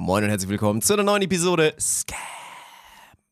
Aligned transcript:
Moin 0.00 0.22
und 0.22 0.30
herzlich 0.30 0.48
willkommen 0.48 0.80
zu 0.80 0.92
einer 0.92 1.02
neuen 1.02 1.22
Episode 1.22 1.74
Scam. 1.80 2.16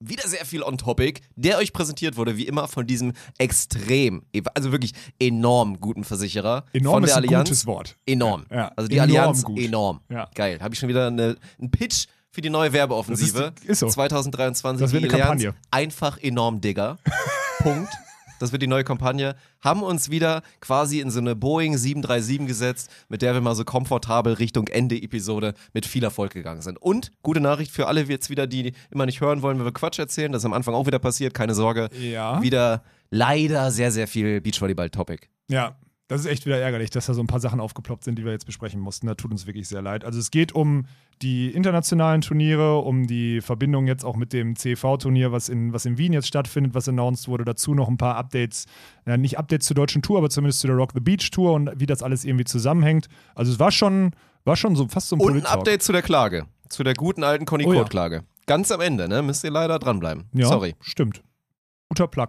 Wieder 0.01 0.27
sehr 0.29 0.45
viel 0.45 0.65
on 0.65 0.77
topic, 0.77 1.21
der 1.37 1.58
euch 1.58 1.73
präsentiert 1.73 2.17
wurde, 2.17 2.37
wie 2.37 2.45
immer, 2.49 2.67
von 2.67 2.89
diesem 2.89 3.12
extrem, 3.39 4.25
also 4.53 4.72
wirklich 4.72 4.90
enorm 5.21 5.79
guten 5.80 6.02
Versicherer. 6.02 6.64
Enorm 6.72 6.94
von 6.94 7.02
der 7.04 7.10
ist 7.12 7.16
ein 7.18 7.24
Allianz. 7.24 7.48
gutes 7.50 7.66
Wort. 7.66 7.96
Enorm. 8.04 8.46
Ja, 8.50 8.72
Also 8.74 8.88
die 8.88 8.96
enorm 8.96 9.10
Allianz, 9.10 9.44
gut. 9.44 9.60
enorm. 9.60 10.00
Ja. 10.10 10.29
Geil. 10.34 10.58
Habe 10.60 10.74
ich 10.74 10.80
schon 10.80 10.88
wieder 10.88 11.06
eine, 11.06 11.37
einen 11.60 11.71
Pitch 11.71 12.06
für 12.32 12.40
die 12.40 12.51
neue 12.51 12.72
Werbeoffensive. 12.72 13.53
Das 13.54 13.62
ist- 13.62 13.71
ist 13.71 13.78
so. 13.78 13.88
2023. 13.88 14.83
Das 14.85 14.92
wird 14.92 15.04
die 15.04 15.08
eine 15.08 15.22
Allianz. 15.22 15.42
Kampagne. 15.44 15.62
Einfach 15.71 16.19
enorm, 16.19 16.60
Digger. 16.60 16.98
Punkt. 17.60 17.92
Das 18.38 18.52
wird 18.52 18.62
die 18.62 18.66
neue 18.66 18.84
Kampagne. 18.84 19.37
Haben 19.60 19.82
uns 19.82 20.10
wieder 20.10 20.42
quasi 20.60 21.00
in 21.00 21.10
so 21.10 21.20
eine 21.20 21.34
Boeing 21.34 21.77
737 21.77 22.46
gesetzt, 22.46 22.91
mit 23.09 23.23
der 23.23 23.34
wir 23.34 23.41
mal 23.41 23.55
so 23.55 23.64
komfortabel 23.64 24.34
Richtung 24.34 24.68
Ende 24.68 24.96
Episode 24.96 25.55
mit 25.73 25.86
viel 25.86 26.05
Erfolg 26.05 26.32
gegangen 26.32 26.62
sind. 26.62 26.78
Und 26.80 27.12
gute 27.22 27.41
Nachricht 27.41 27.72
für 27.72 27.86
alle 27.86 28.02
jetzt 28.02 28.30
wieder, 28.30 28.46
die 28.46 28.72
immer 28.91 29.06
nicht 29.06 29.20
hören 29.20 29.42
wollen, 29.42 29.58
wenn 29.58 29.64
wir 29.64 29.72
Quatsch 29.72 29.98
erzählen. 29.98 30.32
Das 30.32 30.42
ist 30.42 30.46
am 30.46 30.52
Anfang 30.52 30.74
auch 30.74 30.86
wieder 30.86 30.98
passiert, 30.98 31.34
keine 31.34 31.54
Sorge. 31.54 31.88
Ja. 32.00 32.42
Wieder 32.42 32.82
leider 33.10 33.70
sehr, 33.70 33.91
sehr 33.91 34.08
viel 34.08 34.41
Beachvolleyball-Topic. 34.41 35.28
Ja, 35.48 35.77
das 36.09 36.20
ist 36.20 36.27
echt 36.27 36.46
wieder 36.46 36.59
ärgerlich, 36.59 36.91
dass 36.91 37.06
da 37.06 37.15
so 37.15 37.20
ein 37.20 37.27
paar 37.27 37.41
Sachen 37.41 37.59
aufgeploppt 37.59 38.05
sind, 38.05 38.16
die 38.19 38.24
wir 38.24 38.30
jetzt 38.33 38.47
besprechen 38.47 38.80
mussten. 38.80 39.06
Da 39.09 39.14
tut 39.16 39.33
uns 39.33 39.47
wirklich 39.47 39.66
sehr 39.66 39.83
leid. 39.83 40.05
Also 40.05 40.20
es 40.20 40.30
geht 40.30 40.52
um 40.52 40.87
die 41.23 41.51
internationalen 41.51 42.20
Turniere, 42.20 42.78
um 42.78 43.06
die 43.06 43.41
Verbindung 43.41 43.87
jetzt 43.88 44.05
auch 44.05 44.14
mit 44.16 44.33
dem 44.33 44.55
CV-Turnier, 44.55 45.33
was 45.33 45.48
in, 45.48 45.73
was 45.73 45.84
in 45.84 45.98
Wien 45.98 46.12
jetzt 46.12 46.28
stattfindet, 46.28 46.74
was 46.74 46.88
announced 46.88 47.27
wurde. 47.27 47.45
Dazu 47.45 47.74
noch 47.74 47.88
ein 47.88 47.97
paar 47.97 48.16
Updates, 48.16 48.66
ja, 49.06 49.16
nicht 49.16 49.38
Updates 49.38 49.66
zur 49.66 49.74
deutschen 49.74 50.02
Tour, 50.02 50.19
aber 50.19 50.30
zumindest 50.30 50.61
zu 50.61 50.66
der 50.69 50.77
Rock 50.77 50.92
the 50.95 51.00
Beach 51.00 51.30
Tour 51.30 51.55
und 51.55 51.70
wie 51.77 51.87
das 51.87 52.02
alles 52.02 52.25
irgendwie 52.25 52.45
zusammenhängt. 52.45 53.09
Also 53.34 53.50
es 53.52 53.59
war 53.59 53.73
schon, 53.73 54.12
war 54.45 54.55
schon 54.56 54.77
so 54.77 54.86
fast 54.88 55.09
so 55.09 55.16
ein 55.16 55.20
Und 55.20 55.36
ein. 55.38 55.47
Update 55.47 55.83
zu 55.83 55.92
der 55.92 56.02
Klage. 56.02 56.47
Zu 56.69 56.84
der 56.84 56.95
guten 56.95 57.25
alten 57.25 57.47
Conny 57.47 57.64
Oh 57.66 57.73
ja. 57.73 57.78
Code-Klage. 57.80 58.25
Ganz 58.47 58.70
am 58.70 58.80
Ende, 58.80 59.09
ne? 59.09 59.23
Müsst 59.23 59.42
ihr 59.42 59.50
leider 59.50 59.78
dranbleiben. 59.80 60.27
Ja, 60.33 60.47
Sorry. 60.47 60.77
stimmt. 60.80 61.23
Guter 61.89 62.06
Plug. 62.06 62.28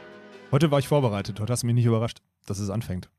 Heute 0.51 0.69
war 0.71 0.79
ich 0.79 0.87
vorbereitet. 0.87 1.39
Heute 1.39 1.53
hast 1.53 1.63
du 1.63 1.67
mich 1.67 1.75
nicht 1.75 1.85
überrascht, 1.85 2.19
dass 2.45 2.59
es 2.59 2.69
anfängt. 2.69 3.09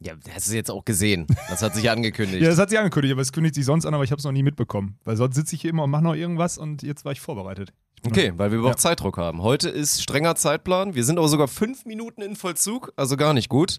Ja, 0.00 0.12
hast 0.30 0.50
du 0.50 0.54
jetzt 0.54 0.70
auch 0.70 0.84
gesehen. 0.84 1.26
Das 1.48 1.62
hat 1.62 1.74
sich 1.74 1.88
angekündigt. 1.90 2.42
Ja, 2.42 2.50
das 2.50 2.58
hat 2.58 2.68
sie 2.68 2.76
angekündigt, 2.76 3.12
aber 3.12 3.22
es 3.22 3.32
kündigt 3.32 3.54
sich 3.54 3.64
sonst 3.64 3.86
an, 3.86 3.94
aber 3.94 4.04
ich 4.04 4.10
habe 4.10 4.18
es 4.18 4.24
noch 4.24 4.32
nie 4.32 4.42
mitbekommen. 4.42 4.98
Weil 5.04 5.16
sonst 5.16 5.36
sitze 5.36 5.54
ich 5.54 5.62
hier 5.62 5.70
immer 5.70 5.84
und 5.84 5.90
mache 5.90 6.04
noch 6.04 6.14
irgendwas 6.14 6.58
und 6.58 6.82
jetzt 6.82 7.04
war 7.06 7.12
ich 7.12 7.20
vorbereitet. 7.20 7.72
Ich 8.02 8.10
Okay, 8.10 8.32
weil 8.36 8.50
wir 8.50 8.58
überhaupt 8.58 8.78
Ja. 8.78 8.82
Zeitdruck 8.82 9.16
haben. 9.16 9.40
Heute 9.42 9.70
ist 9.70 10.02
strenger 10.02 10.34
Zeitplan. 10.36 10.94
Wir 10.94 11.02
sind 11.04 11.16
aber 11.18 11.28
sogar 11.28 11.48
fünf 11.48 11.86
Minuten 11.86 12.20
in 12.20 12.36
Vollzug, 12.36 12.92
also 12.96 13.16
gar 13.16 13.32
nicht 13.32 13.48
gut, 13.48 13.78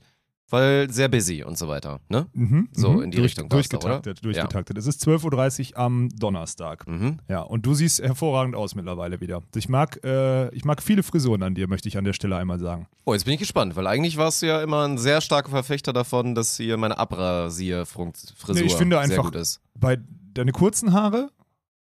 weil 0.49 0.89
sehr 0.91 1.07
busy 1.09 1.43
und 1.43 1.57
so 1.57 1.67
weiter. 1.67 1.99
Ne? 2.09 2.27
Mhm, 2.33 2.69
So, 2.71 2.91
mhm. 2.93 3.01
in 3.03 3.11
die 3.11 3.17
Durch, 3.17 3.31
Richtung 3.31 3.51
war's 3.51 3.67
da, 3.69 3.77
Durchgetaktet, 3.77 4.23
durchgetaktet. 4.25 4.77
Es 4.77 4.87
ist 4.87 5.05
12.30 5.07 5.71
Uhr 5.73 5.77
am 5.79 6.09
Donnerstag. 6.09 6.87
Mhm. 6.87 7.19
Ja, 7.27 7.41
und 7.41 7.65
du 7.65 7.73
siehst 7.73 8.01
hervorragend 8.01 8.55
aus 8.55 8.75
mittlerweile 8.75 9.19
wieder. 9.21 9.41
Ich 9.55 9.69
mag, 9.69 9.99
äh, 10.03 10.49
ich 10.55 10.63
mag 10.65 10.81
viele 10.81 11.03
Frisuren 11.03 11.43
an 11.43 11.55
dir, 11.55 11.67
möchte 11.67 11.87
ich 11.89 11.97
an 11.97 12.03
der 12.05 12.13
Stelle 12.13 12.35
einmal 12.37 12.59
sagen. 12.59 12.87
Oh, 13.05 13.13
jetzt 13.13 13.23
bin 13.25 13.33
ich 13.33 13.39
gespannt, 13.39 13.75
weil 13.75 13.87
eigentlich 13.87 14.17
warst 14.17 14.41
du 14.41 14.47
ja 14.47 14.61
immer 14.61 14.85
ein 14.87 14.97
sehr 14.97 15.21
starker 15.21 15.49
Verfechter 15.49 15.93
davon, 15.93 16.35
dass 16.35 16.57
hier 16.57 16.77
meine 16.77 16.97
Abrasier-Frisur 16.97 18.55
Nee, 18.55 18.61
ich 18.61 18.75
finde 18.75 18.95
sehr 18.97 19.03
einfach- 19.03 19.23
gut 19.25 19.35
ist. 19.35 19.61
Bei 19.75 19.97
deine 20.33 20.51
kurzen 20.51 20.93
Haare, 20.93 21.29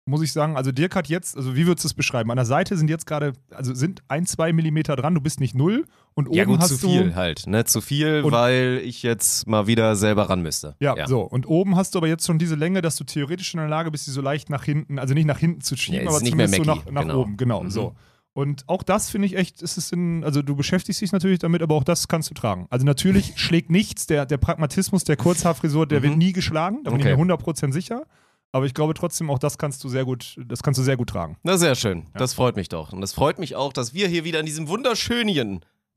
muss 0.07 0.21
ich 0.21 0.31
sagen, 0.31 0.55
also 0.57 0.71
Dirk 0.71 0.95
hat 0.95 1.07
jetzt, 1.09 1.35
also 1.37 1.55
wie 1.55 1.67
würdest 1.67 1.83
du 1.83 1.87
es 1.89 1.93
beschreiben? 1.93 2.31
An 2.31 2.37
der 2.37 2.45
Seite 2.45 2.77
sind 2.77 2.89
jetzt 2.89 3.05
gerade, 3.05 3.33
also 3.51 3.73
sind 3.73 4.01
ein, 4.07 4.25
zwei 4.25 4.53
Millimeter 4.53 4.95
dran, 4.95 5.13
du 5.15 5.21
bist 5.21 5.39
nicht 5.39 5.53
null 5.55 5.85
und 6.13 6.33
Ja 6.33 6.43
oben 6.43 6.53
gut, 6.53 6.61
hast 6.61 6.79
zu 6.79 6.87
du. 6.87 6.87
viel 6.87 7.15
halt, 7.15 7.45
ne? 7.47 7.65
Zu 7.65 7.81
viel, 7.81 8.23
weil 8.31 8.81
ich 8.83 9.03
jetzt 9.03 9.47
mal 9.47 9.67
wieder 9.67 9.95
selber 9.95 10.29
ran 10.29 10.41
müsste. 10.41 10.75
Ja, 10.79 11.07
so. 11.07 11.21
Und 11.21 11.47
oben 11.47 11.75
hast 11.75 11.93
du 11.93 11.99
aber 11.99 12.07
jetzt 12.07 12.25
schon 12.25 12.39
diese 12.39 12.55
Länge, 12.55 12.81
dass 12.81 12.95
du 12.95 13.03
theoretisch 13.03 13.53
in 13.53 13.59
der 13.59 13.69
Lage 13.69 13.91
bist, 13.91 14.07
die 14.07 14.11
so 14.11 14.21
leicht 14.21 14.49
nach 14.49 14.63
hinten, 14.63 14.97
also 14.99 15.13
nicht 15.13 15.25
nach 15.27 15.39
hinten 15.39 15.61
zu 15.61 15.75
schieben, 15.75 16.03
Ja, 16.03 16.09
aber 16.09 16.21
nicht 16.21 16.35
mehr 16.35 16.47
zumindest 16.47 16.83
so 16.85 16.89
nach, 16.89 16.91
nach 16.91 17.01
genau. 17.03 17.19
oben. 17.21 17.37
Genau, 17.37 17.63
Mhm. 17.63 17.69
so. 17.69 17.95
Und 18.33 18.69
auch 18.69 18.83
das 18.83 19.09
finde 19.09 19.25
ich 19.25 19.35
echt, 19.35 19.63
es 19.63 19.77
ist 19.77 19.91
in, 19.91 20.23
also 20.23 20.43
du 20.43 20.55
beschäftigst 20.55 21.01
dich 21.01 21.11
natürlich 21.11 21.39
damit, 21.39 21.63
aber 21.63 21.73
auch 21.73 21.83
das 21.83 22.07
kannst 22.07 22.29
du 22.29 22.35
tragen. 22.35 22.67
Also 22.69 22.85
natürlich 22.85 23.33
schlägt 23.35 23.71
nichts, 23.71 24.05
der, 24.05 24.27
der 24.27 24.37
Pragmatismus 24.37 25.03
der 25.05 25.17
Kurzhaarfrisur, 25.17 25.87
der 25.87 25.99
Mhm. 25.99 26.03
wird 26.03 26.17
nie 26.17 26.33
geschlagen, 26.33 26.81
da 26.83 26.91
bin 26.91 26.99
Okay. 27.01 27.11
ich 27.13 27.17
mir 27.17 27.23
100% 27.35 27.71
sicher. 27.73 28.03
Aber 28.51 28.65
ich 28.65 28.73
glaube 28.73 28.93
trotzdem, 28.93 29.29
auch 29.29 29.39
das 29.39 29.57
kannst 29.57 29.83
du 29.83 29.89
sehr 29.89 30.05
gut, 30.05 30.35
das 30.45 30.63
kannst 30.63 30.79
du 30.79 30.83
sehr 30.83 30.97
gut 30.97 31.09
tragen. 31.09 31.37
Na, 31.43 31.57
sehr 31.57 31.75
schön. 31.75 32.05
Das 32.13 32.33
freut 32.33 32.55
mich 32.55 32.69
doch. 32.69 32.93
Und 32.93 33.01
das 33.01 33.13
freut 33.13 33.39
mich 33.39 33.55
auch, 33.55 33.73
dass 33.73 33.93
wir 33.93 34.07
hier 34.07 34.23
wieder 34.23 34.39
in 34.39 34.45
diesem 34.45 34.67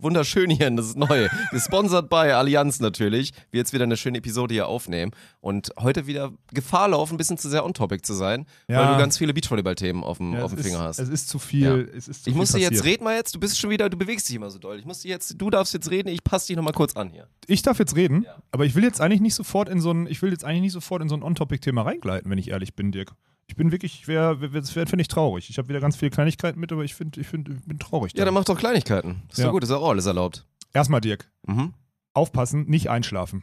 wunderschönchen, 0.02 0.40
wunderschönchen, 0.60 0.76
das 0.76 0.86
ist 0.86 0.96
neu, 0.96 1.28
gesponsert 1.50 2.08
bei 2.08 2.34
Allianz 2.34 2.80
natürlich, 2.80 3.32
wir 3.50 3.58
jetzt 3.58 3.72
wieder 3.72 3.84
eine 3.84 3.96
schöne 3.96 4.18
Episode 4.18 4.54
hier 4.54 4.66
aufnehmen 4.68 5.12
und 5.40 5.70
heute 5.78 6.06
wieder 6.06 6.32
Gefahr 6.52 6.88
laufen, 6.88 7.14
ein 7.14 7.16
bisschen 7.16 7.38
zu 7.38 7.48
sehr 7.48 7.64
on-topic 7.64 8.02
zu 8.04 8.14
sein, 8.14 8.46
weil 8.68 8.76
Ja. 8.76 8.92
du 8.92 8.98
ganz 8.98 9.18
viele 9.18 9.32
Beachvolleyball-Themen 9.34 10.02
auf 10.04 10.18
dem, 10.18 10.34
Ja, 10.34 10.44
auf 10.44 10.54
dem 10.54 10.62
Finger 10.62 10.78
ist, 10.80 10.98
hast. 10.98 10.98
Es 11.00 11.08
ist 11.08 11.28
zu 11.28 11.38
viel. 11.38 11.90
Es 11.96 12.08
ist 12.08 12.24
zu 12.24 12.30
Ich 12.30 12.34
viel 12.34 12.40
musste 12.40 12.58
jetzt, 12.58 12.84
red 12.84 13.00
mal 13.00 13.14
jetzt, 13.16 13.34
du 13.34 13.40
bist 13.40 13.58
schon 13.58 13.70
wieder, 13.70 13.88
du 13.88 13.96
bewegst 13.96 14.28
dich 14.28 14.36
immer 14.36 14.50
so 14.50 14.58
doll. 14.58 14.78
Ich 14.78 14.84
musste 14.84 15.08
jetzt, 15.08 15.40
du 15.40 15.50
darfst 15.50 15.74
jetzt 15.74 15.90
reden, 15.90 16.08
ich 16.08 16.22
passe 16.24 16.48
dich 16.48 16.56
nochmal 16.56 16.72
kurz 16.72 16.96
an 16.96 17.10
hier. 17.10 17.26
Ich 17.46 17.62
darf 17.62 17.78
jetzt 17.78 17.96
reden, 17.96 18.24
Ja. 18.24 18.36
aber 18.52 18.64
ich 18.64 18.74
will 18.74 18.84
jetzt 18.84 19.00
eigentlich 19.00 19.20
nicht 19.20 19.34
sofort 19.34 19.68
in 19.68 19.80
so 19.80 19.90
ein, 19.92 20.06
ich 20.06 20.22
will 20.22 20.30
jetzt 20.30 20.44
eigentlich 20.44 20.62
nicht 20.62 20.72
sofort 20.72 21.02
in 21.02 21.08
so 21.08 21.14
ein 21.16 21.22
On-Topic-Thema 21.22 21.82
reingleiten, 21.82 22.30
wenn 22.30 22.38
ich 22.38 22.48
ehrlich 22.50 22.74
bin, 22.74 22.92
Dirk. 22.92 23.12
Ich 23.50 23.56
bin 23.56 23.72
wirklich, 23.72 24.06
wär, 24.06 24.40
wär, 24.40 24.48
das 24.60 24.76
wäre 24.76 24.86
finde 24.86 25.02
ich 25.02 25.08
traurig. 25.08 25.50
Ich 25.50 25.58
habe 25.58 25.68
wieder 25.68 25.80
ganz 25.80 25.96
viele 25.96 26.12
Kleinigkeiten 26.12 26.60
mit, 26.60 26.70
aber 26.70 26.84
ich 26.84 26.94
finde, 26.94 27.20
ich, 27.20 27.26
find, 27.26 27.48
ich 27.48 27.64
bin 27.66 27.80
traurig. 27.80 28.12
Ja, 28.14 28.24
dann 28.24 28.32
mach 28.32 28.44
doch 28.44 28.56
Kleinigkeiten. 28.56 29.22
Ist 29.28 29.38
Ja. 29.38 29.46
doch 29.46 29.52
gut, 29.52 29.64
ist 29.64 29.72
auch 29.72 29.88
alles 29.88 30.06
erlaubt. 30.06 30.46
Erstmal, 30.72 31.00
Dirk, 31.00 31.28
Mhm. 31.48 31.74
aufpassen, 32.14 32.66
nicht 32.66 32.90
einschlafen. 32.90 33.42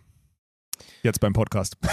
Jetzt 1.03 1.19
beim 1.19 1.33
Podcast. 1.33 1.75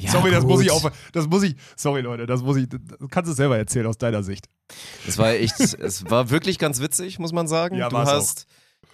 Ja, 0.00 0.12
sorry, 0.12 0.30
das 0.30 0.40
gut. 0.44 0.50
muss 0.52 0.62
ich 0.62 0.70
auf, 0.70 0.90
das 1.12 1.26
muss 1.28 1.42
ich, 1.42 1.56
sorry 1.76 2.00
Leute, 2.00 2.24
das 2.24 2.40
muss 2.42 2.56
ich, 2.56 2.66
das 2.70 2.80
kannst 3.10 3.30
du 3.30 3.34
selber 3.34 3.58
erzählen 3.58 3.84
aus 3.86 3.98
deiner 3.98 4.22
Sicht. 4.22 4.48
Es 5.06 5.18
war 5.18 5.32
echt, 5.32 5.60
es 5.60 6.08
war 6.10 6.30
wirklich 6.30 6.58
ganz 6.58 6.80
witzig, 6.80 7.18
muss 7.18 7.32
man 7.34 7.46
sagen. 7.48 7.76
Ja, 7.76 7.90
du 7.90 7.98
hast, 7.98 8.46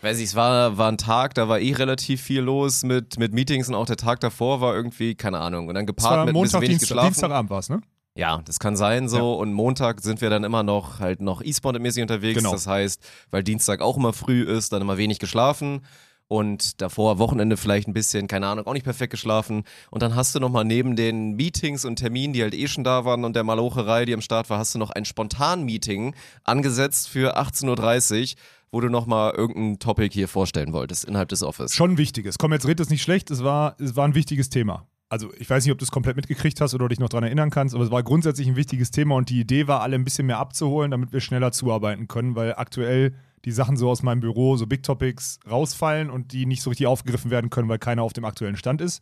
weiß 0.03 0.19
ich, 0.19 0.25
es 0.25 0.35
war, 0.35 0.79
war 0.79 0.91
ein 0.91 0.99
Tag, 0.99 1.35
da 1.35 1.49
war 1.49 1.61
eh 1.61 1.73
relativ 1.73 2.23
viel 2.23 2.41
los 2.41 2.83
mit, 2.83 3.19
mit 3.19 3.33
Meetings 3.33 3.69
und 3.69 3.75
auch 3.75 3.87
der 3.87 3.97
Tag 3.97 4.21
davor 4.21 4.61
war 4.61 4.75
irgendwie, 4.75 5.15
keine 5.15 5.39
Ahnung, 5.39 5.69
und 5.69 5.75
dann 5.75 5.87
gepaart 5.87 6.27
mit 6.27 6.29
ein 6.29 6.33
Montag, 6.35 6.61
bisschen 6.61 6.63
wenig 6.63 6.79
Dienstag, 6.79 6.89
geschlafen. 6.89 7.13
Dienstagabend 7.13 7.51
war 7.51 7.59
es, 7.59 7.69
ne? 7.69 7.81
Ja, 8.17 8.41
das 8.47 8.59
kann 8.59 8.77
sein 8.77 9.09
so. 9.09 9.35
Und 9.35 9.53
Montag 9.53 10.01
sind 10.01 10.23
wir 10.23 10.31
dann 10.31 10.43
immer 10.43 10.63
noch 10.63 11.01
halt 11.01 11.21
noch 11.21 11.43
E-Sport-mäßig 11.43 12.01
unterwegs. 12.01 12.39
Genau. 12.39 12.53
Das 12.53 12.67
heißt, 12.67 13.07
weil 13.31 13.43
Dienstag 13.43 13.83
auch 13.83 13.99
immer 13.99 14.15
früh 14.15 14.43
ist, 14.43 14.73
dann 14.73 14.81
immer 14.81 14.97
wenig 14.97 15.19
geschlafen. 15.19 15.83
Und 16.29 16.81
davor 16.81 17.19
Wochenende 17.19 17.57
vielleicht 17.57 17.87
ein 17.87 17.93
bisschen, 17.93 18.27
keine 18.27 18.49
Ahnung, 18.49 18.67
auch 18.67 18.73
nicht 18.73 18.85
perfekt 18.85 19.13
geschlafen. 19.13 19.63
Und 19.91 20.03
dann 20.03 20.17
hast 20.17 20.35
du 20.35 20.41
nochmal 20.41 20.65
neben 20.65 20.97
den 20.97 21.37
Meetings 21.37 21.85
und 21.85 21.97
Terminen, 21.97 22.33
die 22.33 22.43
halt 22.43 22.55
eh 22.55 22.67
schon 22.67 22.83
da 22.83 23.05
waren 23.05 23.25
und 23.25 23.37
der 23.37 23.45
Malocherei, 23.45 24.07
die 24.07 24.15
am 24.15 24.21
Start 24.21 24.51
war, 24.51 24.59
hast 24.59 24.75
du 24.75 24.79
noch 24.79 24.91
ein 24.91 25.05
Spontan-Meeting 25.05 26.17
angesetzt 26.43 27.09
für 27.09 27.39
18.30 27.39 28.23
Uhr, 28.23 28.39
wo 28.71 28.81
du 28.81 28.89
nochmal 28.89 29.35
irgendein 29.35 29.79
Topic 29.79 30.13
hier 30.13 30.29
vorstellen 30.29 30.73
wolltest 30.73 31.05
innerhalb 31.05 31.29
des 31.29 31.43
Office. 31.43 31.75
Schon 31.75 31.93
ein 31.93 31.99
wichtiges. 31.99 32.39
Komm, 32.39 32.53
jetzt 32.53 32.67
red 32.67 32.81
es 32.81 32.91
nicht 32.91 33.03
schlecht, 33.03 33.31
es 33.31 33.43
war, 33.43 33.77
es 33.79 33.97
war 33.97 34.07
ein 34.07 34.15
wichtiges 34.15 34.51
Thema. 34.51 34.87
Also 35.09 35.33
ich 35.39 35.49
weiß 35.49 35.65
nicht, 35.65 35.73
ob 35.73 35.79
du 35.79 35.85
es 35.85 35.93
komplett 35.93 36.17
mitgekriegt 36.17 36.61
hast 36.61 36.75
oder 36.75 36.89
dich 36.89 36.99
noch 36.99 37.09
daran 37.09 37.25
erinnern 37.25 37.51
kannst, 37.51 37.75
aber 37.75 37.85
es 37.85 37.93
war 37.93 38.03
grundsätzlich 38.03 38.49
ein 38.49 38.57
wichtiges 38.57 38.91
Thema 38.91 39.15
und 39.15 39.31
die 39.31 39.41
Idee 39.41 39.69
war, 39.69 39.81
alle 39.81 39.95
ein 39.95 40.05
bisschen 40.05 40.27
mehr 40.27 40.39
abzuholen, 40.39 40.91
damit 40.91 41.13
wir 41.13 41.21
schneller 41.21 41.53
zuarbeiten 41.53 42.09
können, 42.09 42.35
weil 42.35 42.55
aktuell 42.57 43.15
die 43.45 43.53
Sachen 43.53 43.77
so 43.77 43.89
aus 43.89 44.03
meinem 44.03 44.21
Büro, 44.21 44.57
so 44.57 44.67
Big 44.67 44.83
Topics, 44.83 45.39
rausfallen 45.49 46.11
und 46.11 46.33
die 46.33 46.47
nicht 46.47 46.63
so 46.63 46.71
richtig 46.71 46.89
aufgegriffen 46.89 47.31
werden 47.31 47.51
können, 47.51 47.69
weil 47.69 47.79
keiner 47.79 48.03
auf 48.03 48.13
dem 48.13 48.25
aktuellen 48.25 48.57
Stand 48.57 48.81
ist. 48.81 49.01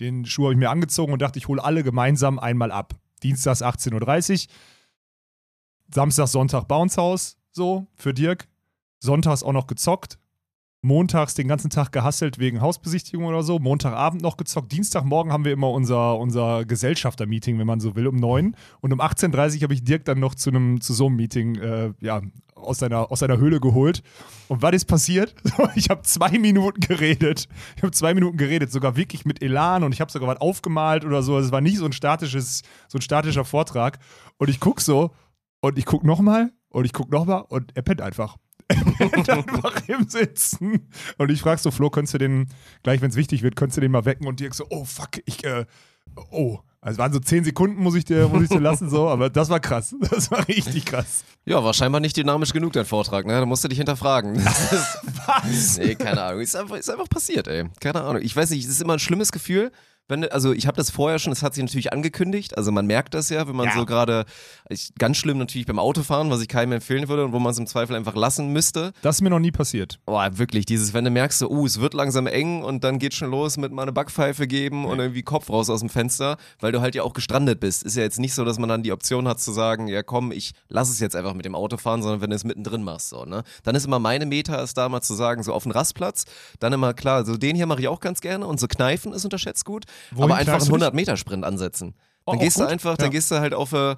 Den 0.00 0.24
Schuh 0.24 0.44
habe 0.44 0.54
ich 0.54 0.58
mir 0.58 0.70
angezogen 0.70 1.12
und 1.12 1.22
dachte, 1.22 1.38
ich 1.38 1.46
hole 1.46 1.62
alle 1.62 1.84
gemeinsam 1.84 2.40
einmal 2.40 2.72
ab. 2.72 2.94
Dienstags 3.22 3.62
18.30 3.62 4.46
Uhr, 4.46 4.52
Samstag, 5.94 6.26
Sonntag 6.26 6.64
Bounce 6.64 7.00
House, 7.00 7.36
so, 7.52 7.86
für 7.94 8.12
Dirk. 8.12 8.48
Sonntags 9.04 9.42
auch 9.42 9.52
noch 9.52 9.66
gezockt. 9.66 10.18
montags 10.82 11.32
den 11.32 11.48
ganzen 11.48 11.70
Tag 11.70 11.92
gehasselt 11.92 12.38
wegen 12.38 12.60
Hausbesichtigung 12.60 13.24
oder 13.24 13.42
so, 13.42 13.58
Montagabend 13.58 14.20
noch 14.20 14.36
gezockt, 14.36 14.70
Dienstagmorgen 14.70 15.32
haben 15.32 15.46
wir 15.46 15.52
immer 15.52 15.70
unser, 15.70 16.18
unser 16.18 16.66
Gesellschafter-Meeting, 16.66 17.58
wenn 17.58 17.66
man 17.66 17.80
so 17.80 17.96
will, 17.96 18.06
um 18.06 18.16
9 18.16 18.54
und 18.82 18.92
um 18.92 19.00
18.30 19.00 19.56
Uhr 19.56 19.62
habe 19.62 19.72
ich 19.74 19.82
Dirk 19.84 20.04
dann 20.04 20.20
noch 20.20 20.34
zu 20.34 20.50
einem 20.50 20.82
zu 20.82 20.92
so 20.92 21.06
einem 21.06 21.16
Meeting 21.16 21.54
äh, 21.56 21.94
ja, 22.00 22.20
aus 22.54 22.78
seiner, 22.78 23.10
aus 23.10 23.20
seiner 23.20 23.38
Höhle 23.38 23.60
geholt. 23.60 24.02
Und 24.48 24.62
was 24.62 24.74
ist 24.74 24.84
passiert? 24.86 25.34
Ich 25.76 25.90
habe 25.90 26.02
zwei 26.02 26.38
Minuten 26.38 26.80
geredet. 26.80 27.48
Ich 27.76 27.82
habe 27.82 27.92
zwei 27.92 28.14
Minuten 28.14 28.36
geredet, 28.36 28.70
sogar 28.70 28.96
wirklich 28.96 29.24
mit 29.24 29.42
Elan 29.42 29.82
und 29.82 29.92
ich 29.92 30.00
habe 30.00 30.12
sogar 30.12 30.28
was 30.28 30.40
aufgemalt 30.40 31.04
oder 31.04 31.22
so. 31.22 31.34
Also 31.34 31.46
es 31.46 31.52
war 31.52 31.60
nicht 31.60 31.78
so 31.78 31.86
ein 31.86 31.92
statisches, 31.92 32.62
so 32.88 32.98
ein 32.98 33.02
statischer 33.02 33.44
Vortrag. 33.44 33.98
Und 34.38 34.50
ich 34.50 34.60
gucke 34.60 34.82
so 34.82 35.10
und 35.60 35.78
ich 35.78 35.86
gucke 35.86 36.06
nochmal 36.06 36.52
und 36.68 36.84
ich 36.84 36.92
gucke 36.92 37.10
nochmal 37.10 37.44
und 37.48 37.74
er 37.74 37.82
pennt 37.82 38.00
einfach. 38.00 38.36
Einfach 39.28 39.88
im 39.88 40.08
Sitzen. 40.08 40.88
Und 41.18 41.30
ich 41.30 41.40
frage 41.42 41.60
so, 41.60 41.70
Flo, 41.70 41.90
könntest 41.90 42.14
du 42.14 42.18
den, 42.18 42.48
gleich 42.82 43.00
wenn 43.00 43.10
es 43.10 43.16
wichtig 43.16 43.42
wird, 43.42 43.56
könntest 43.56 43.76
du 43.76 43.80
den 43.80 43.92
mal 43.92 44.04
wecken? 44.04 44.26
Und 44.26 44.40
Dirk 44.40 44.54
so, 44.54 44.66
oh 44.70 44.84
fuck, 44.84 45.20
ich, 45.26 45.44
äh, 45.44 45.66
oh. 46.30 46.58
Also 46.80 46.96
es 46.96 46.98
waren 46.98 47.12
so 47.14 47.18
zehn 47.18 47.44
Sekunden, 47.44 47.82
muss 47.82 47.94
ich 47.94 48.04
dir, 48.04 48.28
muss 48.28 48.42
ich 48.42 48.50
dir 48.50 48.60
lassen, 48.60 48.90
so, 48.90 49.08
aber 49.08 49.30
das 49.30 49.48
war 49.48 49.58
krass. 49.58 49.94
Das 50.10 50.30
war 50.30 50.46
richtig 50.46 50.84
krass. 50.84 51.24
Ja, 51.46 51.64
war 51.64 51.72
scheinbar 51.72 52.00
nicht 52.00 52.14
dynamisch 52.14 52.52
genug, 52.52 52.74
dein 52.74 52.84
Vortrag, 52.84 53.24
ne? 53.24 53.32
Da 53.32 53.46
musst 53.46 53.64
du 53.64 53.68
dich 53.68 53.78
hinterfragen. 53.78 54.36
Was? 55.26 55.78
nee, 55.78 55.94
keine 55.94 56.22
Ahnung. 56.22 56.42
Ist 56.42 56.54
einfach, 56.54 56.76
ist 56.76 56.90
einfach 56.90 57.08
passiert, 57.08 57.48
ey. 57.48 57.64
Keine 57.80 58.02
Ahnung. 58.02 58.20
Ich 58.22 58.36
weiß 58.36 58.50
nicht, 58.50 58.64
es 58.64 58.70
ist 58.70 58.82
immer 58.82 58.92
ein 58.94 58.98
schlimmes 58.98 59.32
Gefühl. 59.32 59.72
Wenn, 60.06 60.28
also 60.30 60.52
ich 60.52 60.66
habe 60.66 60.76
das 60.76 60.90
vorher 60.90 61.18
schon, 61.18 61.32
es 61.32 61.42
hat 61.42 61.54
sich 61.54 61.64
natürlich 61.64 61.92
angekündigt, 61.92 62.58
also 62.58 62.70
man 62.70 62.86
merkt 62.86 63.14
das 63.14 63.30
ja, 63.30 63.48
wenn 63.48 63.56
man 63.56 63.68
Ja. 63.68 63.74
so 63.74 63.86
gerade, 63.86 64.26
ganz 64.98 65.16
schlimm 65.16 65.38
natürlich 65.38 65.66
beim 65.66 65.78
Autofahren, 65.78 66.28
was 66.30 66.42
ich 66.42 66.48
keinem 66.48 66.72
empfehlen 66.72 67.08
würde 67.08 67.24
und 67.24 67.32
wo 67.32 67.38
man 67.38 67.52
es 67.52 67.58
im 67.58 67.66
Zweifel 67.66 67.96
einfach 67.96 68.14
lassen 68.14 68.48
müsste. 68.52 68.92
Das 69.00 69.16
ist 69.16 69.22
mir 69.22 69.30
noch 69.30 69.38
nie 69.38 69.50
passiert. 69.50 70.00
Boah, 70.04 70.36
wirklich, 70.36 70.66
dieses, 70.66 70.92
wenn 70.92 71.04
du 71.04 71.10
merkst, 71.10 71.38
so, 71.38 71.48
uh, 71.48 71.64
es 71.64 71.80
wird 71.80 71.94
langsam 71.94 72.26
eng 72.26 72.62
und 72.62 72.84
dann 72.84 72.98
geht 72.98 73.14
schon 73.14 73.30
los 73.30 73.56
mit 73.56 73.72
mal 73.72 73.82
eine 73.82 73.92
Backpfeife 73.92 74.46
geben 74.46 74.84
und 74.84 74.98
irgendwie 74.98 75.22
Kopf 75.22 75.48
raus 75.48 75.70
aus 75.70 75.80
dem 75.80 75.88
Fenster, 75.88 76.36
weil 76.60 76.72
du 76.72 76.82
halt 76.82 76.94
ja 76.94 77.02
auch 77.02 77.14
gestrandet 77.14 77.60
bist. 77.60 77.82
Ist 77.82 77.96
ja 77.96 78.02
jetzt 78.02 78.18
nicht 78.18 78.34
so, 78.34 78.44
dass 78.44 78.58
man 78.58 78.68
dann 78.68 78.82
die 78.82 78.92
Option 78.92 79.26
hat 79.26 79.40
zu 79.40 79.52
sagen, 79.52 79.88
ja 79.88 80.02
komm, 80.02 80.32
ich 80.32 80.52
lass 80.68 80.90
es 80.90 81.00
jetzt 81.00 81.16
einfach 81.16 81.32
mit 81.32 81.46
dem 81.46 81.54
Autofahren, 81.54 82.02
sondern 82.02 82.20
wenn 82.20 82.30
du 82.30 82.36
es 82.36 82.44
mittendrin 82.44 82.82
machst, 82.82 83.08
so, 83.08 83.24
ne? 83.24 83.42
Dann 83.62 83.74
ist 83.74 83.86
immer 83.86 83.98
meine 83.98 84.26
Meta, 84.26 84.56
ist 84.56 84.76
da 84.76 84.88
mal 84.90 85.00
zu 85.00 85.14
sagen, 85.14 85.42
so 85.42 85.54
auf 85.54 85.62
den 85.62 85.72
Rastplatz, 85.72 86.24
dann 86.60 86.74
immer 86.74 86.92
klar, 86.92 87.24
so 87.24 87.38
den 87.38 87.56
hier 87.56 87.66
mache 87.66 87.80
ich 87.80 87.88
auch 87.88 88.00
ganz 88.00 88.20
gerne 88.20 88.46
und 88.46 88.60
so 88.60 88.66
Kneifen 88.68 89.14
ist 89.14 89.24
unterschätzt 89.24 89.64
gut, 89.64 89.84
Wohin 90.12 90.24
aber 90.30 90.36
einfach 90.36 90.54
einen 90.60 90.66
du 90.70 90.76
dich? 90.76 90.86
100-Meter-Sprint 90.86 91.44
ansetzen. 91.44 91.94
Oh, 92.26 92.32
Dann 92.32 92.38
auch 92.38 92.42
gehst 92.42 92.56
du 92.56 92.62
gut. 92.62 92.70
einfach, 92.70 92.96
dann 92.96 93.06
Ja. 93.06 93.10
gehst 93.12 93.30
du 93.30 93.36
halt 93.40 93.54
auf 93.54 93.72
äh, 93.72 93.96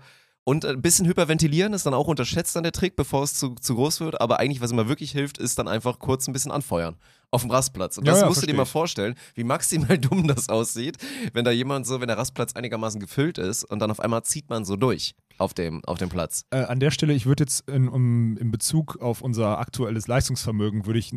und 0.48 0.64
ein 0.64 0.81
bisschen 0.81 1.06
hyperventilieren 1.08 1.72
ist 1.72 1.87
dann 1.87 1.94
auch 1.94 2.06
unterschätzt 2.06 2.54
dann 2.54 2.62
der 2.62 2.70
Trick, 2.70 2.94
bevor 2.94 3.25
es 3.25 3.34
zu, 3.34 3.56
zu 3.56 3.75
groß 3.75 3.98
wird. 3.98 4.20
Aber 4.20 4.38
eigentlich, 4.38 4.60
was 4.60 4.70
immer 4.70 4.87
wirklich 4.88 5.10
hilft, 5.10 5.38
ist 5.38 5.58
dann 5.58 5.66
einfach 5.66 5.98
kurz 5.98 6.28
ein 6.28 6.32
bisschen 6.32 6.52
anfeuern. 6.52 6.94
Auf 7.32 7.40
dem 7.43 7.50
Rastplatz. 7.50 7.98
Und 7.98 8.06
Ja, 8.06 8.12
das 8.12 8.20
ja, 8.20 8.28
musst 8.28 8.43
du 8.43 8.46
dir 8.46 8.54
mal 8.54 8.64
vorstellen, 8.64 9.16
wie 9.34 9.43
maximal 9.43 9.98
dumm 9.98 10.28
das 10.28 10.48
aussieht, 10.48 10.98
wenn 11.32 11.44
da 11.44 11.50
jemand 11.50 11.84
so, 11.88 12.00
wenn 12.00 12.06
der 12.06 12.16
Rastplatz 12.16 12.52
einigermaßen 12.54 13.00
gefüllt 13.00 13.38
ist 13.38 13.64
und 13.64 13.81
dann 13.81 13.90
auf 13.90 13.99
einmal 13.99 14.22
zieht 14.22 14.49
man 14.49 14.64
so 14.64 14.76
durch 14.76 15.16
auf 15.38 15.52
dem, 15.52 15.84
auf 15.84 15.99
dem 15.99 16.10
Platz. 16.10 16.44
Äh, 16.50 16.58
an 16.58 16.78
der 16.78 16.92
Stelle, 16.92 17.12
ich 17.12 17.26
würde 17.26 17.42
jetzt 17.42 17.69
in, 17.69 17.88
um, 17.88 18.37
in 18.37 18.52
Bezug 18.52 19.02
auf 19.02 19.22
unser 19.22 19.58
aktuelles 19.58 20.06
Leistungsvermögen, 20.06 20.87
würde 20.87 21.00
ich 21.00 21.12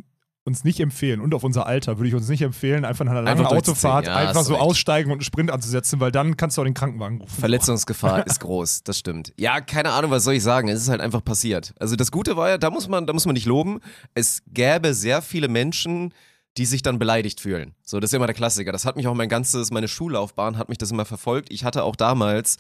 uns 0.49 0.63
nicht 0.65 0.79
empfehlen 0.81 1.21
und 1.21 1.33
auf 1.33 1.43
unser 1.43 1.65
Alter 1.65 1.97
würde 1.97 2.09
ich 2.09 2.15
uns 2.15 2.27
nicht 2.27 2.41
empfehlen, 2.41 2.83
einfach 2.83 3.05
nach 3.05 3.11
einer 3.11 3.21
langen 3.21 3.39
Einfach. 3.45 3.55
Autofahrt 3.55 4.07
Ja, 4.07 4.15
einfach 4.15 4.43
so 4.43 4.53
recht. 4.53 4.61
aussteigen 4.63 5.11
und 5.11 5.19
einen 5.19 5.23
Sprint 5.23 5.51
anzusetzen, 5.51 5.99
weil 5.99 6.11
dann 6.11 6.35
kannst 6.35 6.57
du 6.57 6.61
auch 6.61 6.65
den 6.65 6.73
Krankenwagen 6.73 7.21
rufen. 7.21 7.39
Verletzungsgefahr 7.39 8.25
ist 8.27 8.41
groß, 8.41 8.83
das 8.83 8.99
stimmt. 8.99 9.33
Ja, 9.37 9.61
keine 9.61 9.91
Ahnung, 9.91 10.11
was 10.11 10.23
soll 10.25 10.33
ich 10.33 10.43
sagen? 10.43 10.67
Es 10.67 10.81
ist 10.81 10.89
halt 10.89 10.99
einfach 11.01 11.23
passiert. 11.23 11.73
Also 11.79 11.95
das 11.95 12.11
Gute 12.11 12.35
war 12.35 12.49
ja, 12.49 12.57
da 12.57 12.69
muss 12.69 12.87
man, 12.89 13.07
da 13.07 13.13
muss 13.13 13.25
man 13.25 13.33
nicht 13.33 13.45
loben. 13.45 13.79
Es 14.13 14.41
gäbe 14.47 14.93
sehr 14.93 15.21
viele 15.21 15.47
Menschen, 15.47 16.13
die 16.57 16.65
sich 16.65 16.81
dann 16.81 16.99
beleidigt 16.99 17.39
fühlen. 17.39 17.75
So, 17.83 17.99
das 17.99 18.09
ist 18.09 18.15
immer 18.15 18.25
der 18.25 18.35
Klassiker. 18.35 18.71
Das 18.71 18.83
hat 18.85 18.95
mich 18.97 19.07
auch 19.07 19.13
mein 19.13 19.29
ganzes, 19.29 19.71
meine 19.71 19.87
Schullaufbahn 19.87 20.57
hat 20.57 20.67
mich 20.67 20.77
das 20.77 20.91
immer 20.91 21.05
verfolgt. 21.05 21.53
Ich 21.53 21.63
hatte 21.63 21.83
auch 21.83 21.95
damals 21.95 22.57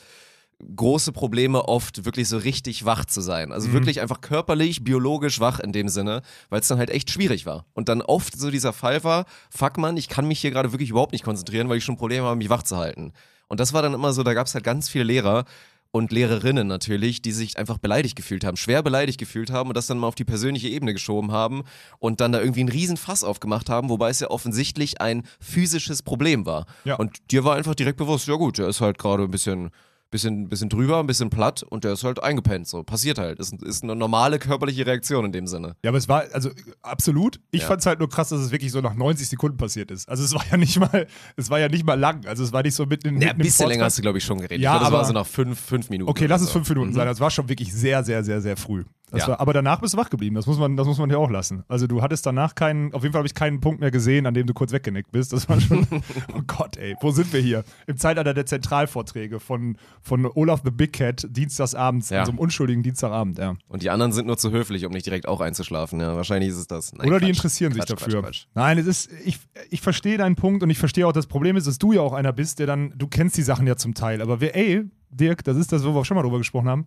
große 0.75 1.11
Probleme 1.11 1.67
oft 1.67 2.05
wirklich 2.05 2.27
so 2.27 2.37
richtig 2.37 2.85
wach 2.85 3.05
zu 3.05 3.21
sein. 3.21 3.51
Also 3.51 3.71
wirklich 3.71 4.01
einfach 4.01 4.21
körperlich, 4.21 4.83
biologisch 4.83 5.39
wach 5.39 5.59
in 5.59 5.71
dem 5.71 5.87
Sinne, 5.87 6.21
weil 6.49 6.59
es 6.59 6.67
dann 6.67 6.77
halt 6.77 6.89
echt 6.89 7.09
schwierig 7.09 7.45
war. 7.45 7.65
Und 7.73 7.89
dann 7.89 8.01
oft 8.01 8.37
so 8.37 8.51
dieser 8.51 8.73
Fall 8.73 9.03
war, 9.03 9.25
fuck 9.49 9.77
man, 9.77 9.95
ich 9.97 10.09
kann 10.09 10.27
mich 10.27 10.39
hier 10.41 10.51
gerade 10.51 10.73
wirklich 10.73 10.89
überhaupt 10.89 11.13
nicht 11.13 11.23
konzentrieren, 11.23 11.69
weil 11.69 11.77
ich 11.77 11.83
schon 11.83 11.97
Probleme 11.97 12.25
habe, 12.25 12.35
mich 12.35 12.49
wach 12.49 12.63
zu 12.63 12.77
halten. 12.77 13.13
Und 13.47 13.59
das 13.59 13.73
war 13.73 13.81
dann 13.81 13.93
immer 13.93 14.13
so, 14.13 14.23
da 14.23 14.33
gab 14.33 14.47
es 14.47 14.53
halt 14.53 14.63
ganz 14.63 14.89
viele 14.89 15.05
Lehrer 15.05 15.45
und 15.91 16.11
Lehrerinnen 16.11 16.67
natürlich, 16.67 17.21
die 17.21 17.31
sich 17.31 17.57
einfach 17.57 17.79
beleidigt 17.79 18.15
gefühlt 18.15 18.43
haben, 18.43 18.57
schwer 18.57 18.83
beleidigt 18.83 19.17
gefühlt 19.17 19.49
haben 19.49 19.69
und 19.69 19.77
das 19.77 19.87
dann 19.87 19.97
mal 19.97 20.07
auf 20.07 20.15
die 20.15 20.25
persönliche 20.25 20.67
Ebene 20.67 20.93
geschoben 20.93 21.31
haben 21.31 21.63
und 21.97 22.21
dann 22.21 22.31
da 22.31 22.39
irgendwie 22.39 22.59
einen 22.59 22.69
riesen 22.69 22.97
Fass 22.97 23.23
aufgemacht 23.23 23.69
haben, 23.69 23.89
wobei 23.89 24.09
es 24.09 24.19
ja 24.19 24.29
offensichtlich 24.29 25.01
ein 25.01 25.23
physisches 25.39 26.03
Problem 26.03 26.45
war. 26.45 26.65
Ja. 26.83 26.95
Und 26.95 27.17
dir 27.31 27.43
war 27.43 27.55
einfach 27.55 27.73
direkt 27.73 27.97
bewusst, 27.97 28.27
ja 28.27 28.35
gut, 28.35 28.59
der 28.59 28.67
ist 28.67 28.81
halt 28.81 28.99
gerade 28.99 29.23
ein 29.23 29.31
bisschen 29.31 29.71
bisschen, 30.11 30.49
bisschen 30.49 30.69
drüber, 30.69 30.99
ein 30.99 31.07
bisschen 31.07 31.29
platt 31.29 31.63
und 31.63 31.83
der 31.83 31.93
ist 31.93 32.03
halt 32.03 32.21
eingepennt. 32.23 32.67
So, 32.67 32.83
passiert 32.83 33.17
halt. 33.19 33.39
Ist, 33.39 33.53
ist 33.61 33.83
eine 33.83 33.95
normale 33.95 34.39
körperliche 34.39 34.85
Reaktion 34.85 35.25
in 35.25 35.31
dem 35.31 35.47
Sinne. 35.47 35.75
Ja, 35.83 35.89
aber 35.91 35.97
es 35.97 36.07
war, 36.09 36.23
also 36.33 36.49
absolut. 36.81 37.39
Ich 37.51 37.61
Ja. 37.61 37.67
fand 37.67 37.81
es 37.81 37.85
halt 37.85 37.99
nur 37.99 38.09
krass, 38.09 38.29
dass 38.29 38.39
es 38.41 38.51
wirklich 38.51 38.71
so 38.71 38.81
nach 38.81 38.95
90 38.95 39.27
Sekunden 39.29 39.57
passiert 39.57 39.91
ist. 39.91 40.09
Also 40.09 40.23
es 40.23 40.33
war 40.33 40.43
ja 40.49 40.57
nicht 40.57 40.79
mal, 40.79 41.07
es 41.35 41.49
war 41.49 41.59
ja 41.59 41.69
nicht 41.69 41.85
mal 41.85 41.99
lang. 41.99 42.25
Also 42.25 42.43
es 42.43 42.51
war 42.53 42.63
nicht 42.63 42.75
so 42.75 42.85
mitten 42.85 43.07
in 43.09 43.21
Ja, 43.21 43.31
ein 43.31 43.37
bisschen 43.37 43.67
länger 43.67 43.85
hast 43.85 43.97
du, 43.97 44.01
glaube 44.01 44.17
ich, 44.17 44.23
schon 44.23 44.37
geredet. 44.39 44.59
Ja, 44.61 44.73
ich 44.75 44.79
glaube, 44.79 44.83
das 44.85 44.91
war 44.93 44.99
aber- 44.99 45.07
so 45.07 45.13
nach 45.13 45.27
fünf, 45.27 45.59
fünf 45.59 45.89
Minuten. 45.89 46.09
Okay, 46.09 46.25
lass 46.25 46.41
es 46.41 46.47
so. 46.47 46.53
fünf 46.53 46.69
Minuten 46.69 46.89
Mhm. 46.89 46.95
sein. 46.95 47.05
Das 47.07 47.19
war 47.19 47.29
schon 47.31 47.47
wirklich 47.49 47.73
sehr, 47.73 48.03
sehr, 48.03 48.23
sehr, 48.23 48.41
sehr 48.41 48.57
früh. 48.57 48.83
Ja. 49.17 49.27
war, 49.29 49.39
aber 49.39 49.53
danach 49.53 49.81
bist 49.81 49.93
du 49.93 49.97
wach 49.97 50.09
geblieben. 50.09 50.35
Das 50.35 50.45
muss 50.45 50.57
man, 50.59 50.77
das 50.77 50.85
muss 50.87 50.97
man 50.99 51.09
dir 51.09 51.17
auch 51.17 51.29
lassen. 51.29 51.63
Also 51.67 51.87
du 51.87 52.01
hattest 52.01 52.25
danach 52.25 52.55
keinen, 52.55 52.93
auf 52.93 53.01
jeden 53.03 53.13
Fall 53.13 53.19
habe 53.19 53.27
ich 53.27 53.33
keinen 53.33 53.59
Punkt 53.59 53.79
mehr 53.81 53.91
gesehen, 53.91 54.25
an 54.25 54.33
dem 54.33 54.45
du 54.47 54.53
kurz 54.53 54.71
weggenickt 54.71 55.11
bist. 55.11 55.33
Das 55.33 55.49
war 55.49 55.59
schon, 55.59 55.87
oh 56.33 56.41
Gott, 56.47 56.77
ey, 56.77 56.95
wo 57.01 57.11
sind 57.11 57.31
wir 57.33 57.39
hier? 57.41 57.63
Im 57.87 57.97
Zeitalter 57.97 58.33
der 58.33 58.45
Zentralvorträge 58.45 59.39
von, 59.39 59.77
von 60.01 60.25
Olaf 60.25 60.61
the 60.63 60.71
Big 60.71 60.93
Cat, 60.93 61.25
dienstagsabends, 61.29 62.09
Ja. 62.09 62.19
an 62.19 62.25
so 62.25 62.31
einem 62.31 62.39
unschuldigen 62.39 62.83
Dienstagabend, 62.83 63.37
ja. 63.39 63.55
Und 63.67 63.81
die 63.83 63.89
anderen 63.89 64.11
sind 64.11 64.27
nur 64.27 64.37
zu 64.37 64.51
höflich, 64.51 64.85
um 64.85 64.91
nicht 64.91 65.05
direkt 65.05 65.27
auch 65.27 65.41
einzuschlafen. 65.41 65.99
Ja, 65.99 66.15
wahrscheinlich 66.15 66.49
ist 66.49 66.57
es 66.57 66.67
das. 66.67 66.93
Nein, 66.93 67.07
Oder 67.07 67.19
die 67.19 67.25
Quatsch. 67.25 67.35
interessieren 67.37 67.71
sich 67.73 67.81
Quatsch, 67.85 67.91
dafür. 68.01 68.21
Quatsch, 68.21 68.45
Quatsch. 68.45 68.55
Nein, 68.55 68.77
es 68.77 68.87
ist, 68.87 69.09
ich, 69.25 69.39
ich 69.69 69.81
verstehe 69.81 70.17
deinen 70.17 70.35
Punkt 70.35 70.63
und 70.63 70.69
ich 70.69 70.77
verstehe 70.77 71.07
auch, 71.07 71.11
das 71.13 71.27
Problem 71.27 71.55
ist, 71.57 71.67
dass 71.67 71.77
du 71.79 71.93
ja 71.93 72.01
auch 72.01 72.13
einer 72.13 72.31
bist, 72.33 72.59
der 72.59 72.67
dann, 72.67 72.93
du 72.95 73.07
kennst 73.07 73.37
die 73.37 73.41
Sachen 73.43 73.65
ja 73.67 73.75
zum 73.75 73.93
Teil, 73.93 74.21
aber 74.21 74.39
wir, 74.41 74.55
ey, 74.55 74.83
Dirk, 75.11 75.43
das 75.43 75.57
ist 75.57 75.71
das, 75.71 75.83
wo 75.83 75.93
wir 75.95 76.01
auch 76.01 76.05
schon 76.05 76.15
mal 76.15 76.21
drüber 76.23 76.37
gesprochen 76.37 76.69
haben. 76.69 76.85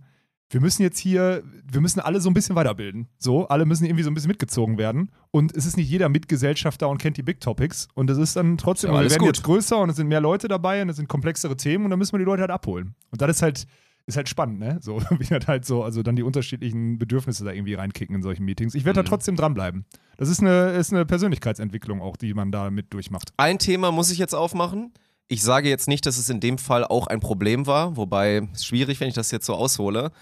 Wir 0.50 0.60
müssen 0.60 0.82
jetzt 0.82 0.98
hier, 0.98 1.42
wir 1.70 1.80
müssen 1.80 2.00
alle 2.00 2.20
so 2.20 2.28
ein 2.28 2.34
bisschen 2.34 2.54
weiterbilden. 2.56 3.08
So, 3.18 3.48
alle 3.48 3.64
müssen 3.64 3.86
irgendwie 3.86 4.02
so 4.04 4.10
ein 4.10 4.14
bisschen 4.14 4.28
mitgezogen 4.28 4.76
werden. 4.76 5.10
Und 5.30 5.56
es 5.56 5.64
ist 5.64 5.78
nicht 5.78 5.88
jeder 5.88 6.10
Mitgesellschafter 6.10 6.88
und 6.90 6.98
kennt 6.98 7.16
die 7.16 7.22
Big 7.22 7.40
Topics. 7.40 7.88
Und 7.94 8.10
es 8.10 8.18
ist 8.18 8.36
dann 8.36 8.58
trotzdem, 8.58 8.90
Ja, 8.92 9.00
wir 9.00 9.08
werden 9.10 9.18
gut. 9.20 9.28
jetzt 9.36 9.42
größer 9.44 9.78
und 9.78 9.88
es 9.88 9.96
sind 9.96 10.08
mehr 10.08 10.20
Leute 10.20 10.48
dabei 10.48 10.82
und 10.82 10.90
es 10.90 10.96
sind 10.96 11.08
komplexere 11.08 11.56
Themen 11.56 11.84
und 11.84 11.90
dann 11.90 11.98
müssen 11.98 12.12
wir 12.12 12.18
die 12.18 12.26
Leute 12.26 12.42
halt 12.42 12.50
abholen. 12.50 12.94
Und 13.10 13.22
das 13.22 13.30
ist 13.30 13.40
halt, 13.42 13.66
ist 14.04 14.16
halt 14.18 14.28
spannend, 14.28 14.58
ne? 14.58 14.78
So, 14.82 15.00
wie 15.18 15.24
das 15.24 15.46
halt 15.46 15.64
so, 15.64 15.82
also 15.84 16.02
dann 16.02 16.16
die 16.16 16.22
unterschiedlichen 16.22 16.98
Bedürfnisse 16.98 17.44
da 17.46 17.52
irgendwie 17.52 17.72
reinkicken 17.74 18.14
in 18.14 18.20
solchen 18.22 18.44
Meetings. 18.44 18.74
Ich 18.74 18.84
werde 18.84 19.00
Mhm. 19.00 19.04
da 19.04 19.08
trotzdem 19.08 19.36
dranbleiben. 19.36 19.86
Das 20.18 20.28
ist 20.28 20.40
eine, 20.40 20.72
ist 20.72 20.92
eine 20.92 21.06
Persönlichkeitsentwicklung 21.06 22.02
auch, 22.02 22.16
die 22.18 22.34
man 22.34 22.52
da 22.52 22.70
mit 22.70 22.92
durchmacht. 22.92 23.32
Ein 23.38 23.58
Thema 23.58 23.90
muss 23.90 24.10
ich 24.10 24.18
jetzt 24.18 24.34
aufmachen. 24.34 24.92
Ich 25.28 25.42
sage 25.42 25.68
jetzt 25.68 25.88
nicht, 25.88 26.04
dass 26.04 26.18
es 26.18 26.28
in 26.28 26.40
dem 26.40 26.58
Fall 26.58 26.84
auch 26.84 27.06
ein 27.06 27.20
Problem 27.20 27.66
war, 27.66 27.96
wobei 27.96 28.48
es 28.52 28.60
ist 28.60 28.66
schwierig, 28.66 29.00
wenn 29.00 29.08
ich 29.08 29.14
das 29.14 29.30
jetzt 29.30 29.46
so 29.46 29.54
aushole. 29.54 30.12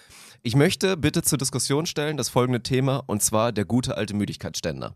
Ich 0.42 0.56
möchte 0.56 0.96
bitte 0.96 1.22
zur 1.22 1.38
Diskussion 1.38 1.84
stellen 1.86 2.16
das 2.16 2.28
folgende 2.28 2.62
Thema 2.62 3.02
und 3.06 3.22
zwar 3.22 3.52
der 3.52 3.64
gute 3.64 3.96
alte 3.96 4.14
Müdigkeitsständer. 4.14 4.94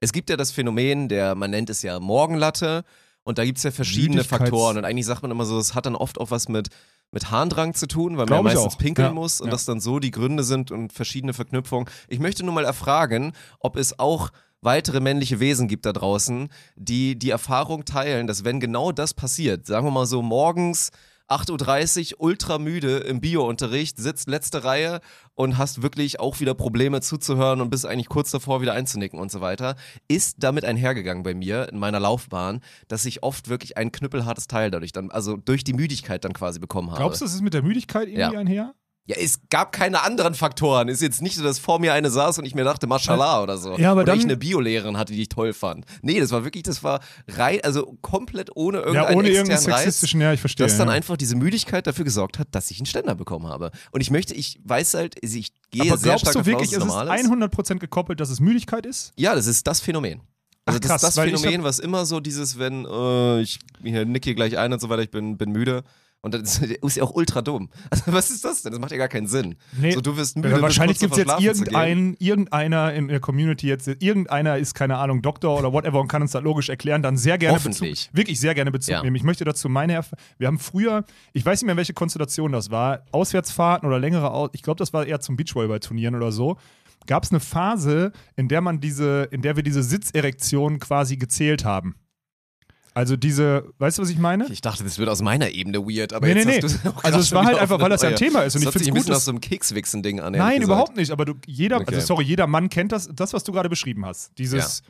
Es 0.00 0.12
gibt 0.12 0.30
ja 0.30 0.36
das 0.36 0.50
Phänomen 0.50 1.08
der, 1.08 1.34
man 1.34 1.50
nennt 1.50 1.70
es 1.70 1.82
ja 1.82 2.00
Morgenlatte 2.00 2.84
und 3.22 3.38
da 3.38 3.44
gibt 3.44 3.58
es 3.58 3.64
ja 3.64 3.70
verschiedene 3.70 4.24
Faktoren 4.24 4.78
und 4.78 4.84
eigentlich 4.84 5.06
sagt 5.06 5.22
man 5.22 5.30
immer 5.30 5.44
so, 5.44 5.58
es 5.58 5.74
hat 5.74 5.86
dann 5.86 5.94
oft 5.94 6.18
auch 6.18 6.30
was 6.30 6.48
mit, 6.48 6.68
mit 7.10 7.30
Harndrang 7.30 7.74
zu 7.74 7.86
tun, 7.86 8.16
weil 8.16 8.26
man 8.26 8.38
ja 8.38 8.42
meistens 8.42 8.74
auch. 8.74 8.78
pinkeln 8.78 9.08
Ja, 9.08 9.14
muss 9.14 9.40
und 9.40 9.48
ja. 9.48 9.52
das 9.52 9.64
dann 9.64 9.80
so 9.80 9.98
die 9.98 10.10
Gründe 10.10 10.42
sind 10.42 10.70
und 10.70 10.92
verschiedene 10.92 11.34
Verknüpfungen. 11.34 11.88
Ich 12.08 12.18
möchte 12.18 12.44
nur 12.44 12.54
mal 12.54 12.64
erfragen, 12.64 13.32
ob 13.60 13.76
es 13.76 13.98
auch 13.98 14.30
weitere 14.62 15.00
männliche 15.00 15.40
Wesen 15.40 15.68
gibt 15.68 15.84
da 15.84 15.92
draußen, 15.92 16.48
die 16.76 17.18
die 17.18 17.30
Erfahrung 17.30 17.84
teilen, 17.84 18.26
dass 18.26 18.44
wenn 18.44 18.60
genau 18.60 18.92
das 18.92 19.12
passiert, 19.12 19.66
sagen 19.66 19.86
wir 19.86 19.90
mal 19.90 20.06
so 20.06 20.22
morgens 20.22 20.90
8.30 21.28 22.14
Uhr, 22.14 22.20
ultra 22.20 22.58
müde 22.58 22.98
im 22.98 23.20
Biounterricht, 23.20 23.96
sitzt 23.96 24.28
letzte 24.28 24.64
Reihe 24.64 25.00
und 25.34 25.56
hast 25.56 25.80
wirklich 25.82 26.20
auch 26.20 26.40
wieder 26.40 26.52
Probleme 26.54 27.00
zuzuhören 27.00 27.60
und 27.62 27.70
bist 27.70 27.86
eigentlich 27.86 28.08
kurz 28.08 28.30
davor, 28.30 28.60
wieder 28.60 28.74
einzunicken 28.74 29.18
und 29.18 29.30
so 29.30 29.40
weiter, 29.40 29.76
ist 30.08 30.36
damit 30.40 30.64
einhergegangen 30.64 31.22
bei 31.22 31.32
mir 31.34 31.68
in 31.70 31.78
meiner 31.78 32.00
Laufbahn, 32.00 32.60
dass 32.88 33.06
ich 33.06 33.22
oft 33.22 33.48
wirklich 33.48 33.78
ein 33.78 33.92
knüppelhartes 33.92 34.46
Teil 34.46 34.70
dadurch 34.70 34.92
dann, 34.92 35.10
also 35.10 35.36
durch 35.36 35.64
die 35.64 35.72
Müdigkeit 35.72 36.22
dann 36.24 36.34
quasi 36.34 36.58
bekommen 36.58 36.90
habe. 36.90 36.98
Glaubst 37.00 37.22
du, 37.22 37.24
das 37.24 37.34
ist 37.34 37.42
mit 37.42 37.54
der 37.54 37.62
Müdigkeit 37.62 38.08
irgendwie 38.08 38.34
Ja. 38.34 38.38
einher? 38.38 38.74
Ja, 39.06 39.16
es 39.18 39.40
gab 39.50 39.72
keine 39.72 40.02
anderen 40.02 40.34
Faktoren. 40.34 40.86
Ist 40.86 41.02
jetzt 41.02 41.22
nicht 41.22 41.34
so, 41.34 41.42
dass 41.42 41.58
vor 41.58 41.80
mir 41.80 41.92
eine 41.92 42.08
saß 42.08 42.38
und 42.38 42.44
ich 42.44 42.54
mir 42.54 42.62
dachte, 42.62 42.86
Mashallah 42.86 43.42
oder 43.42 43.58
so. 43.58 43.76
Ja, 43.76 43.90
aber 43.90 44.02
oder 44.02 44.14
ich 44.14 44.20
dann- 44.20 44.30
eine 44.30 44.36
Biolehrerin 44.36 44.96
hatte, 44.96 45.12
die 45.12 45.22
ich 45.22 45.28
toll 45.28 45.52
fand. 45.52 45.86
Nee, 46.02 46.20
das 46.20 46.30
war 46.30 46.44
wirklich, 46.44 46.62
das 46.62 46.84
war 46.84 47.00
rein, 47.26 47.58
also 47.64 47.98
komplett 48.00 48.50
ohne 48.54 48.78
irgendeinen 48.78 49.10
Ja, 49.10 49.16
ohne 49.16 49.28
irgendeinen 49.28 49.56
externen 49.56 49.74
Reiz. 49.74 49.82
sexistischen, 49.84 50.20
ja, 50.20 50.32
ich 50.32 50.40
verstehe. 50.40 50.66
dass 50.66 50.78
dann 50.78 50.86
ja. 50.86 50.94
einfach 50.94 51.16
diese 51.16 51.34
Müdigkeit 51.34 51.84
dafür 51.88 52.04
gesorgt 52.04 52.38
hat, 52.38 52.48
dass 52.52 52.70
ich 52.70 52.78
einen 52.78 52.86
Ständer 52.86 53.16
bekommen 53.16 53.48
habe. 53.48 53.72
Und 53.90 54.02
ich 54.02 54.12
möchte, 54.12 54.34
ich 54.34 54.60
weiß 54.62 54.94
halt, 54.94 55.16
ich 55.20 55.52
gehe 55.72 55.82
Aber 55.82 55.98
sehr 55.98 56.18
stark 56.18 56.34
du 56.34 56.38
davon 56.38 56.46
wirklich, 56.52 56.68
aus, 56.68 56.74
dass 56.74 56.84
ist 56.84 56.88
es 56.88 56.94
normal 56.94 57.18
ist. 57.18 57.26
100% 57.26 57.78
gekoppelt, 57.80 58.20
dass 58.20 58.30
es 58.30 58.38
Müdigkeit 58.38 58.86
ist? 58.86 59.12
Ja, 59.16 59.34
das 59.34 59.48
ist 59.48 59.66
das 59.66 59.80
Phänomen. 59.80 60.20
Also 60.64 60.76
Ach, 60.76 60.80
das 60.80 60.88
krass, 60.88 61.02
ist 61.02 61.08
das 61.08 61.16
weil 61.16 61.34
ich 61.34 61.40
Phänomen, 61.40 61.64
was 61.64 61.80
immer 61.80 62.06
so 62.06 62.20
dieses, 62.20 62.56
wenn 62.56 62.84
äh, 62.84 63.40
ich 63.40 63.58
hier 63.82 64.04
nick 64.04 64.22
hier 64.24 64.36
gleich 64.36 64.58
ein 64.58 64.72
und 64.72 64.80
so 64.80 64.88
weiter, 64.88 65.02
ich 65.02 65.10
bin, 65.10 65.36
bin 65.36 65.50
müde. 65.50 65.82
Und 66.24 66.34
das 66.34 66.58
ist 66.62 66.96
ja 66.96 67.02
auch 67.02 67.10
ultra 67.10 67.42
dumm. 67.42 67.68
Also 67.90 68.04
was 68.06 68.30
ist 68.30 68.44
das 68.44 68.62
denn? 68.62 68.70
Das 68.70 68.80
macht 68.80 68.92
ja 68.92 68.96
gar 68.96 69.08
keinen 69.08 69.26
Sinn. 69.26 69.56
Nee. 69.76 69.90
So, 69.90 70.00
du 70.00 70.16
wirst 70.16 70.36
müde, 70.36 70.50
Ja, 70.50 70.62
wahrscheinlich 70.62 71.00
gibt 71.00 71.12
es 71.12 71.18
jetzt 71.18 71.40
irgendein, 71.40 72.16
irgendeiner 72.20 72.94
in 72.94 73.08
der 73.08 73.18
Community 73.18 73.66
jetzt, 73.66 73.88
irgendeiner 73.88 74.56
ist, 74.56 74.74
keine 74.74 74.98
Ahnung, 74.98 75.20
Doktor 75.20 75.58
oder 75.58 75.72
whatever 75.72 76.00
und 76.00 76.06
kann 76.06 76.22
uns 76.22 76.30
das 76.30 76.42
logisch 76.42 76.68
erklären, 76.68 77.02
dann 77.02 77.16
sehr 77.16 77.38
gerne 77.38 77.56
Hoffentlich. 77.56 78.06
Bezug, 78.06 78.16
wirklich 78.16 78.38
sehr 78.38 78.54
gerne 78.54 78.70
Bezug 78.70 78.92
Ja. 78.92 79.02
nehmen. 79.02 79.16
Ich 79.16 79.24
möchte 79.24 79.44
dazu 79.44 79.68
meine 79.68 79.94
Erf 79.94 80.12
Wir 80.38 80.46
haben 80.46 80.60
früher, 80.60 81.04
ich 81.32 81.44
weiß 81.44 81.60
nicht 81.60 81.66
mehr, 81.66 81.76
welche 81.76 81.92
Konstellation 81.92 82.52
das 82.52 82.70
war, 82.70 83.04
Auswärtsfahrten 83.10 83.88
oder 83.88 83.98
längere, 83.98 84.30
Aus 84.30 84.50
ich 84.52 84.62
glaube, 84.62 84.78
das 84.78 84.92
war 84.92 85.04
eher 85.04 85.18
zum 85.20 85.36
Beachvolleyball-Turnieren 85.36 86.14
oder 86.14 86.30
so, 86.30 86.56
gab 87.08 87.24
es 87.24 87.32
eine 87.32 87.40
Phase, 87.40 88.12
in 88.36 88.46
der 88.46 88.60
man 88.60 88.78
diese, 88.78 89.24
in 89.32 89.42
der 89.42 89.56
wir 89.56 89.64
diese 89.64 89.82
Sitzerektion 89.82 90.78
quasi 90.78 91.16
gezählt 91.16 91.64
haben. 91.64 91.96
Also 92.94 93.16
diese, 93.16 93.64
weißt 93.78 93.98
du, 93.98 94.02
was 94.02 94.10
ich 94.10 94.18
meine? 94.18 94.46
Ich 94.52 94.60
dachte, 94.60 94.84
das 94.84 94.98
wird 94.98 95.08
aus 95.08 95.22
meiner 95.22 95.50
Ebene 95.50 95.78
weird, 95.86 96.12
aber 96.12 96.26
Nee, 96.26 96.34
jetzt 96.34 96.46
nee, 96.46 96.60
hast 96.62 96.84
nee. 96.84 96.90
auch 96.90 97.04
Also 97.04 97.18
es 97.20 97.32
war 97.32 97.44
halt 97.46 97.58
einfach, 97.58 97.80
weil 97.80 97.88
das 97.88 98.02
ja 98.02 98.10
ein 98.10 98.16
Thema 98.16 98.42
ist 98.42 98.54
und 98.54 98.64
das 98.64 98.74
ich 98.74 98.82
find's 98.82 98.88
ein 98.88 98.90
gut, 98.92 98.98
bisschen 99.00 99.12
dass- 99.14 99.24
so 99.24 99.30
einem 99.30 99.40
Kekswichsen-Ding 99.40 100.20
an. 100.20 100.34
ehrlich 100.34 100.46
Nein, 100.58 100.62
überhaupt 100.62 100.96
nicht. 100.96 101.10
Aber 101.10 101.24
du, 101.24 101.34
jeder, 101.46 101.76
Okay. 101.80 101.94
also 101.94 102.06
sorry, 102.06 102.24
jeder 102.24 102.46
Mann 102.46 102.68
kennt 102.68 102.92
das, 102.92 103.08
das, 103.14 103.32
was 103.32 103.44
du 103.44 103.52
gerade 103.52 103.68
beschrieben 103.70 104.04
hast. 104.04 104.32
Dieses 104.38 104.82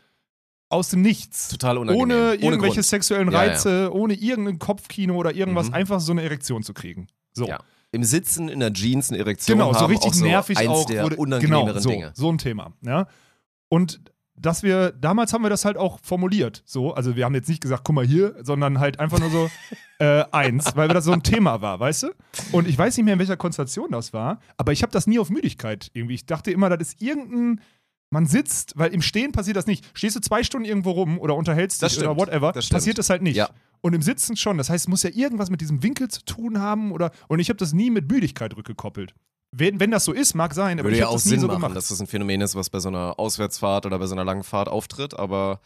aus 0.69 0.89
dem 0.89 1.03
Nichts. 1.03 1.49
Total 1.49 1.77
unangenehm. 1.79 2.03
Ohne 2.03 2.35
irgendwelche 2.35 2.77
Grund. 2.77 2.87
sexuellen 2.87 3.31
Ja, 3.31 3.45
ja. 3.45 3.51
Reize, 3.53 3.91
ohne 3.93 4.15
irgendein 4.15 4.59
Kopfkino 4.59 5.15
oder 5.17 5.35
irgendwas, 5.35 5.69
Mhm. 5.69 5.75
einfach 5.75 6.01
so 6.01 6.13
eine 6.13 6.23
Erektion 6.23 6.63
zu 6.63 6.73
kriegen. 6.75 7.07
So. 7.35 7.47
Ja. 7.47 7.59
Im 7.93 8.05
Sitzen 8.05 8.49
in 8.49 8.59
der 8.61 8.73
Jeans 8.73 9.11
eine 9.11 9.19
Erektion 9.19 9.59
Genau, 9.59 9.75
so 9.75 9.81
haben, 9.81 9.91
richtig 9.93 10.11
auch 10.11 10.15
so 10.15 10.25
nervig 10.25 10.57
eins 10.57 10.69
auch. 10.71 10.87
der 10.87 11.05
wurde- 11.05 11.17
unangenehmeren 11.17 11.67
genau, 11.69 11.79
so, 11.81 11.91
Dinge. 11.91 12.13
so 12.15 12.33
ein 12.33 12.39
Thema. 12.39 12.73
Ja? 12.81 13.07
Und 13.69 14.01
dass 14.43 14.63
wir, 14.63 14.93
damals 14.93 15.33
haben 15.33 15.43
wir 15.43 15.51
das 15.51 15.65
halt 15.65 15.77
auch 15.77 15.99
formuliert. 16.03 16.63
So, 16.67 16.93
also 16.93 17.17
wir 17.17 17.25
haben 17.25 17.35
jetzt 17.35 17.49
nicht 17.49 17.63
gesagt, 17.63 17.85
guck 17.85 17.95
mal 17.95 18.07
hier, 18.07 18.35
sondern 18.43 18.81
halt 18.81 19.01
einfach 19.01 19.19
nur 19.19 19.31
so 19.31 19.51
äh, 19.99 20.25
eins, 20.33 20.77
weil 20.77 20.89
das 20.89 21.05
so 21.05 21.13
ein 21.13 21.23
Thema 21.23 21.63
war, 21.63 21.81
weißt 21.81 22.05
du? 22.05 22.09
Und 22.51 22.69
ich 22.69 22.77
weiß 22.77 22.97
nicht 22.97 23.05
mehr, 23.05 23.15
in 23.15 23.21
welcher 23.21 23.37
Konstellation 23.37 23.91
das 23.91 24.13
war, 24.13 24.41
aber 24.57 24.73
ich 24.73 24.83
habe 24.83 24.93
das 24.93 25.07
nie 25.07 25.19
auf 25.19 25.31
Müdigkeit 25.31 25.91
irgendwie. 25.95 26.15
Ich 26.15 26.27
dachte 26.27 26.51
immer, 26.51 26.69
das 26.69 26.89
ist 26.89 27.03
irgendein. 27.03 27.61
Man 28.11 28.27
sitzt, 28.27 28.77
weil 28.77 28.93
im 28.93 29.01
Stehen 29.01 29.33
passiert 29.33 29.57
das 29.57 29.67
nicht. 29.67 29.87
Stehst 29.95 30.15
du 30.17 30.21
zwei 30.21 30.43
Stunden 30.43 30.69
irgendwo 30.69 30.91
rum 30.91 31.19
oder 31.19 31.35
unterhältst 31.35 31.83
Das 31.83 31.95
dich 31.95 32.03
oder 32.03 32.15
stimmt, 32.15 32.29
whatever, 32.29 32.53
das 32.53 32.69
passiert 32.69 32.99
das 32.99 33.09
halt 33.09 33.23
nicht. 33.23 33.37
Ja. 33.37 33.49
Und 33.81 33.95
im 33.95 34.03
Sitzen 34.03 34.37
schon. 34.37 34.59
Das 34.59 34.69
heißt, 34.69 34.85
es 34.85 34.89
muss 34.89 35.03
ja 35.03 35.11
irgendwas 35.15 35.49
mit 35.49 35.63
diesem 35.63 35.83
Winkel 35.83 36.09
zu 36.09 36.23
tun 36.25 36.61
haben 36.61 36.93
oder. 36.93 37.11
Und 37.29 37.39
ich 37.39 37.49
habe 37.49 37.57
das 37.57 37.73
nie 37.73 37.91
mit 37.91 38.11
Müdigkeit 38.11 38.55
rückgekoppelt. 38.55 39.15
Wenn, 39.55 39.79
wenn 39.81 39.91
das 39.91 40.05
so 40.07 40.13
ist, 40.13 40.35
mag 40.35 40.55
sein, 40.55 40.79
aber 40.79 40.87
Würde 40.87 40.97
ich 40.97 41.01
ja 41.01 41.09
auch 41.09 41.15
das 41.15 41.27
nie 41.27 41.31
Sinn 41.33 41.41
so 41.41 41.47
machen, 41.47 41.61
gemacht. 41.61 41.77
dass 41.77 41.89
das 41.89 42.01
ein 42.01 42.07
Phänomen 42.07 42.41
ist, 42.41 42.55
was 42.55 42.71
bei 42.71 42.81
so 42.81 42.89
einer 42.89 43.19
Auswärtsfahrt 43.19 43.85
oder 43.87 43.99
bei 43.99 44.07
so 44.07 44.15
einer 44.15 44.25
langen 44.25 44.45
Fahrt 44.45 44.69
auftritt, 44.69 45.13
aber 45.19 45.61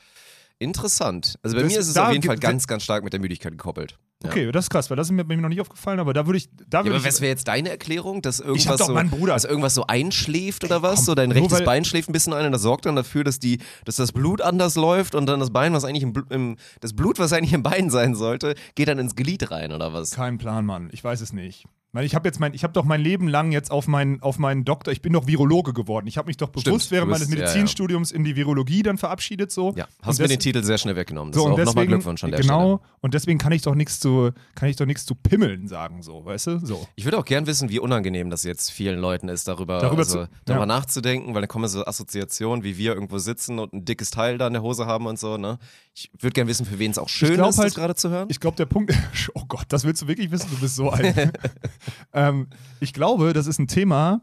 interessant. 0.58 1.38
Also 1.42 1.56
bei 1.56 1.62
Das- 1.62 1.72
mir 1.72 1.78
ist 1.78 1.88
es 1.88 1.96
auf 1.96 2.12
jeden 2.12 2.24
Fall 2.26 2.38
ganz, 2.38 2.66
ganz 2.66 2.82
stark 2.82 3.04
mit 3.04 3.12
der 3.12 3.20
Müdigkeit 3.20 3.52
gekoppelt. 3.52 3.98
Ja. 4.24 4.30
Okay, 4.30 4.50
das 4.50 4.64
ist 4.64 4.70
krass, 4.70 4.88
weil 4.88 4.96
das 4.96 5.08
ist 5.08 5.12
mir 5.12 5.24
bei 5.26 5.36
mir 5.36 5.42
noch 5.42 5.50
nicht 5.50 5.60
aufgefallen, 5.60 6.00
aber 6.00 6.14
da 6.14 6.24
würde 6.26 6.38
ich. 6.38 6.48
Da 6.66 6.78
Ja, 6.78 6.84
würde 6.86 6.96
aber 6.96 7.04
was 7.04 7.20
wäre 7.20 7.28
jetzt 7.28 7.46
deine 7.48 7.68
Erklärung, 7.68 8.22
dass 8.22 8.40
irgendwas, 8.40 8.78
doch 8.78 8.86
so, 8.86 9.26
dass 9.26 9.44
irgendwas 9.44 9.74
so 9.74 9.86
einschläft 9.86 10.64
oder 10.64 10.80
was? 10.82 10.96
komm, 10.96 11.04
so 11.04 11.14
dein 11.14 11.30
rechtes 11.32 11.62
Bein 11.64 11.84
schläft 11.84 12.08
ein 12.08 12.12
bisschen 12.14 12.32
ein 12.32 12.46
und 12.46 12.52
das 12.52 12.62
sorgt 12.62 12.86
dann 12.86 12.96
dafür, 12.96 13.24
dass, 13.24 13.38
die, 13.38 13.58
dass 13.84 13.96
das 13.96 14.12
Blut 14.12 14.40
anders 14.40 14.74
läuft 14.74 15.14
und 15.14 15.26
dann 15.26 15.38
das 15.38 15.50
Bein, 15.50 15.74
was 15.74 15.84
eigentlich 15.84 16.02
im, 16.02 16.14
im 16.30 16.56
das 16.80 16.94
Blut, 16.94 17.18
was 17.18 17.34
eigentlich 17.34 17.52
im 17.52 17.62
Bein 17.62 17.90
sein 17.90 18.14
sollte, 18.14 18.54
geht 18.74 18.88
dann 18.88 18.98
ins 18.98 19.16
Glied 19.16 19.50
rein 19.50 19.70
oder 19.72 19.92
was? 19.92 20.12
Kein 20.12 20.38
Plan, 20.38 20.64
Mann. 20.64 20.88
Ich 20.92 21.04
weiß 21.04 21.20
es 21.20 21.34
nicht. 21.34 21.66
Ich 22.04 22.14
habe 22.14 22.28
jetzt 22.28 22.40
mein, 22.40 22.52
ich 22.54 22.62
habe 22.64 22.72
doch 22.72 22.84
mein 22.84 23.00
Leben 23.00 23.28
lang 23.28 23.52
jetzt 23.52 23.70
auf 23.70 23.86
meinen, 23.88 24.20
auf 24.22 24.38
meinen 24.38 24.64
Doktor, 24.64 24.92
ich 24.92 25.02
bin 25.02 25.12
doch 25.12 25.26
Virologe 25.26 25.72
geworden. 25.72 26.06
Ich 26.06 26.18
habe 26.18 26.26
mich 26.26 26.36
doch 26.36 26.48
bewusst 26.48 26.66
Stimmt, 26.66 26.90
während 26.90 27.10
bist- 27.12 27.20
meines 27.28 27.34
ja, 27.34 27.40
ja. 27.40 27.46
Medizinstudiums 27.52 28.12
in 28.12 28.24
die 28.24 28.36
Virologie 28.36 28.82
dann 28.82 28.98
verabschiedet 28.98 29.50
so. 29.50 29.72
Ja, 29.76 29.86
hast 30.02 30.18
mir 30.20 30.28
den 30.28 30.38
Titel 30.38 30.62
sehr 30.62 30.78
schnell 30.78 30.96
weggenommen. 30.96 31.32
Das 31.32 31.40
So, 31.42 31.48
ist 31.48 31.58
und 31.58 31.64
nochmal 31.64 31.86
Glückwunsch 31.86 32.24
an 32.24 32.30
der 32.30 32.40
genau, 32.40 32.76
Stelle. 32.78 32.92
und 33.00 33.14
deswegen 33.14 33.38
kann 33.38 33.52
ich 33.52 33.62
doch 33.62 33.74
nichts 33.74 34.00
zu, 34.00 34.30
kann 34.54 34.68
ich 34.68 34.76
doch 34.76 34.86
nichts 34.86 35.06
zu 35.06 35.14
pimmeln 35.14 35.68
sagen, 35.68 36.02
so, 36.02 36.24
weißt 36.24 36.46
du? 36.48 36.58
So. 36.66 36.86
Ich 36.96 37.04
würde 37.04 37.18
auch 37.18 37.24
gern 37.24 37.46
wissen, 37.46 37.68
wie 37.70 37.78
unangenehm 37.78 38.30
das 38.30 38.42
jetzt 38.44 38.70
vielen 38.70 38.98
Leuten 39.00 39.28
ist, 39.28 39.48
darüber, 39.48 39.78
Darüber 39.80 39.98
also, 40.02 40.24
zu- 40.24 40.30
darüber 40.44 40.62
ja. 40.62 40.66
nachzudenken, 40.66 41.34
weil 41.34 41.42
dann 41.42 41.48
kommen 41.48 41.68
so 41.68 41.84
Assoziationen, 41.86 42.64
wie 42.64 42.76
wir 42.76 42.94
irgendwo 42.94 43.18
sitzen 43.18 43.58
und 43.58 43.72
ein 43.72 43.84
dickes 43.84 44.10
Teil 44.10 44.38
da 44.38 44.46
in 44.46 44.52
der 44.52 44.62
Hose 44.62 44.86
haben 44.86 45.06
und 45.06 45.18
so. 45.18 45.36
Ne? 45.36 45.58
Ich 45.98 46.10
würde 46.20 46.34
gern 46.34 46.46
wissen, 46.46 46.66
für 46.66 46.78
wen 46.78 46.90
es 46.90 46.98
auch 46.98 47.08
schön 47.08 47.32
ist, 47.40 47.58
halt, 47.58 47.68
das 47.68 47.74
gerade 47.74 47.94
zu 47.94 48.10
hören. 48.10 48.28
Ich 48.30 48.38
glaube, 48.38 48.56
der 48.56 48.66
Punkt, 48.66 48.92
oh 49.34 49.44
Gott, 49.48 49.64
das 49.70 49.84
willst 49.84 50.02
du 50.02 50.08
wirklich 50.08 50.30
wissen, 50.30 50.48
du 50.50 50.58
bist 50.58 50.76
so 50.76 50.90
alt. 50.90 51.32
ähm, 52.12 52.48
ich 52.80 52.92
glaube, 52.92 53.32
das 53.32 53.46
ist 53.46 53.58
ein 53.58 53.66
Thema, 53.66 54.20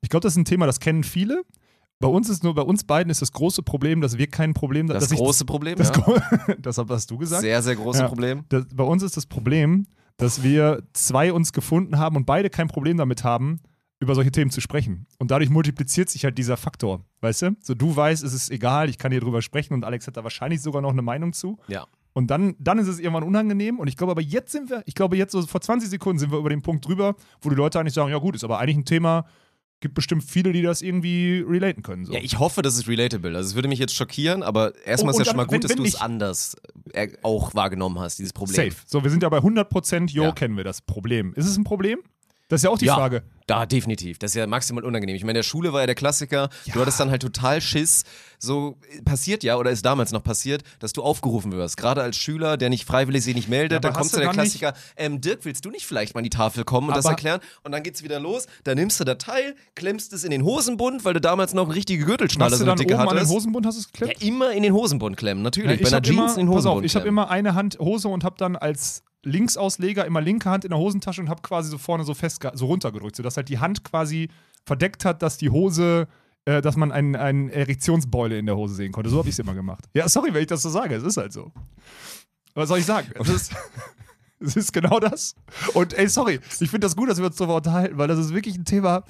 ich 0.00 0.10
glaube, 0.10 0.22
das 0.22 0.34
ist 0.34 0.36
ein 0.38 0.44
Thema, 0.44 0.66
das 0.66 0.78
kennen 0.78 1.02
viele. 1.02 1.42
Bei 1.98 2.06
uns 2.06 2.28
ist 2.28 2.44
nur, 2.44 2.54
bei 2.54 2.62
uns 2.62 2.84
beiden 2.84 3.10
ist 3.10 3.20
das 3.20 3.32
große 3.32 3.64
Problem, 3.64 4.00
dass 4.00 4.16
wir 4.16 4.28
kein 4.28 4.54
Problem, 4.54 4.86
das 4.86 5.02
dass 5.02 5.10
ich- 5.12 5.18
große 5.18 5.44
Problem, 5.44 5.76
das, 5.76 5.90
ja. 5.96 6.54
das 6.60 6.78
hast 6.78 7.10
du 7.10 7.18
gesagt. 7.18 7.42
Sehr, 7.42 7.60
sehr 7.62 7.74
großes 7.74 8.02
Ja. 8.02 8.08
Problem. 8.08 8.44
Das, 8.48 8.66
bei 8.72 8.84
uns 8.84 9.02
ist 9.02 9.16
das 9.16 9.26
Problem, 9.26 9.88
dass 10.18 10.44
wir 10.44 10.84
zwei 10.92 11.32
uns 11.32 11.52
gefunden 11.52 11.98
haben 11.98 12.14
und 12.14 12.26
beide 12.26 12.50
kein 12.50 12.68
Problem 12.68 12.96
damit 12.96 13.24
haben, 13.24 13.58
über 14.00 14.14
solche 14.14 14.30
Themen 14.30 14.50
zu 14.50 14.60
sprechen. 14.60 15.06
Und 15.18 15.30
dadurch 15.30 15.50
multipliziert 15.50 16.08
sich 16.08 16.24
halt 16.24 16.38
dieser 16.38 16.56
Faktor, 16.56 17.04
weißt 17.20 17.42
du? 17.42 17.56
So, 17.60 17.74
du 17.74 17.94
weißt, 17.96 18.22
es 18.22 18.32
ist 18.32 18.50
egal, 18.50 18.88
ich 18.88 18.98
kann 18.98 19.10
hier 19.10 19.20
drüber 19.20 19.42
sprechen 19.42 19.74
und 19.74 19.84
Alex 19.84 20.06
hat 20.06 20.16
da 20.16 20.22
wahrscheinlich 20.22 20.62
sogar 20.62 20.82
noch 20.82 20.92
eine 20.92 21.02
Meinung 21.02 21.32
zu. 21.32 21.58
Ja. 21.68 21.86
Und 22.12 22.28
dann, 22.30 22.54
dann 22.58 22.78
ist 22.78 22.88
es 22.88 22.98
irgendwann 22.98 23.22
unangenehm. 23.24 23.78
Und 23.78 23.86
ich 23.88 23.96
glaube, 23.96 24.12
aber 24.12 24.22
jetzt 24.22 24.52
sind 24.52 24.70
wir, 24.70 24.82
ich 24.86 24.94
glaube, 24.94 25.16
jetzt 25.16 25.32
so 25.32 25.42
vor 25.42 25.60
20 25.60 25.88
Sekunden 25.90 26.18
sind 26.18 26.30
wir 26.32 26.38
über 26.38 26.50
den 26.50 26.62
Punkt 26.62 26.86
drüber, 26.86 27.16
wo 27.40 27.50
die 27.50 27.56
Leute 27.56 27.78
eigentlich 27.80 27.94
sagen, 27.94 28.10
ja 28.10 28.18
gut, 28.18 28.34
ist 28.34 28.44
aber 28.44 28.58
eigentlich 28.58 28.76
ein 28.76 28.84
Thema, 28.84 29.24
gibt 29.80 29.94
bestimmt 29.94 30.24
viele, 30.24 30.52
die 30.52 30.62
das 30.62 30.82
irgendwie 30.82 31.44
relaten 31.46 31.82
können. 31.82 32.04
So. 32.04 32.12
Ja, 32.12 32.18
ich 32.20 32.38
hoffe, 32.40 32.62
das 32.62 32.74
ist 32.76 32.88
relatable. 32.88 33.36
Also 33.36 33.50
es 33.50 33.54
würde 33.54 33.68
mich 33.68 33.78
jetzt 33.78 33.94
schockieren, 33.94 34.42
aber 34.42 34.74
erstmal 34.84 35.14
Oh, 35.14 35.18
ist 35.20 35.26
ja 35.26 35.30
schon 35.30 35.36
mal 35.36 35.44
gut, 35.44 35.54
wenn- 35.54 35.60
dass 35.60 35.74
du 35.76 35.84
es 35.84 35.94
anders 35.94 36.56
äh, 36.92 37.08
auch 37.22 37.54
wahrgenommen 37.54 37.98
hast, 38.00 38.18
dieses 38.18 38.32
Problem. 38.32 38.56
Safe. 38.70 38.82
So, 38.86 39.04
wir 39.04 39.10
sind 39.10 39.22
ja 39.22 39.28
bei 39.28 39.38
100%, 39.40 40.10
jo, 40.10 40.24
Ja. 40.24 40.32
kennen 40.32 40.56
wir 40.56 40.64
das 40.64 40.82
Problem. 40.82 41.32
Ist 41.34 41.46
es 41.46 41.56
ein 41.56 41.62
Problem? 41.64 41.98
Das 42.48 42.60
ist 42.60 42.64
ja 42.64 42.70
auch 42.70 42.78
die 42.78 42.86
Ja. 42.86 42.94
Frage. 42.94 43.22
Da, 43.46 43.64
definitiv. 43.64 44.18
Das 44.18 44.32
ist 44.32 44.34
ja 44.34 44.46
maximal 44.46 44.84
unangenehm. 44.84 45.16
Ich 45.16 45.22
meine, 45.22 45.32
in 45.32 45.36
der 45.36 45.42
Schule 45.42 45.72
war 45.72 45.80
ja 45.80 45.86
der 45.86 45.94
Klassiker. 45.94 46.50
Du 46.72 46.80
hattest 46.80 47.00
dann 47.00 47.10
halt 47.10 47.22
total 47.22 47.62
Schiss. 47.62 48.04
So 48.38 48.76
äh, 48.90 49.00
passiert 49.02 49.42
ja, 49.42 49.56
oder 49.56 49.70
ist 49.70 49.84
damals 49.86 50.12
noch 50.12 50.22
passiert, 50.22 50.62
dass 50.80 50.92
du 50.92 51.02
aufgerufen 51.02 51.52
wirst. 51.52 51.78
Gerade 51.78 52.02
als 52.02 52.16
Schüler, 52.18 52.58
der 52.58 52.68
nicht 52.68 52.84
freiwillig 52.84 53.24
sich 53.24 53.34
nicht 53.34 53.48
meldet, 53.48 53.72
Ja, 53.72 53.80
dann 53.80 53.94
kommst 53.94 54.14
du 54.14 54.18
der 54.20 54.28
Klassiker, 54.30 54.74
ähm, 54.98 55.22
Dirk, 55.22 55.44
willst 55.46 55.64
du 55.64 55.70
nicht 55.70 55.86
vielleicht 55.86 56.14
mal 56.14 56.18
an 56.20 56.24
die 56.24 56.30
Tafel 56.30 56.64
kommen 56.64 56.88
und 56.88 56.96
das 56.96 57.06
Aber- 57.06 57.14
erklären? 57.14 57.40
Und 57.64 57.72
dann 57.72 57.82
geht's 57.82 58.02
wieder 58.02 58.20
los. 58.20 58.46
Dann 58.64 58.76
nimmst 58.76 59.00
du 59.00 59.04
das 59.04 59.16
Teil, 59.18 59.54
klemmst 59.74 60.12
es 60.12 60.24
in 60.24 60.30
den 60.30 60.42
Hosenbund, 60.44 61.06
weil 61.06 61.14
du 61.14 61.20
damals 61.22 61.54
noch 61.54 61.64
eine 61.66 61.74
richtige 61.74 62.04
Gürtelschnalle 62.04 62.54
so 62.56 62.64
eine 62.64 62.74
dicke 62.74 62.94
oben 62.94 63.02
an 63.02 63.08
den 63.08 63.16
hattest. 63.18 63.32
Hosenbund 63.32 63.64
hast 63.66 63.76
du 63.76 63.80
es 63.80 63.86
Ja, 63.98 64.06
geklemmt? 64.08 64.22
immer 64.22 64.52
in 64.52 64.62
den 64.62 64.74
Hosenbund 64.74 65.16
klemmen, 65.16 65.42
natürlich. 65.42 65.80
Ja, 65.80 65.84
Bei 65.84 65.96
einer 65.96 66.02
Jeans 66.02 66.18
immer, 66.18 66.38
in 66.38 66.46
den 66.46 66.54
pass 66.54 66.66
auf, 66.66 66.72
Hosenbund 66.72 66.84
ich 66.86 66.96
habe 66.96 67.08
immer 67.08 67.30
eine 67.30 67.54
Hand 67.54 67.78
Hose 67.78 68.08
und 68.08 68.24
habe 68.24 68.36
dann 68.38 68.56
als 68.56 69.02
Linksausleger 69.24 70.04
immer 70.06 70.20
linke 70.20 70.48
Hand 70.48 70.64
in 70.64 70.70
der 70.70 70.78
Hosentasche 70.78 71.20
und 71.20 71.28
habe 71.28 71.42
quasi 71.42 71.70
so 71.70 71.78
vorne 71.78 72.04
so 72.04 72.14
fest 72.14 72.46
so 72.54 72.66
runtergedrückt, 72.66 73.16
sodass 73.16 73.36
halt 73.36 73.48
die 73.48 73.58
Hand 73.58 73.84
quasi 73.84 74.28
verdeckt 74.64 75.04
hat, 75.04 75.22
dass 75.22 75.38
die 75.38 75.50
Hose, 75.50 76.06
äh, 76.44 76.60
dass 76.60 76.76
man 76.76 76.92
einen, 76.92 77.16
einen 77.16 77.48
Erektionsbeule 77.48 78.38
in 78.38 78.46
der 78.46 78.56
Hose 78.56 78.74
sehen 78.74 78.92
konnte. 78.92 79.10
So 79.10 79.18
habe 79.18 79.28
ich 79.28 79.34
es 79.34 79.38
immer 79.38 79.54
gemacht. 79.54 79.84
Ja, 79.94 80.08
sorry, 80.08 80.32
wenn 80.32 80.42
ich 80.42 80.46
das 80.46 80.62
so 80.62 80.70
sage, 80.70 80.94
es 80.94 81.02
ist 81.02 81.16
halt 81.16 81.32
so. 81.32 81.52
Was 82.54 82.68
soll 82.68 82.78
ich 82.78 82.86
sagen? 82.86 83.08
Es 83.14 83.28
ist, 83.28 83.52
es 84.40 84.56
ist 84.56 84.72
genau 84.72 85.00
das. 85.00 85.34
Und 85.74 85.94
ey, 85.94 86.08
sorry, 86.08 86.40
ich 86.60 86.70
finde 86.70 86.86
das 86.86 86.96
gut, 86.96 87.08
dass 87.08 87.18
wir 87.18 87.26
uns 87.26 87.36
darüber 87.36 87.56
unterhalten, 87.56 87.98
weil 87.98 88.08
das 88.08 88.18
ist 88.18 88.34
wirklich 88.34 88.56
ein 88.56 88.64
Thema, 88.64 89.04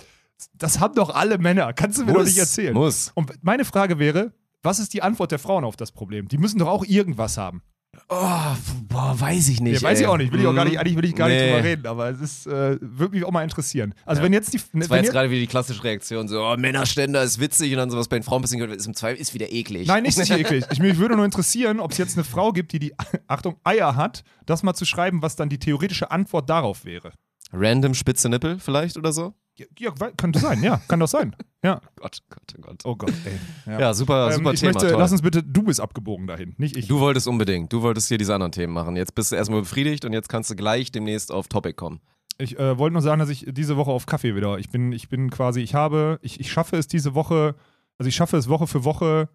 das 0.55 0.81
haben 0.81 0.95
doch 0.95 1.11
alle 1.11 1.39
Männer. 1.39 1.73
Kannst 1.73 1.99
du 1.99 2.05
mir 2.05 2.13
doch 2.13 2.25
nicht 2.25 2.39
erzählen. 2.39 2.75
Muss. 2.75 3.11
Und 3.15 3.33
meine 3.43 3.65
Frage 3.65 3.99
wäre, 3.99 4.33
was 4.63 4.79
ist 4.79 4.95
die 4.95 5.03
Antwort 5.03 5.33
der 5.33 5.39
Frauen 5.39 5.65
auf 5.65 5.77
das 5.77 5.93
Problem? 5.93 6.29
Die 6.29 6.39
müssen 6.39 6.59
doch 6.59 6.69
auch 6.69 6.85
irgendwas 6.85 7.37
haben. 7.37 7.63
Oh, 8.09 8.57
boah, 8.89 9.15
weiß 9.19 9.49
ich 9.49 9.61
nicht. 9.61 9.83
Ja, 9.83 9.89
weiß 9.89 9.99
ey. 9.99 10.05
ich 10.05 10.09
auch 10.09 10.17
nicht. 10.17 10.33
Will 10.33 10.41
ich 10.41 10.47
auch 10.47 10.55
gar 10.55 10.65
nicht, 10.65 10.75
Hm, 10.75 10.81
eigentlich 10.81 10.97
will 10.97 11.05
ich 11.05 11.15
gar 11.15 11.29
nicht 11.29 11.39
nee. 11.39 11.51
drüber 11.53 11.65
reden, 11.65 11.87
aber 11.87 12.11
es 12.11 12.21
ist, 12.21 12.47
äh, 12.47 12.79
würde 12.81 13.15
mich 13.15 13.25
auch 13.25 13.31
mal 13.31 13.43
interessieren. 13.43 13.95
Also 14.07 14.23
wenn 14.23 14.33
jetzt 14.33 14.53
die. 14.55 14.61
Das 14.73 14.91
war 14.91 14.99
jetzt 14.99 15.13
gerade 15.13 15.31
wieder 15.31 15.41
die 15.41 15.47
klassische 15.47 15.83
Reaktion, 15.85 16.29
so, 16.29 16.43
oh, 16.43 16.57
Männerständer 16.57 17.23
ist 17.23 17.41
witzig 17.41 17.73
und 17.73 17.79
dann 17.79 17.91
sowas 17.91 18.09
bei 18.09 18.19
den 18.19 18.23
Frauen 18.23 18.41
ein 18.41 18.43
bisschen 18.43 18.59
gehört, 18.59 18.77
ist 18.77 18.87
im 18.87 18.95
Zweifel 18.95 19.21
ist 19.21 19.35
wieder 19.35 19.51
eklig. 19.53 19.87
nein, 19.89 20.03
nicht, 20.03 20.19
nicht 20.19 20.31
eklig. 20.39 20.65
Ich, 20.71 20.79
mich 20.79 20.99
würde 20.99 21.17
nur 21.17 21.25
interessieren, 21.25 21.81
ob 21.81 21.93
es 21.93 21.99
jetzt 21.99 22.17
eine 22.17 22.25
Frau 22.25 22.53
gibt, 22.53 22.73
die 22.73 22.79
die, 22.79 22.95
Achtung, 23.27 23.57
Eier 23.65 23.97
hat, 23.97 24.25
das 24.47 24.63
mal 24.63 24.75
zu 24.75 24.85
schreiben, 24.85 25.23
was 25.23 25.37
dann 25.37 25.49
die 25.49 25.59
theoretische 25.59 26.11
Antwort 26.11 26.49
darauf 26.49 26.85
wäre. 26.85 27.13
Random 27.53 27.95
spitze 27.95 28.29
Nippel 28.29 28.59
vielleicht 28.59 28.97
oder 28.97 29.13
so? 29.13 29.35
Ja, 29.59 29.67
ja 29.79 29.93
könnte 30.17 30.39
sein, 30.39 30.63
ja, 30.63 30.81
kann 30.89 31.01
doch 31.01 31.09
sein. 31.09 31.35
Ja. 31.65 31.81
Gott, 31.97 32.19
Gott, 32.31 32.55
oh 32.57 32.61
Gott. 32.61 32.83
Oh 32.85 32.97
Gott, 32.97 33.13
ey. 33.25 33.81
Ja, 33.81 33.93
super, 33.93 34.29
Ähm, 34.29 34.35
super 34.35 34.53
ich 34.53 34.61
Thema. 34.61 34.73
möchte, 34.75 34.91
toll. 34.91 34.99
lass 34.99 35.11
uns 35.11 35.23
bitte, 35.23 35.43
du 35.43 35.65
bist 35.65 35.81
abgebogen 35.81 36.27
dahin, 36.29 36.55
nicht 36.59 36.77
ich. 36.77 36.87
du 36.87 37.01
wolltest 37.01 37.27
unbedingt, 37.27 37.73
du 37.73 37.83
wolltest 37.83 38.09
hier 38.09 38.19
diese 38.19 38.35
anderen 38.35 38.53
Themen 38.53 38.73
machen. 38.73 38.95
Jetzt 38.95 39.15
bist 39.15 39.33
du 39.33 39.37
erstmal 39.37 39.61
befriedigt 39.63 40.05
und 40.05 40.13
jetzt 40.13 40.29
kannst 40.29 40.51
du 40.51 40.55
gleich 40.55 40.93
demnächst 40.93 41.33
auf 41.33 41.49
Topic 41.49 41.75
kommen. 41.75 42.01
Ich 42.41 42.57
äh, 42.59 42.79
wollte 42.79 42.93
nur 42.93 43.03
sagen, 43.03 43.19
dass 43.19 43.31
ich 43.31 43.47
diese 43.49 43.77
Woche 43.77 43.91
auf 43.91 44.07
Kaffee 44.07 44.37
wieder. 44.37 44.59
Ich 44.59 44.71
bin, 44.71 44.93
ich 44.93 45.09
bin 45.09 45.29
quasi, 45.31 45.61
ich 45.61 45.75
habe, 45.75 46.21
ich, 46.23 46.39
ich 46.39 46.53
schaffe 46.53 46.77
es 46.77 46.87
diese 46.87 47.15
Woche, 47.17 47.57
also 47.99 48.09
ich 48.09 48.15
schaffe 48.15 48.37
es 48.37 48.49
Woche 48.49 48.69
für 48.69 48.85
Woche, 48.85 49.29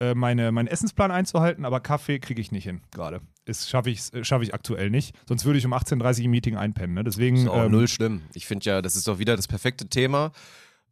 äh, 0.00 0.14
meine, 0.14 0.52
meinen 0.52 0.66
Essensplan 0.68 1.10
einzuhalten, 1.10 1.64
aber 1.64 1.80
Kaffee 1.80 2.18
kriege 2.18 2.40
ich 2.40 2.52
nicht 2.52 2.64
hin 2.64 2.80
gerade. 2.92 3.20
Das 3.46 3.68
schaffe 3.68 3.90
ich, 3.90 4.12
äh, 4.12 4.24
schaffe 4.24 4.44
ich 4.44 4.52
aktuell 4.54 4.90
nicht. 4.90 5.14
Sonst 5.28 5.44
würde 5.44 5.58
ich 5.58 5.64
um 5.66 5.72
18.30 5.72 6.18
Uhr 6.18 6.24
im 6.26 6.30
Meeting 6.32 6.56
einpennen. 6.56 6.94
Ne? 6.94 7.04
Deswegen. 7.04 7.36
Ist 7.36 7.48
auch 7.48 7.64
ähm, 7.64 7.72
null 7.72 7.88
schlimm. 7.88 8.22
Ich 8.34 8.46
finde 8.46 8.64
ja, 8.66 8.82
das 8.82 8.96
ist 8.96 9.08
doch 9.08 9.18
wieder 9.18 9.36
das 9.36 9.48
perfekte 9.48 9.88
Thema, 9.88 10.32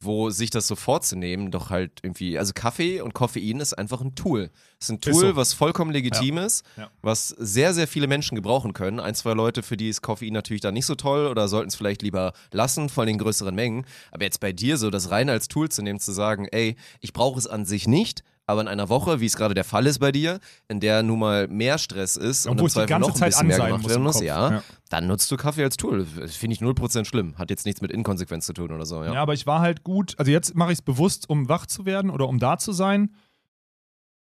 wo 0.00 0.30
sich 0.30 0.50
das 0.50 0.66
so 0.66 0.76
vorzunehmen, 0.76 1.50
doch 1.50 1.70
halt 1.70 2.00
irgendwie, 2.02 2.38
also 2.38 2.52
Kaffee 2.54 3.00
und 3.00 3.14
Koffein 3.14 3.60
ist 3.60 3.74
einfach 3.74 4.00
ein 4.00 4.14
Tool. 4.14 4.50
Es 4.78 4.86
ist 4.86 4.90
ein 4.90 5.00
Tool, 5.00 5.14
so. 5.14 5.36
was 5.36 5.52
vollkommen 5.54 5.92
legitim 5.92 6.38
ist, 6.38 6.64
Ja. 6.76 6.90
was 7.00 7.28
sehr, 7.28 7.72
sehr 7.74 7.88
viele 7.88 8.06
Menschen 8.06 8.34
gebrauchen 8.34 8.72
können. 8.72 9.00
Ein, 9.00 9.14
zwei 9.14 9.32
Leute, 9.34 9.62
für 9.62 9.76
die 9.76 9.88
ist 9.88 10.02
Koffein 10.02 10.32
natürlich 10.32 10.60
dann 10.60 10.74
nicht 10.74 10.86
so 10.86 10.94
toll 10.94 11.26
oder 11.26 11.48
sollten 11.48 11.68
es 11.68 11.74
vielleicht 11.76 12.02
lieber 12.02 12.32
lassen, 12.52 12.88
vor 12.88 13.02
allem 13.02 13.12
in 13.14 13.18
größeren 13.18 13.54
Mengen. 13.54 13.86
Aber 14.12 14.24
jetzt 14.24 14.40
bei 14.40 14.52
dir 14.52 14.76
so 14.76 14.90
das 14.90 15.10
rein 15.10 15.28
als 15.30 15.48
Tool 15.48 15.70
zu 15.70 15.82
nehmen, 15.82 16.00
zu 16.00 16.12
sagen, 16.12 16.46
ey, 16.52 16.76
ich 17.00 17.12
brauche 17.12 17.38
es 17.38 17.46
an 17.46 17.64
sich 17.64 17.88
nicht, 17.88 18.22
aber 18.46 18.60
in 18.60 18.68
einer 18.68 18.88
Woche, 18.88 19.20
wie 19.20 19.26
es 19.26 19.36
gerade 19.36 19.54
der 19.54 19.64
Fall 19.64 19.86
ist 19.86 19.98
bei 19.98 20.12
dir, 20.12 20.38
in 20.68 20.80
der 20.80 21.02
nun 21.02 21.18
mal 21.18 21.48
mehr 21.48 21.78
Stress 21.78 22.16
ist 22.16 22.46
Und 22.46 22.52
und, 22.60 22.60
im 22.60 22.68
Zweifel 22.68 22.88
ganze 22.88 23.08
noch 23.08 23.14
ein 23.14 23.18
Zeit 23.18 23.30
bisschen 23.30 23.46
mehr 23.46 23.58
gemacht 23.58 23.88
werden 23.88 24.02
muss, 24.02 24.20
ja, 24.20 24.50
Ja. 24.52 24.62
dann 24.90 25.06
nutzt 25.06 25.30
du 25.30 25.36
Kaffee 25.36 25.64
als 25.64 25.76
Tool. 25.76 26.04
Finde 26.04 26.54
ich 26.54 26.60
0% 26.60 27.04
schlimm. 27.06 27.36
Hat 27.38 27.50
jetzt 27.50 27.64
nichts 27.66 27.80
mit 27.80 27.90
Inkonsequenz 27.90 28.46
zu 28.46 28.52
tun 28.52 28.70
oder 28.72 28.84
so. 28.86 29.02
Ja. 29.02 29.14
Ja, 29.14 29.22
aber 29.22 29.32
ich 29.34 29.46
war 29.46 29.60
halt 29.60 29.82
gut. 29.84 30.14
Also 30.18 30.30
jetzt 30.30 30.54
mache 30.54 30.72
ich 30.72 30.78
es 30.78 30.82
bewusst, 30.82 31.28
um 31.28 31.48
wach 31.48 31.66
zu 31.66 31.86
werden 31.86 32.10
oder 32.10 32.28
um 32.28 32.38
da 32.38 32.58
zu 32.58 32.72
sein. 32.72 33.14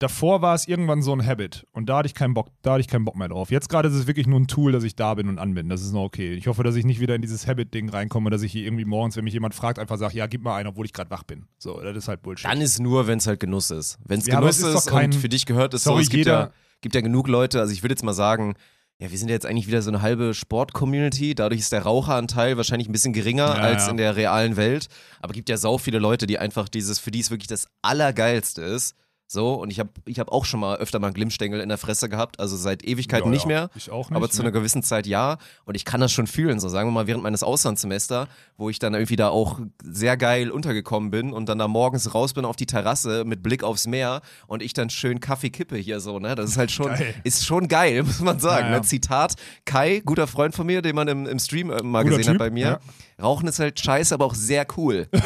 Davor 0.00 0.40
war 0.40 0.54
es 0.54 0.66
irgendwann 0.66 1.02
so 1.02 1.12
ein 1.12 1.25
Habit 1.25 1.66
und 1.73 1.90
da 1.90 1.99
hatte 1.99 2.07
ich 2.07 2.14
keinen 2.14 2.33
Bock, 2.33 2.49
da 2.62 2.73
hatte 2.73 2.80
ich 2.80 2.88
keinen 2.88 3.04
Bock 3.04 3.16
mehr 3.16 3.28
drauf. 3.28 3.50
Jetzt 3.50 3.69
gerade 3.69 3.87
ist 3.88 3.95
es 3.95 4.07
wirklich 4.07 4.26
nur 4.26 4.40
ein 4.40 4.47
Tool, 4.47 4.73
dass 4.73 4.83
ich 4.83 4.97
da 4.97 5.12
bin 5.12 5.28
und 5.28 5.38
an 5.38 5.52
bin. 5.52 5.69
Das 5.69 5.83
ist 5.83 5.92
noch 5.92 6.04
okay. 6.04 6.33
Ich 6.33 6.47
hoffe, 6.47 6.62
dass 6.62 6.75
ich 6.75 6.87
nicht 6.87 7.00
wieder 7.00 7.14
in 7.14 7.21
dieses 7.21 7.47
Habit-Ding 7.47 7.90
reinkomme, 7.90 8.30
dass 8.30 8.40
ich 8.40 8.50
hier 8.50 8.64
irgendwie 8.64 8.87
morgens, 8.87 9.19
wenn 9.19 9.25
mich 9.25 9.35
jemand 9.35 9.54
fragt, 9.54 9.78
einfach 9.78 9.99
sage, 9.99 10.16
ja, 10.16 10.26
gib 10.26 10.42
mal 10.42 10.57
einen, 10.57 10.69
obwohl 10.69 10.87
ich 10.87 10.95
gerade 10.95 11.11
wach 11.11 11.23
bin. 11.25 11.45
So, 11.59 11.78
das 11.83 11.95
ist 11.95 12.09
halt 12.09 12.23
Bullshit. 12.23 12.50
Dann 12.50 12.62
ist 12.62 12.80
nur, 12.80 13.07
wenn 13.09 13.19
es 13.19 13.26
halt 13.26 13.40
Genuss 13.40 13.71
ist. 13.71 13.99
Wenn 14.07 14.21
es 14.21 14.26
Ja, 14.26 14.40
Genuss 14.40 14.57
es 14.61 14.69
ist 14.69 14.75
ist, 14.75 14.87
kein- 14.87 15.12
und 15.12 15.19
für 15.19 15.28
dich 15.28 15.45
gehört 15.45 15.75
es 15.75 15.85
so, 15.85 15.90
Sorry, 15.90 16.02
es 16.04 16.09
gibt 16.09 16.25
ja, 16.25 16.50
gibt 16.80 16.95
ja 16.95 17.02
genug 17.02 17.28
Leute, 17.28 17.61
also 17.61 17.71
ich 17.71 17.83
würde 17.83 17.92
jetzt 17.92 18.02
mal 18.02 18.14
sagen, 18.14 18.54
ja, 19.00 19.11
wir 19.11 19.19
sind 19.19 19.28
ja 19.28 19.35
jetzt 19.35 19.45
eigentlich 19.45 19.66
wieder 19.66 19.83
so 19.83 19.90
eine 19.90 20.00
halbe 20.00 20.33
Sport-Community, 20.33 21.35
dadurch 21.35 21.61
ist 21.61 21.73
der 21.73 21.83
Raucheranteil 21.83 22.57
wahrscheinlich 22.57 22.88
ein 22.88 22.92
bisschen 22.92 23.12
geringer 23.12 23.49
Ja, 23.49 23.52
als 23.54 23.85
ja. 23.85 23.90
in 23.90 23.99
der 23.99 24.16
realen 24.16 24.57
Welt, 24.57 24.88
aber 25.21 25.35
gibt 25.35 25.50
ja 25.50 25.59
sau 25.59 25.76
viele 25.76 25.99
Leute, 25.99 26.26
die 26.26 26.38
einfach 26.38 26.71
dieses, 26.71 26.99
für 26.99 27.11
die 27.11 27.21
es 27.21 27.30
wirklich 27.30 27.49
das 27.49 27.69
Allergeilste 27.83 28.62
ist, 28.62 28.95
so, 29.32 29.54
und 29.54 29.70
ich 29.70 29.78
habe 29.78 29.90
ich 30.06 30.18
hab 30.18 30.32
auch 30.32 30.44
schon 30.44 30.58
mal 30.58 30.78
öfter 30.78 30.99
mal 30.99 31.06
einen 31.06 31.14
Glimmstängel 31.14 31.60
in 31.60 31.68
der 31.68 31.78
Fresse 31.78 32.08
gehabt, 32.08 32.40
also 32.40 32.56
seit 32.56 32.82
Ewigkeiten 32.82 33.28
Ja, 33.28 33.30
nicht 33.30 33.42
ja. 33.42 33.46
mehr. 33.49 33.70
Ich 33.76 33.88
auch 33.92 34.10
nicht. 34.10 34.16
Aber 34.16 34.28
zu 34.28 34.38
ne? 34.38 34.49
einer 34.49 34.50
gewissen 34.50 34.82
Zeit 34.82 35.06
ja. 35.06 35.38
Und 35.64 35.76
ich 35.76 35.84
kann 35.84 36.00
das 36.00 36.10
schon 36.10 36.26
fühlen. 36.26 36.58
So 36.58 36.68
sagen 36.68 36.88
wir 36.88 36.92
mal 36.92 37.06
während 37.06 37.22
meines 37.22 37.44
Auslandssemester, 37.44 38.26
wo 38.56 38.70
ich 38.70 38.80
dann 38.80 38.92
irgendwie 38.92 39.14
da 39.14 39.28
auch 39.28 39.60
sehr 39.84 40.16
geil 40.16 40.50
untergekommen 40.50 41.12
bin 41.12 41.32
und 41.32 41.49
dann 41.49 41.60
da 41.60 41.68
morgens 41.68 42.12
raus 42.12 42.32
bin 42.32 42.44
auf 42.44 42.56
die 42.56 42.66
Terrasse 42.66 43.22
mit 43.25 43.40
Blick 43.40 43.62
aufs 43.62 43.87
Meer 43.87 44.20
und 44.49 44.64
ich 44.64 44.72
dann 44.72 44.90
schön 44.90 45.20
Kaffee 45.20 45.50
kippe 45.50 45.76
hier 45.76 46.00
so, 46.00 46.18
ne? 46.18 46.34
Das 46.34 46.50
ist 46.50 46.56
halt 46.56 46.72
schon, 46.72 46.88
Geil. 46.88 47.14
ist 47.22 47.46
schon 47.46 47.68
geil, 47.68 48.02
muss 48.06 48.18
man 48.18 48.40
sagen. 48.40 48.66
Ja, 48.66 48.72
ja. 48.72 48.78
Ne? 48.78 48.82
Zitat 48.82 49.34
Kai, 49.64 50.02
guter 50.04 50.26
Freund 50.26 50.56
von 50.56 50.66
mir, 50.66 50.82
den 50.82 50.96
man 50.96 51.06
im, 51.06 51.26
im 51.26 51.38
Stream 51.38 51.70
äh, 51.70 51.84
mal 51.84 52.02
Guter 52.02 52.16
gesehen 52.16 52.32
Typ, 52.32 52.40
hat 52.40 52.49
bei 52.49 52.50
mir. 52.50 52.80
Ja. 53.20 53.24
Rauchen 53.26 53.48
ist 53.48 53.58
halt 53.58 53.78
scheiße, 53.78 54.14
aber 54.14 54.24
auch 54.26 54.34
sehr 54.34 54.66
cool. 54.76 55.08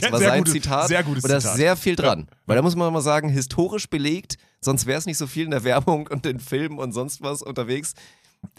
Das 0.00 0.12
war 0.12 0.18
Sehr 0.18 0.28
sein 0.28 0.38
gutes- 0.40 0.52
Zitat. 0.54 0.88
sehr 0.88 1.02
gutes 1.02 1.24
und 1.24 1.30
da 1.30 1.36
ist 1.36 1.42
Zitat. 1.42 1.56
sehr 1.56 1.76
viel 1.76 1.96
dran. 1.96 2.28
Weil 2.46 2.56
da 2.56 2.62
muss 2.62 2.76
man 2.76 2.92
mal 2.92 3.00
sagen, 3.00 3.28
historisch 3.28 3.88
belegt, 3.88 4.36
sonst 4.60 4.86
wäre 4.86 4.98
es 4.98 5.06
nicht 5.06 5.18
so 5.18 5.26
viel 5.26 5.44
in 5.44 5.50
der 5.50 5.64
Werbung 5.64 6.06
und 6.06 6.24
in 6.26 6.38
Filmen 6.40 6.78
und 6.78 6.92
sonst 6.92 7.22
was 7.22 7.42
unterwegs. 7.42 7.94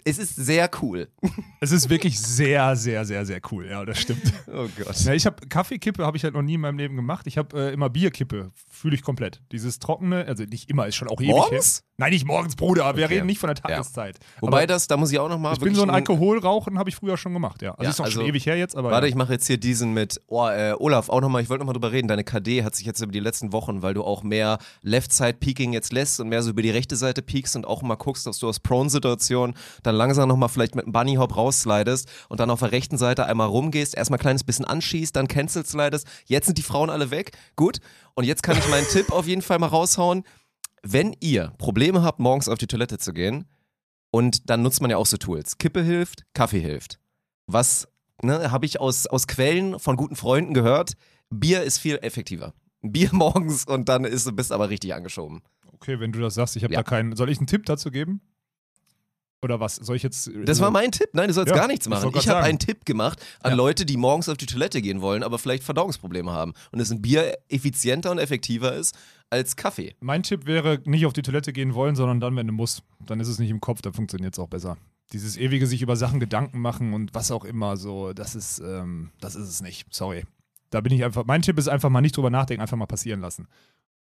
Es 0.04 0.18
ist 0.18 0.36
sehr 0.36 0.68
cool. 0.82 1.08
Es 1.60 1.70
ist 1.72 1.88
wirklich 1.88 2.18
sehr, 2.20 2.74
sehr, 2.76 3.04
sehr, 3.04 3.24
sehr 3.24 3.40
cool. 3.50 3.66
Ja, 3.68 3.84
das 3.84 4.00
stimmt. 4.00 4.22
Oh 4.52 4.66
Gott. 4.76 4.98
Ja, 5.04 5.12
ich 5.14 5.24
habe 5.26 5.46
Kaffeekippe 5.46 6.04
habe 6.04 6.16
ich 6.16 6.24
halt 6.24 6.34
noch 6.34 6.42
nie 6.42 6.54
in 6.54 6.60
meinem 6.60 6.78
Leben 6.78 6.96
gemacht. 6.96 7.26
Ich 7.26 7.38
habe 7.38 7.70
äh, 7.70 7.72
immer 7.72 7.88
Bierkippe, 7.88 8.50
fühle 8.70 8.94
ich 8.94 9.02
komplett. 9.02 9.40
Dieses 9.52 9.78
trockene, 9.78 10.24
also 10.26 10.44
nicht 10.44 10.68
immer, 10.68 10.86
ist 10.86 10.96
schon 10.96 11.08
auch 11.08 11.20
ewig 11.20 11.30
Morgens? 11.30 11.84
Nein, 11.98 12.10
nicht 12.12 12.26
morgens, 12.26 12.56
Bruder. 12.56 12.96
Wir 12.96 13.04
Okay. 13.04 13.14
reden 13.14 13.26
nicht 13.26 13.38
von 13.38 13.46
der 13.48 13.54
Tageszeit. 13.54 14.18
Wobei 14.40 14.58
aber 14.58 14.66
das, 14.66 14.88
da 14.88 14.96
muss 14.96 15.12
ich 15.12 15.18
auch 15.20 15.28
nochmal. 15.28 15.52
ich 15.54 15.60
bin 15.60 15.74
so 15.74 15.82
ein 15.82 15.90
Alkoholrauchen, 15.90 16.78
habe 16.78 16.90
ich 16.90 16.96
früher 16.96 17.16
schon 17.16 17.32
gemacht, 17.32 17.62
ja. 17.62 17.72
Also 17.72 17.84
Ja, 17.84 17.90
ist 17.90 18.00
auch 18.00 18.06
schon 18.06 18.22
also- 18.22 18.28
ewig 18.28 18.44
her 18.46 18.56
jetzt, 18.56 18.76
aber 18.76 18.90
Warte, 18.90 19.06
ja. 19.06 19.10
ich 19.10 19.14
mache 19.14 19.32
jetzt 19.34 19.46
hier 19.46 19.56
diesen 19.58 19.92
mit 19.94 20.20
oh, 20.26 20.48
äh, 20.48 20.74
Olaf 20.78 21.08
auch 21.10 21.20
nochmal, 21.20 21.42
ich 21.42 21.48
wollte 21.48 21.60
nochmal 21.60 21.74
drüber 21.74 21.92
reden. 21.92 22.08
Deine 22.08 22.24
KD 22.24 22.64
hat 22.64 22.74
sich 22.74 22.86
jetzt 22.86 23.00
über 23.00 23.12
die 23.12 23.20
letzten 23.20 23.52
Wochen, 23.52 23.82
weil 23.82 23.94
du 23.94 24.02
auch 24.02 24.22
mehr 24.24 24.58
Left-Side-Peaking 24.82 25.72
jetzt 25.72 25.92
lässt 25.92 26.18
und 26.20 26.28
mehr 26.28 26.42
so 26.42 26.50
über 26.50 26.62
die 26.62 26.70
rechte 26.70 26.96
Seite 26.96 27.22
peakst 27.22 27.54
und 27.56 27.66
auch 27.66 27.82
mal 27.82 27.94
guckst, 27.96 28.26
dass 28.26 28.38
du 28.38 28.48
aus 28.48 28.58
Prone-Situationen 28.60 29.54
dann 29.82 29.91
langsam 29.94 30.28
nochmal 30.28 30.48
vielleicht 30.48 30.74
mit 30.74 30.84
einem 30.84 30.92
Bunny-Hop 30.92 31.36
rausslidest 31.36 32.08
und 32.28 32.40
dann 32.40 32.50
auf 32.50 32.60
der 32.60 32.72
rechten 32.72 32.98
Seite 32.98 33.26
einmal 33.26 33.48
rumgehst, 33.48 33.96
erstmal 33.96 34.18
ein 34.18 34.22
kleines 34.22 34.44
bisschen 34.44 34.64
anschießt, 34.64 35.14
dann 35.14 35.28
cancel-slidest. 35.28 36.06
Jetzt 36.26 36.46
sind 36.46 36.58
die 36.58 36.62
Frauen 36.62 36.90
alle 36.90 37.10
weg. 37.10 37.32
Gut. 37.56 37.78
Und 38.14 38.24
jetzt 38.24 38.42
kann 38.42 38.56
ich 38.58 38.68
meinen 38.68 38.86
Tipp 38.88 39.10
auf 39.12 39.26
jeden 39.26 39.42
Fall 39.42 39.58
mal 39.58 39.66
raushauen. 39.68 40.24
Wenn 40.82 41.14
ihr 41.20 41.52
Probleme 41.58 42.02
habt, 42.02 42.18
morgens 42.18 42.48
auf 42.48 42.58
die 42.58 42.66
Toilette 42.66 42.98
zu 42.98 43.12
gehen, 43.12 43.46
und 44.14 44.50
dann 44.50 44.60
nutzt 44.62 44.82
man 44.82 44.90
ja 44.90 44.98
auch 44.98 45.06
so 45.06 45.16
Tools. 45.16 45.56
Kippe 45.56 45.82
hilft, 45.82 46.24
Kaffee 46.34 46.60
hilft. 46.60 46.98
Was 47.46 47.88
ne, 48.22 48.50
habe 48.50 48.66
ich 48.66 48.78
aus, 48.78 49.06
aus 49.06 49.26
Quellen 49.26 49.78
von 49.78 49.96
guten 49.96 50.16
Freunden 50.16 50.52
gehört? 50.52 50.92
Bier 51.30 51.62
ist 51.62 51.78
viel 51.78 51.96
effektiver. 52.02 52.52
Bier 52.82 53.08
morgens 53.12 53.64
und 53.64 53.88
dann 53.88 54.04
ist, 54.04 54.26
du 54.26 54.32
bist 54.32 54.52
aber 54.52 54.68
richtig 54.68 54.92
angeschoben. 54.92 55.40
okay, 55.72 55.98
wenn 55.98 56.12
du 56.12 56.20
das 56.20 56.34
sagst, 56.34 56.56
ich 56.56 56.62
habe 56.64 56.74
Ja. 56.74 56.80
da 56.80 56.84
keinen. 56.88 57.16
Soll 57.16 57.30
ich 57.30 57.38
einen 57.38 57.46
Tipp 57.46 57.64
dazu 57.64 57.90
geben? 57.90 58.20
Oder 59.42 59.58
was? 59.58 59.76
Soll 59.76 59.96
ich 59.96 60.04
jetzt. 60.04 60.30
Das 60.44 60.60
war 60.60 60.70
mein 60.70 60.92
Tipp. 60.92 61.08
Nein, 61.12 61.28
du 61.28 61.34
sollst 61.34 61.50
Ja, 61.50 61.56
gar 61.56 61.66
nichts 61.66 61.86
ich 61.86 61.90
machen. 61.90 62.12
Ich 62.14 62.28
habe 62.28 62.40
einen 62.40 62.60
Tipp 62.60 62.84
gemacht 62.84 63.20
an 63.40 63.50
Ja. 63.50 63.56
Leute, 63.56 63.84
die 63.84 63.96
morgens 63.96 64.28
auf 64.28 64.36
die 64.36 64.46
Toilette 64.46 64.80
gehen 64.80 65.00
wollen, 65.00 65.22
aber 65.22 65.38
vielleicht 65.38 65.64
Verdauungsprobleme 65.64 66.30
haben. 66.30 66.52
Und 66.70 66.78
dass 66.78 66.90
ein 66.90 67.02
Bier 67.02 67.36
effizienter 67.48 68.12
und 68.12 68.18
effektiver 68.18 68.74
ist 68.74 68.96
als 69.30 69.56
Kaffee. 69.56 69.94
Mein 70.00 70.22
Tipp 70.22 70.46
wäre, 70.46 70.80
nicht 70.84 71.06
auf 71.06 71.12
die 71.12 71.22
Toilette 71.22 71.52
gehen 71.52 71.74
wollen, 71.74 71.96
sondern 71.96 72.20
dann, 72.20 72.36
wenn 72.36 72.46
du 72.46 72.52
musst. 72.52 72.82
Dann 73.04 73.18
ist 73.18 73.28
es 73.28 73.38
nicht 73.38 73.50
im 73.50 73.60
Kopf, 73.60 73.82
dann 73.82 73.94
funktioniert 73.94 74.34
es 74.34 74.38
auch 74.38 74.48
besser. 74.48 74.76
Dieses 75.12 75.36
ewige 75.36 75.66
sich 75.66 75.82
über 75.82 75.96
Sachen 75.96 76.20
Gedanken 76.20 76.60
machen 76.60 76.94
und 76.94 77.12
was 77.14 77.30
auch 77.32 77.44
immer, 77.44 77.76
so, 77.76 78.12
das 78.12 78.34
ist, 78.34 78.60
ähm, 78.60 79.10
das 79.20 79.34
ist 79.34 79.48
es 79.48 79.60
nicht. 79.60 79.86
Sorry. 79.92 80.24
Da 80.70 80.80
bin 80.80 80.92
ich 80.92 81.04
einfach, 81.04 81.24
mein 81.26 81.42
Tipp 81.42 81.58
ist 81.58 81.68
einfach 81.68 81.90
mal 81.90 82.00
nicht 82.00 82.16
drüber 82.16 82.30
nachdenken, 82.30 82.62
einfach 82.62 82.76
mal 82.78 82.86
passieren 82.86 83.20
lassen. 83.20 83.46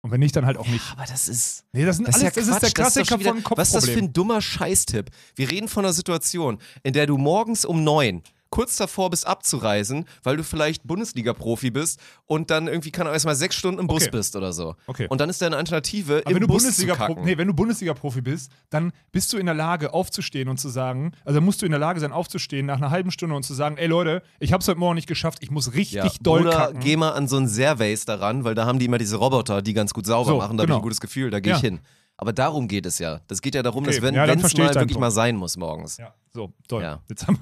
Und 0.02 0.12
wenn 0.12 0.20
nicht, 0.22 0.36
dann 0.36 0.46
halt 0.46 0.58
auch 0.58 0.68
nicht. 0.68 0.84
Aber 0.94 1.06
das 1.06 1.28
ist. 1.28 1.66
Nee, 1.74 1.84
das, 1.86 1.98
sind 1.98 2.08
Das 2.08 2.16
ist, 2.18 2.22
alles, 2.24 2.36
ja 2.36 2.42
das 2.42 2.50
ist 2.50 2.62
der 2.62 2.70
Quatsch, 2.72 2.78
das 2.80 2.88
ist 2.96 2.98
doch 3.00 3.04
Klassiker 3.18 3.20
wieder- 3.20 3.30
von 3.32 3.44
Kopfproblem. 3.44 3.62
Was 3.62 3.68
ist 3.68 3.76
das 3.76 3.90
für 3.90 4.00
ein 4.00 4.14
dummer 4.14 4.42
Scheißtipp? 4.42 5.10
Wir 5.36 5.52
reden 5.52 5.68
von 5.68 5.84
einer 5.84 5.94
Situation, 5.94 6.58
in 6.84 6.94
der 6.94 7.06
du 7.06 7.18
morgens 7.18 7.66
um 7.66 7.84
neun 7.84 8.24
kurz 8.50 8.76
davor 8.78 9.10
bist 9.10 9.28
abzureisen, 9.28 10.06
weil 10.24 10.38
du 10.38 10.44
vielleicht 10.44 10.84
Bundesliga-Profi 10.88 11.72
bist 11.72 12.00
und 12.26 12.50
dann 12.50 12.68
irgendwie, 12.68 12.92
kann 12.92 13.08
erst 13.08 13.26
mal 13.26 13.36
sechs 13.36 13.56
Stunden 13.56 13.80
im 13.80 13.88
Bus 13.88 14.04
Okay. 14.04 14.12
bist 14.12 14.36
oder 14.36 14.54
so. 14.54 14.76
Okay. 14.88 15.08
Und 15.10 15.22
dann 15.22 15.30
ist 15.30 15.42
deine 15.42 15.56
Alternative, 15.58 16.22
Aber 16.26 16.30
im 16.32 16.36
wenn 16.36 16.42
du 16.42 16.48
Bus 16.48 16.64
zu 16.64 16.68
Bundesliga 16.70 16.96
kacken. 16.96 17.24
nee, 17.26 17.38
wenn 17.38 17.48
du 17.48 17.54
Bundesliga-Profi 17.54 18.22
bist, 18.22 18.52
dann 18.70 18.92
bist 19.12 19.32
du 19.34 19.38
in 19.38 19.46
der 19.46 19.56
Lage, 19.56 19.94
aufzustehen 19.94 20.50
und 20.50 20.60
zu 20.60 20.70
sagen, 20.70 21.12
also 21.26 21.42
musst 21.42 21.62
du 21.62 21.66
in 21.66 21.72
der 21.72 21.80
Lage 21.80 22.00
sein, 22.00 22.12
aufzustehen 22.12 22.66
nach 22.66 22.78
einer 22.78 22.92
halben 22.92 23.12
Stunde 23.12 23.36
und 23.36 23.44
zu 23.44 23.54
sagen, 23.54 23.78
ey 23.78 23.88
Leute, 23.88 24.24
ich 24.40 24.52
hab's 24.54 24.68
heute 24.68 24.80
Morgen 24.80 24.96
nicht 24.96 25.08
geschafft, 25.08 25.40
ich 25.42 25.52
muss 25.52 25.74
richtig 25.74 25.94
ja, 25.94 26.10
doll 26.22 26.42
oder 26.48 26.52
kacken. 26.58 26.80
geh 26.80 26.96
mal 26.98 27.12
an 27.12 27.28
so 27.28 27.38
einen 27.38 27.48
Servace 27.48 28.06
daran, 28.06 28.44
weil 28.44 28.56
da 28.56 28.66
haben 28.66 28.80
die 28.80 28.86
immer 28.86 28.98
diese 28.98 29.18
Roboter, 29.18 29.62
die 29.62 29.74
ganz 29.74 29.94
gut 29.94 30.06
sauber 30.06 30.32
So, 30.32 30.38
machen. 30.38 30.58
Da 30.58 30.62
habe 30.62 30.64
ich 30.64 30.68
genau. 30.68 30.80
ein 30.80 30.84
gutes 30.84 31.02
Gefühl, 31.02 31.30
da 31.30 31.40
gehe 31.40 31.52
Ja. 31.52 31.58
ich 31.58 31.62
hin. 31.62 31.80
Aber 32.18 32.34
darum 32.34 32.68
geht 32.68 32.86
es 32.86 33.00
ja. 33.00 33.22
Das 33.28 33.42
geht 33.42 33.56
ja 33.56 33.64
darum, 33.64 33.84
Okay, 33.86 33.94
dass 33.94 34.02
wenn 34.02 34.14
ja, 34.16 34.26
es 34.26 34.54
mal 34.58 34.76
wirklich 34.76 34.98
mal 34.98 35.12
sein 35.12 35.38
muss 35.38 35.56
morgens. 35.56 35.98
Ja, 35.98 36.14
so, 36.34 36.52
toll. 36.68 36.82
Ja. 36.84 37.00
Jetzt 37.08 37.26
haben 37.28 37.40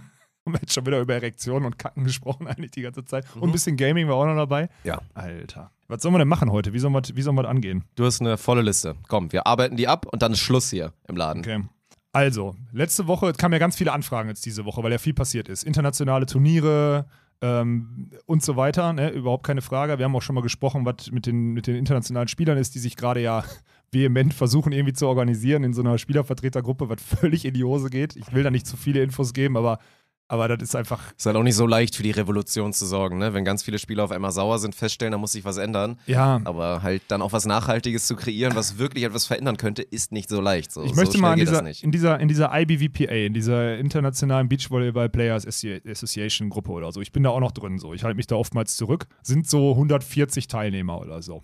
haben 0.48 0.54
wir 0.54 0.62
jetzt 0.62 0.74
schon 0.74 0.86
wieder 0.86 1.00
über 1.00 1.14
Erektionen 1.14 1.66
und 1.66 1.78
Kacken 1.78 2.04
gesprochen, 2.06 2.48
eigentlich 2.48 2.72
die 2.72 2.82
ganze 2.82 3.06
Zeit. 3.06 3.26
Mhm. 3.36 3.42
Und 3.44 3.50
ein 3.50 3.52
bisschen 3.52 3.78
Gaming 3.78 4.08
war 4.08 4.16
auch 4.16 4.26
noch 4.26 4.36
dabei. 4.36 4.70
Ja. 4.84 5.00
Alter. 5.14 5.72
Was 5.88 6.02
sollen 6.02 6.14
wir 6.14 6.20
denn 6.20 6.28
machen 6.28 6.52
heute? 6.52 6.74
Wie 6.74 6.80
sollen 6.80 6.94
wir, 6.94 7.02
wie 7.14 7.22
sollen 7.22 7.36
wir 7.36 7.44
das 7.44 7.52
angehen? 7.52 7.84
Du 7.96 8.06
hast 8.06 8.20
eine 8.22 8.38
volle 8.38 8.62
Liste. 8.62 8.96
Komm, 9.08 9.32
wir 9.32 9.46
arbeiten 9.46 9.78
die 9.78 9.88
ab 9.88 10.06
und 10.06 10.22
dann 10.22 10.34
ist 10.34 10.40
Schluss 10.40 10.70
hier 10.70 10.94
im 11.08 11.16
Laden. 11.16 11.40
Okay. 11.40 11.64
Also, 12.14 12.56
letzte 12.72 13.08
Woche 13.08 13.32
kamen 13.34 13.54
ja 13.54 13.60
ganz 13.60 13.76
viele 13.76 13.92
Anfragen 13.92 14.30
jetzt 14.30 14.46
diese 14.46 14.66
Woche, 14.66 14.82
weil 14.82 14.92
ja 14.92 14.98
viel 14.98 15.14
passiert 15.14 15.50
ist. 15.50 15.64
Internationale 15.64 16.26
Turniere 16.26 17.06
ähm, 17.42 18.10
und 18.26 18.44
so 18.44 18.56
weiter, 18.56 18.92
ne? 18.94 19.12
überhaupt 19.12 19.46
keine 19.46 19.62
Frage. 19.62 19.98
Wir 19.98 20.06
haben 20.06 20.16
auch 20.16 20.22
schon 20.22 20.36
mal 20.36 20.42
gesprochen, 20.42 20.86
was 20.86 21.12
mit 21.12 21.26
den, 21.26 21.54
mit 21.54 21.68
den 21.68 21.76
internationalen 21.76 22.28
Spielern 22.28 22.58
ist, 22.58 22.74
die 22.76 22.80
sich 22.80 22.96
gerade 22.96 23.22
ja 23.22 23.44
vehement 23.92 24.34
versuchen 24.34 24.72
irgendwie 24.72 24.94
zu 24.94 25.08
organisieren 25.08 25.64
in 25.64 25.74
so 25.74 25.82
einer 25.82 25.98
Spielervertretergruppe, 25.98 26.90
was 26.90 27.02
völlig 27.02 27.46
in 27.46 27.54
die 27.54 27.64
Hose 27.64 27.90
geht. 27.90 28.16
Ich 28.16 28.34
will 28.34 28.44
da 28.44 28.52
nicht 28.52 28.68
zu 28.68 28.78
viele 28.78 29.02
Infos 29.02 29.34
geben, 29.34 29.56
aber, 29.56 29.80
aber 30.30 30.48
das 30.50 30.62
ist 30.70 30.76
einfach 30.76 31.13
Ist 31.18 31.26
halt 31.26 31.36
auch 31.38 31.44
nicht 31.44 31.56
so 31.56 31.66
leicht 31.66 31.96
für 31.96 32.04
die 32.04 32.12
Revolution 32.12 32.74
zu 32.74 32.86
sorgen, 32.86 33.18
ne? 33.18 33.34
Wenn 33.34 33.46
ganz 33.46 33.63
viele 33.63 33.80
Spieler 33.80 34.04
auf 34.04 34.12
einmal 34.12 34.32
sauer 34.32 34.60
sind, 34.60 34.76
feststellen, 34.76 35.12
da 35.13 35.18
muss 35.18 35.32
sich 35.32 35.46
was 35.46 35.58
ändern. 35.58 35.98
ja, 36.06 36.42
Aber 36.44 36.82
halt 36.84 37.02
dann 37.08 37.22
auch 37.22 37.32
was 37.32 37.46
Nachhaltiges 37.46 38.08
zu 38.08 38.16
kreieren, 38.16 38.56
was 38.56 38.78
wirklich 38.78 39.04
etwas 39.06 39.26
verändern 39.26 39.58
könnte, 39.58 39.82
ist 39.84 40.12
nicht 40.12 40.30
so 40.30 40.42
leicht. 40.42 40.72
So, 40.72 40.84
Ich 40.84 40.90
so 40.92 40.96
möchte 40.98 41.18
schnell 41.18 41.22
mal 41.22 41.34
in 41.34 41.40
geht 41.40 41.48
dieser, 41.50 41.62
das 41.63 41.82
in, 41.82 41.92
dieser, 41.92 42.20
in 42.20 42.28
dieser 42.28 42.52
IBVPA, 42.54 43.12
in 43.13 43.34
dieser 43.34 43.78
internationalen 43.78 44.50
Beachvolleyball 44.50 45.10
Players 45.10 45.48
Associ- 45.48 45.90
Association 45.90 46.50
Gruppe 46.50 46.72
oder 46.72 46.92
so, 46.92 47.00
ich 47.02 47.12
bin 47.12 47.24
da 47.24 47.30
auch 47.30 47.40
noch 47.40 47.52
drin 47.54 47.80
so. 47.80 47.94
Ich 47.94 48.04
halte 48.04 48.16
mich 48.18 48.28
da 48.28 48.36
oftmals 48.36 48.76
zurück. 48.76 49.08
Sind 49.24 49.48
so 49.50 49.72
140 49.72 50.48
Teilnehmer 50.48 51.00
oder 51.00 51.22
so. 51.22 51.44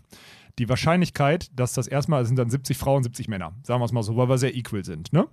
Die 0.60 0.70
Wahrscheinlichkeit, 0.70 1.48
dass 1.56 1.74
das 1.74 1.88
erstmal, 1.88 2.22
es 2.22 2.28
sind 2.28 2.38
dann 2.38 2.50
70 2.50 2.78
Frauen, 2.78 3.02
70 3.02 3.28
Männer, 3.28 3.54
sagen 3.64 3.80
wir 3.82 3.86
es 3.86 3.92
mal 3.92 4.04
so, 4.04 4.18
weil 4.18 4.30
wir 4.30 4.38
sehr 4.38 4.56
equal 4.56 4.84
sind, 4.86 5.12
ne? 5.14 5.26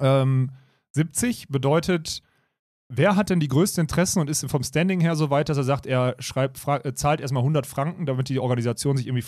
Ähm, 0.00 0.50
70 0.92 1.48
bedeutet, 1.48 2.22
wer 2.88 3.16
hat 3.16 3.30
denn 3.30 3.40
die 3.40 3.48
größten 3.48 3.82
Interessen 3.82 4.20
und 4.20 4.30
ist 4.30 4.44
vom 4.50 4.62
Standing 4.62 5.00
her 5.00 5.16
so 5.16 5.30
weit, 5.30 5.48
dass 5.48 5.56
er 5.56 5.64
sagt, 5.64 5.86
er 5.86 6.16
schreibt, 6.18 6.60
äh, 6.66 6.94
zahlt 6.94 7.20
erstmal 7.20 7.42
100 7.42 7.66
Franken, 7.66 8.06
damit 8.06 8.28
die 8.28 8.38
Organisation 8.38 8.96
sich 8.96 9.06
irgendwie 9.06 9.24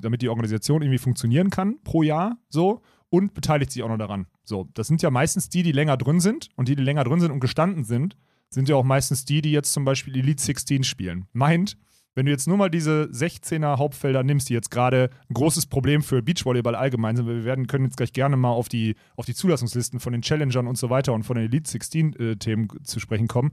damit 0.00 0.22
die 0.22 0.28
Organisation 0.28 0.82
irgendwie 0.82 0.98
funktionieren 0.98 1.50
kann 1.50 1.76
pro 1.82 2.02
Jahr, 2.02 2.36
so 2.48 2.82
und 3.10 3.34
beteiligt 3.34 3.72
sich 3.72 3.82
auch 3.82 3.88
noch 3.88 3.98
daran. 3.98 4.26
So, 4.44 4.68
das 4.74 4.86
sind 4.86 5.02
ja 5.02 5.10
meistens 5.10 5.48
die, 5.48 5.62
die 5.62 5.72
länger 5.72 5.96
drin 5.96 6.20
sind 6.20 6.50
und 6.56 6.68
die, 6.68 6.76
die 6.76 6.82
länger 6.82 7.04
drin 7.04 7.20
sind 7.20 7.30
und 7.30 7.40
gestanden 7.40 7.84
sind, 7.84 8.16
sind 8.50 8.68
ja 8.68 8.76
auch 8.76 8.84
meistens 8.84 9.24
die, 9.24 9.42
die 9.42 9.52
jetzt 9.52 9.72
zum 9.72 9.84
Beispiel 9.84 10.16
Elite 10.16 10.42
16 10.42 10.84
spielen. 10.84 11.26
Meint, 11.32 11.76
wenn 12.18 12.26
du 12.26 12.32
jetzt 12.32 12.48
nur 12.48 12.56
mal 12.56 12.68
diese 12.68 13.08
16er 13.12 13.78
Hauptfelder 13.78 14.24
nimmst, 14.24 14.48
die 14.48 14.52
jetzt 14.52 14.72
gerade 14.72 15.08
ein 15.30 15.34
großes 15.34 15.66
Problem 15.66 16.02
für 16.02 16.20
Beachvolleyball 16.20 16.74
allgemein 16.74 17.14
sind, 17.14 17.28
wir 17.28 17.44
werden, 17.44 17.68
können 17.68 17.84
jetzt 17.84 17.96
gleich 17.96 18.12
gerne 18.12 18.36
mal 18.36 18.50
auf 18.50 18.68
die, 18.68 18.96
auf 19.14 19.24
die 19.24 19.36
Zulassungslisten 19.36 20.00
von 20.00 20.12
den 20.12 20.22
Challengern 20.22 20.66
und 20.66 20.76
so 20.76 20.90
weiter 20.90 21.12
und 21.12 21.22
von 21.22 21.36
den 21.36 21.44
Elite 21.44 21.70
16-Themen 21.70 22.70
zu 22.82 22.98
sprechen 22.98 23.28
kommen, 23.28 23.52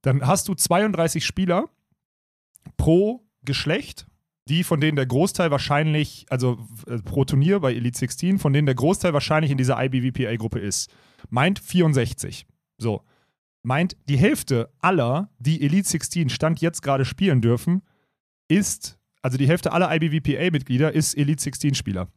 dann 0.00 0.24
hast 0.24 0.46
du 0.46 0.54
32 0.54 1.26
Spieler 1.26 1.64
pro 2.76 3.26
Geschlecht, 3.44 4.06
die 4.46 4.62
von 4.62 4.80
denen 4.80 4.94
der 4.94 5.06
Großteil 5.06 5.50
wahrscheinlich, 5.50 6.26
also 6.30 6.64
äh, 6.86 6.98
pro 6.98 7.24
Turnier 7.24 7.58
bei 7.58 7.74
Elite 7.74 7.98
16, 7.98 8.38
von 8.38 8.52
denen 8.52 8.66
der 8.66 8.76
Großteil 8.76 9.12
wahrscheinlich 9.12 9.50
in 9.50 9.58
dieser 9.58 9.82
IBVPA-Gruppe 9.82 10.60
ist. 10.60 10.88
Meint 11.30 11.58
64. 11.58 12.46
So 12.78 13.02
meint, 13.62 13.96
die 14.08 14.16
Hälfte 14.16 14.70
aller, 14.80 15.30
die 15.38 15.62
Elite 15.62 15.88
16 15.88 16.28
Stand 16.28 16.60
jetzt 16.60 16.82
gerade 16.82 17.04
spielen 17.04 17.40
dürfen, 17.40 17.82
ist, 18.48 18.98
also 19.22 19.38
die 19.38 19.48
Hälfte 19.48 19.72
aller 19.72 19.94
IBVPA-Mitglieder 19.94 20.92
ist 20.92 21.14
Elite 21.14 21.42
16-Spieler. 21.42 22.08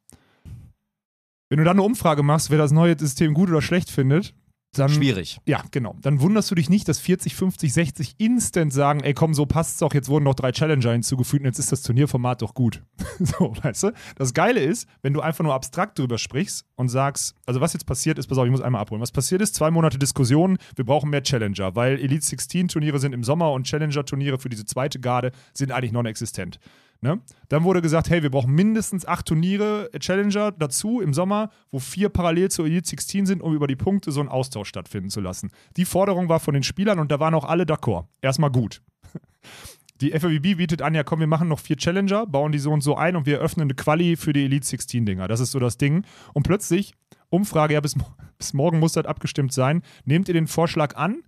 Wenn 1.50 1.60
du 1.60 1.64
dann 1.64 1.78
eine 1.78 1.86
Umfrage 1.86 2.24
machst, 2.24 2.50
wer 2.50 2.58
das 2.58 2.72
neue 2.72 2.98
System 2.98 3.34
gut 3.34 3.50
oder 3.50 3.62
schlecht 3.62 3.92
findet, 3.92 4.34
dann. 4.80 4.90
Schwierig. 4.90 5.40
Ja, 5.46 5.64
genau. 5.72 5.96
Dann 6.02 6.22
wunderst 6.22 6.52
du 6.52 6.56
dich 6.56 6.70
nicht, 6.70 6.88
dass 6.88 7.00
40, 7.00 7.36
50, 7.36 7.74
60 7.74 8.16
instant 8.18 8.74
sagen, 8.74 9.02
ey 9.02 9.14
komm, 9.14 9.34
so 9.34 9.46
passt's 9.46 9.80
doch, 9.80 9.94
jetzt 9.94 10.10
wurden 10.10 10.24
noch 10.26 10.36
drei 10.36 10.52
Challenger 10.52 10.92
hinzugefügt 10.92 11.42
und 11.42 11.48
jetzt 11.48 11.60
ist 11.60 11.72
das 11.72 11.82
Turnierformat 11.82 12.42
doch 12.42 12.54
gut. 12.54 12.84
so, 13.20 13.54
weißt 13.62 13.84
du? 13.84 13.92
Das 14.16 14.34
Geile 14.34 14.60
ist, 14.60 14.88
wenn 15.02 15.14
du 15.14 15.22
einfach 15.22 15.44
nur 15.44 15.54
abstrakt 15.54 16.00
drüber 16.00 16.18
sprichst 16.18 16.66
und 16.76 16.90
sagst, 16.90 17.36
also 17.46 17.62
was 17.62 17.74
jetzt 17.74 17.86
passiert 17.86 18.18
ist, 18.20 18.28
pass 18.28 18.38
auf, 18.38 18.46
ich 18.46 18.52
muss 18.52 18.62
einmal 18.62 18.82
abholen. 18.82 19.02
Was 19.02 19.12
passiert 19.12 19.42
ist, 19.42 19.56
zwei 19.56 19.72
Monate 19.72 19.98
Diskussion, 19.98 20.58
wir 20.76 20.86
brauchen 20.86 21.10
mehr 21.10 21.24
Challenger, 21.24 21.76
weil 21.76 22.00
Elite 22.00 22.26
16 22.26 22.68
Turniere 22.68 23.00
sind 23.00 23.14
im 23.14 23.24
Sommer 23.24 23.52
und 23.52 23.66
Challenger 23.66 24.06
Turniere 24.06 24.40
für 24.40 24.50
diese 24.50 24.66
zweite 24.66 25.00
Garde 25.00 25.32
sind 25.54 25.72
eigentlich 25.72 25.92
non-existent. 25.92 26.60
Ne? 27.06 27.22
Dann 27.50 27.64
wurde 27.64 27.84
gesagt, 27.84 28.10
hey, 28.10 28.24
wir 28.24 28.32
brauchen 28.32 28.52
mindestens 28.52 29.06
acht 29.06 29.28
Turniere 29.28 29.94
äh, 29.94 30.00
Challenger 30.00 30.52
dazu 30.52 31.02
im 31.02 31.14
Sommer, 31.14 31.52
wo 31.70 31.78
vier 31.78 32.10
parallel 32.10 32.50
zur 32.50 32.66
Elite 32.66 32.90
16 32.90 33.28
sind, 33.28 33.44
um 33.44 33.54
über 33.54 33.68
die 33.68 33.76
Punkte 33.76 34.12
so 34.12 34.22
einen 34.22 34.30
Austausch 34.30 34.70
stattfinden 34.70 35.12
zu 35.12 35.22
lassen. 35.22 35.52
Die 35.78 35.86
Forderung 35.86 36.30
war 36.30 36.40
von 36.40 36.56
den 36.56 36.64
Spielern 36.64 36.98
und 36.98 37.12
da 37.12 37.20
waren 37.20 37.36
auch 37.36 37.46
alle 37.46 37.66
d'accord. 37.66 38.08
Erstmal 38.24 38.50
gut. 38.50 38.82
Die 40.02 40.12
FAWB 40.12 40.58
bietet 40.58 40.82
an, 40.82 40.96
ja 40.96 41.04
komm, 41.04 41.20
wir 41.20 41.28
machen 41.28 41.48
noch 41.48 41.60
vier 41.60 41.78
Challenger, 41.78 42.26
bauen 42.26 42.52
die 42.52 42.60
so 42.60 42.72
und 42.72 42.82
so 42.82 42.98
ein 42.98 43.16
und 43.16 43.26
wir 43.26 43.40
öffnen 43.40 43.68
eine 43.68 43.76
Quali 43.76 44.18
für 44.18 44.34
die 44.34 44.44
Elite 44.44 44.66
16 44.66 45.06
Dinger. 45.06 45.30
Das 45.30 45.40
ist 45.40 45.52
so 45.52 45.60
das 45.60 45.78
Ding. 45.78 46.04
Und 46.34 46.44
plötzlich, 46.44 46.96
Umfrage, 47.30 47.76
ja, 47.76 47.82
bis, 47.82 47.96
bis 48.38 48.54
morgen 48.54 48.80
muss 48.80 48.94
das 48.94 49.06
abgestimmt 49.06 49.54
sein. 49.54 49.84
Nehmt 50.04 50.28
ihr 50.28 50.34
den 50.34 50.48
Vorschlag 50.48 50.98
an 50.98 51.22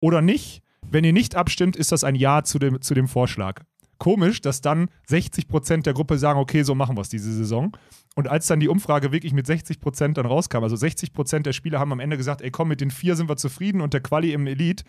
oder 0.00 0.20
nicht? 0.20 0.62
Wenn 0.90 1.04
ihr 1.04 1.12
nicht 1.12 1.36
abstimmt, 1.36 1.76
ist 1.76 1.92
das 1.92 2.02
ein 2.02 2.16
Ja 2.16 2.42
zu 2.42 2.58
dem, 2.58 2.82
zu 2.82 2.92
dem 2.92 3.06
Vorschlag. 3.06 3.62
Komisch, 4.02 4.40
dass 4.40 4.60
dann 4.60 4.88
60% 5.08 5.82
der 5.82 5.92
Gruppe 5.92 6.18
sagen, 6.18 6.40
okay, 6.40 6.64
so 6.64 6.74
machen 6.74 6.96
wir 6.96 7.02
es 7.02 7.08
diese 7.08 7.32
Saison. 7.32 7.76
Und 8.16 8.26
als 8.26 8.48
dann 8.48 8.58
die 8.58 8.66
Umfrage 8.66 9.12
wirklich 9.12 9.32
mit 9.32 9.46
60% 9.46 10.14
dann 10.14 10.26
rauskam, 10.26 10.64
also 10.64 10.74
60% 10.74 11.42
der 11.42 11.52
Spieler 11.52 11.78
haben 11.78 11.92
am 11.92 12.00
Ende 12.00 12.16
gesagt, 12.16 12.42
ey 12.42 12.50
komm, 12.50 12.66
mit 12.66 12.80
den 12.80 12.90
vier 12.90 13.14
sind 13.14 13.28
wir 13.28 13.36
zufrieden 13.36 13.80
und 13.80 13.94
der 13.94 14.00
Quali 14.00 14.32
im 14.32 14.48
Elite, 14.48 14.82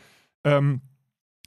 ähm, 0.43 0.81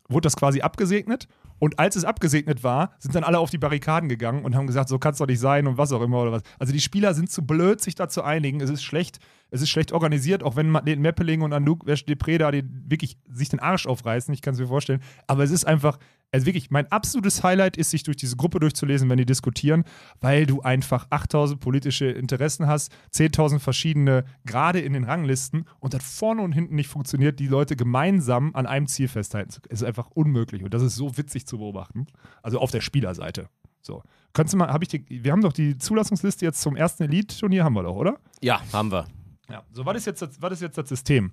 wurde 0.08 0.26
das 0.26 0.36
quasi 0.36 0.60
abgesegnet. 0.60 1.26
Und 1.58 1.80
als 1.80 1.96
es 1.96 2.04
abgesegnet 2.04 2.62
war, 2.62 2.94
sind 3.00 3.16
dann 3.16 3.24
alle 3.24 3.40
auf 3.40 3.50
die 3.50 3.58
Barrikaden 3.58 4.08
gegangen 4.08 4.44
und 4.44 4.54
haben 4.54 4.68
gesagt, 4.68 4.88
so 4.88 5.00
kann 5.00 5.14
es 5.14 5.18
doch 5.18 5.26
nicht 5.26 5.40
sein 5.40 5.66
und 5.66 5.76
was 5.76 5.90
auch 5.90 6.02
immer 6.02 6.22
oder 6.22 6.30
was. 6.30 6.42
Also 6.60 6.72
die 6.72 6.80
Spieler 6.80 7.14
sind 7.14 7.32
zu 7.32 7.44
blöd, 7.44 7.80
sich 7.80 7.96
da 7.96 8.08
zu 8.08 8.22
einigen. 8.22 8.60
Es 8.60 8.70
ist 8.70 8.84
schlecht, 8.84 9.18
es 9.56 9.62
ist 9.62 9.70
schlecht 9.70 9.92
organisiert, 9.92 10.42
auch 10.42 10.56
wenn 10.56 10.72
den 10.84 11.00
Meppeling 11.00 11.42
und 11.42 11.52
Anouk 11.52 11.84
Depré 11.86 12.38
da 12.38 12.50
den, 12.50 12.84
wirklich 12.88 13.18
sich 13.28 13.48
den 13.48 13.60
Arsch 13.60 13.86
aufreißen, 13.86 14.32
ich 14.32 14.42
kann 14.42 14.54
es 14.54 14.60
mir 14.60 14.68
vorstellen. 14.68 15.02
Aber 15.26 15.42
es 15.42 15.50
ist 15.50 15.66
einfach, 15.66 15.98
also 16.32 16.46
wirklich, 16.46 16.70
mein 16.70 16.90
absolutes 16.92 17.42
Highlight 17.42 17.76
ist, 17.76 17.90
sich 17.90 18.02
durch 18.02 18.16
diese 18.16 18.36
Gruppe 18.36 18.60
durchzulesen, 18.60 19.08
wenn 19.08 19.18
die 19.18 19.26
diskutieren, 19.26 19.84
weil 20.20 20.46
du 20.46 20.60
einfach 20.60 21.06
8000 21.10 21.60
politische 21.60 22.06
Interessen 22.06 22.66
hast, 22.66 22.92
10.000 23.12 23.58
verschiedene 23.58 24.24
gerade 24.44 24.80
in 24.80 24.92
den 24.92 25.04
Ranglisten 25.04 25.64
und 25.80 25.94
das 25.94 26.02
vorne 26.02 26.42
und 26.42 26.52
hinten 26.52 26.74
nicht 26.74 26.88
funktioniert, 26.88 27.38
die 27.40 27.48
Leute 27.48 27.76
gemeinsam 27.76 28.54
an 28.54 28.66
einem 28.66 28.86
Ziel 28.86 29.08
festhalten 29.08 29.50
zu 29.50 29.60
können. 29.60 29.72
Es 29.72 29.82
ist 29.82 29.88
einfach 29.88 30.10
unmöglich 30.10 30.62
und 30.62 30.74
das 30.74 30.82
ist 30.82 30.96
so 30.96 31.16
witzig 31.16 31.46
zu 31.46 31.58
beobachten. 31.58 32.06
Also 32.42 32.58
auf 32.58 32.70
der 32.70 32.80
Spielerseite. 32.80 33.48
So. 33.80 34.02
Könntest 34.32 34.54
du 34.54 34.58
mal, 34.58 34.68
habe 34.68 34.84
ich 34.84 34.88
die, 34.88 35.24
wir 35.24 35.32
haben 35.32 35.40
doch 35.40 35.52
die 35.52 35.78
Zulassungsliste 35.78 36.44
jetzt 36.44 36.60
zum 36.60 36.76
ersten 36.76 37.04
Elite-Turnier, 37.04 37.64
haben 37.64 37.74
wir 37.74 37.84
doch, 37.84 37.96
oder? 37.96 38.18
Ja, 38.42 38.60
haben 38.72 38.92
wir. 38.92 39.06
Ja. 39.50 39.62
So, 39.72 39.84
was 39.86 39.96
ist, 39.96 40.06
jetzt 40.06 40.22
das, 40.22 40.40
was 40.40 40.52
ist 40.52 40.62
jetzt 40.62 40.78
das 40.78 40.88
System? 40.88 41.32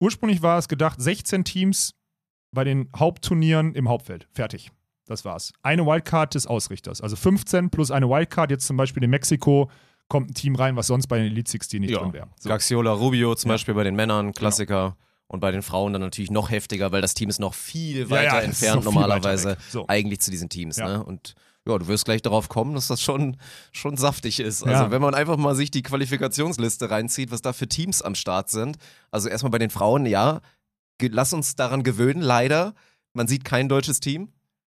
Ursprünglich 0.00 0.42
war 0.42 0.58
es 0.58 0.68
gedacht, 0.68 1.00
16 1.00 1.44
Teams 1.44 1.94
bei 2.52 2.64
den 2.64 2.88
Hauptturnieren 2.96 3.74
im 3.74 3.88
Hauptfeld. 3.88 4.26
Fertig. 4.32 4.70
Das 5.06 5.24
war's. 5.24 5.52
Eine 5.62 5.84
Wildcard 5.86 6.34
des 6.34 6.46
Ausrichters. 6.46 7.00
Also 7.00 7.16
15 7.16 7.70
plus 7.70 7.90
eine 7.90 8.08
Wildcard. 8.08 8.50
Jetzt 8.50 8.66
zum 8.66 8.76
Beispiel 8.76 9.02
in 9.02 9.10
Mexiko 9.10 9.70
kommt 10.08 10.30
ein 10.30 10.34
Team 10.34 10.54
rein, 10.54 10.76
was 10.76 10.86
sonst 10.86 11.06
bei 11.08 11.18
den 11.18 11.26
Elite 11.26 11.50
16 11.50 11.80
nicht 11.80 11.90
Ja. 11.90 11.98
drin 11.98 12.12
wäre. 12.12 12.28
So. 12.38 12.48
Gaxiola 12.48 12.92
Rubio 12.92 13.34
zum 13.34 13.48
Ja. 13.50 13.54
Beispiel 13.54 13.74
bei 13.74 13.84
den 13.84 13.96
Männern, 13.96 14.32
Klassiker. 14.32 14.96
Und 15.26 15.38
bei 15.38 15.52
den 15.52 15.62
Frauen 15.62 15.92
dann 15.92 16.02
natürlich 16.02 16.32
noch 16.32 16.50
heftiger, 16.50 16.90
weil 16.90 17.02
das 17.02 17.14
Team 17.14 17.28
ist 17.28 17.38
noch 17.38 17.54
viel 17.54 18.10
weiter 18.10 18.24
ja, 18.24 18.40
entfernt 18.40 18.84
noch 18.84 18.92
normalerweise 18.92 19.50
weiter. 19.50 19.60
So. 19.68 19.84
eigentlich 19.86 20.20
zu 20.20 20.32
diesen 20.32 20.48
Teams. 20.48 20.76
Ne? 20.78 21.04
Und 21.04 21.36
ja, 21.68 21.78
du 21.78 21.86
wirst 21.88 22.04
gleich 22.06 22.22
darauf 22.22 22.48
kommen, 22.48 22.74
dass 22.74 22.88
das 22.88 23.02
schon, 23.02 23.36
schon 23.72 23.96
saftig 23.96 24.40
ist. 24.40 24.64
Ja. 24.64 24.72
Also 24.72 24.90
wenn 24.90 25.02
man 25.02 25.14
einfach 25.14 25.36
mal 25.36 25.54
sich 25.54 25.70
die 25.70 25.82
Qualifikationsliste 25.82 26.90
reinzieht, 26.90 27.30
was 27.30 27.42
da 27.42 27.52
für 27.52 27.68
Teams 27.68 28.02
am 28.02 28.14
Start 28.14 28.48
sind. 28.50 28.78
Also 29.10 29.28
erstmal 29.28 29.50
bei 29.50 29.58
den 29.58 29.70
Frauen, 29.70 30.06
ja, 30.06 30.40
lass 31.02 31.32
uns 31.32 31.56
daran 31.56 31.82
gewöhnen, 31.82 32.22
leider. 32.22 32.74
Man 33.12 33.28
sieht 33.28 33.44
kein 33.44 33.68
deutsches 33.68 34.00
Team 34.00 34.28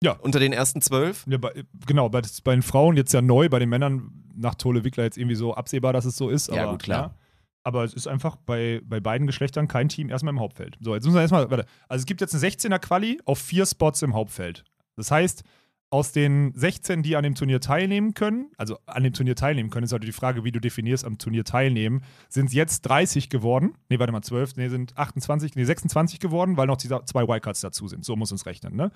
Ja. 0.03 0.13
unter 0.13 0.39
den 0.39 0.53
ersten 0.53 0.81
zwölf. 0.81 1.25
Ja, 1.27 1.37
bei, 1.37 1.65
genau, 1.85 2.09
bei, 2.09 2.21
bei 2.43 2.53
den 2.53 2.63
Frauen 2.63 2.97
jetzt 2.97 3.13
ja 3.13 3.21
neu, 3.21 3.49
bei 3.49 3.59
den 3.59 3.69
Männern 3.69 4.11
nach 4.35 4.55
Tole 4.55 4.83
Wickler 4.83 5.03
jetzt 5.03 5.17
irgendwie 5.17 5.35
so 5.35 5.53
absehbar, 5.53 5.93
dass 5.93 6.05
es 6.05 6.15
so 6.15 6.29
ist. 6.29 6.49
Ja, 6.49 6.63
aber, 6.63 6.71
gut, 6.71 6.83
klar. 6.83 7.01
Ja, 7.01 7.15
aber 7.63 7.83
es 7.83 7.93
ist 7.93 8.07
einfach 8.07 8.37
bei, 8.37 8.81
bei 8.83 8.99
beiden 8.99 9.27
Geschlechtern 9.27 9.67
kein 9.67 9.87
Team 9.89 10.09
erstmal 10.09 10.33
im 10.33 10.39
Hauptfeld. 10.39 10.77
So, 10.81 10.95
jetzt 10.95 11.03
müssen 11.03 11.15
wir 11.15 11.21
erstmal, 11.21 11.51
warte. 11.51 11.65
Also 11.87 12.01
es 12.01 12.05
gibt 12.07 12.21
jetzt 12.21 12.33
eine 12.33 12.43
16er 12.43 12.79
Quali 12.79 13.19
auf 13.25 13.37
vier 13.39 13.65
Spots 13.67 14.01
im 14.01 14.13
Hauptfeld. 14.15 14.63
Das 14.95 15.11
heißt, 15.11 15.43
aus 15.91 16.13
den 16.13 16.53
16, 16.55 17.03
die 17.03 17.17
an 17.17 17.23
dem 17.23 17.35
Turnier 17.35 17.59
teilnehmen 17.59 18.13
können, 18.13 18.49
also 18.57 18.77
an 18.85 19.03
dem 19.03 19.11
Turnier 19.11 19.35
teilnehmen 19.35 19.69
können, 19.69 19.83
ist 19.83 19.91
halt 19.91 20.03
die 20.03 20.13
Frage, 20.13 20.45
wie 20.45 20.51
du 20.51 20.61
definierst 20.61 21.03
am 21.05 21.17
Turnier 21.17 21.43
teilnehmen, 21.43 22.01
sind 22.29 22.47
es 22.47 22.53
jetzt 22.53 22.81
30 22.83 23.29
geworden. 23.29 23.73
Nee, 23.89 23.99
warte 23.99 24.13
mal, 24.13 24.21
12, 24.21 24.55
nee, 24.55 24.69
sind 24.69 24.97
28, 24.97 25.55
nee, 25.55 25.65
26 25.65 26.19
geworden, 26.19 26.55
weil 26.55 26.67
noch 26.67 26.77
die 26.77 26.87
zwei 26.87 27.27
Wildcards 27.27 27.59
dazu 27.59 27.89
sind. 27.89 28.05
So 28.05 28.15
muss 28.15 28.31
uns 28.31 28.45
rechnen, 28.45 28.75
ne? 28.75 28.91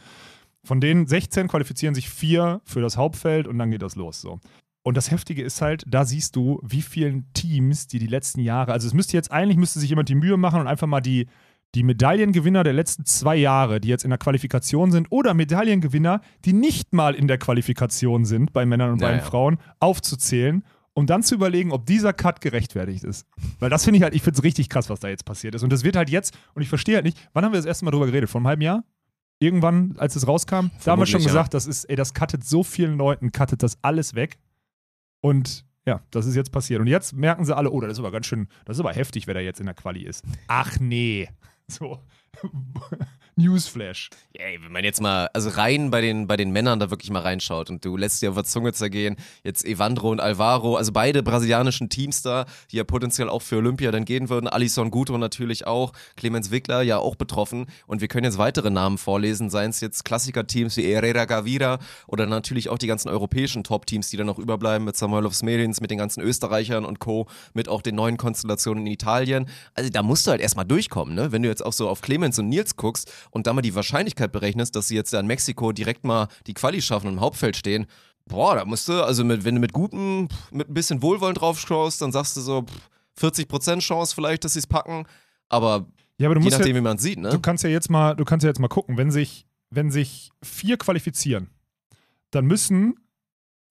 Von 0.64 0.82
den 0.82 1.06
16 1.06 1.50
qualifizieren 1.50 1.94
sich 1.94 2.10
vier 2.10 2.62
für 2.64 2.82
das 2.82 2.98
Hauptfeld 2.98 3.48
und 3.48 3.60
dann 3.60 3.70
geht 3.70 3.82
das 3.82 3.96
los. 3.96 4.22
So. 4.22 4.40
Und 4.82 4.96
das 4.96 5.12
Heftige 5.12 5.44
ist 5.44 5.62
halt, 5.62 5.84
da 5.86 6.06
siehst 6.06 6.36
du, 6.36 6.62
wie 6.64 6.82
vielen 6.82 7.32
Teams, 7.34 7.88
die 7.88 8.00
die 8.00 8.08
letzten 8.08 8.40
Jahre, 8.40 8.72
also 8.72 8.88
es 8.88 8.94
müsste 8.94 9.18
jetzt 9.18 9.32
eigentlich, 9.32 9.58
müsste 9.58 9.80
sich 9.80 9.90
jemand 9.90 10.10
die 10.10 10.16
Mühe 10.16 10.38
machen 10.38 10.62
und 10.62 10.68
einfach 10.68 10.88
mal 10.88 11.02
die, 11.02 11.28
die 11.76 11.84
Medaillengewinner 11.84 12.64
der 12.64 12.74
letzten 12.74 13.06
zwei 13.06 13.36
Jahre, 13.36 13.80
die 13.80 13.90
jetzt 13.90 14.04
in 14.04 14.10
der 14.10 14.18
Qualifikation 14.18 14.92
sind, 14.92 15.08
oder 15.10 15.34
Medaillengewinner, 15.34 16.22
die 16.46 16.54
nicht 16.54 16.94
mal 16.94 17.14
in 17.14 17.28
der 17.28 17.38
Qualifikation 17.38 18.26
sind, 18.26 18.54
bei 18.54 18.66
Männern 18.66 18.92
und 18.94 19.02
Ja, 19.02 19.10
bei 19.10 19.18
den. 19.18 19.22
Frauen, 19.22 19.58
aufzuzählen, 19.80 20.64
um 20.94 21.06
dann 21.06 21.22
zu 21.24 21.36
überlegen, 21.36 21.72
ob 21.74 21.86
dieser 21.86 22.14
Cut 22.14 22.40
gerechtfertigt 22.40 23.04
ist. 23.04 23.28
Weil 23.60 23.70
das 23.70 23.84
finde 23.84 23.98
ich 23.98 24.04
halt, 24.04 24.16
ich 24.16 24.22
finde 24.24 24.38
es 24.38 24.44
richtig 24.44 24.70
krass, 24.70 24.90
was 24.90 25.02
da 25.02 25.10
jetzt 25.10 25.26
passiert 25.26 25.54
ist. 25.54 25.64
Und 25.64 25.74
das 25.74 25.84
wird 25.84 25.98
halt 25.98 26.10
jetzt, 26.10 26.38
und 26.54 26.62
ich 26.62 26.70
verstehe 26.70 26.96
halt 26.96 27.06
nicht, 27.06 27.18
wann 27.34 27.44
haben 27.44 27.52
wir 27.52 27.58
das 27.58 27.66
erste 27.66 27.84
Mal 27.84 27.92
drüber 27.92 28.06
geredet? 28.06 28.30
Vor 28.30 28.40
einem 28.40 28.48
halben 28.48 28.62
Jahr? 28.62 28.84
Irgendwann, 29.40 29.96
als 29.98 30.16
es 30.16 30.26
rauskam, 30.26 30.54
da 30.86 30.92
haben 30.94 31.02
wir 31.02 31.06
schon 31.06 31.20
Vermutlich, 31.20 31.26
ja. 31.26 31.28
gesagt, 31.28 31.54
das 31.54 31.68
ist, 31.68 31.84
ey, 31.86 31.98
das 31.98 32.14
cuttet 32.14 32.46
so 32.46 32.64
vielen 32.64 32.98
Leuten, 32.98 33.34
cuttet 33.34 33.62
das 33.62 33.78
alles 33.82 34.16
weg. 34.16 34.38
Und 35.20 35.66
ja, 35.86 36.02
das 36.12 36.26
ist 36.26 36.36
jetzt 36.36 36.52
passiert. 36.54 36.80
Und 36.80 36.88
jetzt 36.88 37.14
merken 37.14 37.44
sie 37.44 37.56
alle, 37.56 37.70
oh, 37.70 37.82
das 37.82 37.92
ist 37.94 38.00
aber 38.00 38.12
ganz 38.12 38.26
schön, 38.26 38.48
das 38.64 38.78
ist 38.78 38.80
aber 38.80 38.94
heftig, 38.94 39.28
wer 39.28 39.34
da 39.34 39.42
jetzt 39.42 39.60
in 39.60 39.66
der 39.66 39.76
Quali 39.76 40.04
ist. 40.04 40.24
Ach 40.48 40.80
nee. 40.80 41.28
So. 41.70 42.00
Newsflash. 43.38 44.10
Ey, 44.34 44.60
wenn 44.64 44.72
man 44.72 44.84
jetzt 44.86 45.02
mal, 45.02 45.30
also 45.34 45.50
rein 45.50 45.92
bei 45.92 46.00
den, 46.00 46.26
bei 46.28 46.38
den 46.38 46.52
Männern 46.52 46.80
da 46.80 46.90
wirklich 46.90 47.12
mal 47.12 47.22
reinschaut 47.22 47.70
und 47.70 47.84
du 47.84 47.98
lässt 47.98 48.22
dir 48.22 48.30
auf 48.30 48.36
der 48.36 48.46
Zunge 48.46 48.72
zergehen, 48.72 49.18
jetzt 49.44 49.66
Evandro 49.66 50.10
und 50.10 50.22
Alvaro, 50.22 50.78
also 50.78 50.94
beide 50.94 51.22
brasilianischen 51.22 51.90
Teams 51.90 52.22
da, 52.22 52.46
die 52.72 52.78
ja 52.78 52.86
potenziell 52.86 53.28
auch 53.28 53.42
für 53.42 53.58
Olympia 53.58 53.92
dann 53.92 54.06
gehen 54.06 54.30
würden, 54.30 54.48
Alisson 54.48 54.90
Guto 54.90 55.18
natürlich 55.18 55.68
auch, 55.68 55.92
Clemens 56.16 56.50
Wickler 56.50 56.82
ja 56.82 56.98
auch 56.98 57.16
betroffen 57.16 57.66
und 57.88 58.00
wir 58.00 58.08
können 58.08 58.24
jetzt 58.24 58.38
weitere 58.38 58.70
Namen 58.70 58.98
vorlesen, 58.98 59.50
seien 59.50 59.70
es 59.72 59.82
jetzt 59.82 60.06
Klassiker-Teams 60.06 60.78
wie 60.78 60.84
Herrera 60.94 61.26
Gavira 61.26 61.80
oder 62.08 62.28
natürlich 62.28 62.70
auch 62.70 62.78
die 62.78 62.88
ganzen 62.88 63.10
europäischen 63.10 63.66
Top-Teams, 63.66 64.10
die 64.10 64.18
dann 64.18 64.28
noch 64.28 64.40
überbleiben 64.40 64.86
mit 64.86 64.96
Samuel 64.96 65.30
Smerins, 65.32 65.82
mit 65.82 65.92
den 65.92 65.98
ganzen 65.98 66.22
Österreichern 66.22 66.86
und 66.86 67.00
Co., 67.00 67.28
mit 67.54 67.68
auch 67.68 67.82
den 67.82 67.96
neuen 67.96 68.16
Konstellationen 68.16 68.86
in 68.86 68.94
Italien. 68.94 69.50
Also 69.74 69.90
da 69.90 70.04
musst 70.04 70.26
du 70.26 70.32
halt 70.32 70.42
erstmal 70.42 70.66
durchkommen, 70.66 71.16
ne? 71.16 71.32
Wenn 71.32 71.44
du 71.44 71.50
jetzt 71.50 71.66
auch 71.66 71.74
so 71.74 71.90
auf 71.90 72.02
Clemens 72.02 72.40
und 72.40 72.48
Nils 72.48 72.76
guckst 72.76 73.12
und 73.32 73.48
da 73.48 73.54
mal 73.54 73.62
die 73.62 73.76
Wahrscheinlichkeit 73.76 74.32
berechnest, 74.32 74.76
dass 74.76 74.88
sie 74.88 74.96
jetzt 74.96 75.14
in 75.14 75.28
Mexiko 75.28 75.72
direkt 75.72 76.04
mal 76.04 76.28
die 76.48 76.54
Quali 76.54 76.82
schaffen 76.82 77.08
und 77.08 77.14
im 77.14 77.22
Hauptfeld 77.22 77.56
stehen, 77.56 77.86
boah, 78.28 78.56
da 78.56 78.66
musst 78.66 78.88
du, 78.88 79.04
also 79.04 79.24
mit, 79.24 79.44
wenn 79.44 79.56
du 79.56 79.62
mit 79.62 79.74
gutem, 79.74 80.28
mit 80.52 80.70
ein 80.70 80.74
bisschen 80.74 81.02
Wohlwollen 81.02 81.36
drauf 81.36 81.60
schaust, 81.60 82.02
dann 82.02 82.12
sagst 82.12 82.38
du 82.38 82.42
so 82.42 82.64
pff, 82.64 82.90
40% 83.20 83.80
Chance 83.80 84.14
vielleicht, 84.14 84.44
dass 84.44 84.54
sie 84.54 84.60
es 84.60 84.68
packen, 84.68 85.06
aber, 85.50 85.86
Ja, 86.18 86.28
aber 86.28 86.36
du 86.36 86.42
je 86.42 86.46
musst 86.46 86.58
nachdem, 86.58 86.76
ja, 86.76 86.82
wie 86.82 86.84
man 86.84 86.98
es 86.98 87.04
sieht, 87.04 87.20
ne? 87.20 87.30
du 87.30 87.40
kannst 87.40 87.64
ja 87.64 87.70
jetzt 87.70 87.90
mal, 87.90 88.16
du 88.16 88.26
kannst 88.26 88.44
ja 88.44 88.50
jetzt 88.50 88.60
mal 88.60 88.68
gucken, 88.68 88.98
wenn 88.98 89.12
sich, 89.12 89.46
wenn 89.70 89.92
sich 89.92 90.32
vier 90.44 90.78
qualifizieren, 90.78 91.50
dann 92.32 92.46
müssen 92.46 92.96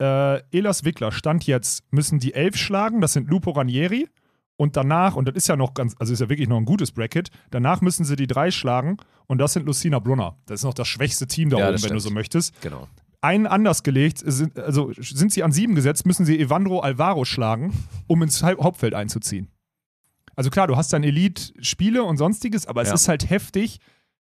äh, 0.01 0.41
Elas 0.51 0.83
Wickler, 0.83 1.11
Stand 1.11 1.45
jetzt, 1.47 1.83
müssen 1.91 2.19
die 2.19 2.33
elf 2.33 2.57
schlagen, 2.57 3.01
das 3.01 3.13
sind 3.13 3.29
Lupo 3.29 3.51
Ranieri. 3.51 4.09
Und 4.57 4.77
danach, 4.77 5.15
und 5.15 5.27
das 5.27 5.35
ist 5.35 5.47
ja 5.47 5.55
noch 5.57 5.73
ganz, 5.73 5.95
also 5.99 6.13
ist 6.13 6.19
ja 6.21 6.29
wirklich 6.29 6.47
noch 6.47 6.57
ein 6.57 6.65
gutes 6.65 6.91
Bracket, 6.91 7.29
danach 7.51 7.81
müssen 7.81 8.05
sie 8.05 8.15
die 8.15 8.27
drei 8.27 8.51
schlagen 8.51 8.97
und 9.27 9.37
das 9.39 9.53
sind 9.53 9.65
Lucina 9.65 9.99
Brunner. 9.99 10.37
Das 10.45 10.61
ist 10.61 10.63
noch 10.63 10.73
das 10.73 10.87
schwächste 10.87 11.27
Team 11.27 11.49
da 11.49 11.57
Ja, 11.57 11.69
oben, 11.69 11.83
wenn 11.83 11.91
du 11.93 11.99
so 11.99 12.09
möchtest. 12.09 12.59
Genau. 12.61 12.87
einen 13.21 13.47
anders 13.47 13.81
gelegt, 13.83 14.19
sind, 14.23 14.57
also 14.59 14.91
sind 14.97 15.31
sie 15.33 15.41
an 15.43 15.51
sieben 15.51 15.73
gesetzt, 15.75 16.05
müssen 16.05 16.25
sie 16.25 16.39
Evandro 16.39 16.79
Alvaro 16.81 17.25
schlagen, 17.25 17.73
um 18.07 18.21
ins 18.21 18.43
Haupt- 18.43 18.61
Hauptfeld 18.63 18.93
einzuziehen. 18.93 19.49
Also 20.35 20.49
klar, 20.51 20.67
du 20.67 20.75
hast 20.77 20.93
dann 20.93 21.03
Elite-Spiele 21.03 22.03
und 22.03 22.17
sonstiges, 22.17 22.67
aber 22.67 22.81
es 22.83 22.89
Ja. 22.89 22.93
ist 22.93 23.07
halt 23.07 23.29
heftig. 23.29 23.79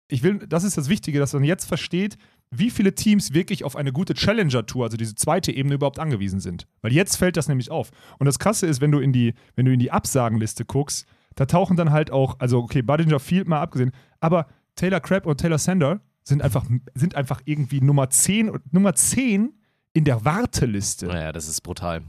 Ich 0.10 0.24
will, 0.24 0.40
das 0.40 0.64
ist 0.66 0.78
das 0.78 0.90
Wichtige, 0.90 1.20
dass 1.20 1.32
man 1.34 1.44
jetzt 1.46 1.66
versteht, 1.66 2.18
wie 2.54 2.70
viele 2.70 2.94
Teams 2.94 3.34
wirklich 3.34 3.64
auf 3.64 3.76
eine 3.76 3.94
gute 3.94 4.14
Challenger-Tour, 4.14 4.84
also 4.86 4.98
diese 4.98 5.16
zweite 5.16 5.52
Ebene, 5.52 5.76
überhaupt 5.76 6.00
angewiesen 6.00 6.40
sind. 6.42 6.68
Weil 6.82 6.92
jetzt 6.94 7.16
fällt 7.16 7.38
das 7.38 7.48
nämlich 7.48 7.72
auf. 7.72 7.92
Und 8.20 8.26
das 8.26 8.40
Krasse 8.40 8.68
ist, 8.68 8.82
wenn 8.82 8.92
du 8.92 9.00
in 9.00 9.14
die, 9.14 9.34
wenn 9.56 9.66
du 9.66 9.72
in 9.74 9.80
die 9.80 9.92
Absagenliste 9.92 10.66
guckst, 10.66 11.06
da 11.36 11.46
tauchen 11.46 11.78
dann 11.78 11.92
halt 11.92 12.12
auch, 12.12 12.36
also 12.40 12.60
okay, 12.60 12.82
Budinger 12.82 13.20
Field 13.20 13.48
mal 13.48 13.62
abgesehen, 13.62 13.92
aber 14.20 14.48
Taylor 14.76 15.00
Crabb 15.00 15.26
und 15.26 15.38
Taylor 15.40 15.58
Sander 15.58 16.02
sind 16.24 16.42
einfach, 16.42 16.66
sind 16.94 17.16
einfach 17.16 17.42
irgendwie 17.46 17.80
Nummer 17.82 18.10
10, 18.10 18.50
und- 18.50 18.74
Nummer 18.74 18.94
10 18.96 19.54
in 19.94 20.04
der 20.04 20.24
Warteliste. 20.26 21.08
Naja, 21.08 21.32
das 21.32 21.48
ist 21.48 21.62
brutal. 21.62 22.02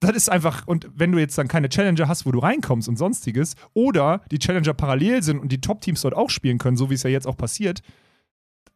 Das 0.00 0.12
ist 0.12 0.30
einfach, 0.30 0.66
und 0.68 0.88
wenn 0.94 1.10
du 1.10 1.18
jetzt 1.18 1.36
dann 1.38 1.48
keine 1.48 1.68
Challenger 1.68 2.06
hast, 2.06 2.24
wo 2.24 2.30
du 2.30 2.38
reinkommst 2.38 2.88
und 2.88 2.96
sonstiges, 2.96 3.56
oder 3.74 4.22
die 4.30 4.38
Challenger 4.38 4.74
parallel 4.74 5.24
sind 5.24 5.40
und 5.40 5.50
die 5.50 5.60
Top-Teams 5.60 6.02
dort 6.02 6.14
auch 6.14 6.30
spielen 6.30 6.58
können, 6.58 6.76
so 6.76 6.88
wie 6.88 6.94
es 6.94 7.02
ja 7.02 7.10
jetzt 7.10 7.26
auch 7.26 7.36
passiert, 7.36 7.82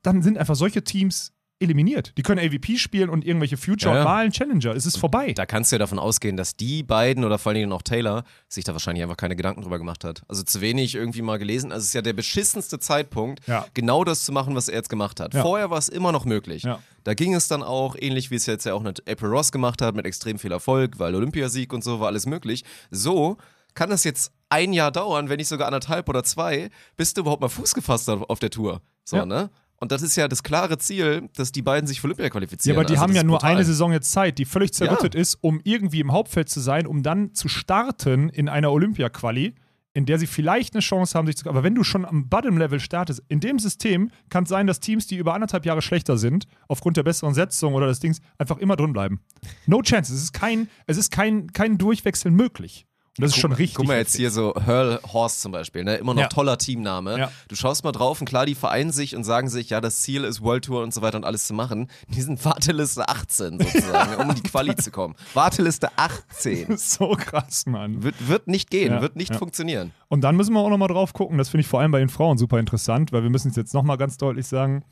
dann 0.03 0.23
sind 0.23 0.39
einfach 0.39 0.55
solche 0.57 0.83
Teams 0.85 1.33
eliminiert. 1.61 2.13
Die 2.19 2.23
können 2.23 2.41
AVP 2.45 2.77
spielen 2.77 3.09
und 3.09 3.25
irgendwelche 3.25 3.57
Future 3.57 3.95
Ja, 3.95 4.01
ja. 4.01 4.03
und 4.03 4.09
malen 4.13 4.33
Challenger. 4.33 4.75
Es 4.75 4.85
ist 4.85 4.97
vorbei. 4.99 5.33
Da 5.33 5.47
kannst 5.47 5.71
du 5.71 5.77
ja 5.77 5.79
davon 5.79 6.01
ausgehen, 6.01 6.37
dass 6.37 6.57
die 6.57 6.83
beiden 6.83 7.23
oder 7.25 7.39
vor 7.39 7.51
allen 7.51 7.61
Dingen 7.61 7.71
auch 7.73 7.83
Taylor 7.83 8.25
sich 8.49 8.65
da 8.65 8.73
wahrscheinlich 8.73 9.05
einfach 9.05 9.17
keine 9.17 9.37
Gedanken 9.37 9.63
drüber 9.63 9.79
gemacht 9.79 10.03
hat. 10.03 10.23
Also 10.27 10.43
zu 10.43 10.61
wenig 10.61 10.97
irgendwie 10.97 11.23
mal 11.23 11.39
gelesen. 11.39 11.71
Also 11.71 11.83
es 11.83 11.89
ist 11.91 11.95
ja 11.95 12.03
der 12.03 12.15
beschissenste 12.15 12.81
Zeitpunkt, 12.81 13.47
Ja. 13.47 13.65
genau 13.75 14.03
das 14.03 14.25
zu 14.25 14.33
machen, 14.33 14.57
was 14.57 14.69
er 14.69 14.75
jetzt 14.79 14.89
gemacht 14.89 15.21
hat. 15.21 15.35
Vorher 15.35 15.71
war 15.71 15.79
es 15.79 15.89
immer 15.89 16.11
noch 16.11 16.25
möglich. 16.25 16.67
Da 17.05 17.15
ging 17.15 17.33
es 17.33 17.47
dann 17.47 17.63
auch, 17.63 17.95
ähnlich 17.97 18.33
wie 18.33 18.37
es 18.37 18.47
jetzt 18.47 18.65
ja 18.67 18.75
auch 18.75 18.83
mit 18.83 19.09
April 19.09 19.29
Ross 19.31 19.53
gemacht 19.53 19.83
hat, 19.83 19.95
mit 19.95 20.05
extrem 20.05 20.41
viel 20.41 20.51
Erfolg, 20.51 20.99
weil 20.99 21.15
Olympiasieg 21.15 21.73
und 21.73 21.85
so 21.85 22.01
war 22.01 22.09
alles 22.09 22.27
möglich. 22.27 22.65
So 22.91 23.37
kann 23.75 23.89
das 23.89 24.03
jetzt 24.03 24.33
ein 24.49 24.73
Jahr 24.73 24.91
dauern, 24.91 25.29
wenn 25.29 25.37
nicht 25.37 25.49
sogar 25.49 25.69
anderthalb 25.69 26.09
oder 26.09 26.25
zwei, 26.25 26.71
bis 26.97 27.15
du 27.15 27.21
überhaupt 27.21 27.41
mal 27.41 27.49
Fuß 27.49 27.73
gefasst 27.75 28.09
hast 28.09 28.21
auf 28.29 28.39
der 28.41 28.51
Tour. 28.51 28.83
So, 29.05 29.17
Ja. 29.17 29.27
ne? 29.27 29.49
Und 29.83 29.91
das 29.91 30.01
ist 30.03 30.15
ja 30.15 30.29
das 30.29 30.45
klare 30.45 30.79
Ziel, 30.79 31.29
dass 31.35 31.51
die 31.51 31.61
beiden 31.61 31.89
sich 31.89 32.01
für 32.01 32.07
Olympia 32.07 32.27
Ja, 32.27 32.31
qualifizieren. 32.31 32.79
aber 32.79 32.85
die 32.87 32.93
Also 32.93 33.03
haben 33.03 33.15
ja 33.17 33.25
nur 33.25 33.39
brutal. 33.39 33.57
eine 33.57 33.65
Saison 33.65 33.91
jetzt 33.93 34.13
Zeit, 34.13 34.39
die 34.39 34.45
völlig 34.45 34.73
zerrüttet 34.73 35.17
ist, 35.17 35.39
um 35.41 35.61
irgendwie 35.65 35.99
im 35.99 36.13
Hauptfeld 36.13 36.49
zu 36.49 36.61
sein, 36.61 36.87
um 36.87 37.03
dann 37.03 37.35
zu 37.35 37.49
starten 37.49 38.29
in 38.29 38.49
einer 38.49 38.71
Olympia-Quali, 38.71 39.57
in 39.95 40.07
der 40.07 40.21
sie 40.21 40.29
vielleicht 40.29 40.75
eine 40.75 40.83
Chance 40.83 41.19
haben, 41.19 41.27
sich 41.27 41.37
zu. 41.37 41.49
Aber 41.49 41.65
wenn 41.65 41.75
du 41.75 41.83
schon 41.83 42.05
am 42.05 42.29
Bottom-Level 42.29 42.79
startest, 42.79 43.25
in 43.27 43.41
dem 43.41 43.59
System 43.59 44.13
kann 44.29 44.45
es 44.45 44.51
sein, 44.51 44.69
dass 44.69 44.79
Teams, 44.79 45.09
die 45.09 45.17
über 45.17 45.35
anderthalb 45.35 45.67
Jahre 45.67 45.83
schlechter 45.83 46.17
sind, 46.17 46.47
aufgrund 46.69 46.97
der 46.97 47.03
besseren 47.03 47.35
Setzung 47.35 47.75
oder 47.75 47.89
des 47.89 47.99
Dings, 47.99 48.21
einfach 48.39 48.59
immer 48.59 48.77
drin 48.77 48.93
bleiben. 48.93 49.19
No 49.67 49.83
chance. 49.83 50.15
Es 50.15 50.23
ist 50.23 50.33
kein, 50.33 50.69
es 50.87 50.97
ist 50.97 51.11
kein, 51.11 51.53
kein 51.53 51.77
Durchwechseln 51.77 52.37
möglich. 52.37 52.87
Das 53.19 53.33
ist 53.33 53.37
schon 53.41 53.53
richtig. 53.53 53.75
Guck 53.75 53.87
mal 53.89 53.99
jetzt 53.99 54.17
hier 54.17 54.31
so 54.31 54.55
Hurl 54.55 54.99
Horst 55.13 55.43
zum 55.43 55.53
Beispiel, 55.53 55.85
ne? 55.85 55.97
immer 55.97 56.15
noch 56.15 56.23
Ja. 56.23 56.29
toller 56.29 56.57
Teamname. 56.57 57.19
Ja. 57.19 57.33
Du 57.49 57.57
schaust 57.57 57.85
mal 57.85 57.93
drauf 57.93 58.21
und 58.21 58.27
klar, 58.27 58.47
die 58.47 58.55
vereinen 58.55 58.91
sich 58.91 59.15
und 59.15 59.25
sagen 59.25 59.51
sich, 59.51 59.69
ja, 59.69 59.83
das 59.83 60.01
Ziel 60.01 60.25
ist 60.25 60.41
World 60.41 60.65
Tour 60.65 60.83
und 60.83 60.95
so 60.95 61.03
weiter 61.03 61.19
und 61.19 61.25
alles 61.25 61.47
zu 61.47 61.53
machen. 61.53 61.89
Die 62.09 62.23
sind 62.23 62.43
Warteliste 62.43 63.07
18 63.07 63.59
sozusagen, 63.61 64.15
um 64.23 64.31
in 64.31 64.37
die 64.37 64.43
Quali 64.43 64.75
zu 64.77 64.91
kommen. 64.91 65.15
Warteliste 65.35 65.91
18. 65.97 66.69
Das 66.69 66.81
ist 66.81 66.93
so 66.95 67.09
krass, 67.11 67.67
Mann. 67.67 68.03
Wird, 68.03 68.29
wird 68.29 68.49
nicht 68.49 68.71
gehen, 68.71 68.93
Ja, 68.93 69.03
wird 69.03 69.17
nicht 69.17 69.35
funktionieren. 69.35 69.93
Und 70.09 70.23
dann 70.23 70.35
müssen 70.37 70.55
wir 70.55 70.61
auch 70.61 70.71
nochmal 70.71 70.89
drauf 70.89 71.13
gucken, 71.13 71.37
das 71.37 71.51
finde 71.51 71.63
ich 71.63 71.69
vor 71.69 71.81
allem 71.81 71.91
bei 71.91 71.99
den 71.99 72.09
Frauen 72.09 72.39
super 72.39 72.59
interessant, 72.59 73.13
weil 73.13 73.23
wir 73.23 73.31
müssen 73.31 73.51
es 73.51 73.57
jetzt 73.57 73.75
nochmal 73.75 73.99
ganz 73.99 74.17
deutlich 74.17 74.47
sagen. 74.47 74.85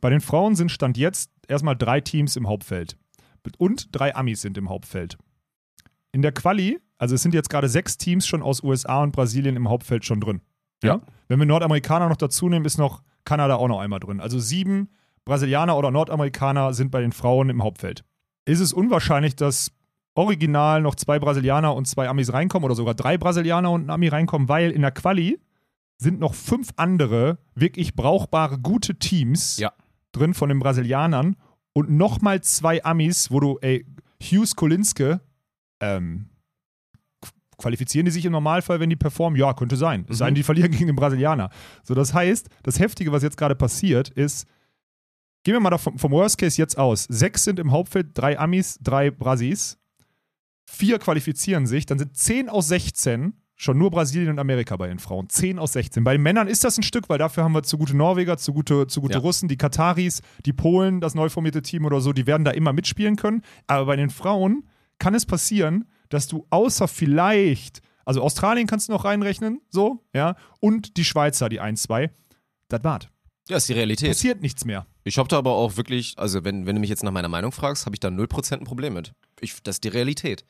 Bei 0.00 0.10
den 0.10 0.20
Frauen 0.20 0.54
sind 0.54 0.70
Stand 0.70 0.96
jetzt 0.96 1.30
erstmal 1.48 1.76
drei 1.76 2.00
Teams 2.00 2.36
im 2.36 2.46
Hauptfeld. 2.46 2.96
Und 3.58 3.88
drei 3.92 4.14
Amis 4.14 4.40
sind 4.42 4.56
im 4.58 4.68
Hauptfeld. 4.68 5.18
In 6.14 6.22
der 6.22 6.30
Quali, 6.32 6.78
also 6.96 7.16
es 7.16 7.22
sind 7.22 7.34
jetzt 7.34 7.50
gerade 7.50 7.68
sechs 7.68 7.98
Teams 7.98 8.24
schon 8.24 8.40
aus 8.42 8.62
USA 8.62 9.02
und 9.02 9.10
Brasilien 9.10 9.56
im 9.56 9.68
Hauptfeld 9.68 10.04
schon 10.04 10.20
drin. 10.20 10.40
Ja. 10.82 11.00
Wenn 11.26 11.40
wir 11.40 11.46
Nordamerikaner 11.46 12.08
noch 12.08 12.16
dazu 12.16 12.48
nehmen, 12.48 12.64
ist 12.64 12.78
noch 12.78 13.02
Kanada 13.24 13.56
auch 13.56 13.66
noch 13.66 13.80
einmal 13.80 13.98
drin. 13.98 14.20
Also 14.20 14.38
sieben 14.38 14.90
Brasilianer 15.24 15.76
oder 15.76 15.90
Nordamerikaner 15.90 16.72
sind 16.72 16.90
bei 16.92 17.00
den 17.00 17.10
Frauen 17.12 17.48
im 17.50 17.62
Hauptfeld. 17.64 18.04
Ist 18.44 18.60
es 18.60 18.72
unwahrscheinlich, 18.72 19.34
dass 19.34 19.72
original 20.14 20.82
noch 20.82 20.94
zwei 20.94 21.18
Brasilianer 21.18 21.74
und 21.74 21.88
zwei 21.88 22.08
Amis 22.08 22.32
reinkommen 22.32 22.64
oder 22.66 22.76
sogar 22.76 22.94
drei 22.94 23.18
Brasilianer 23.18 23.70
und 23.72 23.86
ein 23.86 23.90
Ami 23.90 24.06
reinkommen, 24.08 24.48
weil 24.48 24.70
in 24.70 24.82
der 24.82 24.92
Quali 24.92 25.40
sind 25.98 26.20
noch 26.20 26.34
fünf 26.34 26.68
andere 26.76 27.38
wirklich 27.56 27.96
brauchbare, 27.96 28.58
gute 28.58 28.94
Teams 29.00 29.56
Ja. 29.58 29.72
drin 30.12 30.32
von 30.34 30.48
den 30.48 30.60
Brasilianern 30.60 31.34
und 31.72 31.90
nochmal 31.90 32.40
zwei 32.42 32.84
Amis, 32.84 33.32
wo 33.32 33.40
du, 33.40 33.58
ey, 33.62 33.84
Hughes 34.22 34.54
Kolinske, 34.54 35.20
ähm, 35.96 36.28
qu- 37.22 37.30
qualifizieren 37.58 38.04
die 38.06 38.10
sich 38.12 38.24
im 38.24 38.32
Normalfall, 38.32 38.80
wenn 38.80 38.90
die 38.90 38.96
performen? 38.96 39.38
Ja, 39.38 39.52
könnte 39.54 39.76
sein. 39.76 40.06
Es 40.08 40.18
sei 40.18 40.26
denn, 40.26 40.34
die 40.34 40.42
verlieren 40.42 40.70
gegen 40.70 40.86
den 40.86 40.96
Brasilianer. 40.96 41.50
So, 41.82 41.94
das 41.94 42.14
heißt, 42.14 42.48
das 42.62 42.78
Heftige, 42.78 43.12
was 43.12 43.22
jetzt 43.22 43.36
gerade 43.36 43.54
passiert, 43.54 44.08
ist, 44.10 44.46
gehen 45.44 45.54
wir 45.54 45.60
mal 45.60 45.70
davon, 45.70 45.98
vom 45.98 46.12
Worst 46.12 46.38
Case 46.38 46.60
jetzt 46.60 46.78
aus. 46.78 47.04
Sechs 47.04 47.44
sind 47.44 47.58
im 47.58 47.70
Hauptfeld, 47.70 48.08
drei 48.14 48.38
Amis, 48.38 48.78
drei 48.82 49.10
Brasis. 49.10 49.78
Vier 50.66 50.98
qualifizieren 50.98 51.66
sich, 51.66 51.84
dann 51.86 51.98
sind 51.98 52.16
10 52.16 52.48
aus 52.48 52.68
16 52.68 53.34
schon 53.56 53.78
nur 53.78 53.90
Brasilien 53.90 54.30
und 54.30 54.38
Amerika 54.40 54.76
bei 54.76 54.88
den 54.88 54.98
Frauen. 54.98 55.28
10 55.28 55.58
aus 55.60 55.74
16. 55.74 56.02
Bei 56.02 56.14
den 56.14 56.22
Männern 56.22 56.48
ist 56.48 56.64
das 56.64 56.76
ein 56.76 56.82
Stück, 56.82 57.08
weil 57.08 57.18
dafür 57.18 57.44
haben 57.44 57.52
wir 57.54 57.62
zu 57.62 57.78
gute 57.78 57.96
Norweger, 57.96 58.36
zu 58.36 58.52
gute, 58.52 58.88
zu 58.88 59.00
gute 59.00 59.14
Ja. 59.14 59.20
Russen, 59.20 59.48
die 59.48 59.56
Kataris, 59.56 60.22
die 60.44 60.52
Polen, 60.52 61.00
das 61.00 61.14
neu 61.14 61.28
formierte 61.28 61.62
Team 61.62 61.84
oder 61.84 62.00
so, 62.00 62.12
die 62.12 62.26
werden 62.26 62.44
da 62.44 62.50
immer 62.50 62.72
mitspielen 62.72 63.14
können. 63.14 63.42
Aber 63.68 63.86
bei 63.86 63.94
den 63.96 64.10
Frauen 64.10 64.64
kann 64.98 65.14
es 65.14 65.26
passieren, 65.26 65.86
dass 66.08 66.28
du 66.28 66.46
außer 66.50 66.88
vielleicht, 66.88 67.80
also 68.04 68.22
Australien 68.22 68.66
kannst 68.66 68.88
du 68.88 68.92
noch 68.92 69.04
reinrechnen, 69.04 69.60
so, 69.70 70.04
ja, 70.14 70.36
und 70.60 70.96
die 70.96 71.04
Schweizer, 71.04 71.48
die 71.48 71.60
1, 71.60 71.82
2, 71.82 72.10
das 72.68 72.84
war's. 72.84 73.08
Ja, 73.48 73.58
ist 73.58 73.68
die 73.68 73.74
Realität. 73.74 74.08
Passiert 74.08 74.40
nichts 74.40 74.64
mehr. 74.64 74.86
Ich 75.04 75.18
habe 75.18 75.28
da 75.28 75.36
aber 75.36 75.52
auch 75.52 75.76
wirklich, 75.76 76.14
also 76.18 76.44
wenn, 76.44 76.66
wenn 76.66 76.76
du 76.76 76.80
mich 76.80 76.88
jetzt 76.88 77.02
nach 77.02 77.12
meiner 77.12 77.28
Meinung 77.28 77.52
fragst, 77.52 77.84
habe 77.84 77.94
ich 77.94 78.00
da 78.00 78.08
0% 78.08 78.52
ein 78.52 78.64
Problem 78.64 78.94
mit. 78.94 79.12
Ich, 79.40 79.62
das 79.62 79.76
ist 79.76 79.84
die 79.84 79.88
Realität. 79.88 80.46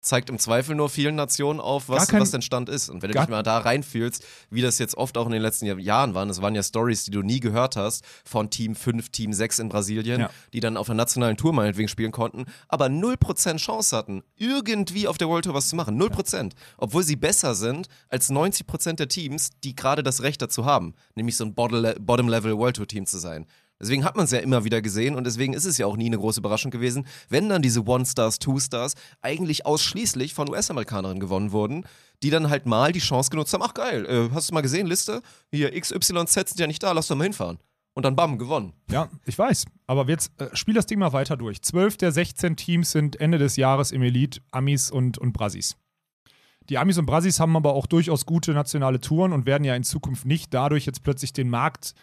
Zeigt 0.00 0.30
im 0.30 0.38
Zweifel 0.38 0.76
nur 0.76 0.88
vielen 0.90 1.16
Nationen 1.16 1.58
auf, 1.58 1.88
was, 1.88 2.06
kein- 2.06 2.20
was 2.20 2.30
denn 2.30 2.40
Stand 2.40 2.68
ist. 2.68 2.88
Und 2.88 3.02
wenn 3.02 3.10
du 3.10 3.18
dich 3.18 3.28
mal 3.28 3.42
da 3.42 3.58
reinfühlst, 3.58 4.24
wie 4.48 4.62
das 4.62 4.78
jetzt 4.78 4.96
oft 4.96 5.18
auch 5.18 5.26
in 5.26 5.32
den 5.32 5.42
letzten 5.42 5.66
Jahr- 5.66 5.78
Jahren 5.78 6.14
waren, 6.14 6.28
das 6.28 6.40
waren 6.40 6.54
ja 6.54 6.62
Stories, 6.62 7.04
die 7.04 7.10
du 7.10 7.22
nie 7.22 7.40
gehört 7.40 7.74
hast, 7.74 8.04
von 8.24 8.48
Team 8.48 8.76
5, 8.76 9.08
Team 9.08 9.32
6 9.32 9.58
in 9.58 9.68
Brasilien, 9.68 10.20
Ja. 10.20 10.30
die 10.52 10.60
dann 10.60 10.76
auf 10.76 10.86
der 10.86 10.94
nationalen 10.94 11.36
Tour 11.36 11.52
meinetwegen 11.52 11.88
spielen 11.88 12.12
konnten, 12.12 12.44
aber 12.68 12.88
0% 12.88 13.58
Chance 13.60 13.96
hatten, 13.96 14.22
irgendwie 14.36 15.08
auf 15.08 15.18
der 15.18 15.28
World 15.28 15.44
Tour 15.46 15.54
was 15.54 15.68
zu 15.68 15.74
machen. 15.74 15.96
0%. 15.98 16.54
Obwohl 16.76 17.02
sie 17.02 17.16
besser 17.16 17.56
sind 17.56 17.88
als 18.08 18.30
90% 18.30 19.00
der 19.00 19.08
Teams, 19.08 19.50
die 19.64 19.74
gerade 19.74 20.04
das 20.04 20.22
Recht 20.22 20.40
dazu 20.40 20.64
haben, 20.64 20.94
nämlich 21.16 21.36
so 21.36 21.44
ein 21.44 21.54
Bottom- 21.54 21.94
Bottom-Level 22.00 22.56
World 22.56 22.76
Tour 22.76 22.86
Team 22.86 23.04
zu 23.04 23.18
sein. 23.18 23.46
Deswegen 23.80 24.04
hat 24.04 24.16
man 24.16 24.24
es 24.24 24.32
ja 24.32 24.40
immer 24.40 24.64
wieder 24.64 24.82
gesehen 24.82 25.14
und 25.14 25.24
deswegen 25.24 25.52
ist 25.52 25.64
es 25.64 25.78
ja 25.78 25.86
auch 25.86 25.96
nie 25.96 26.06
eine 26.06 26.18
große 26.18 26.40
Überraschung 26.40 26.70
gewesen, 26.70 27.06
wenn 27.28 27.48
dann 27.48 27.62
diese 27.62 27.86
One-Stars, 27.86 28.40
Two-Stars 28.40 28.94
eigentlich 29.20 29.66
ausschließlich 29.66 30.34
von 30.34 30.48
US-Amerikanerinnen 30.50 31.20
gewonnen 31.20 31.52
wurden, 31.52 31.84
die 32.22 32.30
dann 32.30 32.50
halt 32.50 32.66
mal 32.66 32.92
die 32.92 32.98
Chance 32.98 33.30
genutzt 33.30 33.52
haben, 33.54 33.62
ach 33.62 33.74
geil, 33.74 34.04
äh, 34.06 34.34
hast 34.34 34.50
du 34.50 34.54
mal 34.54 34.62
gesehen, 34.62 34.86
Liste? 34.86 35.22
Hier 35.52 35.78
XYZ 35.78 36.32
sind 36.32 36.58
ja 36.58 36.66
nicht 36.66 36.82
da, 36.82 36.90
lass 36.92 37.06
doch 37.06 37.16
mal 37.16 37.24
hinfahren. 37.24 37.58
Und 37.94 38.04
dann 38.04 38.14
bam, 38.14 38.38
gewonnen. 38.38 38.74
Ja, 38.90 39.08
ich 39.24 39.36
weiß. 39.36 39.64
Aber 39.88 40.08
jetzt 40.08 40.30
äh, 40.40 40.48
spiel 40.54 40.74
das 40.74 40.86
Ding 40.86 41.00
mal 41.00 41.12
weiter 41.12 41.36
durch. 41.36 41.62
Zwölf 41.62 41.96
der 41.96 42.12
16 42.12 42.56
Teams 42.56 42.92
sind 42.92 43.20
Ende 43.20 43.38
des 43.38 43.56
Jahres 43.56 43.90
im 43.90 44.02
Elite, 44.02 44.40
Amis 44.52 44.90
und, 44.90 45.18
und 45.18 45.32
Brasis. 45.32 45.76
Die 46.68 46.78
Amis 46.78 46.98
und 46.98 47.06
Brasis 47.06 47.40
haben 47.40 47.56
aber 47.56 47.72
auch 47.72 47.86
durchaus 47.86 48.24
gute 48.24 48.52
nationale 48.52 49.00
Touren 49.00 49.32
und 49.32 49.46
werden 49.46 49.64
ja 49.64 49.74
in 49.74 49.82
Zukunft 49.82 50.26
nicht 50.26 50.54
dadurch 50.54 50.86
jetzt 50.86 51.02
plötzlich 51.02 51.32
den 51.32 51.48
Markt 51.48 51.94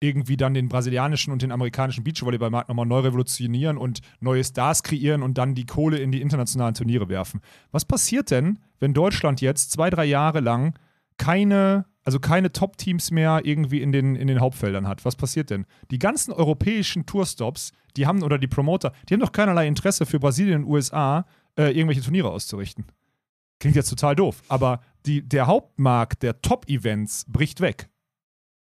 irgendwie 0.00 0.36
dann 0.36 0.54
den 0.54 0.68
brasilianischen 0.68 1.32
und 1.32 1.42
den 1.42 1.52
amerikanischen 1.52 2.04
Beachvolleyballmarkt 2.04 2.68
nochmal 2.68 2.86
neu 2.86 3.00
revolutionieren 3.00 3.76
und 3.76 4.00
neue 4.20 4.42
Stars 4.42 4.82
kreieren 4.82 5.22
und 5.22 5.36
dann 5.36 5.54
die 5.54 5.66
Kohle 5.66 5.98
in 5.98 6.10
die 6.10 6.22
internationalen 6.22 6.74
Turniere 6.74 7.08
werfen. 7.08 7.40
Was 7.70 7.84
passiert 7.84 8.30
denn, 8.30 8.58
wenn 8.78 8.94
Deutschland 8.94 9.40
jetzt 9.40 9.70
zwei, 9.70 9.90
drei 9.90 10.06
Jahre 10.06 10.40
lang 10.40 10.74
keine 11.18 11.84
also 12.04 12.18
keine 12.18 12.50
Top-Teams 12.52 13.10
mehr 13.10 13.42
irgendwie 13.44 13.82
in 13.82 13.92
den, 13.92 14.16
in 14.16 14.26
den 14.26 14.40
Hauptfeldern 14.40 14.88
hat, 14.88 15.04
was 15.04 15.16
passiert 15.16 15.50
denn? 15.50 15.66
Die 15.90 15.98
ganzen 15.98 16.32
europäischen 16.32 17.06
Tourstops, 17.06 17.72
die 17.96 18.06
haben, 18.06 18.22
oder 18.22 18.38
die 18.38 18.46
Promoter, 18.46 18.92
die 19.08 19.14
haben 19.14 19.20
doch 19.20 19.32
keinerlei 19.32 19.66
Interesse 19.66 20.06
für 20.06 20.18
Brasilien 20.18 20.64
und 20.64 20.70
USA, 20.70 21.26
äh, 21.56 21.70
irgendwelche 21.70 22.02
Turniere 22.02 22.30
auszurichten. 22.30 22.86
Klingt 23.58 23.76
jetzt 23.76 23.90
total 23.90 24.16
doof, 24.16 24.42
aber 24.48 24.80
die, 25.04 25.26
der 25.26 25.46
Hauptmarkt 25.46 26.22
der 26.22 26.40
Top-Events 26.40 27.26
bricht 27.28 27.60
weg. 27.60 27.88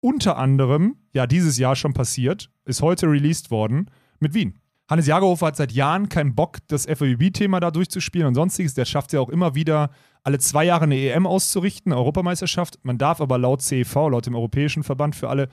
Unter 0.00 0.38
anderem, 0.38 0.96
ja, 1.12 1.26
dieses 1.26 1.58
Jahr 1.58 1.76
schon 1.76 1.92
passiert, 1.92 2.50
ist 2.64 2.80
heute 2.80 3.06
released 3.06 3.50
worden 3.50 3.90
mit 4.18 4.34
Wien. 4.34 4.58
Hannes 4.88 5.06
Jagerhofer 5.06 5.46
hat 5.46 5.56
seit 5.56 5.72
Jahren 5.72 6.08
keinen 6.08 6.34
Bock, 6.34 6.58
das 6.66 6.86
FAWB-Thema 6.86 7.60
da 7.60 7.70
durchzuspielen 7.70 8.26
und 8.26 8.34
sonstiges. 8.34 8.74
Der 8.74 8.86
schafft 8.86 9.12
ja 9.12 9.20
auch 9.20 9.28
immer 9.28 9.54
wieder, 9.54 9.90
alle 10.24 10.38
zwei 10.38 10.64
Jahre 10.64 10.84
eine 10.84 10.96
EM 10.96 11.26
auszurichten, 11.26 11.92
Europameisterschaft. 11.92 12.78
Man 12.82 12.98
darf 12.98 13.20
aber 13.20 13.38
laut 13.38 13.62
CEV, 13.62 13.94
laut 14.08 14.26
dem 14.26 14.34
Europäischen 14.34 14.82
Verband 14.82 15.14
für 15.14 15.28
alle, 15.28 15.48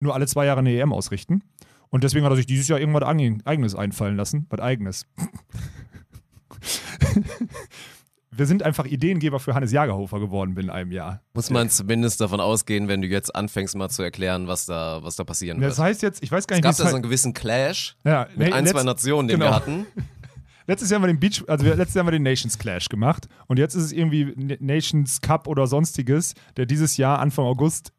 nur 0.00 0.14
alle 0.14 0.26
zwei 0.26 0.46
Jahre 0.46 0.60
eine 0.60 0.72
EM 0.72 0.92
ausrichten. 0.92 1.42
Und 1.90 2.04
deswegen 2.04 2.24
hat 2.24 2.32
er 2.32 2.36
sich 2.36 2.46
dieses 2.46 2.68
Jahr 2.68 2.80
irgendwas 2.80 3.02
Eigenes 3.02 3.74
einfallen 3.74 4.16
lassen. 4.16 4.46
Was 4.48 4.60
Eigenes. 4.60 5.06
Wir 8.30 8.46
sind 8.46 8.62
einfach 8.62 8.84
Ideengeber 8.84 9.40
für 9.40 9.54
Hannes 9.54 9.72
Jagerhofer 9.72 10.20
geworden 10.20 10.56
in 10.56 10.70
einem 10.70 10.92
Jahr. 10.92 11.22
Muss 11.34 11.50
man 11.50 11.70
zumindest 11.70 12.20
davon 12.20 12.40
ausgehen, 12.40 12.88
wenn 12.88 13.02
du 13.02 13.08
jetzt 13.08 13.34
anfängst 13.34 13.74
mal 13.76 13.88
zu 13.88 14.02
erklären, 14.02 14.46
was 14.46 14.66
da, 14.66 15.00
was 15.02 15.16
da 15.16 15.24
passieren 15.24 15.60
wird. 15.60 15.70
Das 15.70 15.78
heißt 15.78 16.02
jetzt, 16.02 16.22
ich 16.22 16.30
weiß 16.30 16.46
gar 16.46 16.56
es 16.56 16.58
nicht, 16.58 16.64
gab 16.64 16.74
wie 16.74 16.78
da 16.78 16.84
es 16.84 16.90
so 16.90 16.96
einen 16.96 17.02
gewissen 17.02 17.32
Clash 17.32 17.96
ja, 18.04 18.28
mit 18.36 18.48
nee, 18.48 18.52
ein, 18.52 18.66
zwei 18.66 18.82
Nationen, 18.82 19.28
den 19.28 19.38
wir 19.38 19.46
genau. 19.46 19.56
hatten. 19.56 19.86
Letztes 20.66 20.90
Jahr 20.90 21.00
haben 21.00 21.04
wir 21.04 21.14
den 21.14 21.20
Beach, 21.20 21.42
also 21.46 21.64
wir, 21.64 21.76
letztes 21.76 21.94
Jahr 21.94 22.02
haben 22.02 22.08
wir 22.08 22.18
den 22.18 22.24
Nations 22.24 22.58
Clash 22.58 22.90
gemacht 22.90 23.26
und 23.46 23.58
jetzt 23.58 23.74
ist 23.74 23.84
es 23.84 23.92
irgendwie 23.92 24.34
Nations 24.60 25.22
Cup 25.22 25.46
oder 25.46 25.66
sonstiges, 25.66 26.34
der 26.58 26.66
dieses 26.66 26.98
Jahr 26.98 27.20
Anfang 27.20 27.46
August 27.46 27.94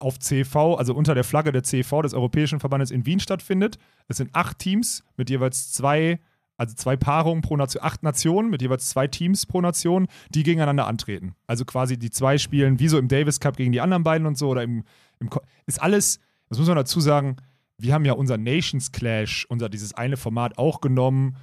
auf 0.00 0.18
CV, 0.18 0.74
also 0.74 0.94
unter 0.94 1.14
der 1.14 1.22
Flagge 1.22 1.52
der 1.52 1.62
CV 1.62 2.02
des 2.02 2.14
Europäischen 2.14 2.58
Verbandes 2.58 2.90
in 2.90 3.06
Wien 3.06 3.20
stattfindet. 3.20 3.78
Es 4.08 4.16
sind 4.16 4.30
acht 4.32 4.58
Teams 4.58 5.04
mit 5.16 5.30
jeweils 5.30 5.72
zwei, 5.72 6.18
also 6.58 6.74
zwei 6.74 6.96
Paarungen 6.96 7.40
pro 7.40 7.56
Nation, 7.56 7.82
acht 7.82 8.02
Nationen 8.02 8.50
mit 8.50 8.60
jeweils 8.60 8.88
zwei 8.88 9.06
Teams 9.06 9.46
pro 9.46 9.60
Nation, 9.60 10.08
die 10.28 10.42
gegeneinander 10.42 10.86
antreten. 10.86 11.34
Also 11.46 11.64
quasi 11.64 11.98
die 11.98 12.10
zwei 12.10 12.36
spielen 12.36 12.80
wie 12.80 12.88
so 12.88 12.98
im 12.98 13.08
Davis 13.08 13.40
Cup 13.40 13.56
gegen 13.56 13.72
die 13.72 13.80
anderen 13.80 14.02
beiden 14.02 14.26
und 14.26 14.36
so 14.36 14.48
oder 14.48 14.64
im, 14.64 14.84
im 15.20 15.30
ist 15.66 15.80
alles, 15.80 16.20
das 16.48 16.58
muss 16.58 16.66
man 16.66 16.76
dazu 16.76 17.00
sagen, 17.00 17.36
wir 17.78 17.94
haben 17.94 18.04
ja 18.04 18.12
unser 18.12 18.36
Nations 18.36 18.90
Clash, 18.90 19.46
unser 19.48 19.68
dieses 19.68 19.94
eine 19.94 20.16
Format 20.16 20.58
auch 20.58 20.80
genommen 20.80 21.36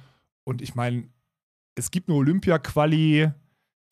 und 0.44 0.60
ich 0.60 0.74
meine, 0.74 1.08
es 1.76 1.90
gibt 1.90 2.08
eine 2.08 2.18
Olympia-Quali, 2.18 3.32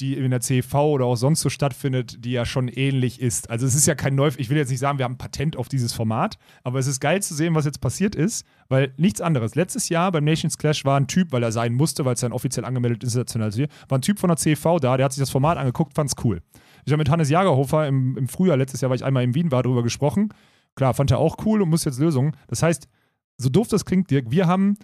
die 0.00 0.16
in 0.16 0.30
der 0.30 0.40
CV 0.40 0.90
oder 0.90 1.04
auch 1.04 1.16
sonst 1.16 1.40
so 1.40 1.48
stattfindet, 1.48 2.24
die 2.24 2.32
ja 2.32 2.44
schon 2.44 2.68
ähnlich 2.68 3.20
ist. 3.20 3.48
Also 3.48 3.66
es 3.66 3.74
ist 3.74 3.86
ja 3.86 3.94
kein 3.94 4.14
neu, 4.14 4.30
ich 4.36 4.50
will 4.50 4.56
jetzt 4.56 4.70
nicht 4.70 4.80
sagen, 4.80 4.98
wir 4.98 5.04
haben 5.04 5.14
ein 5.14 5.18
Patent 5.18 5.56
auf 5.56 5.68
dieses 5.68 5.92
Format, 5.92 6.36
aber 6.64 6.80
es 6.80 6.86
ist 6.86 7.00
geil 7.00 7.22
zu 7.22 7.34
sehen, 7.34 7.54
was 7.54 7.64
jetzt 7.64 7.80
passiert 7.80 8.16
ist, 8.16 8.44
weil 8.68 8.92
nichts 8.96 9.20
anderes. 9.20 9.54
Letztes 9.54 9.88
Jahr 9.88 10.10
beim 10.10 10.24
Nations 10.24 10.58
Clash 10.58 10.84
war 10.84 10.98
ein 10.98 11.06
Typ, 11.06 11.30
weil 11.30 11.42
er 11.42 11.52
sein 11.52 11.74
musste, 11.74 12.04
weil 12.04 12.14
es 12.14 12.22
ja 12.22 12.28
ein 12.28 12.32
offiziell 12.32 12.64
angemeldet 12.64 13.04
internationales 13.04 13.54
Turnier, 13.54 13.70
war 13.88 13.98
ein 13.98 14.02
Typ 14.02 14.18
von 14.18 14.28
der 14.28 14.36
CV 14.36 14.80
da, 14.80 14.96
der 14.96 15.04
hat 15.04 15.12
sich 15.12 15.22
das 15.22 15.30
Format 15.30 15.58
angeguckt, 15.58 15.94
fand's 15.94 16.14
cool. 16.24 16.40
Ich 16.84 16.92
habe 16.92 16.98
mit 16.98 17.08
Hannes 17.08 17.30
Jagerhofer 17.30 17.86
im, 17.86 18.16
im 18.16 18.28
Frühjahr 18.28 18.56
letztes 18.56 18.80
Jahr, 18.80 18.90
weil 18.90 18.96
ich 18.96 19.04
einmal 19.04 19.22
in 19.22 19.34
Wien 19.34 19.52
war, 19.52 19.62
darüber 19.62 19.82
gesprochen. 19.82 20.30
Klar, 20.74 20.92
fand 20.94 21.12
er 21.12 21.18
auch 21.18 21.36
cool 21.44 21.62
und 21.62 21.70
muss 21.70 21.84
jetzt 21.84 22.00
Lösungen. 22.00 22.36
Das 22.48 22.62
heißt, 22.62 22.88
so 23.36 23.48
doof 23.48 23.68
das 23.68 23.84
klingt, 23.84 24.10
Dirk, 24.10 24.30
wir 24.30 24.46
haben 24.46 24.76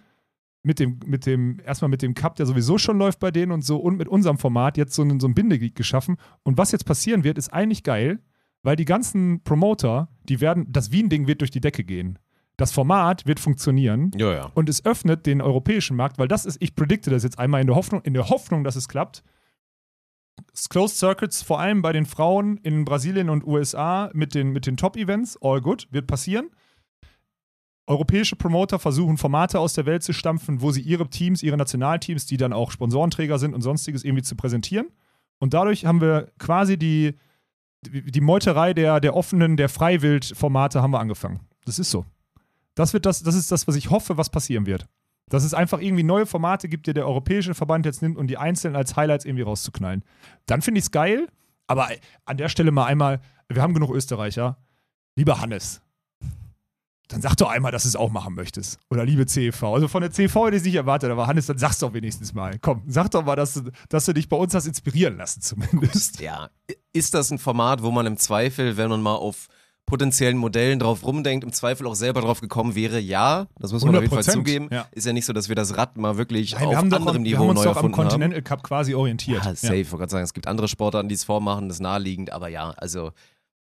mit 0.62 0.78
dem, 0.78 1.00
mit 1.06 1.26
dem, 1.26 1.60
erstmal 1.64 1.88
mit 1.88 2.02
dem 2.02 2.14
Cup, 2.14 2.36
der 2.36 2.46
sowieso 2.46 2.78
schon 2.78 2.98
läuft 2.98 3.18
bei 3.18 3.30
denen 3.30 3.52
und 3.52 3.64
so, 3.64 3.78
und 3.78 3.96
mit 3.96 4.08
unserem 4.08 4.38
Format 4.38 4.76
jetzt 4.76 4.94
so 4.94 5.02
einen, 5.02 5.20
so 5.20 5.26
ein 5.26 5.34
Bindeglied 5.34 5.74
geschaffen. 5.74 6.16
Und 6.42 6.58
was 6.58 6.72
jetzt 6.72 6.84
passieren 6.84 7.24
wird, 7.24 7.38
ist 7.38 7.52
eigentlich 7.52 7.82
geil, 7.82 8.20
weil 8.62 8.76
die 8.76 8.84
ganzen 8.84 9.42
Promoter, 9.42 10.08
die 10.24 10.40
werden, 10.40 10.66
das 10.70 10.92
Wien-Ding 10.92 11.26
wird 11.26 11.40
durch 11.40 11.50
die 11.50 11.60
Decke 11.60 11.84
gehen. 11.84 12.18
Das 12.56 12.72
Format 12.72 13.26
wird 13.26 13.40
funktionieren 13.40 14.10
Ja, 14.18 14.34
ja. 14.34 14.50
und 14.52 14.68
es 14.68 14.84
öffnet 14.84 15.24
den 15.24 15.40
europäischen 15.40 15.96
Markt, 15.96 16.18
weil 16.18 16.28
das 16.28 16.44
ist, 16.44 16.60
ich 16.60 16.74
predikte 16.74 17.08
das 17.08 17.22
jetzt 17.22 17.38
einmal 17.38 17.62
in 17.62 17.66
der 17.66 17.76
Hoffnung, 17.76 18.02
in 18.02 18.12
der 18.12 18.28
Hoffnung, 18.28 18.64
dass 18.64 18.76
es 18.76 18.86
klappt. 18.86 19.22
Closed 20.68 20.98
Circuits, 20.98 21.42
vor 21.42 21.58
allem 21.58 21.80
bei 21.80 21.92
den 21.92 22.04
Frauen 22.04 22.58
in 22.58 22.84
Brasilien 22.84 23.30
und 23.30 23.46
USA 23.46 24.10
mit 24.12 24.34
den, 24.34 24.50
mit 24.50 24.66
den 24.66 24.76
Top-Events, 24.76 25.38
all 25.40 25.62
good, 25.62 25.88
wird 25.90 26.06
passieren. 26.06 26.50
Europäische 27.86 28.36
Promoter 28.36 28.78
versuchen, 28.78 29.16
Formate 29.16 29.58
aus 29.58 29.74
der 29.74 29.86
Welt 29.86 30.02
zu 30.02 30.12
stampfen, 30.12 30.62
wo 30.62 30.70
sie 30.70 30.80
ihre 30.80 31.08
Teams, 31.08 31.42
ihre 31.42 31.56
Nationalteams, 31.56 32.26
die 32.26 32.36
dann 32.36 32.52
auch 32.52 32.70
Sponsorenträger 32.70 33.38
sind 33.38 33.54
und 33.54 33.62
sonstiges 33.62 34.04
irgendwie 34.04 34.22
zu 34.22 34.36
präsentieren. 34.36 34.88
Und 35.38 35.54
dadurch 35.54 35.86
haben 35.86 36.00
wir 36.00 36.30
quasi 36.38 36.76
die, 36.76 37.14
die 37.82 38.20
Meuterei 38.20 38.74
der, 38.74 39.00
der 39.00 39.16
offenen, 39.16 39.56
der 39.56 39.68
Freiwild-Formate 39.68 40.82
haben 40.82 40.92
wir 40.92 41.00
angefangen. 41.00 41.40
Das 41.64 41.78
ist 41.78 41.90
so. 41.90 42.04
Das, 42.74 42.92
wird 42.92 43.06
das, 43.06 43.22
das 43.22 43.34
ist 43.34 43.50
das, 43.50 43.66
was 43.66 43.74
ich 43.74 43.90
hoffe, 43.90 44.16
was 44.16 44.30
passieren 44.30 44.66
wird. 44.66 44.86
Dass 45.28 45.44
es 45.44 45.54
einfach 45.54 45.80
irgendwie 45.80 46.02
neue 46.02 46.26
Formate 46.26 46.68
gibt, 46.68 46.86
die 46.86 46.92
der 46.92 47.06
Europäische 47.06 47.54
Verband 47.54 47.86
jetzt 47.86 48.02
nimmt 48.02 48.16
und 48.16 48.28
die 48.28 48.36
einzeln 48.36 48.76
als 48.76 48.96
Highlights 48.96 49.24
irgendwie 49.24 49.44
rauszuknallen. 49.44 50.04
Dann 50.46 50.62
finde 50.62 50.78
ich 50.78 50.84
es 50.84 50.90
geil, 50.90 51.28
aber 51.66 51.88
an 52.24 52.36
der 52.36 52.48
Stelle 52.48 52.70
mal 52.70 52.86
einmal, 52.86 53.20
wir 53.48 53.62
haben 53.62 53.74
genug 53.74 53.90
Österreicher. 53.94 54.58
Lieber 55.16 55.40
Hannes, 55.40 55.82
dann 57.10 57.20
sag 57.20 57.34
doch 57.36 57.50
einmal, 57.50 57.72
dass 57.72 57.82
du 57.82 57.88
es 57.88 57.96
auch 57.96 58.10
machen 58.10 58.34
möchtest. 58.34 58.78
Oder 58.88 59.04
liebe 59.04 59.26
CEV. 59.26 59.64
Also 59.64 59.88
von 59.88 60.00
der 60.00 60.12
CEV 60.12 60.34
hätte 60.46 60.56
ich 60.56 60.62
nicht 60.62 60.76
erwartet, 60.76 61.10
aber 61.10 61.26
Hannes, 61.26 61.46
dann 61.46 61.58
sag's 61.58 61.78
doch 61.80 61.92
wenigstens 61.92 62.34
mal. 62.34 62.58
Komm, 62.60 62.82
sag 62.86 63.10
doch 63.10 63.24
mal, 63.24 63.36
dass 63.36 63.54
du, 63.54 63.70
dass 63.88 64.04
du 64.04 64.12
dich 64.12 64.28
bei 64.28 64.36
uns 64.36 64.54
hast 64.54 64.66
inspirieren 64.66 65.16
lassen, 65.16 65.40
zumindest. 65.42 66.20
Ja, 66.20 66.50
ist 66.92 67.14
das 67.14 67.30
ein 67.30 67.38
Format, 67.38 67.82
wo 67.82 67.90
man 67.90 68.06
im 68.06 68.16
Zweifel, 68.16 68.76
wenn 68.76 68.90
man 68.90 69.02
mal 69.02 69.16
auf 69.16 69.48
potenziellen 69.86 70.38
Modellen 70.38 70.78
drauf 70.78 71.04
rumdenkt, 71.04 71.44
im 71.44 71.52
Zweifel 71.52 71.84
auch 71.88 71.96
selber 71.96 72.20
drauf 72.20 72.40
gekommen 72.40 72.76
wäre? 72.76 73.00
Ja, 73.00 73.48
das 73.58 73.72
muss 73.72 73.84
man 73.84 73.96
auf 73.96 74.02
jeden 74.02 74.14
Fall 74.14 74.22
100%, 74.22 74.32
zugeben. 74.32 74.68
ja. 74.70 74.86
Ist 74.92 75.04
ja 75.04 75.12
nicht 75.12 75.26
so, 75.26 75.32
dass 75.32 75.48
wir 75.48 75.56
das 75.56 75.76
Rad 75.76 75.96
mal 75.96 76.16
wirklich 76.16 76.52
Nein, 76.52 76.66
auf 76.66 76.70
wir 76.70 76.78
haben, 76.78 76.90
doch, 76.90 76.98
anderem 76.98 77.24
wir 77.24 77.32
Niveau 77.32 77.42
haben 77.42 77.48
uns 77.50 77.64
neu 77.64 77.64
doch 77.64 77.82
am. 77.82 77.90
Continental 77.90 78.40
Cup 78.42 78.62
quasi 78.62 78.94
orientiert. 78.94 79.44
Ja, 79.44 79.54
safe, 79.56 79.76
ich 79.76 79.90
wollte 79.90 80.02
gerade 80.02 80.12
sagen, 80.12 80.24
es 80.24 80.32
gibt 80.32 80.46
andere 80.46 80.68
Sportarten, 80.68 81.08
die 81.08 81.16
es 81.16 81.24
vormachen, 81.24 81.68
das 81.68 81.78
ist 81.78 81.82
naheliegend, 81.82 82.30
aber 82.30 82.46
ja, 82.48 82.70
also 82.70 83.10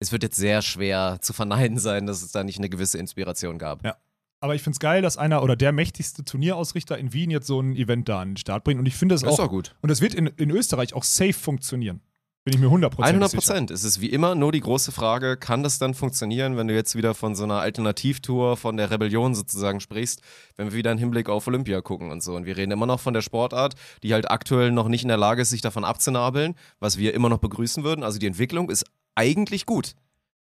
es 0.05 0.11
wird 0.11 0.23
jetzt 0.23 0.37
sehr 0.37 0.61
schwer 0.61 1.17
zu 1.21 1.33
verneinen 1.33 1.77
sein, 1.79 2.05
dass 2.05 2.21
es 2.21 2.31
da 2.31 2.43
nicht 2.43 2.59
eine 2.59 2.69
gewisse 2.69 2.97
Inspiration 2.97 3.57
gab. 3.57 3.83
Ja. 3.83 3.97
Aber 4.39 4.53
ich 4.53 4.61
finde 4.61 4.75
es 4.75 4.79
geil, 4.79 5.01
dass 5.01 5.17
einer 5.17 5.41
oder 5.41 5.55
der 5.55 5.71
mächtigste 5.71 6.23
Turnierausrichter 6.23 6.97
in 6.97 7.13
Wien 7.13 7.31
jetzt 7.31 7.47
so 7.47 7.59
ein 7.59 7.75
Event 7.75 8.07
da 8.07 8.21
an 8.21 8.31
den 8.31 8.37
Start 8.37 8.63
bringt. 8.63 8.79
Und 8.79 8.85
ich 8.85 8.95
finde 8.95 9.15
Das 9.15 9.23
ist 9.23 9.27
auch. 9.27 9.37
doch 9.37 9.49
gut. 9.49 9.75
Und 9.81 9.89
es 9.89 10.01
wird 10.01 10.13
in, 10.13 10.27
in 10.27 10.51
Österreich 10.51 10.93
auch 10.93 11.03
safe 11.03 11.33
funktionieren. 11.33 12.01
Bin 12.43 12.53
ich 12.53 12.59
mir 12.59 12.67
100% 12.67 13.01
100 13.01 13.31
sicher. 13.31 13.41
Prozent. 13.41 13.71
Es 13.71 13.83
ist 13.83 14.01
wie 14.01 14.09
immer 14.11 14.35
nur 14.35 14.51
die 14.51 14.59
große 14.59 14.91
Frage, 14.91 15.35
kann 15.35 15.63
das 15.63 15.79
dann 15.79 15.95
funktionieren, 15.95 16.57
wenn 16.57 16.67
du 16.67 16.75
jetzt 16.75 16.95
wieder 16.95 17.15
von 17.15 17.33
so 17.33 17.43
einer 17.43 17.59
Alternativtour 17.61 18.55
von 18.55 18.77
der 18.77 18.91
Rebellion 18.91 19.33
sozusagen 19.33 19.79
sprichst, 19.79 20.21
wenn 20.57 20.67
wir 20.67 20.73
wieder 20.75 20.91
einen 20.91 20.99
Hinblick 20.99 21.27
auf 21.27 21.47
Olympia 21.47 21.81
gucken 21.81 22.11
und 22.11 22.21
so. 22.21 22.35
Und 22.35 22.45
wir 22.45 22.55
reden 22.55 22.71
immer 22.71 22.85
noch 22.85 22.99
von 22.99 23.15
der 23.15 23.23
Sportart, 23.23 23.73
die 24.03 24.13
halt 24.13 24.29
aktuell 24.29 24.71
noch 24.71 24.89
nicht 24.89 25.01
in 25.01 25.07
der 25.07 25.17
Lage 25.17 25.41
ist, 25.41 25.49
sich 25.49 25.61
davon 25.61 25.83
abzunabeln, 25.83 26.53
was 26.79 26.99
wir 26.99 27.15
immer 27.15 27.29
noch 27.29 27.39
begrüßen 27.39 27.83
würden. 27.83 28.03
Also 28.03 28.19
die 28.19 28.27
Entwicklung 28.27 28.69
ist 28.69 28.85
eigentlich 29.15 29.65
gut. 29.65 29.95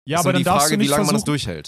Ja, 0.06 0.20
aber 0.20 0.32
dann 0.32 0.44
darfst 0.44 0.68
Frage, 0.68 0.78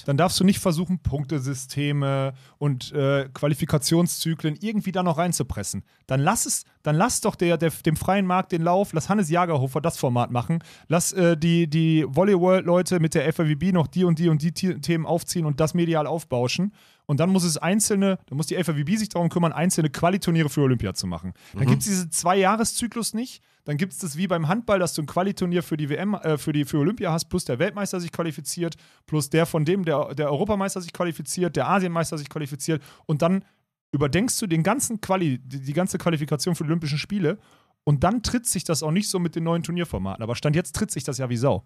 dann 0.05 0.15
darfst 0.15 0.39
du 0.39 0.45
nicht 0.45 0.59
versuchen, 0.59 0.99
Punktesysteme 0.99 2.33
und 2.57 2.93
äh, 2.93 3.27
Qualifikationszyklen 3.33 4.55
irgendwie 4.61 4.93
da 4.93 5.03
noch 5.03 5.17
reinzupressen. 5.17 5.83
Dann 6.07 6.21
lass 6.21 6.45
es, 6.45 6.63
dann 6.81 6.95
lass 6.95 7.19
doch 7.19 7.35
der, 7.35 7.57
der, 7.57 7.69
dem 7.69 7.97
freien 7.97 8.25
Markt 8.25 8.53
den 8.53 8.61
Lauf, 8.61 8.93
lass 8.93 9.09
Hannes 9.09 9.29
Jagerhofer 9.29 9.81
das 9.81 9.97
Format 9.97 10.31
machen, 10.31 10.63
lass 10.87 11.11
äh, 11.11 11.35
die, 11.35 11.69
die 11.69 12.05
Volley-World-Leute 12.07 13.01
mit 13.01 13.13
der 13.13 13.31
FAWB 13.33 13.73
noch 13.73 13.87
die 13.87 14.05
und 14.05 14.19
die 14.19 14.29
und 14.29 14.41
die 14.41 14.53
The- 14.55 14.79
Themen 14.79 15.05
aufziehen 15.05 15.45
und 15.45 15.59
das 15.59 15.73
medial 15.73 16.07
aufbauschen. 16.07 16.73
Und 17.09 17.19
dann 17.19 17.31
muss 17.31 17.43
es 17.43 17.57
einzelne, 17.57 18.19
dann 18.27 18.37
muss 18.37 18.45
die 18.45 18.63
FAWB 18.63 18.95
sich 18.95 19.09
darum 19.09 19.29
kümmern, 19.29 19.51
einzelne 19.51 19.89
Qualiturniere 19.89 20.47
für 20.47 20.61
Olympia 20.61 20.93
zu 20.93 21.07
machen. 21.07 21.33
Dann 21.55 21.65
gibt 21.65 21.81
es 21.81 21.87
diesen 21.87 22.11
Zwei-Jahres-Zyklus 22.11 23.15
nicht. 23.15 23.41
Dann 23.63 23.77
gibt 23.77 23.93
es 23.93 23.97
das 23.97 24.15
wie 24.15 24.27
beim 24.27 24.47
Handball, 24.47 24.77
dass 24.77 24.93
du 24.93 25.01
ein 25.01 25.07
Qualiturnier 25.07 25.63
für 25.63 25.75
die 25.75 25.89
WM, 25.89 26.13
äh, 26.13 26.37
für 26.37 26.53
die 26.53 26.65
für 26.65 26.77
Olympia 26.77 27.11
hast, 27.11 27.25
plus 27.25 27.45
der 27.45 27.57
Weltmeister 27.57 27.99
sich 27.99 28.11
qualifiziert, 28.11 28.75
plus 29.07 29.31
der 29.31 29.47
von 29.47 29.65
dem, 29.65 29.85
der, 29.85 30.13
der 30.13 30.29
Europameister 30.29 30.81
sich 30.81 30.93
qualifiziert, 30.93 31.55
der 31.55 31.67
Asienmeister 31.67 32.15
sich 32.15 32.29
qualifiziert. 32.29 32.83
Und 33.07 33.23
dann 33.23 33.43
überdenkst 33.91 34.37
du 34.37 34.45
den 34.45 34.61
ganzen 34.61 35.01
Quali, 35.01 35.39
die, 35.39 35.61
die 35.61 35.73
ganze 35.73 35.97
Qualifikation 35.97 36.53
für 36.53 36.63
die 36.63 36.69
Olympischen 36.69 36.99
Spiele 36.99 37.39
und 37.85 38.03
dann 38.03 38.21
tritt 38.21 38.45
sich 38.45 38.65
das 38.65 38.83
auch 38.83 38.91
nicht 38.91 39.09
so 39.09 39.17
mit 39.17 39.35
den 39.35 39.45
neuen 39.45 39.63
Turnierformaten. 39.63 40.21
Aber 40.21 40.35
Stand 40.35 40.55
jetzt 40.55 40.75
tritt 40.75 40.91
sich 40.91 41.05
das 41.05 41.17
ja 41.17 41.27
wie 41.31 41.37
Sau. 41.37 41.63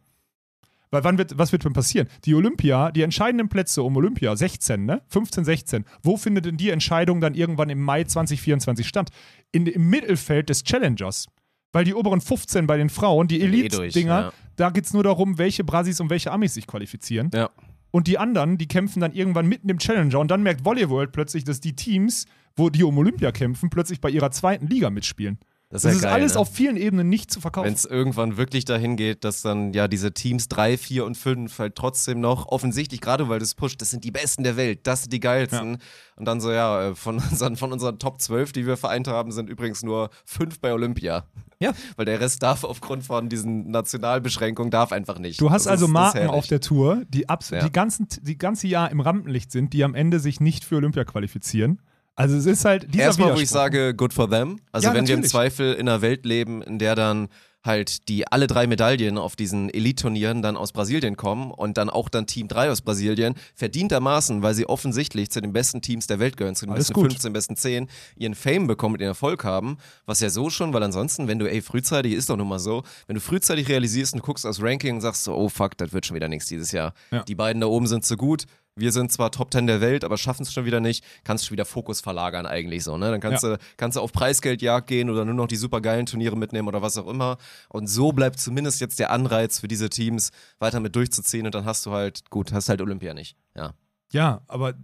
Weil 0.93 1.03
wann 1.03 1.17
wird, 1.17 1.35
was 1.39 1.51
wird 1.51 1.65
denn 1.65 1.73
passieren? 1.73 2.07
Die 2.23 2.35
Olympia, 2.35 2.91
die 2.91 3.01
entscheidenden 3.01 3.49
Plätze 3.49 3.81
um 3.81 3.97
Olympia, 3.97 4.35
16, 4.35 4.85
ne? 4.85 5.01
15, 5.07 5.43
16. 5.43 5.85
Wo 6.03 6.17
findet 6.17 6.45
denn 6.45 6.55
die 6.55 6.69
Entscheidung 6.69 7.19
dann 7.19 7.33
irgendwann 7.33 7.71
im 7.71 7.81
Mai 7.81 8.03
2024 8.03 8.87
statt? 8.87 9.09
In, 9.51 9.65
Im 9.65 9.89
Mittelfeld 9.89 10.49
des 10.49 10.63
Challengers. 10.63 11.25
Weil 11.71 11.83
die 11.83 11.95
oberen 11.95 12.21
15 12.21 12.67
bei 12.67 12.77
den 12.77 12.89
Frauen, 12.89 13.27
die 13.27 13.41
Elite-Dinger, 13.41 14.19
ja. 14.21 14.33
da 14.55 14.69
geht 14.69 14.85
es 14.85 14.93
nur 14.93 15.01
darum, 15.01 15.39
welche 15.39 15.63
Brasis 15.63 15.99
und 15.99 16.11
welche 16.11 16.31
Amis 16.31 16.53
sich 16.53 16.67
qualifizieren. 16.67 17.31
Ja. 17.33 17.49
Und 17.89 18.05
die 18.05 18.19
anderen, 18.19 18.59
die 18.59 18.67
kämpfen 18.67 18.99
dann 18.99 19.13
irgendwann 19.13 19.47
mitten 19.47 19.69
im 19.69 19.79
Challenger. 19.79 20.19
Und 20.19 20.29
dann 20.29 20.43
merkt 20.43 20.63
Volley 20.63 20.91
World 20.91 21.11
plötzlich, 21.11 21.43
dass 21.43 21.59
die 21.59 21.75
Teams, 21.75 22.27
wo 22.55 22.69
die 22.69 22.83
um 22.83 22.95
Olympia 22.99 23.31
kämpfen, 23.31 23.71
plötzlich 23.71 23.99
bei 23.99 24.11
ihrer 24.11 24.29
zweiten 24.29 24.67
Liga 24.67 24.91
mitspielen. 24.91 25.39
Das 25.73 25.81
Das 25.81 25.91
ist, 25.93 25.97
ist 25.97 26.03
ja 26.03 26.09
geil, 26.11 26.19
alles 26.21 26.33
ne? 26.35 26.39
auf 26.39 26.53
vielen 26.53 26.77
Ebenen 26.77 27.09
nicht 27.09 27.31
zu 27.31 27.41
verkaufen. 27.41 27.65
Wenn 27.65 27.73
es 27.73 27.85
irgendwann 27.85 28.37
wirklich 28.37 28.63
dahin 28.63 28.95
geht, 28.95 29.23
dass 29.23 29.41
dann 29.41 29.73
ja 29.73 29.87
diese 29.87 30.13
Teams 30.13 30.47
3, 30.47 30.77
4 30.77 31.03
und 31.03 31.17
5 31.17 31.57
halt 31.57 31.75
trotzdem 31.75 32.19
noch 32.21 32.45
offensichtlich, 32.47 33.01
gerade 33.01 33.27
weil 33.27 33.39
das 33.39 33.55
pusht, 33.55 33.81
das 33.81 33.89
sind 33.89 34.03
die 34.03 34.11
Besten 34.11 34.43
der 34.43 34.55
Welt, 34.55 34.85
das 34.85 35.01
sind 35.01 35.13
die 35.13 35.19
geilsten. 35.19 35.79
Und 36.15 36.25
dann 36.25 36.39
so, 36.41 36.51
ja, 36.51 36.89
äh, 36.89 36.95
von 36.95 37.15
unseren, 37.31 37.55
von 37.57 37.71
unseren 37.73 37.97
Top 37.97 38.21
12, 38.21 38.51
die 38.51 38.67
wir 38.67 38.77
vereint 38.77 39.07
haben, 39.07 39.31
sind 39.31 39.49
übrigens 39.49 39.81
nur 39.81 40.11
5 40.25 40.59
bei 40.59 40.71
Olympia. 40.73 41.25
Ja. 41.59 41.73
Weil 41.95 42.05
der 42.05 42.19
Rest 42.19 42.43
darf 42.43 42.63
aufgrund 42.63 43.03
von 43.03 43.27
diesen 43.29 43.71
Nationalbeschränkungen 43.71 44.69
darf 44.69 44.91
einfach 44.91 45.17
nicht. 45.17 45.41
Du 45.41 45.49
hast 45.49 45.65
Das 45.65 45.71
also 45.71 45.85
ist- 45.87 45.93
das 45.95 46.07
ist 46.09 46.13
Marken 46.15 46.29
auf 46.29 46.45
der 46.45 46.59
Tour, 46.61 47.01
die, 47.09 47.29
abs 47.29 47.49
Ja. 47.49 47.63
die, 47.65 47.71
ganzen, 47.71 48.07
die 48.21 48.37
ganze 48.37 48.67
Jahr 48.67 48.91
im 48.91 48.99
Rampenlicht 48.99 49.51
sind, 49.51 49.73
die 49.73 49.83
am 49.83 49.95
Ende 49.95 50.19
sich 50.19 50.39
nicht 50.39 50.63
für 50.65 50.75
Olympia 50.75 51.03
qualifizieren. 51.03 51.79
Also 52.15 52.35
es 52.37 52.45
ist 52.45 52.65
halt 52.65 52.93
dieser 52.93 53.05
Erstmal, 53.05 53.35
wo 53.35 53.39
ich 53.39 53.49
sage, 53.49 53.95
good 53.95 54.13
for 54.13 54.29
them. 54.29 54.59
Also 54.71 54.87
Ja, 54.87 54.93
wenn 54.93 55.07
wir 55.07 55.15
im 55.15 55.21
natürlich. 55.21 55.31
Zweifel 55.31 55.73
in 55.73 55.89
einer 55.89 56.01
Welt 56.01 56.25
leben, 56.25 56.61
in 56.61 56.77
der 56.79 56.95
dann 56.95 57.27
halt 57.65 58.09
die 58.09 58.27
alle 58.27 58.47
drei 58.47 58.67
Medaillen 58.67 59.17
auf 59.17 59.35
diesen 59.35 59.69
Elite-Turnieren 59.69 60.41
dann 60.41 60.57
aus 60.57 60.73
Brasilien 60.73 61.15
kommen 61.15 61.49
und 61.49 61.77
dann 61.77 61.89
auch 61.89 62.09
dann 62.09 62.27
Team 62.27 62.49
3 62.49 62.69
aus 62.69 62.81
Brasilien, 62.81 63.35
verdientermaßen, 63.55 64.41
weil 64.43 64.53
sie 64.53 64.67
offensichtlich 64.67 65.31
zu 65.31 65.41
den 65.41 65.53
besten 65.53 65.81
Teams 65.81 66.05
der 66.05 66.19
Welt 66.19 66.35
gehören, 66.35 66.55
zu 66.55 66.65
den 66.65 66.73
Alles 66.73 66.87
besten 66.87 66.93
gut. 66.93 67.11
15, 67.11 67.33
besten 67.33 67.55
10, 67.55 67.87
ihren 68.17 68.35
Fame 68.35 68.67
bekommen 68.67 68.95
und 68.95 68.99
ihren 68.99 69.11
Erfolg 69.11 69.45
haben, 69.45 69.77
was 70.05 70.19
ja 70.19 70.29
so 70.29 70.49
schon, 70.49 70.73
weil 70.73 70.83
ansonsten, 70.83 71.29
wenn 71.29 71.39
du, 71.39 71.49
ey, 71.49 71.61
frühzeitig, 71.61 72.13
ist 72.13 72.29
doch 72.29 72.35
nun 72.35 72.49
mal 72.49 72.59
so, 72.59 72.83
wenn 73.07 73.15
du 73.15 73.21
frühzeitig 73.21 73.69
realisierst 73.69 74.13
und 74.13 74.23
guckst 74.23 74.45
aufs 74.45 74.61
Ranking 74.61 74.95
und 74.95 75.01
sagst 75.01 75.23
so, 75.23 75.33
oh 75.33 75.47
fuck, 75.47 75.77
das 75.77 75.93
wird 75.93 76.05
schon 76.05 76.15
wieder 76.15 76.27
nichts 76.27 76.47
dieses 76.47 76.73
Jahr. 76.73 76.93
Ja. 77.11 77.23
Die 77.23 77.35
beiden 77.35 77.61
da 77.61 77.67
oben 77.67 77.87
sind 77.87 78.03
zu 78.03 78.17
gut, 78.17 78.43
wir 78.75 78.91
sind 78.91 79.11
zwar 79.11 79.31
Top 79.31 79.53
10 79.53 79.67
der 79.67 79.81
Welt, 79.81 80.03
aber 80.03 80.17
schaffen 80.17 80.43
es 80.43 80.53
schon 80.53 80.65
wieder 80.65 80.79
nicht, 80.79 81.03
kannst 81.23 81.47
du 81.47 81.51
wieder 81.51 81.65
Fokus 81.65 82.01
verlagern 82.01 82.45
eigentlich 82.45 82.83
so, 82.83 82.97
ne? 82.97 83.11
Dann 83.11 83.21
kannst, 83.21 83.43
du, 83.43 83.57
kannst 83.77 83.97
du 83.97 84.01
auf 84.01 84.11
Preisgeldjagd 84.11 84.87
gehen 84.87 85.09
oder 85.09 85.25
nur 85.25 85.35
noch 85.35 85.47
die 85.47 85.55
supergeilen 85.55 86.05
Turniere 86.05 86.35
mitnehmen 86.35 86.67
oder 86.67 86.81
was 86.81 86.97
auch 86.97 87.07
immer. 87.07 87.37
Und 87.69 87.87
so 87.87 88.11
bleibt 88.11 88.39
zumindest 88.39 88.81
jetzt 88.81 88.99
der 88.99 89.11
Anreiz 89.11 89.59
für 89.59 89.67
diese 89.67 89.89
Teams, 89.89 90.31
weiter 90.59 90.79
mit 90.79 90.95
durchzuziehen 90.95 91.45
und 91.45 91.53
dann 91.53 91.65
hast 91.65 91.85
du 91.85 91.91
halt, 91.91 92.29
gut, 92.29 92.51
hast 92.51 92.69
halt 92.69 92.81
Olympia 92.81 93.13
nicht. 93.13 93.37
Ja. 93.55 93.73
Ja, 94.11 94.41
aber 94.47 94.75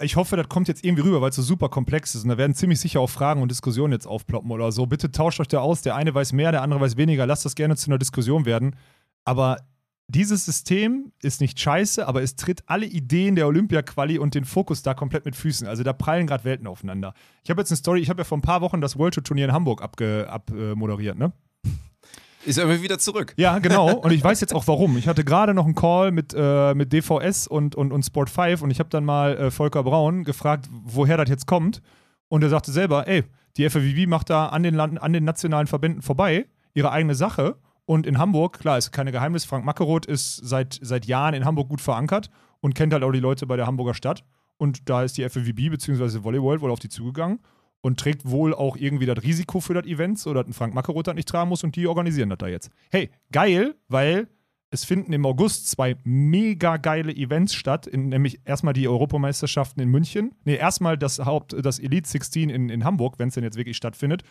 ich 0.00 0.16
hoffe, 0.16 0.36
das 0.36 0.48
kommt 0.48 0.68
jetzt 0.68 0.84
irgendwie 0.84 1.02
rüber, 1.02 1.20
weil 1.20 1.30
es 1.30 1.36
so 1.36 1.42
super 1.42 1.68
komplex 1.68 2.14
ist. 2.14 2.24
Und 2.24 2.30
da 2.30 2.38
werden 2.38 2.54
ziemlich 2.54 2.80
sicher 2.80 3.00
auch 3.00 3.10
Fragen 3.10 3.42
und 3.42 3.50
Diskussionen 3.50 3.92
jetzt 3.92 4.06
aufploppen 4.06 4.50
oder 4.50 4.72
so. 4.72 4.86
Bitte 4.86 5.12
tauscht 5.12 5.40
euch 5.40 5.48
da 5.48 5.60
aus. 5.60 5.82
Der 5.82 5.94
eine 5.94 6.14
weiß 6.14 6.32
mehr, 6.32 6.50
der 6.50 6.62
andere 6.62 6.80
weiß 6.80 6.96
weniger. 6.96 7.26
Lasst 7.26 7.44
das 7.44 7.54
gerne 7.54 7.76
zu 7.76 7.88
einer 7.88 7.98
Diskussion 7.98 8.44
werden. 8.44 8.76
Aber 9.24 9.58
dieses 10.08 10.44
System 10.44 11.12
ist 11.22 11.40
nicht 11.40 11.58
scheiße, 11.58 12.06
aber 12.06 12.22
es 12.22 12.36
tritt 12.36 12.62
alle 12.66 12.86
Ideen 12.86 13.36
der 13.36 13.46
Olympia-Quali 13.46 14.18
und 14.18 14.34
den 14.34 14.44
Fokus 14.44 14.82
da 14.82 14.94
komplett 14.94 15.24
mit 15.24 15.34
Füßen. 15.34 15.66
Also 15.66 15.82
da 15.82 15.92
prallen 15.92 16.26
gerade 16.26 16.44
Welten 16.44 16.66
aufeinander. 16.66 17.14
Ich 17.42 17.50
habe 17.50 17.60
jetzt 17.60 17.70
eine 17.70 17.78
Story, 17.78 18.00
ich 18.00 18.10
habe 18.10 18.20
ja 18.20 18.24
vor 18.24 18.36
ein 18.36 18.42
paar 18.42 18.60
Wochen 18.60 18.80
das 18.80 18.98
World 18.98 19.14
Tour 19.14 19.24
Turnier 19.24 19.46
in 19.46 19.52
Hamburg 19.52 19.82
abmoderiert, 19.82 21.18
ne? 21.18 21.32
Ist 22.44 22.58
immer 22.58 22.82
wieder 22.82 22.98
zurück. 22.98 23.32
Ja, 23.36 23.58
genau. 23.58 23.94
Und 23.96 24.12
ich 24.12 24.22
weiß 24.22 24.40
jetzt 24.42 24.54
auch 24.54 24.66
warum. 24.66 24.98
Ich 24.98 25.08
hatte 25.08 25.24
gerade 25.24 25.54
noch 25.54 25.64
einen 25.64 25.74
Call 25.74 26.12
mit, 26.12 26.34
äh, 26.36 26.74
mit 26.74 26.92
DVS 26.92 27.46
und, 27.46 27.74
und, 27.74 27.90
und 27.90 28.02
Sport 28.02 28.28
5 28.28 28.60
und 28.60 28.70
ich 28.70 28.80
habe 28.80 28.90
dann 28.90 29.04
mal 29.04 29.36
äh, 29.36 29.50
Volker 29.50 29.82
Braun 29.82 30.24
gefragt, 30.24 30.68
woher 30.70 31.16
das 31.16 31.30
jetzt 31.30 31.46
kommt. 31.46 31.80
Und 32.28 32.42
er 32.42 32.50
sagte 32.50 32.70
selber, 32.70 33.08
ey, 33.08 33.24
die 33.56 33.68
FAWB 33.68 34.06
macht 34.06 34.30
da 34.30 34.46
an 34.46 34.62
den, 34.62 34.74
Land, 34.74 35.00
an 35.00 35.12
den 35.12 35.24
nationalen 35.24 35.66
Verbänden 35.66 36.02
vorbei 36.02 36.46
ihre 36.74 36.90
eigene 36.90 37.14
Sache. 37.14 37.56
Und 37.86 38.06
in 38.06 38.18
Hamburg, 38.18 38.58
klar, 38.60 38.78
ist 38.78 38.92
keine 38.92 39.12
Geheimnis, 39.12 39.44
Frank 39.44 39.64
Mackeroth 39.64 40.06
ist 40.06 40.36
seit, 40.36 40.78
seit 40.80 41.06
Jahren 41.06 41.34
in 41.34 41.44
Hamburg 41.44 41.68
gut 41.68 41.80
verankert 41.80 42.30
und 42.60 42.74
kennt 42.74 42.92
halt 42.92 43.02
auch 43.02 43.12
die 43.12 43.20
Leute 43.20 43.46
bei 43.46 43.56
der 43.56 43.66
Hamburger 43.66 43.94
Stadt. 43.94 44.24
Und 44.56 44.88
da 44.88 45.02
ist 45.02 45.18
die 45.18 45.28
FAWB 45.28 45.70
bzw. 45.70 46.22
Volleyball 46.24 46.60
wohl 46.60 46.70
auf 46.70 46.78
die 46.78 46.88
zugegangen 46.88 47.40
und 47.82 48.00
trägt 48.00 48.28
wohl 48.30 48.54
auch 48.54 48.76
irgendwie 48.76 49.04
das 49.04 49.22
Risiko 49.22 49.60
für 49.60 49.74
das 49.74 49.84
Event, 49.84 50.18
so 50.18 50.32
dass 50.32 50.46
ein 50.46 50.54
Frank 50.54 50.72
Mackeroth 50.72 51.06
das 51.06 51.14
nicht 51.14 51.28
tragen 51.28 51.50
muss 51.50 51.64
und 51.64 51.76
die 51.76 51.86
organisieren 51.86 52.30
das 52.30 52.38
da 52.38 52.48
jetzt. 52.48 52.70
Hey, 52.90 53.10
geil, 53.30 53.74
weil 53.88 54.28
es 54.70 54.84
finden 54.84 55.12
im 55.12 55.26
August 55.26 55.70
zwei 55.70 55.96
mega 56.02 56.78
geile 56.78 57.14
Events 57.14 57.54
statt, 57.54 57.86
in, 57.86 58.08
nämlich 58.08 58.40
erstmal 58.44 58.72
die 58.72 58.88
Europameisterschaften 58.88 59.82
in 59.82 59.90
München, 59.90 60.34
nee, 60.44 60.56
erstmal 60.56 60.96
das 60.96 61.18
Haupt, 61.18 61.54
das 61.62 61.78
Elite 61.78 62.08
16 62.08 62.48
in, 62.48 62.70
in 62.70 62.84
Hamburg, 62.84 63.18
wenn 63.18 63.28
es 63.28 63.34
denn 63.34 63.44
jetzt 63.44 63.56
wirklich 63.56 63.76
stattfindet, 63.76 64.22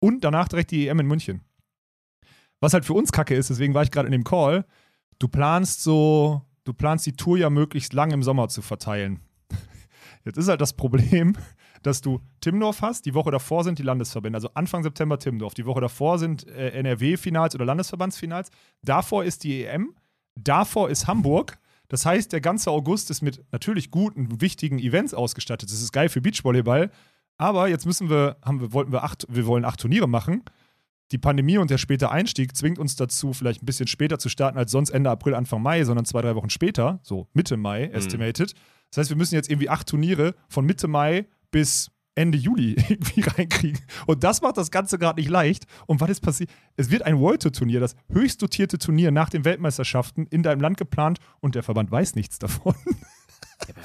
und 0.00 0.24
danach 0.24 0.48
direkt 0.48 0.70
die 0.70 0.88
EM 0.88 1.00
in 1.00 1.06
München. 1.06 1.42
Was 2.60 2.74
halt 2.74 2.84
für 2.84 2.94
uns 2.94 3.12
kacke 3.12 3.34
ist, 3.34 3.50
deswegen 3.50 3.74
war 3.74 3.82
ich 3.82 3.90
gerade 3.90 4.06
in 4.06 4.12
dem 4.12 4.24
Call, 4.24 4.64
du 5.18 5.28
planst 5.28 5.82
so, 5.82 6.42
du 6.64 6.72
planst 6.72 7.06
die 7.06 7.12
Tour 7.12 7.38
ja 7.38 7.50
möglichst 7.50 7.92
lang 7.92 8.10
im 8.10 8.22
Sommer 8.22 8.48
zu 8.48 8.62
verteilen. 8.62 9.20
Jetzt 10.24 10.38
ist 10.38 10.48
halt 10.48 10.60
das 10.60 10.72
Problem, 10.72 11.36
dass 11.82 12.00
du 12.00 12.20
Timmendorf 12.40 12.82
hast, 12.82 13.06
die 13.06 13.14
Woche 13.14 13.30
davor 13.30 13.62
sind 13.64 13.78
die 13.78 13.84
Landesverbände, 13.84 14.36
also 14.36 14.50
Anfang 14.54 14.82
September 14.82 15.18
Timmendorf, 15.18 15.54
die 15.54 15.66
Woche 15.66 15.80
davor 15.80 16.18
sind 16.18 16.46
äh, 16.48 16.70
NRW-Finals 16.70 17.54
oder 17.54 17.64
Landesverbandsfinals, 17.64 18.50
davor 18.82 19.24
ist 19.24 19.44
die 19.44 19.64
EM, 19.64 19.94
davor 20.34 20.90
ist 20.90 21.06
Hamburg. 21.06 21.58
Das 21.88 22.04
heißt, 22.04 22.32
der 22.32 22.40
ganze 22.40 22.70
August 22.70 23.10
ist 23.10 23.22
mit 23.22 23.42
natürlich 23.50 23.90
guten, 23.90 24.42
wichtigen 24.42 24.78
Events 24.78 25.14
ausgestattet. 25.14 25.70
Das 25.70 25.80
ist 25.80 25.92
geil 25.92 26.10
für 26.10 26.20
Beachvolleyball. 26.20 26.90
Aber 27.38 27.68
jetzt 27.68 27.86
müssen 27.86 28.10
wir, 28.10 28.36
haben 28.44 28.60
wir, 28.60 28.72
wollten 28.72 28.92
wir 28.92 29.04
acht, 29.04 29.26
wir 29.30 29.46
wollen 29.46 29.64
acht 29.64 29.80
Turniere 29.80 30.08
machen. 30.08 30.42
Die 31.10 31.18
Pandemie 31.18 31.58
und 31.58 31.70
der 31.70 31.78
späte 31.78 32.10
Einstieg 32.10 32.54
zwingt 32.54 32.78
uns 32.78 32.96
dazu, 32.96 33.32
vielleicht 33.32 33.62
ein 33.62 33.66
bisschen 33.66 33.86
später 33.86 34.18
zu 34.18 34.28
starten 34.28 34.58
als 34.58 34.70
sonst 34.70 34.90
Ende 34.90 35.10
April, 35.10 35.34
Anfang 35.34 35.62
Mai, 35.62 35.84
sondern 35.84 36.04
zwei, 36.04 36.20
drei 36.20 36.34
Wochen 36.34 36.50
später, 36.50 37.00
so 37.02 37.28
Mitte 37.32 37.56
Mai, 37.56 37.84
estimated. 37.84 38.54
Das 38.90 38.98
heißt, 38.98 39.10
wir 39.10 39.16
müssen 39.16 39.34
jetzt 39.34 39.50
irgendwie 39.50 39.70
acht 39.70 39.88
Turniere 39.88 40.34
von 40.48 40.66
Mitte 40.66 40.88
Mai 40.88 41.26
bis 41.50 41.90
Ende 42.14 42.36
Juli 42.36 42.72
irgendwie 42.88 43.20
reinkriegen. 43.20 43.80
Und 44.06 44.24
das 44.24 44.42
macht 44.42 44.56
das 44.56 44.70
Ganze 44.70 44.98
gerade 44.98 45.20
nicht 45.20 45.30
leicht. 45.30 45.64
Und 45.86 46.00
was 46.00 46.10
ist 46.10 46.20
passiert? 46.20 46.50
Es 46.76 46.90
wird 46.90 47.02
ein 47.02 47.18
World 47.20 47.42
Tour 47.42 47.52
Turnier, 47.52 47.80
das 47.80 47.94
höchst 48.10 48.42
dotierte 48.42 48.78
Turnier 48.78 49.10
nach 49.10 49.30
den 49.30 49.44
Weltmeisterschaften 49.44 50.26
in 50.26 50.42
deinem 50.42 50.60
Land 50.60 50.76
geplant 50.76 51.20
und 51.40 51.54
der 51.54 51.62
Verband 51.62 51.90
weiß 51.90 52.16
nichts 52.16 52.38
davon. 52.38 52.74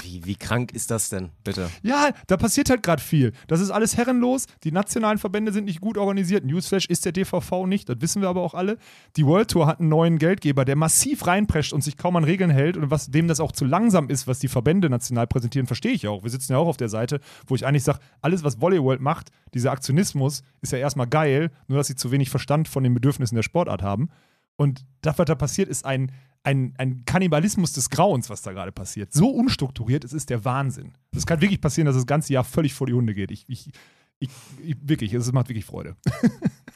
Wie, 0.02 0.24
wie 0.24 0.36
krank 0.36 0.72
ist 0.72 0.92
das 0.92 1.10
denn, 1.10 1.32
bitte? 1.44 1.70
Ja, 1.82 2.12
da 2.28 2.38
passiert 2.38 2.70
halt 2.70 2.84
gerade 2.84 3.02
viel. 3.02 3.34
Das 3.48 3.60
ist 3.60 3.72
alles 3.72 3.98
herrenlos. 3.98 4.46
Die 4.64 4.72
nationalen 4.72 5.18
Verbände 5.18 5.52
sind 5.52 5.66
nicht 5.66 5.82
gut 5.82 5.98
organisiert. 5.98 6.46
Newsflash 6.46 6.86
ist 6.86 7.06
der 7.06 7.12
DVV 7.12 7.66
nicht, 7.66 7.90
das 7.90 7.98
wissen 8.00 8.22
wir 8.22 8.30
aber 8.30 8.42
auch 8.42 8.54
alle. 8.54 8.78
Die 9.18 9.26
World 9.26 9.50
Tour 9.50 9.66
hat 9.66 9.80
einen 9.80 9.90
neuen 9.90 10.20
Geldgeber, 10.20 10.64
der 10.64 10.76
massiv 10.76 11.26
reinprescht 11.26 11.74
und 11.74 11.84
sich 11.84 11.98
kaum 11.98 12.16
an 12.16 12.24
Regeln 12.24 12.52
hält 12.52 12.78
und 12.78 12.92
was 12.92 13.08
dem 13.08 13.28
das 13.28 13.40
auch 13.40 13.52
zu 13.52 13.66
langsam 13.66 14.10
ist, 14.10 14.28
was 14.28 14.40
die 14.40 14.48
Verbände 14.48 14.90
national 14.90 15.28
präsentieren, 15.28 15.66
verstehe 15.66 15.94
ich 15.94 16.08
auch. 16.08 16.24
Wir 16.24 16.30
sitzen 16.30 16.54
ja 16.54 16.60
auch 16.60 16.68
auf 16.68 16.78
der 16.78 16.90
Seite, 16.90 17.20
wo 17.48 17.56
ich 17.56 17.66
eigentlich 17.66 17.84
sage, 17.84 18.00
alles, 18.22 18.44
was 18.44 18.62
Volleyball 18.62 19.00
macht, 19.00 19.32
dieser 19.54 19.72
Aktionismus, 19.72 20.44
ist 20.62 20.72
ja 20.72 20.78
erstmal 20.78 21.08
geil, 21.08 21.52
nur 21.68 21.80
dass 21.80 21.88
sie 21.88 21.96
zu 21.96 22.12
wenig 22.12 22.30
Verstand 22.30 22.68
von 22.68 22.84
den 22.84 22.94
Bedürfnissen 22.94 23.36
der 23.36 23.44
Sportart 23.44 23.82
haben. 23.82 24.10
Und 24.56 24.86
das, 25.02 25.18
was 25.18 25.26
da 25.26 25.36
passiert, 25.36 25.68
ist 25.68 25.86
ein, 25.86 26.12
ein, 26.44 26.74
ein 26.78 27.04
Kannibalismus 27.06 27.74
des 27.74 27.90
Grauens, 27.90 28.30
was 28.30 28.42
da 28.42 28.52
gerade 28.52 28.72
passiert. 28.72 29.14
So 29.14 29.30
unstrukturiert, 29.30 30.04
es 30.04 30.14
ist 30.14 30.30
der 30.30 30.44
Wahnsinn. 30.46 30.94
Es 31.16 31.26
kann 31.26 31.42
wirklich 31.42 31.62
passieren, 31.62 31.86
dass 31.86 31.96
das 31.96 32.06
ganze 32.06 32.34
Jahr 32.34 32.44
völlig 32.44 32.74
vor 32.74 32.88
die 32.88 32.94
Hunde 32.94 33.14
geht. 33.14 33.32
Ich, 33.32 33.46
ich, 33.48 33.70
ich, 34.20 34.30
ich 34.64 34.76
wirklich, 34.82 35.14
es 35.14 35.32
macht 35.32 35.50
wirklich 35.50 35.66
Freude. 35.66 35.96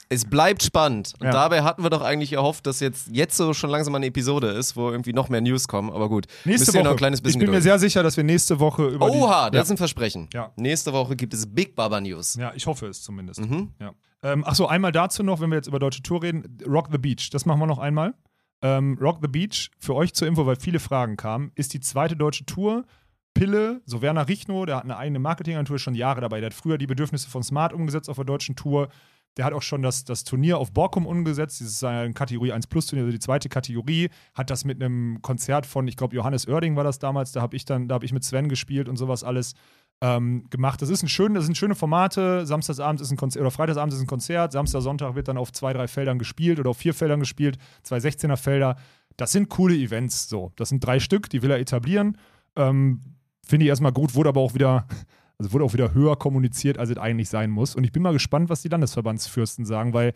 Es 0.10 0.24
bleibt 0.24 0.64
spannend. 0.64 1.16
Und 1.20 1.26
Ja. 1.26 1.32
dabei 1.34 1.64
hatten 1.64 1.84
wir 1.84 1.90
doch 1.90 2.02
eigentlich 2.02 2.32
erhofft, 2.32 2.66
dass 2.66 2.80
jetzt, 2.80 3.10
jetzt 3.12 3.36
so 3.36 3.54
schon 3.54 3.70
langsam 3.70 3.94
eine 3.96 4.06
Episode 4.06 4.48
ist, 4.52 4.78
wo 4.78 4.90
irgendwie 4.90 5.12
noch 5.12 5.28
mehr 5.28 5.42
News 5.42 5.68
kommen. 5.68 5.90
Aber 5.92 6.08
gut, 6.08 6.28
Nächste 6.46 6.74
Woche. 6.74 6.84
noch 6.84 6.92
ein 6.92 6.96
kleines 6.98 7.20
bisschen 7.20 7.42
ich 7.42 7.46
bin 7.46 7.54
mir 7.54 7.62
sehr 7.62 7.78
sicher, 7.78 8.04
dass 8.04 8.16
wir 8.16 8.24
nächste 8.24 8.58
Woche 8.62 8.88
über 8.88 9.10
Oha, 9.12 9.50
das 9.50 9.64
ist 9.64 9.70
ja. 9.70 9.74
ein 9.74 9.78
Versprechen. 9.78 10.30
Ja. 10.34 10.54
Nächste 10.56 10.94
Woche 10.94 11.18
gibt 11.18 11.34
es 11.34 11.46
Big 11.54 11.76
Baba 11.76 12.00
News. 12.00 12.36
ja, 12.36 12.54
ich 12.56 12.66
hoffe 12.68 12.88
es 12.88 13.02
zumindest. 13.02 13.42
Mhm. 13.42 13.72
Ja. 13.82 13.92
Ähm, 14.24 14.46
Achso, 14.46 14.66
einmal 14.68 14.94
dazu 14.94 15.24
noch, 15.24 15.42
wenn 15.42 15.50
wir 15.50 15.58
jetzt 15.58 15.68
über 15.68 15.80
deutsche 15.80 16.02
Tour 16.04 16.24
reden, 16.24 16.58
Rock 16.66 16.88
the 16.90 16.98
Beach, 16.98 17.30
das 17.30 17.46
machen 17.46 17.60
wir 17.60 17.68
noch 17.68 17.80
einmal. 17.80 18.14
Ähm, 18.62 18.98
Rock 19.00 19.20
the 19.22 19.28
Beach, 19.28 19.70
für 19.80 19.96
euch 19.96 20.14
zur 20.14 20.28
Info, 20.28 20.46
weil 20.46 20.56
viele 20.56 20.80
Fragen 20.80 21.16
kamen, 21.18 21.52
ist 21.56 21.74
die 21.74 21.80
zweite 21.80 22.16
deutsche 22.16 22.46
Tour. 22.46 22.86
Pille, 23.34 23.82
so 23.86 24.02
Werner 24.02 24.28
Richno, 24.28 24.66
der 24.66 24.78
hat 24.78 24.84
eine 24.84 24.98
eigene 24.98 25.20
Marketingagentur, 25.20 25.78
schon 25.78 25.94
Jahre 25.94 26.22
dabei. 26.22 26.40
Der 26.40 26.48
hat 26.48 26.56
früher 26.56 26.80
die 26.80 26.88
Bedürfnisse 26.88 27.30
von 27.30 27.44
Smart 27.44 27.72
umgesetzt 27.72 28.10
auf 28.10 28.16
der 28.16 28.26
deutschen 28.26 28.56
Tour. 28.56 28.90
Der 29.38 29.46
hat 29.46 29.54
auch 29.54 29.62
schon 29.62 29.84
das, 29.84 30.04
das 30.04 30.24
Turnier 30.24 30.58
auf 30.58 30.72
Borkum 30.72 31.06
umgesetzt. 31.06 31.62
Das 31.62 31.68
ist 31.68 31.84
ein 31.84 32.16
Kategorie 32.16 32.52
1 32.52 32.66
Plus 32.66 32.88
Turnier, 32.88 33.06
also 33.06 33.12
die 33.16 33.20
zweite 33.20 33.48
Kategorie. 33.48 34.10
Hat 34.34 34.50
das 34.50 34.66
mit 34.66 34.82
einem 34.82 35.22
Konzert 35.22 35.68
von, 35.68 35.88
ich 35.88 35.96
glaube, 35.96 36.16
Johannes 36.16 36.48
Oerding 36.48 36.76
war 36.76 36.84
das 36.84 36.98
damals. 36.98 37.32
Da 37.32 37.42
habe 37.42 37.56
ich 37.56 37.64
dann, 37.64 37.88
da 37.88 37.96
habe 37.96 38.06
ich 38.06 38.14
mit 38.14 38.24
Sven 38.24 38.50
gespielt 38.50 38.90
und 38.90 38.98
sowas 38.98 39.24
alles 39.24 39.54
ähm, 40.02 40.46
gemacht. 40.50 40.82
Das 40.82 40.90
ist 40.90 41.04
ein 41.04 41.10
schön, 41.10 41.34
das 41.34 41.46
sind 41.46 41.58
schöne 41.58 41.76
Formate. 41.76 42.46
Samstagsabend 42.46 43.02
ist 43.02 43.12
ein 43.12 43.18
Konzert 43.18 43.42
oder 43.42 43.52
Freitagsabend 43.52 43.94
ist 43.94 44.02
ein 44.02 44.08
Konzert. 44.08 44.52
Samstag, 44.52 44.82
Sonntag 44.82 45.16
wird 45.16 45.28
dann 45.28 45.38
auf 45.38 45.52
zwei, 45.52 45.74
drei 45.74 45.88
Feldern 45.88 46.20
gespielt 46.20 46.60
oder 46.60 46.70
auf 46.70 46.78
vier 46.78 46.94
Feldern 46.94 47.20
gespielt. 47.20 47.58
Zwei 47.84 47.98
16er 47.98 48.38
Felder. 48.38 48.76
Das 49.16 49.32
sind 49.32 49.50
coole 49.50 49.76
Events. 49.76 50.30
So, 50.30 50.52
das 50.56 50.70
sind 50.70 50.86
drei 50.86 51.00
Stück, 51.00 51.30
die 51.30 51.42
will 51.42 51.52
er 51.52 51.60
etablieren. 51.60 52.18
Ähm, 52.56 53.02
Finde 53.44 53.66
ich 53.66 53.70
erstmal 53.70 53.94
gut, 53.94 54.14
wurde 54.14 54.30
aber 54.30 54.42
auch 54.42 54.54
wieder, 54.54 54.88
also 55.40 55.52
wurde 55.54 55.66
auch 55.66 55.74
wieder 55.74 55.94
höher 55.94 56.16
kommuniziert, 56.18 56.78
als 56.78 56.90
es 56.90 56.98
eigentlich 56.98 57.30
sein 57.30 57.50
muss. 57.50 57.76
Und 57.76 57.84
ich 57.84 57.92
bin 57.92 58.04
mal 58.04 58.14
gespannt, 58.14 58.50
was 58.50 58.62
die 58.62 58.70
Landesverbandsfürsten 58.70 59.66
sagen, 59.66 59.94
weil 59.94 60.14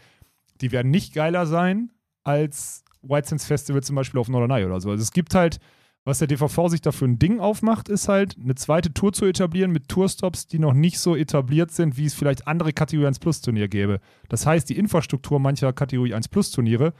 die 0.59 0.71
werden 0.71 0.91
nicht 0.91 1.13
geiler 1.13 1.47
sein 1.47 1.91
als 2.23 2.83
White 3.01 3.29
Sands 3.29 3.45
Festival 3.45 3.81
zum 3.81 3.95
Beispiel 3.95 4.19
auf 4.19 4.29
Norderney 4.29 4.63
oder 4.63 4.79
so. 4.79 4.91
Also 4.91 5.01
es 5.01 5.11
gibt 5.11 5.33
halt 5.33 5.59
Was 6.03 6.17
der 6.17 6.27
DVV 6.27 6.67
sich 6.69 6.81
dafür 6.81 7.07
ein 7.07 7.19
Ding 7.19 7.39
aufmacht, 7.39 7.87
ist 7.87 8.07
halt, 8.07 8.35
eine 8.41 8.55
zweite 8.55 8.91
Tour 8.91 9.13
zu 9.13 9.25
etablieren 9.25 9.71
mit 9.71 9.87
Tourstops, 9.87 10.47
die 10.47 10.57
noch 10.57 10.73
nicht 10.73 10.97
so 10.99 11.15
etabliert 11.15 11.71
sind, 11.71 11.95
wie 11.95 12.05
es 12.05 12.15
vielleicht 12.15 12.47
andere 12.47 12.73
Kategorie 12.73 13.07
1 13.07 13.19
Plus 13.19 13.41
Turnier 13.41 13.67
gäbe. 13.67 13.99
Das 14.27 14.47
heißt, 14.47 14.67
die 14.69 14.77
Infrastruktur 14.77 15.39
mancher 15.39 15.73
Kategorie 15.73 16.15
1 16.15 16.29
Plus 16.29 16.49
Turniere 16.49 16.93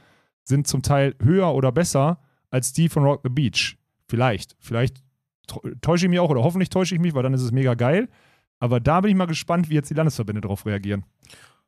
sind 0.44 0.68
zum 0.68 0.82
Teil 0.82 1.16
höher 1.20 1.52
oder 1.52 1.72
besser 1.72 2.20
als 2.50 2.72
die 2.72 2.88
von 2.88 3.02
Rock 3.02 3.22
the 3.24 3.28
Beach. 3.28 3.76
Vielleicht. 4.08 4.54
Vielleicht 4.60 5.02
täusche 5.80 6.06
ich 6.06 6.10
mich 6.10 6.20
auch 6.20 6.30
oder 6.30 6.44
hoffentlich 6.44 6.70
täusche 6.70 6.94
ich 6.94 7.00
mich, 7.00 7.14
weil 7.14 7.24
dann 7.24 7.34
ist 7.34 7.42
es 7.42 7.50
mega 7.50 7.74
geil. 7.74 8.08
Aber 8.60 8.78
da 8.78 9.00
bin 9.00 9.10
ich 9.10 9.16
mal 9.16 9.26
gespannt, 9.26 9.68
wie 9.68 9.74
jetzt 9.74 9.90
die 9.90 9.94
Landesverbände 9.94 10.42
darauf 10.42 10.64
reagieren. 10.64 11.04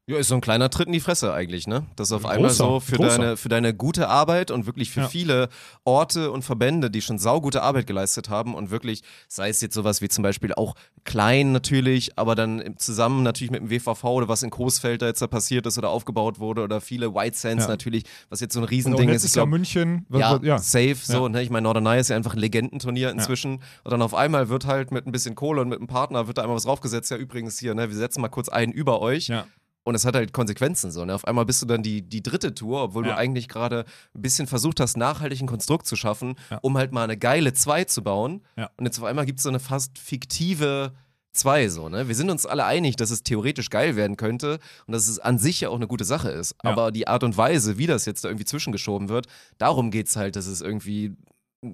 Ja, 0.07 0.19
ist 0.19 0.29
so 0.29 0.35
ein 0.35 0.43
kleiner 0.43 0.69
Tritt 0.69 0.87
in 0.89 0.93
die 0.93 1.01
Fresse 1.01 1.33
eigentlich, 1.33 1.67
ne? 1.67 1.87
Das 1.97 2.09
ist 2.09 2.13
auf 2.13 2.25
Großer, 2.25 2.35
einmal 2.35 2.51
so 2.51 2.79
für 2.79 2.97
großer. 2.97 3.17
deine, 3.17 3.37
für 3.39 3.49
deine 3.49 3.73
gute 3.73 4.11
Arbeit 4.11 4.51
und 4.51 4.67
wirklich 4.67 4.91
für 4.91 5.01
Ja. 5.01 5.09
viele 5.09 5.49
Orte 5.85 6.31
und 6.31 6.43
Verbände, 6.43 6.91
die 6.91 7.01
schon 7.01 7.19
saugute 7.19 7.63
Arbeit 7.63 7.87
geleistet 7.87 8.29
haben 8.29 8.55
und 8.55 8.71
wirklich, 8.71 9.03
sei 9.29 9.49
es 9.49 9.63
jetzt 9.63 9.73
sowas 9.73 10.03
wie 10.03 10.09
zum 10.09 10.21
Beispiel 10.23 10.53
auch 10.53 10.75
klein 11.05 11.53
natürlich, 11.53 12.19
aber 12.19 12.35
dann 12.35 12.75
zusammen 12.77 13.23
natürlich 13.23 13.51
mit 13.51 13.63
dem 13.63 13.71
WVV 13.71 14.05
oder 14.05 14.29
was 14.29 14.43
in 14.43 14.51
Coesfeld 14.51 15.01
da 15.01 15.07
jetzt 15.07 15.23
da 15.23 15.27
passiert 15.27 15.65
ist 15.65 15.79
oder 15.79 15.89
aufgebaut 15.89 16.39
wurde 16.39 16.61
oder 16.63 16.83
viele 16.83 17.15
White 17.15 17.39
Sands 17.39 17.65
Ja. 17.65 17.71
natürlich, 17.71 18.05
was 18.29 18.41
jetzt 18.41 18.53
so 18.53 18.61
ein 18.61 18.65
Riesending 18.65 19.09
ist. 19.09 19.25
Ich 19.25 19.33
glaub, 19.33 19.49
München. 19.49 20.05
was- 20.11 20.21
ja, 20.21 20.39
ja. 20.43 20.59
safe, 20.59 20.97
so, 21.03 21.29
ne? 21.29 21.41
Ich 21.43 21.49
meine, 21.49 21.63
Norderney 21.65 21.99
ist 21.99 22.11
ja 22.11 22.17
einfach 22.17 22.35
ein 22.35 22.41
Legendenturnier 22.41 23.09
inzwischen. 23.11 23.55
Und 23.85 23.91
dann 23.91 24.03
auf 24.03 24.13
einmal 24.13 24.51
wird 24.51 24.67
halt 24.67 24.91
mit 24.91 25.07
ein 25.07 25.13
bisschen 25.13 25.35
Kohle 25.35 25.63
und 25.63 25.71
mit 25.71 25.79
einem 25.79 25.87
Partner 25.89 26.27
wird 26.27 26.37
da 26.37 26.43
einmal 26.43 26.57
was 26.57 26.65
draufgesetzt. 26.65 27.11
Ja, 27.11 27.17
übrigens 27.17 27.59
hier, 27.59 27.75
ne, 27.75 27.89
wir 27.89 27.97
setzen 27.97 28.21
mal 28.21 28.29
kurz 28.29 28.51
einen 28.51 28.71
über 28.73 29.01
euch. 29.01 29.29
Ja. 29.29 29.47
Und 29.87 29.95
es 29.95 30.05
hat 30.07 30.15
halt 30.17 30.33
Konsequenzen 30.33 30.91
so. 30.91 31.05
Ne? 31.05 31.15
Auf 31.15 31.27
einmal 31.27 31.45
bist 31.45 31.61
du 31.61 31.67
dann 31.67 31.83
die, 31.83 32.01
die 32.03 32.23
dritte 32.23 32.55
Tour, 32.55 32.83
obwohl 32.85 33.07
Ja. 33.07 33.13
du 33.13 33.19
eigentlich 33.19 33.49
gerade 33.49 33.85
ein 34.15 34.23
bisschen 34.23 34.47
versucht 34.47 34.81
hast, 34.81 34.97
nachhaltig 34.97 35.41
ein 35.43 35.47
Konstrukt 35.47 35.87
zu 35.87 35.95
schaffen, 35.95 36.37
Ja. 36.51 36.59
um 36.63 36.77
halt 36.79 36.93
mal 36.93 37.05
eine 37.05 37.19
geile 37.19 37.53
2 37.53 37.85
zu 37.85 38.03
bauen. 38.03 38.41
Ja. 38.57 38.71
Und 38.79 38.87
jetzt 38.87 38.99
auf 38.99 39.05
einmal 39.05 39.27
gibt 39.27 39.41
es 39.41 39.43
so 39.43 39.51
eine 39.51 39.61
fast 39.61 39.99
fiktive 39.99 40.93
2 41.33 41.69
so, 41.69 41.89
ne? 41.89 42.07
Wir 42.09 42.15
sind 42.15 42.31
uns 42.31 42.47
alle 42.47 42.65
einig, 42.65 42.95
dass 42.97 43.11
es 43.11 43.25
theoretisch 43.25 43.69
geil 43.69 43.97
werden 43.97 44.17
könnte 44.17 44.59
und 44.87 44.93
dass 44.93 45.09
es 45.09 45.19
an 45.19 45.39
sich 45.39 45.61
ja 45.61 45.69
auch 45.69 45.75
eine 45.75 45.89
gute 45.89 46.05
Sache 46.05 46.31
ist. 46.31 46.55
Aber 46.59 46.91
die 46.93 47.09
Art 47.09 47.25
und 47.25 47.37
Weise, 47.37 47.77
wie 47.77 47.87
das 47.89 48.07
jetzt 48.07 48.25
da 48.25 48.29
irgendwie 48.29 48.45
zwischengeschoben 48.45 49.09
wird, 49.09 49.27
darum 49.59 49.91
geht 49.91 50.07
es 50.07 50.15
halt, 50.17 50.37
dass 50.37 50.47
es 50.47 50.61
irgendwie 50.61 51.17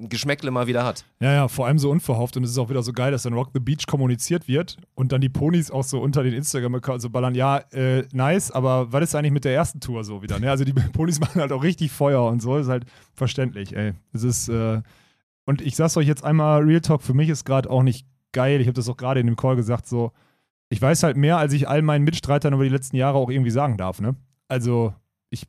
Geschmäckle 0.08 0.50
mal 0.50 0.66
wieder 0.66 0.84
hat. 0.84 1.04
Ja, 1.20 1.32
ja, 1.32 1.48
vor 1.48 1.66
allem 1.66 1.78
so 1.78 1.90
unverhofft 1.90 2.36
und 2.36 2.44
es 2.44 2.50
ist 2.50 2.58
auch 2.58 2.70
wieder 2.70 2.82
so 2.82 2.92
geil, 2.92 3.12
dass 3.12 3.22
dann 3.22 3.32
Rock 3.32 3.50
the 3.54 3.60
Beach 3.60 3.86
kommuniziert 3.86 4.48
wird 4.48 4.76
und 4.94 5.12
dann 5.12 5.20
die 5.20 5.28
Ponys 5.28 5.70
auch 5.70 5.84
so 5.84 6.00
unter 6.00 6.22
den 6.22 6.34
Instagram-Accounts 6.34 7.02
so 7.02 7.10
ballern, 7.10 7.34
ja, 7.34 7.58
äh, 7.72 8.04
nice, 8.12 8.50
aber 8.50 8.92
was 8.92 9.04
ist 9.04 9.14
eigentlich 9.14 9.32
mit 9.32 9.44
der 9.44 9.54
ersten 9.54 9.80
Tour 9.80 10.04
so 10.04 10.22
wieder? 10.22 10.38
Ne? 10.38 10.50
Also 10.50 10.64
die 10.64 10.72
Ponys 10.92 11.20
machen 11.20 11.40
halt 11.40 11.52
auch 11.52 11.62
richtig 11.62 11.90
Feuer 11.90 12.24
und 12.26 12.40
so, 12.40 12.56
ist 12.56 12.68
halt 12.68 12.84
verständlich, 13.14 13.76
ey. 13.76 13.94
Es 14.12 14.22
ist, 14.22 14.48
äh, 14.48 14.80
und 15.44 15.60
ich 15.60 15.76
sag's 15.76 15.96
euch 15.96 16.06
jetzt 16.06 16.24
einmal, 16.24 16.62
Real 16.62 16.80
Talk, 16.80 17.02
für 17.02 17.14
mich 17.14 17.28
ist 17.28 17.44
gerade 17.44 17.68
auch 17.68 17.82
nicht 17.82 18.06
geil, 18.32 18.60
ich 18.60 18.66
habe 18.66 18.74
das 18.74 18.88
auch 18.88 18.96
gerade 18.96 19.20
in 19.20 19.26
dem 19.26 19.36
Call 19.36 19.56
gesagt, 19.56 19.86
so, 19.86 20.12
ich 20.68 20.80
weiß 20.80 21.02
halt 21.02 21.16
mehr, 21.16 21.36
als 21.38 21.52
ich 21.52 21.68
all 21.68 21.82
meinen 21.82 22.04
Mitstreitern 22.04 22.54
über 22.54 22.64
die 22.64 22.70
letzten 22.70 22.96
Jahre 22.96 23.18
auch 23.18 23.30
irgendwie 23.30 23.50
sagen 23.50 23.76
darf, 23.76 24.00
ne? 24.00 24.14
Also, 24.48 24.94
ich, 25.32 25.46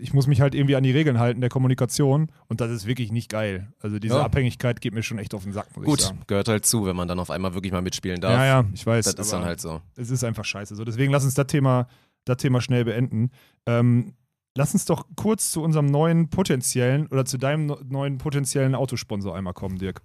ich 0.00 0.12
muss 0.12 0.26
mich 0.26 0.42
halt 0.42 0.54
irgendwie 0.54 0.76
an 0.76 0.82
die 0.82 0.90
Regeln 0.90 1.18
halten 1.18 1.40
der 1.40 1.48
Kommunikation 1.48 2.30
und 2.48 2.60
das 2.60 2.70
ist 2.70 2.86
wirklich 2.86 3.10
nicht 3.10 3.30
geil. 3.30 3.72
Also 3.80 3.98
diese 3.98 4.16
Ja. 4.16 4.22
Abhängigkeit 4.22 4.80
geht 4.82 4.92
mir 4.92 5.02
schon 5.02 5.18
echt 5.18 5.34
auf 5.34 5.44
den 5.44 5.52
Sack, 5.54 5.72
Gut, 5.74 6.12
gehört 6.26 6.48
halt 6.48 6.66
zu, 6.66 6.84
wenn 6.84 6.94
man 6.96 7.08
dann 7.08 7.18
auf 7.18 7.30
einmal 7.30 7.54
wirklich 7.54 7.72
mal 7.72 7.80
mitspielen 7.80 8.20
darf. 8.20 8.32
Ja, 8.32 8.44
ja, 8.44 8.64
ich 8.74 8.86
weiß. 8.86 9.06
Das 9.06 9.26
ist 9.26 9.32
dann 9.32 9.44
halt 9.44 9.60
so. 9.60 9.80
Es 9.96 10.10
ist 10.10 10.22
einfach 10.22 10.44
scheiße. 10.44 10.76
So, 10.76 10.84
deswegen 10.84 11.10
lass 11.12 11.24
uns 11.24 11.32
das 11.32 11.46
Thema, 11.46 11.88
das 12.26 12.36
Thema 12.36 12.60
schnell 12.60 12.84
beenden. 12.84 13.30
Ähm, 13.64 14.12
lass 14.54 14.74
uns 14.74 14.84
doch 14.84 15.06
kurz 15.16 15.50
zu 15.50 15.62
unserem 15.62 15.86
neuen 15.86 16.28
potenziellen 16.28 17.06
oder 17.06 17.24
zu 17.24 17.38
deinem 17.38 17.74
neuen 17.88 18.18
potenziellen 18.18 18.74
Autosponsor 18.74 19.34
einmal 19.34 19.54
kommen, 19.54 19.78
Dirk. 19.78 20.02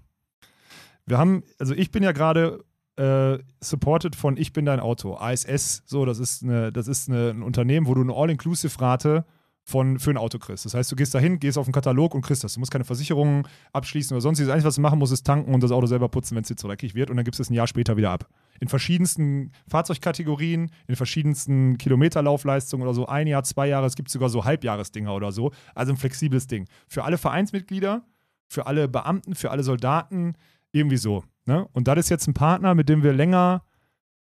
Wir 1.05 1.17
haben, 1.17 1.43
also 1.59 1.73
ich 1.73 1.91
bin 1.91 2.01
ja 2.01 2.13
gerade 2.13 2.63
äh, 2.98 3.38
supported 3.62 4.16
von 4.16 4.38
Ich 4.38 4.54
bin 4.54 4.66
dein 4.66 4.80
Auto, 4.80 5.16
ASS, 5.16 5.84
so, 5.86 6.06
das 6.06 6.20
ist, 6.20 6.43
eine, 6.43 6.72
das 6.72 6.88
ist 6.88 7.10
eine, 7.10 7.30
ein 7.30 7.43
Unternehmen, 7.43 7.88
wo 7.88 7.93
du 7.93 8.02
eine 8.02 8.14
All-Inclusive-Rate 8.14 9.26
von, 9.64 10.00
für 10.00 10.12
ein 10.12 10.18
Auto 10.18 10.39
kriegst. 10.39 10.66
Das 10.66 10.74
heißt, 10.74 10.89
du 10.91 10.95
gehst 10.95 11.14
dahin, 11.14 11.39
gehst 11.39 11.58
auf 11.58 11.66
den 11.66 11.74
Katalog 11.74 12.16
und 12.16 12.22
kriegst 12.22 12.41
das. 12.43 12.54
Du 12.54 12.62
musst 12.62 12.72
keine 12.72 12.86
Versicherungen 12.86 13.45
abschließen 13.74 14.16
oder 14.16 14.22
sonstiges. 14.22 14.50
Eigentlich, 14.50 14.64
was 14.64 14.76
du 14.76 14.82
machen 14.82 14.98
musst, 14.98 15.12
ist 15.12 15.26
tanken 15.26 15.54
und 15.54 15.62
das 15.62 15.72
Auto 15.72 15.88
selber 15.88 16.08
putzen, 16.08 16.36
wenn 16.36 16.43
es 16.43 16.48
dir 16.48 16.56
zu 16.56 16.68
dreckig 16.68 16.95
wird. 16.95 17.10
Und 17.10 17.18
dann 17.18 17.26
gibst 17.26 17.39
du 17.39 17.43
es 17.43 17.50
ein 17.50 17.54
Jahr 17.54 17.68
später 17.68 17.98
wieder 17.98 18.12
ab. 18.12 18.30
In 18.62 18.70
verschiedensten 18.70 19.52
Fahrzeugkategorien, 19.68 20.72
in 20.88 20.95
verschiedensten 20.95 21.78
Kilometerlaufleistungen 21.78 22.88
oder 22.88 22.93
so. 22.93 23.08
Ein 23.08 23.28
Jahr, 23.28 23.43
zwei 23.43 23.68
Jahre. 23.68 23.88
Es 23.88 23.95
gibt 23.95 24.10
sogar 24.10 24.30
so 24.30 24.45
Halbjahresdinger 24.45 25.14
oder 25.14 25.34
so. 25.34 25.52
Also 25.76 25.91
ein 25.91 25.98
flexibles 25.98 26.48
Ding. 26.48 26.66
Für 26.88 27.04
alle 27.04 27.18
Vereinsmitglieder, 27.18 28.06
für 28.48 28.68
alle 28.68 28.88
Beamten, 28.88 29.36
für 29.36 29.52
alle 29.52 29.64
Soldaten, 29.64 30.36
irgendwie 30.72 30.98
so. 30.98 31.26
Ne? 31.48 31.68
Und 31.72 31.88
das 31.88 31.98
ist 31.98 32.10
jetzt 32.10 32.28
ein 32.28 32.34
Partner, 32.34 32.76
mit 32.76 32.89
dem 32.89 33.02
wir 33.04 33.14
länger, 33.14 33.64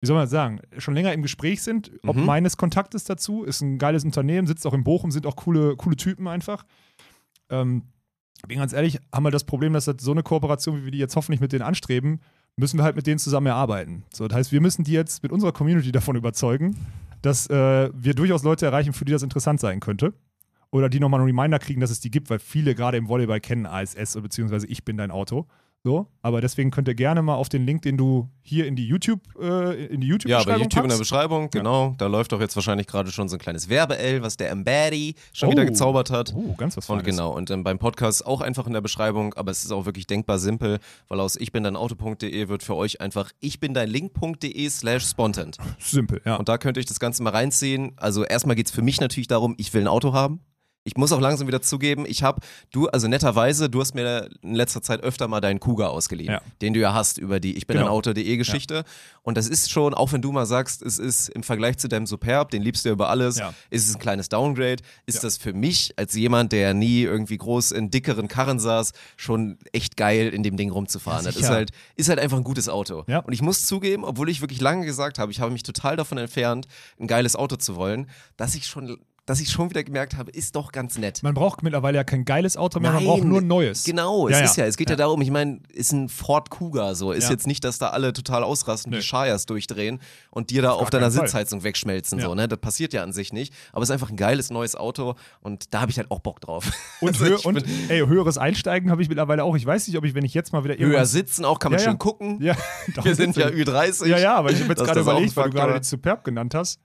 wie 0.01 0.07
soll 0.07 0.15
man 0.17 0.25
das 0.25 0.31
sagen, 0.31 0.61
schon 0.79 0.95
länger 0.95 1.13
im 1.13 1.23
Gespräch 1.23 1.63
sind, 1.63 1.93
ob 2.07 2.17
Mhm. 2.17 2.25
meines 2.25 2.57
Kontaktes 2.57 3.05
dazu. 3.05 3.45
Ist 3.45 3.61
ein 3.61 3.79
geiles 3.79 4.05
Unternehmen, 4.05 4.47
sitzt 4.47 4.67
auch 4.67 4.75
in 4.75 4.83
Bochum, 4.83 5.11
sind 5.11 5.27
auch 5.27 5.37
coole, 5.37 5.77
coole 5.77 5.97
Typen 5.97 6.27
einfach. 6.27 6.65
Ähm, 7.51 7.83
bin 8.49 8.59
ganz 8.59 8.73
ehrlich, 8.73 8.99
haben 9.13 9.25
wir 9.25 9.31
das 9.31 9.45
Problem, 9.45 9.75
dass 9.75 9.85
das 9.85 9.97
so 10.01 10.13
eine 10.13 10.23
Kooperation, 10.23 10.79
wie 10.81 10.85
wir 10.87 10.91
die 10.93 10.99
jetzt 10.99 11.15
hoffentlich 11.15 11.41
mit 11.41 11.53
denen 11.53 11.63
anstreben, 11.63 12.21
müssen 12.57 12.79
wir 12.79 12.85
halt 12.85 12.97
mit 12.97 13.07
denen 13.07 13.19
zusammen 13.19 13.47
erarbeiten. 13.49 14.05
So, 14.15 14.27
das 14.29 14.37
heißt, 14.39 14.53
wir 14.53 14.61
müssen 14.63 14.83
die 14.83 14.93
jetzt 14.93 15.23
mit 15.23 15.31
unserer 15.31 15.53
Community 15.53 15.93
davon 15.93 16.17
überzeugen, 16.17 16.77
dass 17.21 17.49
äh, 17.51 17.91
wir 17.95 18.15
durchaus 18.15 18.43
Leute 18.43 18.65
erreichen, 18.65 18.95
für 18.95 19.05
die 19.05 19.13
das 19.13 19.23
interessant 19.23 19.61
sein 19.61 19.81
könnte. 19.81 20.15
Oder 20.73 20.89
die 20.89 21.01
nochmal 21.01 21.21
einen 21.21 21.27
Reminder 21.27 21.59
kriegen, 21.59 21.81
dass 21.81 21.91
es 21.91 22.01
die 22.01 22.11
gibt, 22.11 22.31
weil 22.31 22.39
viele 22.39 22.75
gerade 22.75 22.97
im 22.97 23.09
Volleyball 23.09 23.41
kennen 23.41 23.67
ASS 23.67 24.17
oder 24.17 24.23
beziehungsweise 24.23 24.67
ich 24.69 24.85
bin 24.85 24.97
dein 24.97 25.11
Auto. 25.11 25.47
So, 25.83 26.09
aber 26.21 26.43
deswegen 26.43 26.71
könnt 26.71 26.89
ihr 26.89 26.95
gerne 26.95 27.23
mal 27.23 27.37
auf 27.37 27.49
den 27.49 27.65
Link, 27.65 27.81
den 27.81 27.97
du 27.97 28.29
hier 28.43 28.67
in 28.67 28.77
die 28.77 28.87
YouTube, 28.87 29.21
äh, 29.41 29.87
in 29.87 30.03
die 30.03 30.09
Ja, 30.09 30.13
YouTube-Beschreibung 30.13 30.45
bei 30.45 30.59
YouTube 30.61 30.83
in 30.85 30.89
der 30.91 30.97
packst. 30.97 30.99
Beschreibung, 30.99 31.51
genau. 31.51 31.95
Da 31.97 32.07
läuft 32.07 32.33
doch 32.33 32.41
jetzt 32.43 32.55
wahrscheinlich 32.55 32.87
gerade 32.87 33.11
schon 33.11 33.31
so 33.31 33.37
ein 33.37 33.39
kleines 33.39 33.71
Werbe-L, 33.71 34.21
was 34.21 34.37
der 34.37 34.51
Embaddy 34.51 35.15
schon 35.33 35.51
wieder 35.51 35.63
Oh. 35.63 35.67
gezaubert 35.67 36.11
hat. 36.11 36.35
Oh, 36.37 36.55
ganz 36.59 36.77
was 36.77 36.91
Und 36.91 36.99
Feines. 37.01 37.17
genau, 37.17 37.31
und 37.35 37.51
ähm, 37.51 37.65
beim 37.65 37.79
Podcast 37.79 38.27
auch 38.27 38.43
einfach 38.43 38.67
in 38.67 38.75
der 38.75 38.83
Beschreibung, 38.83 39.33
aber 39.35 39.51
es 39.53 39.65
ist 39.65 39.73
auch 39.73 39.87
wirklich 39.87 40.07
denkbar 40.07 40.39
simpel, 40.39 40.81
weil 41.09 41.19
aus 41.19 41.37
ich 41.37 41.51
bin 41.51 41.63
dein 41.65 41.77
Auto.de 41.77 42.49
wird 42.49 42.63
für 42.63 42.75
euch 42.77 43.01
einfach 43.01 43.31
ich 43.41 43.59
bin 43.59 43.73
dein 43.73 43.89
Link.de 43.89 44.69
slash 44.69 45.07
spontant. 45.07 45.57
Simpel, 45.79 46.21
ja. 46.27 46.37
Und 46.37 46.51
da 46.51 46.59
könnt 46.59 46.77
ihr 46.77 46.81
euch 46.81 46.87
das 46.87 47.01
Ganze 47.01 47.23
mal 47.23 47.31
reinziehen. 47.31 47.93
Also 47.97 48.23
erstmal 48.27 48.55
geht 48.55 48.67
es 48.67 48.73
für 48.73 48.83
mich 48.83 49.01
natürlich 49.01 49.29
darum, 49.29 49.55
ich 49.57 49.73
will 49.73 49.81
ein 49.81 49.89
Auto 49.89 50.13
haben. 50.13 50.41
Ich 50.83 50.97
muss 50.97 51.13
auch 51.13 51.21
langsam 51.21 51.47
wieder 51.47 51.61
zugeben, 51.61 52.07
ich 52.07 52.23
habe, 52.23 52.41
du, 52.73 52.89
also 52.89 53.07
netterweise, 53.07 53.69
du 53.69 53.81
hast 53.81 53.95
mir 53.95 54.31
in 54.41 54.55
letzter 54.55 54.81
Zeit 54.81 55.03
öfter 55.03 55.29
mal 55.29 55.41
deinen 55.43 55.61
Kuga 55.61 55.89
ausgeliehen, 55.89 56.33
Ja. 56.33 56.41
den 56.63 56.73
du 56.73 56.81
ja 56.81 56.95
hast 56.95 57.19
über 57.19 57.39
die 57.39 57.57
Ich 57.59 57.67
bin 57.67 57.77
ein 57.77 57.83
Genau. 57.83 57.93
Auto.de 57.97 58.37
Geschichte. 58.39 58.85
Und 59.23 59.37
das 59.37 59.47
ist 59.47 59.71
schon, 59.71 59.93
auch 59.93 60.13
wenn 60.13 60.23
du 60.23 60.33
mal 60.33 60.47
sagst, 60.47 60.81
es 60.81 60.99
ist 60.99 61.29
im 61.29 61.43
Vergleich 61.43 61.77
zu 61.77 61.87
deinem 61.89 62.07
Superb, 62.07 62.51
den 62.51 62.63
liebst 62.63 62.85
du 62.85 62.89
ja 62.89 62.93
über 62.95 63.11
alles, 63.11 63.39
Ja. 63.39 63.53
ist 63.69 63.89
es 63.91 63.95
ein 63.95 64.01
kleines 64.01 64.31
Downgrade, 64.31 64.83
ist 65.05 65.17
Ja. 65.17 65.21
das 65.21 65.37
für 65.37 65.53
mich 65.53 65.93
als 65.99 66.15
jemand, 66.15 66.53
der 66.53 66.73
nie 66.73 67.03
irgendwie 67.03 67.37
groß 67.37 67.73
in 67.73 67.91
dickeren 67.91 68.27
Karren 68.29 68.59
saß, 68.59 68.93
schon 69.19 69.59
echt 69.73 69.99
geil, 69.99 70.29
in 70.29 70.43
dem 70.43 70.57
Ding 70.57 70.71
rumzufahren. 70.71 71.27
Ja, 71.27 71.31
das 71.33 71.41
ist 71.43 71.51
halt, 71.51 71.73
ist 71.97 72.09
halt 72.09 72.19
einfach 72.19 72.39
ein 72.39 72.45
gutes 72.45 72.71
Auto. 72.71 73.05
Ja. 73.07 73.19
Und 73.19 73.35
ich 73.35 73.43
muss 73.43 73.67
zugeben, 73.67 74.03
obwohl 74.05 74.31
ich 74.31 74.41
wirklich 74.41 74.63
lange 74.63 74.87
gesagt 74.87 75.19
habe, 75.19 75.31
ich 75.31 75.41
habe 75.41 75.51
mich 75.53 75.63
total 75.63 75.97
davon 75.97 76.17
entfernt, 76.17 76.67
ein 76.99 77.07
geiles 77.07 77.37
Auto 77.37 77.57
zu 77.57 77.77
wollen, 77.77 78.09
dass 78.39 78.55
ich 78.55 78.67
schon, 78.67 78.97
dass 79.31 79.41
ich 79.41 79.49
schon 79.49 79.71
wieder 79.71 79.85
gemerkt 79.85 80.17
habe, 80.17 80.29
ist 80.33 80.57
doch 80.57 80.73
ganz 80.73 80.99
nett. 80.99 81.23
Man 81.23 81.35
braucht 81.35 81.63
mittlerweile 81.63 81.99
ja 81.99 82.03
kein 82.03 82.25
geiles 82.25 82.57
Auto 82.57 82.81
mehr, 82.81 82.91
man 82.91 83.05
Nein, 83.05 83.07
braucht 83.09 83.25
nur 83.25 83.41
ein 83.41 83.47
neues. 83.47 83.85
Genau, 83.85 84.27
es 84.27 84.37
Ja, 84.37 84.45
ist 84.45 84.57
ja. 84.57 84.65
es 84.67 84.77
geht 84.77 84.91
ja, 84.91 84.97
darum, 84.97 85.23
ich 85.23 85.31
meine, 85.31 85.61
ist 85.73 85.93
ein 85.93 86.09
Ford 86.09 86.51
Kuga 86.51 86.97
so, 86.97 87.13
ist 87.13 87.31
jetzt 87.31 87.47
nicht, 87.47 87.63
dass 87.63 87.79
da 87.79 87.91
alle 87.91 88.13
total 88.13 88.43
ausrasten, 88.43 88.91
Nö. 88.91 88.99
die 88.99 89.05
Schayas 89.05 89.47
durchdrehen 89.47 90.01
und 90.33 90.51
dir 90.51 90.63
da 90.63 90.73
auf 90.73 90.91
deiner. 90.91 91.13
Sitzheizung 91.13 91.63
wegschmelzen 91.63 92.19
so, 92.21 92.35
ne? 92.35 92.49
Das 92.49 92.59
passiert 92.59 92.93
ja 92.93 93.05
an 93.05 93.13
sich 93.13 93.33
nicht, 93.33 93.55
aber 93.73 93.83
es 93.83 93.89
ist 93.89 93.93
einfach 93.93 94.11
ein 94.11 94.17
geiles 94.17 94.51
neues 94.51 94.75
Auto 94.75 95.15
und 95.43 95.73
da 95.73 95.83
habe 95.83 95.93
ich 95.93 95.99
halt 95.99 96.11
auch 96.11 96.19
Bock 96.19 96.41
drauf. 96.41 96.71
Und, 97.01 97.11
Also 97.21 97.25
hö 97.25 97.37
und 97.45 97.65
ey, 97.89 98.01
höheres 98.01 98.37
Einsteigen 98.37 98.91
habe 98.91 99.01
ich 99.01 99.09
mittlerweile 99.09 99.45
auch. 99.45 99.55
Ich 99.57 99.65
weiß 99.65 99.87
nicht, 99.87 99.97
ob 99.97 100.05
ich, 100.05 100.15
wenn 100.15 100.25
ich 100.25 100.35
jetzt 100.35 100.53
mal 100.53 100.65
wieder 100.65 100.77
höher 100.77 101.07
sitzen 101.07 101.45
auch, 101.45 101.59
kann 101.59 101.71
man 101.73 101.81
schön 101.81 101.99
gucken. 101.99 102.43
Ja, 102.43 102.57
Wir 103.03 103.15
sind 103.15 103.37
ja 103.37 103.47
Ü30. 103.47 104.07
Ja, 104.07 104.19
ja, 104.19 104.35
aber 104.35 104.51
ich 104.51 104.61
habe 104.61 104.71
jetzt 104.71 104.85
gerade 104.85 105.01
überlegt, 105.01 105.37
weil 105.37 105.51
du 105.51 105.57
gerade 105.57 105.75
den 105.75 105.83
Superb 105.83 106.25
genannt 106.25 106.55
hast. 106.55 106.81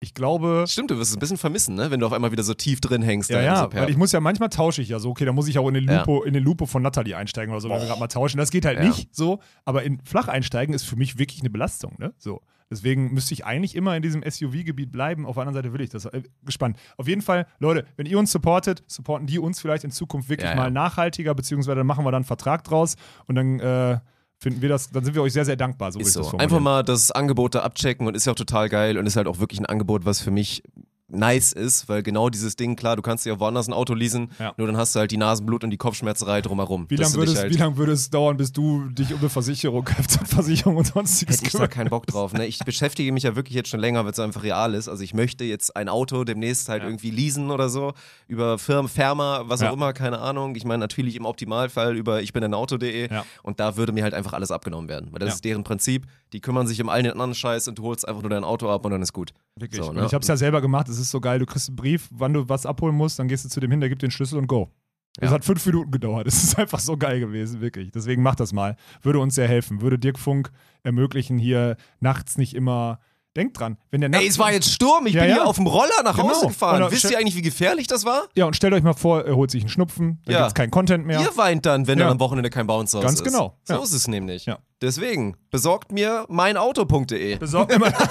Ich 0.00 0.14
glaube. 0.14 0.64
Stimmt, 0.68 0.90
du 0.92 0.98
wirst 0.98 1.10
es 1.10 1.16
ein 1.16 1.20
bisschen 1.20 1.38
vermissen, 1.38 1.74
ne? 1.74 1.90
Wenn 1.90 1.98
du 1.98 2.06
auf 2.06 2.12
einmal 2.12 2.30
wieder 2.30 2.44
so 2.44 2.54
tief 2.54 2.80
drin 2.80 3.02
hängst. 3.02 3.30
Ja, 3.30 3.40
ja, 3.42 3.72
weil 3.72 3.90
ich 3.90 3.96
muss 3.96 4.12
ja 4.12 4.20
manchmal 4.20 4.48
tausche 4.48 4.80
ich 4.80 4.88
ja 4.90 5.00
so, 5.00 5.10
okay, 5.10 5.24
da 5.24 5.32
muss 5.32 5.48
ich 5.48 5.58
auch 5.58 5.66
in 5.68 5.74
den 5.74 5.84
Ja. 5.88 5.98
Lupo, 5.98 6.22
in 6.22 6.34
den 6.34 6.44
Lupo 6.44 6.66
von 6.66 6.82
Natalie 6.82 7.16
einsteigen 7.16 7.52
oder 7.52 7.60
so, 7.60 7.68
wenn 7.68 7.80
wir 7.80 7.86
gerade 7.86 7.98
mal 7.98 8.06
tauschen. 8.06 8.38
Das 8.38 8.50
geht 8.50 8.64
halt 8.64 8.78
Ja. 8.78 8.84
nicht 8.84 9.14
so, 9.14 9.40
aber 9.64 9.82
in 9.82 10.00
flach 10.04 10.28
einsteigen 10.28 10.72
ist 10.74 10.84
für 10.84 10.96
mich 10.96 11.18
wirklich 11.18 11.40
eine 11.40 11.50
Belastung, 11.50 11.96
ne? 11.98 12.14
So. 12.18 12.40
Deswegen 12.70 13.14
müsste 13.14 13.32
ich 13.32 13.46
eigentlich 13.46 13.74
immer 13.74 13.96
in 13.96 14.02
diesem 14.02 14.22
SUV-Gebiet 14.22 14.92
bleiben. 14.92 15.24
Auf 15.24 15.36
der 15.36 15.40
anderen 15.46 15.54
Seite 15.64 15.72
will 15.72 15.80
ich 15.80 15.88
das. 15.88 16.04
Äh, 16.04 16.22
gespannt. 16.44 16.76
Auf 16.98 17.08
jeden 17.08 17.22
Fall, 17.22 17.46
Leute, 17.60 17.86
wenn 17.96 18.04
ihr 18.04 18.18
uns 18.18 18.30
supportet, 18.30 18.84
supporten 18.86 19.26
die 19.26 19.38
uns 19.38 19.58
vielleicht 19.58 19.84
in 19.84 19.90
Zukunft 19.90 20.28
wirklich 20.28 20.44
Ja, 20.50 20.54
ja. 20.54 20.62
mal 20.62 20.70
nachhaltiger, 20.70 21.34
beziehungsweise 21.34 21.76
dann 21.76 21.86
machen 21.86 22.04
wir 22.04 22.10
dann 22.12 22.18
einen 22.20 22.24
Vertrag 22.26 22.62
draus 22.64 22.96
und 23.26 23.36
dann 23.36 23.58
äh, 23.58 23.98
finden 24.38 24.62
wir 24.62 24.68
das, 24.68 24.90
dann 24.90 25.04
sind 25.04 25.14
wir 25.14 25.22
euch 25.22 25.32
sehr, 25.32 25.44
sehr 25.44 25.56
dankbar. 25.56 25.92
So 25.92 25.98
Ist 25.98 26.12
so. 26.12 26.36
Einfach 26.38 26.60
mal 26.60 26.82
das 26.82 27.10
Angebot 27.10 27.54
da 27.54 27.60
abchecken 27.60 28.06
und 28.06 28.14
ist 28.14 28.26
ja 28.26 28.32
auch 28.32 28.36
total 28.36 28.68
geil 28.68 28.96
und 28.96 29.06
ist 29.06 29.16
halt 29.16 29.26
auch 29.26 29.40
wirklich 29.40 29.60
ein 29.60 29.66
Angebot, 29.66 30.04
was 30.04 30.20
für 30.20 30.30
mich 30.30 30.62
nice 31.10 31.52
ist, 31.52 31.88
weil 31.88 32.02
genau 32.02 32.28
dieses 32.28 32.54
Ding, 32.56 32.76
klar, 32.76 32.94
du 32.96 33.02
kannst 33.02 33.24
dir 33.24 33.34
auch 33.34 33.40
woanders 33.40 33.66
ein 33.66 33.72
Auto 33.72 33.94
leasen, 33.94 34.30
Ja. 34.38 34.52
nur 34.58 34.66
dann 34.66 34.76
hast 34.76 34.94
du 34.94 35.00
halt 35.00 35.10
die 35.10 35.16
Nasenblut 35.16 35.64
und 35.64 35.70
die 35.70 35.78
Kopfschmerzerei 35.78 36.42
drumherum. 36.42 36.84
Wie 36.88 36.96
lange 36.96 37.14
würde, 37.14 37.32
es- 37.32 37.38
halt, 37.38 37.58
lang 37.58 37.76
würde 37.78 37.92
es 37.92 38.10
dauern, 38.10 38.36
bis 38.36 38.52
du 38.52 38.88
dich 38.90 39.12
um 39.14 39.20
eine 39.20 39.30
Versicherung, 39.30 39.84
Kfz-Versicherung 39.86 40.76
und 40.76 40.86
sonstiges 40.86 41.36
Hätte 41.38 41.46
ich 41.46 41.52
da 41.52 41.66
keinen 41.66 41.88
Bock 41.88 42.06
drauf. 42.06 42.34
Ne? 42.34 42.46
Ich 42.46 42.58
beschäftige 42.58 43.10
mich 43.12 43.22
ja 43.22 43.36
wirklich 43.36 43.54
jetzt 43.54 43.70
schon 43.70 43.80
länger, 43.80 44.04
weil 44.04 44.12
es 44.12 44.18
einfach 44.18 44.42
real 44.42 44.74
ist. 44.74 44.88
Also 44.88 45.02
ich 45.02 45.14
möchte 45.14 45.44
jetzt 45.44 45.74
ein 45.76 45.88
Auto 45.88 46.24
demnächst 46.24 46.68
halt 46.68 46.82
Ja. 46.82 46.88
irgendwie 46.88 47.10
leasen 47.10 47.50
oder 47.50 47.68
so. 47.70 47.94
Über 48.26 48.58
Firmen, 48.58 48.88
Firma, 48.90 49.44
was 49.46 49.62
auch 49.62 49.72
immer, 49.72 49.92
keine 49.94 50.18
Ahnung. 50.18 50.54
Ich 50.56 50.64
meine 50.64 50.80
natürlich 50.80 51.16
im 51.16 51.24
Optimalfall 51.24 51.96
über 51.96 52.20
ich 52.22 52.32
bin 52.34 52.44
ein 52.44 52.52
Auto.de 52.54 53.10
Ja. 53.10 53.24
und 53.42 53.60
da 53.60 53.76
würde 53.76 53.92
mir 53.92 54.02
halt 54.04 54.12
einfach 54.14 54.34
alles 54.34 54.50
abgenommen 54.50 54.88
werden. 54.88 55.08
Weil 55.10 55.20
das 55.20 55.36
ist 55.36 55.44
deren 55.44 55.64
Prinzip. 55.64 56.06
Die 56.32 56.40
kümmern 56.40 56.66
sich 56.66 56.80
um 56.82 56.88
all 56.88 57.02
den 57.02 57.12
anderen 57.12 57.34
Scheiß 57.34 57.68
und 57.68 57.78
du 57.78 57.84
holst 57.84 58.06
einfach 58.06 58.20
nur 58.22 58.30
dein 58.30 58.44
Auto 58.44 58.68
ab 58.68 58.84
und 58.84 58.90
dann 58.92 59.02
ist 59.02 59.12
gut. 59.12 59.32
Wirklich. 59.56 59.82
So, 59.82 59.92
ne? 59.92 60.04
Ich 60.06 60.12
habe 60.14 60.22
es 60.22 60.28
ja 60.28 60.36
selber 60.36 60.60
gemacht, 60.60 60.88
es 60.88 60.98
ist 60.98 61.10
so 61.10 61.20
geil. 61.20 61.38
Du 61.38 61.46
kriegst 61.46 61.68
einen 61.68 61.76
Brief, 61.76 62.08
wann 62.10 62.32
du 62.34 62.48
was 62.48 62.66
abholen 62.66 62.94
musst, 62.94 63.18
dann 63.18 63.28
gehst 63.28 63.44
du 63.44 63.48
zu 63.48 63.60
dem 63.60 63.70
hin, 63.70 63.80
der 63.80 63.88
gibt 63.88 64.02
den 64.02 64.10
Schlüssel 64.10 64.38
und 64.38 64.46
go. 64.46 64.68
Das 65.16 65.30
Ja. 65.30 65.34
hat 65.34 65.44
fünf 65.44 65.64
Minuten 65.66 65.90
gedauert. 65.90 66.26
Es 66.28 66.44
ist 66.44 66.58
einfach 66.58 66.78
so 66.80 66.96
geil 66.96 67.18
gewesen, 67.20 67.60
wirklich. 67.60 67.90
Deswegen 67.90 68.22
mach 68.22 68.34
das 68.36 68.52
mal. 68.52 68.76
Würde 69.02 69.18
uns 69.20 69.34
sehr 69.34 69.48
helfen. 69.48 69.80
Würde 69.80 69.98
Dirk 69.98 70.18
Funk 70.18 70.50
ermöglichen, 70.82 71.38
hier 71.38 71.76
nachts 72.00 72.36
nicht 72.38 72.54
immer. 72.54 73.00
Denk 73.36 73.54
dran, 73.54 73.76
wenn 73.90 74.00
der 74.00 74.10
nachts. 74.10 74.24
Ey, 74.24 74.30
es 74.30 74.38
war 74.38 74.52
jetzt 74.52 74.70
Sturm. 74.72 75.06
Ich 75.06 75.14
Ja, 75.14 75.20
bin 75.20 75.30
ja. 75.30 75.36
hier 75.36 75.46
auf 75.46 75.56
dem 75.56 75.66
Roller 75.66 76.02
nach 76.02 76.16
Genau. 76.16 76.30
Hause 76.30 76.48
gefahren. 76.48 76.76
Oder 76.82 76.90
Wisst 76.90 77.08
ihr 77.10 77.18
eigentlich, 77.18 77.36
wie 77.36 77.42
gefährlich 77.42 77.86
das 77.86 78.04
war? 78.04 78.22
ja, 78.34 78.46
und 78.46 78.56
stellt 78.56 78.72
euch 78.74 78.82
mal 78.82 78.94
vor, 78.94 79.24
er 79.24 79.36
holt 79.36 79.50
sich 79.50 79.62
einen 79.62 79.68
Schnupfen, 79.68 80.20
dann 80.24 80.32
Ja. 80.34 80.38
gibt's 80.40 80.54
keinen 80.54 80.70
Content 80.70 81.06
mehr. 81.06 81.20
Ihr 81.20 81.36
weint 81.36 81.64
dann, 81.66 81.86
wenn 81.86 81.98
dann 81.98 82.08
am 82.10 82.20
Wochenende 82.20 82.50
kein 82.50 82.66
Bounce 82.66 82.96
raus 82.96 83.04
Ganz 83.04 83.20
ist. 83.20 83.24
genau, 83.24 83.56
So 83.64 83.80
ist 83.82 83.92
es 83.92 84.08
nämlich. 84.08 84.46
Ja. 84.46 84.58
Deswegen, 84.80 85.36
besorgt 85.50 85.92
mir 85.92 86.24
meinauto.de. 86.28 87.36
Besorgt 87.36 87.72
immer. 87.72 87.92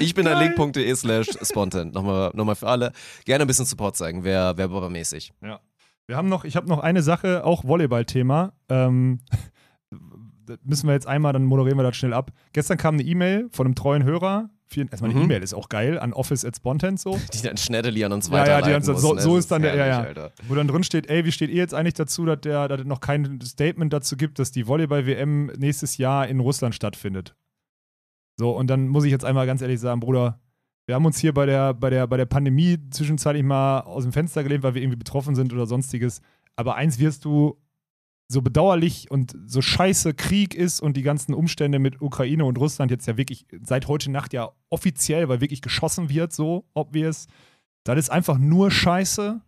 Ich 0.00 0.14
bin 0.14 0.26
ein 0.26 0.38
link.de 0.38 0.94
slash 0.96 1.28
spontan. 1.42 1.92
Nochmal, 1.92 2.32
nochmal 2.34 2.56
für 2.56 2.66
alle. 2.66 2.92
Gerne 3.24 3.44
ein 3.44 3.46
bisschen 3.46 3.66
Support 3.66 3.96
zeigen, 3.96 4.24
wäre 4.24 4.56
wär 4.56 4.66
Baba-mäßig. 4.66 5.32
Ja. 5.40 5.60
Wir 6.08 6.16
haben 6.16 6.28
noch, 6.28 6.44
ich 6.44 6.56
habe 6.56 6.68
noch 6.68 6.80
eine 6.80 7.02
Sache, 7.02 7.44
auch 7.44 7.64
Volleyball-Thema. 7.64 8.52
Ähm, 8.68 9.20
das 10.46 10.58
müssen 10.64 10.88
wir 10.88 10.94
jetzt 10.94 11.06
einmal, 11.06 11.32
dann 11.32 11.44
moderieren 11.44 11.78
wir 11.78 11.84
das 11.84 11.96
schnell 11.96 12.12
ab. 12.12 12.32
Gestern 12.52 12.78
kam 12.78 12.94
eine 12.94 13.04
E-Mail 13.04 13.48
von 13.52 13.66
einem 13.66 13.76
treuen 13.76 14.02
Hörer. 14.02 14.50
Vielen, 14.72 14.88
erstmal 14.88 15.10
eine 15.10 15.18
Mhm. 15.20 15.26
E-Mail 15.26 15.42
ist 15.42 15.52
auch 15.54 15.68
geil, 15.68 15.98
an 15.98 16.12
Office 16.12 16.44
at 16.44 16.56
Spontan 16.56 16.96
so. 16.96 17.18
Die 17.34 17.42
dann 17.42 17.56
Schneddeli 17.56 18.04
an 18.04 18.12
uns 18.12 18.28
Ja, 18.28 18.46
ja, 18.46 18.62
die 18.62 18.72
muss, 18.90 19.00
so- 19.02 19.14
ne? 19.14 19.20
so 19.20 19.36
ist 19.36 19.50
dann 19.50 19.62
der- 19.62 19.74
ja, 19.76 19.86
ja. 20.10 20.30
Wo 20.48 20.54
dann 20.54 20.66
drin 20.68 20.82
steht, 20.82 21.08
ey, 21.08 21.24
wie 21.24 21.32
steht 21.32 21.50
ihr 21.50 21.56
jetzt 21.56 21.74
eigentlich 21.74 21.94
dazu, 21.94 22.24
dass, 22.24 22.40
der, 22.40 22.68
dass 22.68 22.84
noch 22.84 23.00
kein 23.00 23.40
Statement 23.42 23.92
dazu 23.92 24.16
gibt, 24.16 24.38
dass 24.38 24.50
die 24.50 24.66
Volleyball-WM 24.66 25.46
nächstes 25.58 25.98
Jahr 25.98 26.26
in 26.26 26.40
Russland 26.40 26.74
stattfindet? 26.74 27.34
So, 28.38 28.50
und 28.56 28.68
dann 28.68 28.88
muss 28.88 29.04
ich 29.04 29.10
jetzt 29.10 29.24
einmal 29.24 29.46
ganz 29.46 29.60
ehrlich 29.62 29.78
sagen, 29.80 30.00
Bruder, 30.00 30.40
wir 30.86 30.94
haben 30.94 31.04
uns 31.06 31.18
hier 31.18 31.32
bei 31.34 31.46
der, 31.46 31.74
bei 31.74 31.90
der, 31.90 32.06
bei 32.06 32.16
der 32.16 32.26
Pandemie 32.26 32.78
zwischenzeitlich 32.90 33.44
mal 33.44 33.80
aus 33.80 34.02
dem 34.04 34.12
Fenster 34.12 34.42
gelehnt, 34.42 34.62
weil 34.64 34.74
wir 34.74 34.82
irgendwie 34.82 34.96
betroffen 34.98 35.34
sind 35.34 35.52
oder 35.52 35.66
sonstiges. 35.66 36.22
Aber 36.56 36.74
eins 36.74 36.98
wirst 36.98 37.24
du, 37.24 37.56
so 38.32 38.42
bedauerlich 38.42 39.10
und 39.10 39.36
so 39.46 39.62
scheiße 39.62 40.14
Krieg 40.14 40.54
ist 40.54 40.80
und 40.80 40.96
die 40.96 41.02
ganzen 41.02 41.34
Umstände 41.34 41.78
mit 41.78 42.00
Ukraine 42.00 42.44
und 42.44 42.58
Russland 42.58 42.90
jetzt 42.90 43.06
ja 43.06 43.16
wirklich 43.16 43.46
seit 43.62 43.88
heute 43.88 44.10
Nacht 44.10 44.32
ja 44.32 44.50
offiziell, 44.70 45.28
weil 45.28 45.40
wirklich 45.40 45.62
geschossen 45.62 46.08
wird, 46.08 46.32
so 46.32 46.64
obvious. 46.74 47.26
Das 47.84 47.98
ist 47.98 48.10
einfach 48.10 48.38
nur 48.38 48.70
scheiße. 48.70 49.40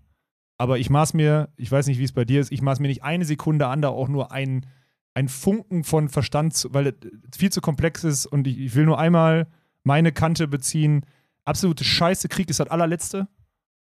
Aber 0.57 0.79
ich 0.79 0.89
maß 0.89 1.15
mir, 1.15 1.49
ich 1.57 1.71
weiß 1.71 1.89
nicht, 1.89 1.99
wie 1.99 2.05
es 2.05 2.13
bei 2.13 2.25
dir 2.25 2.41
ist, 2.41 2.53
ich 2.53 2.63
maß 2.63 2.79
mir 2.79 2.87
nicht 2.87 3.03
eine 3.03 3.25
Sekunde 3.25 3.67
an, 3.67 3.83
da 3.83 3.89
auch 3.89 4.09
nur 4.09 4.31
ein, 4.31 4.67
ein 5.13 5.29
Funken 5.29 5.83
von 5.83 6.09
Verstand, 6.09 6.55
zu, 6.55 6.73
weil 6.73 6.87
es 6.87 7.37
viel 7.37 7.51
zu 7.51 7.61
komplex 7.61 8.05
ist 8.05 8.27
und 8.27 8.47
ich, 8.47 8.59
ich 8.59 8.75
will 8.77 8.85
nur 8.85 8.99
einmal 8.99 9.49
meine 9.83 10.13
Kante 10.13 10.47
beziehen. 10.47 11.05
Absolute 11.45 11.83
Scheiße, 11.83 12.29
Krieg 12.29 12.51
ist 12.51 12.61
das 12.61 12.69
allerletzte 12.69 13.27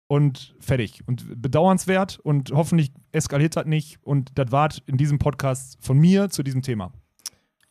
und 0.09 0.55
fertig. 0.59 1.03
Und 1.07 1.39
bedauernswert 1.41 2.17
und 2.19 2.51
hoffentlich 2.51 2.91
eskaliert 3.11 3.55
das 3.55 3.65
nicht. 3.65 3.99
Und 4.01 4.31
das 4.37 4.51
war 4.51 4.69
in 4.87 4.97
diesem 4.97 5.19
Podcast 5.19 5.77
von 5.81 5.97
mir 5.99 6.29
zu 6.29 6.41
diesem 6.41 6.63
Thema. 6.63 6.91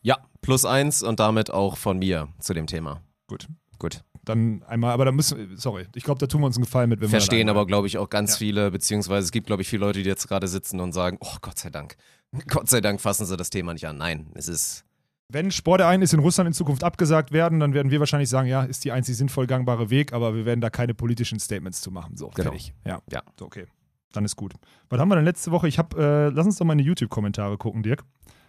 Ja, 0.02 0.18
plus 0.40 0.64
eins 0.64 1.02
und 1.02 1.18
damit 1.18 1.50
auch 1.50 1.76
von 1.76 1.98
mir 1.98 2.28
zu 2.38 2.54
dem 2.54 2.68
Thema. 2.68 3.02
Gut. 3.26 3.48
Gut. 3.80 4.04
Dann 4.24 4.62
einmal, 4.64 4.92
aber 4.92 5.04
da 5.04 5.12
müssen, 5.12 5.56
sorry, 5.56 5.86
ich 5.94 6.04
glaube, 6.04 6.20
da 6.20 6.26
tun 6.26 6.40
wir 6.42 6.46
uns 6.46 6.56
einen 6.56 6.64
Gefallen 6.64 6.90
mit, 6.90 7.00
wenn 7.00 7.08
Verstehen 7.08 7.48
wir 7.48 7.50
aber, 7.52 7.66
glaube 7.66 7.88
ich, 7.88 7.98
auch 7.98 8.08
ganz 8.08 8.32
Ja. 8.32 8.36
viele, 8.38 8.70
beziehungsweise 8.70 9.24
es 9.24 9.32
gibt, 9.32 9.48
glaube 9.48 9.62
ich, 9.62 9.68
viele 9.68 9.84
Leute, 9.84 10.02
die 10.02 10.08
jetzt 10.08 10.28
gerade 10.28 10.46
sitzen 10.46 10.78
und 10.80 10.92
sagen, 10.92 11.18
oh 11.20 11.36
Gott 11.42 11.58
sei 11.58 11.70
Dank. 11.70 11.96
Gott 12.48 12.68
sei 12.68 12.80
Dank 12.80 13.00
fassen 13.00 13.26
sie 13.26 13.36
das 13.36 13.50
Thema 13.50 13.72
nicht 13.72 13.86
an. 13.88 13.96
Nein, 13.96 14.30
es 14.34 14.46
ist. 14.46 14.84
Wenn 15.30 15.50
Sportereignisse 15.50 16.16
in 16.16 16.22
Russland 16.22 16.46
in 16.48 16.54
Zukunft 16.54 16.82
abgesagt 16.82 17.32
werden, 17.32 17.60
dann 17.60 17.74
werden 17.74 17.90
wir 17.90 18.00
wahrscheinlich 18.00 18.30
sagen, 18.30 18.48
ja, 18.48 18.62
ist 18.62 18.82
die 18.86 18.92
einzig 18.92 19.14
sinnvoll 19.18 19.46
gangbare 19.46 19.90
Weg, 19.90 20.14
aber 20.14 20.34
wir 20.34 20.46
werden 20.46 20.62
da 20.62 20.70
keine 20.70 20.94
politischen 20.94 21.38
Statements 21.38 21.82
zu 21.82 21.90
machen. 21.90 22.16
So, 22.16 22.28
Genau. 22.28 22.50
fertig. 22.50 22.72
Ja. 22.86 23.02
Ja. 23.12 23.22
So, 23.38 23.44
okay. 23.44 23.66
Dann 24.12 24.24
ist 24.24 24.36
gut. 24.36 24.54
Was 24.88 24.98
haben 24.98 25.08
wir 25.10 25.16
denn 25.16 25.26
letzte 25.26 25.50
Woche? 25.50 25.68
Ich 25.68 25.78
habe, 25.78 26.02
äh, 26.02 26.34
lass 26.34 26.46
uns 26.46 26.56
doch 26.56 26.64
mal 26.64 26.72
in 26.72 26.78
die 26.78 26.84
YouTube-Kommentare 26.84 27.58
gucken, 27.58 27.82
Dirk. 27.82 28.04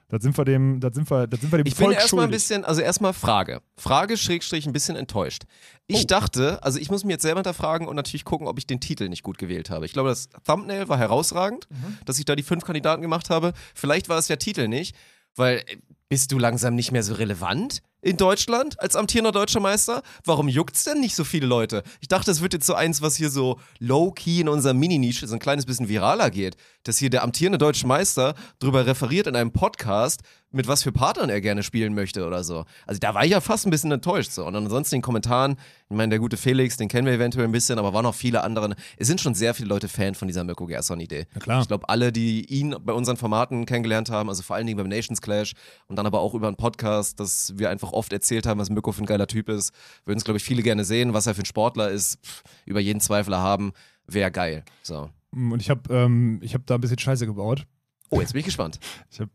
Da 0.07 0.19
sind 0.21 0.37
wir 0.37 0.45
dem, 0.45 0.79
da 0.79 0.89
sind 0.91 1.11
wir, 1.11 1.27
da 1.27 1.35
sind 1.35 1.51
wir 1.51 1.57
dem 1.57 1.67
Ich 1.67 1.75
bin 1.75 1.87
Volk 1.87 1.97
erstmal 1.97 2.23
ein 2.25 2.31
bisschen, 2.31 2.63
also 2.63 2.79
erstmal 2.81 3.11
Frage. 3.11 3.61
Frage, 3.77 4.15
Schrägstrich, 4.15 4.65
ein 4.65 4.71
bisschen 4.73 4.95
enttäuscht. 4.95 5.43
Ich 5.85 6.03
Oh. 6.03 6.07
dachte, 6.07 6.63
also 6.63 6.79
ich 6.79 6.89
muss 6.89 7.03
mir 7.03 7.11
jetzt 7.11 7.23
selber 7.23 7.39
hinterfragen 7.39 7.89
und 7.89 7.97
natürlich 7.97 8.23
gucken, 8.23 8.47
ob 8.47 8.57
ich 8.57 8.65
den 8.65 8.79
Titel 8.79 9.09
nicht 9.09 9.21
gut 9.23 9.37
gewählt 9.37 9.69
habe. 9.69 9.85
Ich 9.85 9.91
glaube, 9.91 10.09
das 10.09 10.29
Thumbnail 10.47 10.87
war 10.87 10.97
herausragend, 10.97 11.67
Mhm. 11.69 11.97
dass 12.05 12.17
ich 12.19 12.25
da 12.25 12.37
die 12.37 12.41
fünf 12.43 12.63
Kandidaten 12.63 13.01
gemacht 13.01 13.29
habe. 13.29 13.51
Vielleicht 13.75 14.07
war 14.07 14.17
es 14.17 14.27
der 14.27 14.39
Titel 14.39 14.67
nicht, 14.69 14.95
weil 15.35 15.57
äh, 15.57 15.77
bist 16.09 16.31
du 16.31 16.39
langsam 16.39 16.73
nicht 16.73 16.91
mehr 16.91 17.03
so 17.03 17.13
relevant 17.13 17.83
in 18.01 18.17
Deutschland 18.17 18.79
als 18.79 18.95
amtierender 18.95 19.31
deutscher 19.31 19.59
Meister? 19.59 20.01
Warum 20.25 20.47
juckt's 20.47 20.83
denn 20.83 20.99
nicht 20.99 21.15
so 21.15 21.23
viele 21.23 21.45
Leute? 21.45 21.83
Ich 22.01 22.07
dachte, 22.07 22.31
es 22.31 22.41
wird 22.41 22.53
jetzt 22.53 22.65
so 22.65 22.73
eins, 22.73 23.03
was 23.03 23.15
hier 23.15 23.29
so 23.29 23.59
low-key 23.77 24.41
in 24.41 24.49
unserer 24.49 24.73
Mini-Nische 24.73 25.27
so 25.27 25.35
ein 25.35 25.39
kleines 25.39 25.67
bisschen 25.67 25.87
viraler 25.87 26.31
geht, 26.31 26.57
dass 26.83 26.97
hier 26.97 27.11
der 27.11 27.23
amtierende 27.23 27.59
deutsche 27.59 27.85
Meister 27.85 28.33
drüber 28.57 28.87
referiert 28.87 29.27
in 29.27 29.35
einem 29.35 29.51
Podcast, 29.51 30.21
mit 30.51 30.67
was 30.67 30.83
für 30.83 30.91
Partnern 30.91 31.29
er 31.29 31.41
gerne 31.41 31.61
spielen 31.63 31.93
möchte 31.93 32.25
oder 32.25 32.43
so. 32.43 32.65
Also 32.87 32.99
da 32.99 33.13
war 33.13 33.23
ich 33.23 33.31
ja 33.31 33.41
fast 33.41 33.67
ein 33.67 33.69
bisschen 33.69 33.91
enttäuscht 33.91 34.31
so. 34.31 34.45
Und 34.45 34.55
ansonsten 34.55 34.95
in 34.95 34.99
den 34.99 35.03
Kommentaren, 35.03 35.57
ich 35.89 35.95
meine, 35.95 36.09
der 36.09 36.19
gute 36.19 36.37
Felix, 36.37 36.77
den 36.77 36.87
kennen 36.87 37.05
wir 37.05 37.13
eventuell 37.13 37.45
ein 37.45 37.51
bisschen, 37.51 37.77
aber 37.77 37.93
waren 37.93 38.03
noch 38.03 38.15
viele 38.15 38.43
andere. 38.43 38.75
Es 38.97 39.07
sind 39.07 39.21
schon 39.21 39.35
sehr 39.35 39.53
viele 39.53 39.69
Leute 39.69 39.87
Fan 39.87 40.15
von 40.15 40.27
dieser 40.27 40.43
Mirko 40.43 40.65
Gerson-Idee. 40.65 41.27
Ja, 41.33 41.39
klar. 41.39 41.61
Ich 41.61 41.67
glaube, 41.67 41.87
alle, 41.87 42.11
die 42.11 42.45
ihn 42.45 42.75
bei 42.83 42.93
unseren 42.93 43.17
Formaten 43.17 43.65
kennengelernt 43.65 44.09
haben, 44.09 44.29
also 44.29 44.41
vor 44.41 44.55
allen 44.55 44.65
Dingen 44.65 44.77
beim 44.77 44.87
Nations 44.87 45.21
Clash 45.21 45.53
und 45.87 45.95
dann 45.95 46.05
aber 46.05 46.19
auch 46.19 46.33
über 46.33 46.47
einen 46.47 46.57
Podcast, 46.57 47.19
dass 47.19 47.53
wir 47.57 47.69
einfach 47.69 47.91
oft 47.91 48.11
erzählt 48.11 48.47
haben, 48.47 48.59
was 48.59 48.69
Mirko 48.69 48.91
für 48.91 49.03
ein 49.03 49.07
geiler 49.07 49.27
Typ 49.27 49.49
ist, 49.49 49.71
würden 50.05 50.17
es, 50.17 50.23
glaube 50.23 50.37
ich, 50.37 50.43
viele 50.43 50.63
gerne 50.63 50.83
sehen, 50.83 51.13
was 51.13 51.27
er 51.27 51.35
für 51.35 51.43
ein 51.43 51.45
Sportler 51.45 51.89
ist, 51.89 52.19
pff, 52.25 52.43
über 52.65 52.79
jeden 52.79 53.01
Zweifel 53.01 53.37
haben, 53.37 53.71
wäre 54.07 54.31
geil. 54.31 54.63
So. 54.81 55.09
Und 55.31 55.61
ich 55.61 55.69
habe 55.69 55.93
ähm, 55.93 56.39
ich 56.41 56.55
hab 56.55 56.65
da 56.65 56.75
ein 56.75 56.81
bisschen 56.81 56.97
Scheiße 56.97 57.27
gebaut. 57.27 57.67
Oh, 58.09 58.19
jetzt 58.19 58.33
bin 58.33 58.39
ich 58.39 58.45
gespannt. 58.45 58.79
Ich 59.11 59.19
hab, 59.19 59.29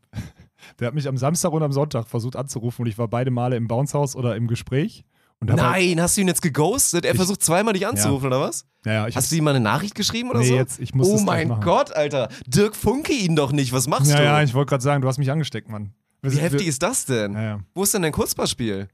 der 0.81 0.89
hat 0.89 0.95
mich 0.95 1.09
am 1.09 1.17
Samstag 1.17 1.53
und 1.53 1.63
am 1.63 1.73
Sonntag 1.73 2.09
versucht 2.09 2.37
anzurufen 2.37 2.83
und 2.83 2.89
ich 2.89 2.99
war 2.99 3.09
beide 3.09 3.31
Male 3.31 3.57
im 3.57 3.69
Bounce-Haus 3.69 4.17
oder 4.17 4.37
im 4.37 4.47
Gespräch. 4.47 5.05
Halt, 5.47 5.57
Nein, 5.59 6.01
hast 6.01 6.17
du 6.17 6.23
ihn 6.23 6.29
jetzt 6.29 6.41
geghostet? 6.41 7.05
Er 7.05 7.11
Ich- 7.11 7.17
versucht 7.19 7.43
zweimal 7.43 7.75
dich 7.75 7.87
anzurufen, 7.87 8.29
oder 8.29 8.41
was? 8.41 8.65
ja, 8.87 9.07
ja, 9.09 9.15
Hast 9.15 9.31
du 9.31 9.37
ihm 9.37 9.45
mal 9.45 9.51
eine 9.51 9.61
Nachricht 9.61 9.95
geschrieben 9.95 10.31
oder 10.31 10.39
nee, 10.39 10.47
so? 10.49 10.55
jetzt, 10.55 10.81
ich 10.81 10.95
muss 10.95 11.07
oh 11.09 11.19
mein. 11.19 11.61
Gott, 11.61 11.95
Alter. 11.95 12.29
Dirk 12.47 12.75
Funke 12.75 13.13
ihn 13.13 13.37
doch 13.37 13.53
nicht. 13.53 13.73
Was 13.73 13.87
machst 13.87 14.11
Ja, 14.11 14.17
du? 14.19 14.25
ja, 14.25 14.43
ich 14.43 14.55
wollte 14.55 14.71
gerade 14.71 14.83
sagen, 14.83 15.03
du 15.03 15.09
hast 15.09 15.19
mich 15.19 15.31
angesteckt, 15.31 15.69
Mann. 15.69 15.93
Wie 16.23 16.39
heftig 16.39 16.67
ist 16.69 16.83
das 16.83 17.05
denn? 17.05 17.35
ja, 17.35 17.43
ja. 17.43 17.61
Wo 17.75 17.83
ist 17.83 17.93
denn 17.93 18.01
dein 18.03 18.13
Kurzpassspiel? 18.13 18.89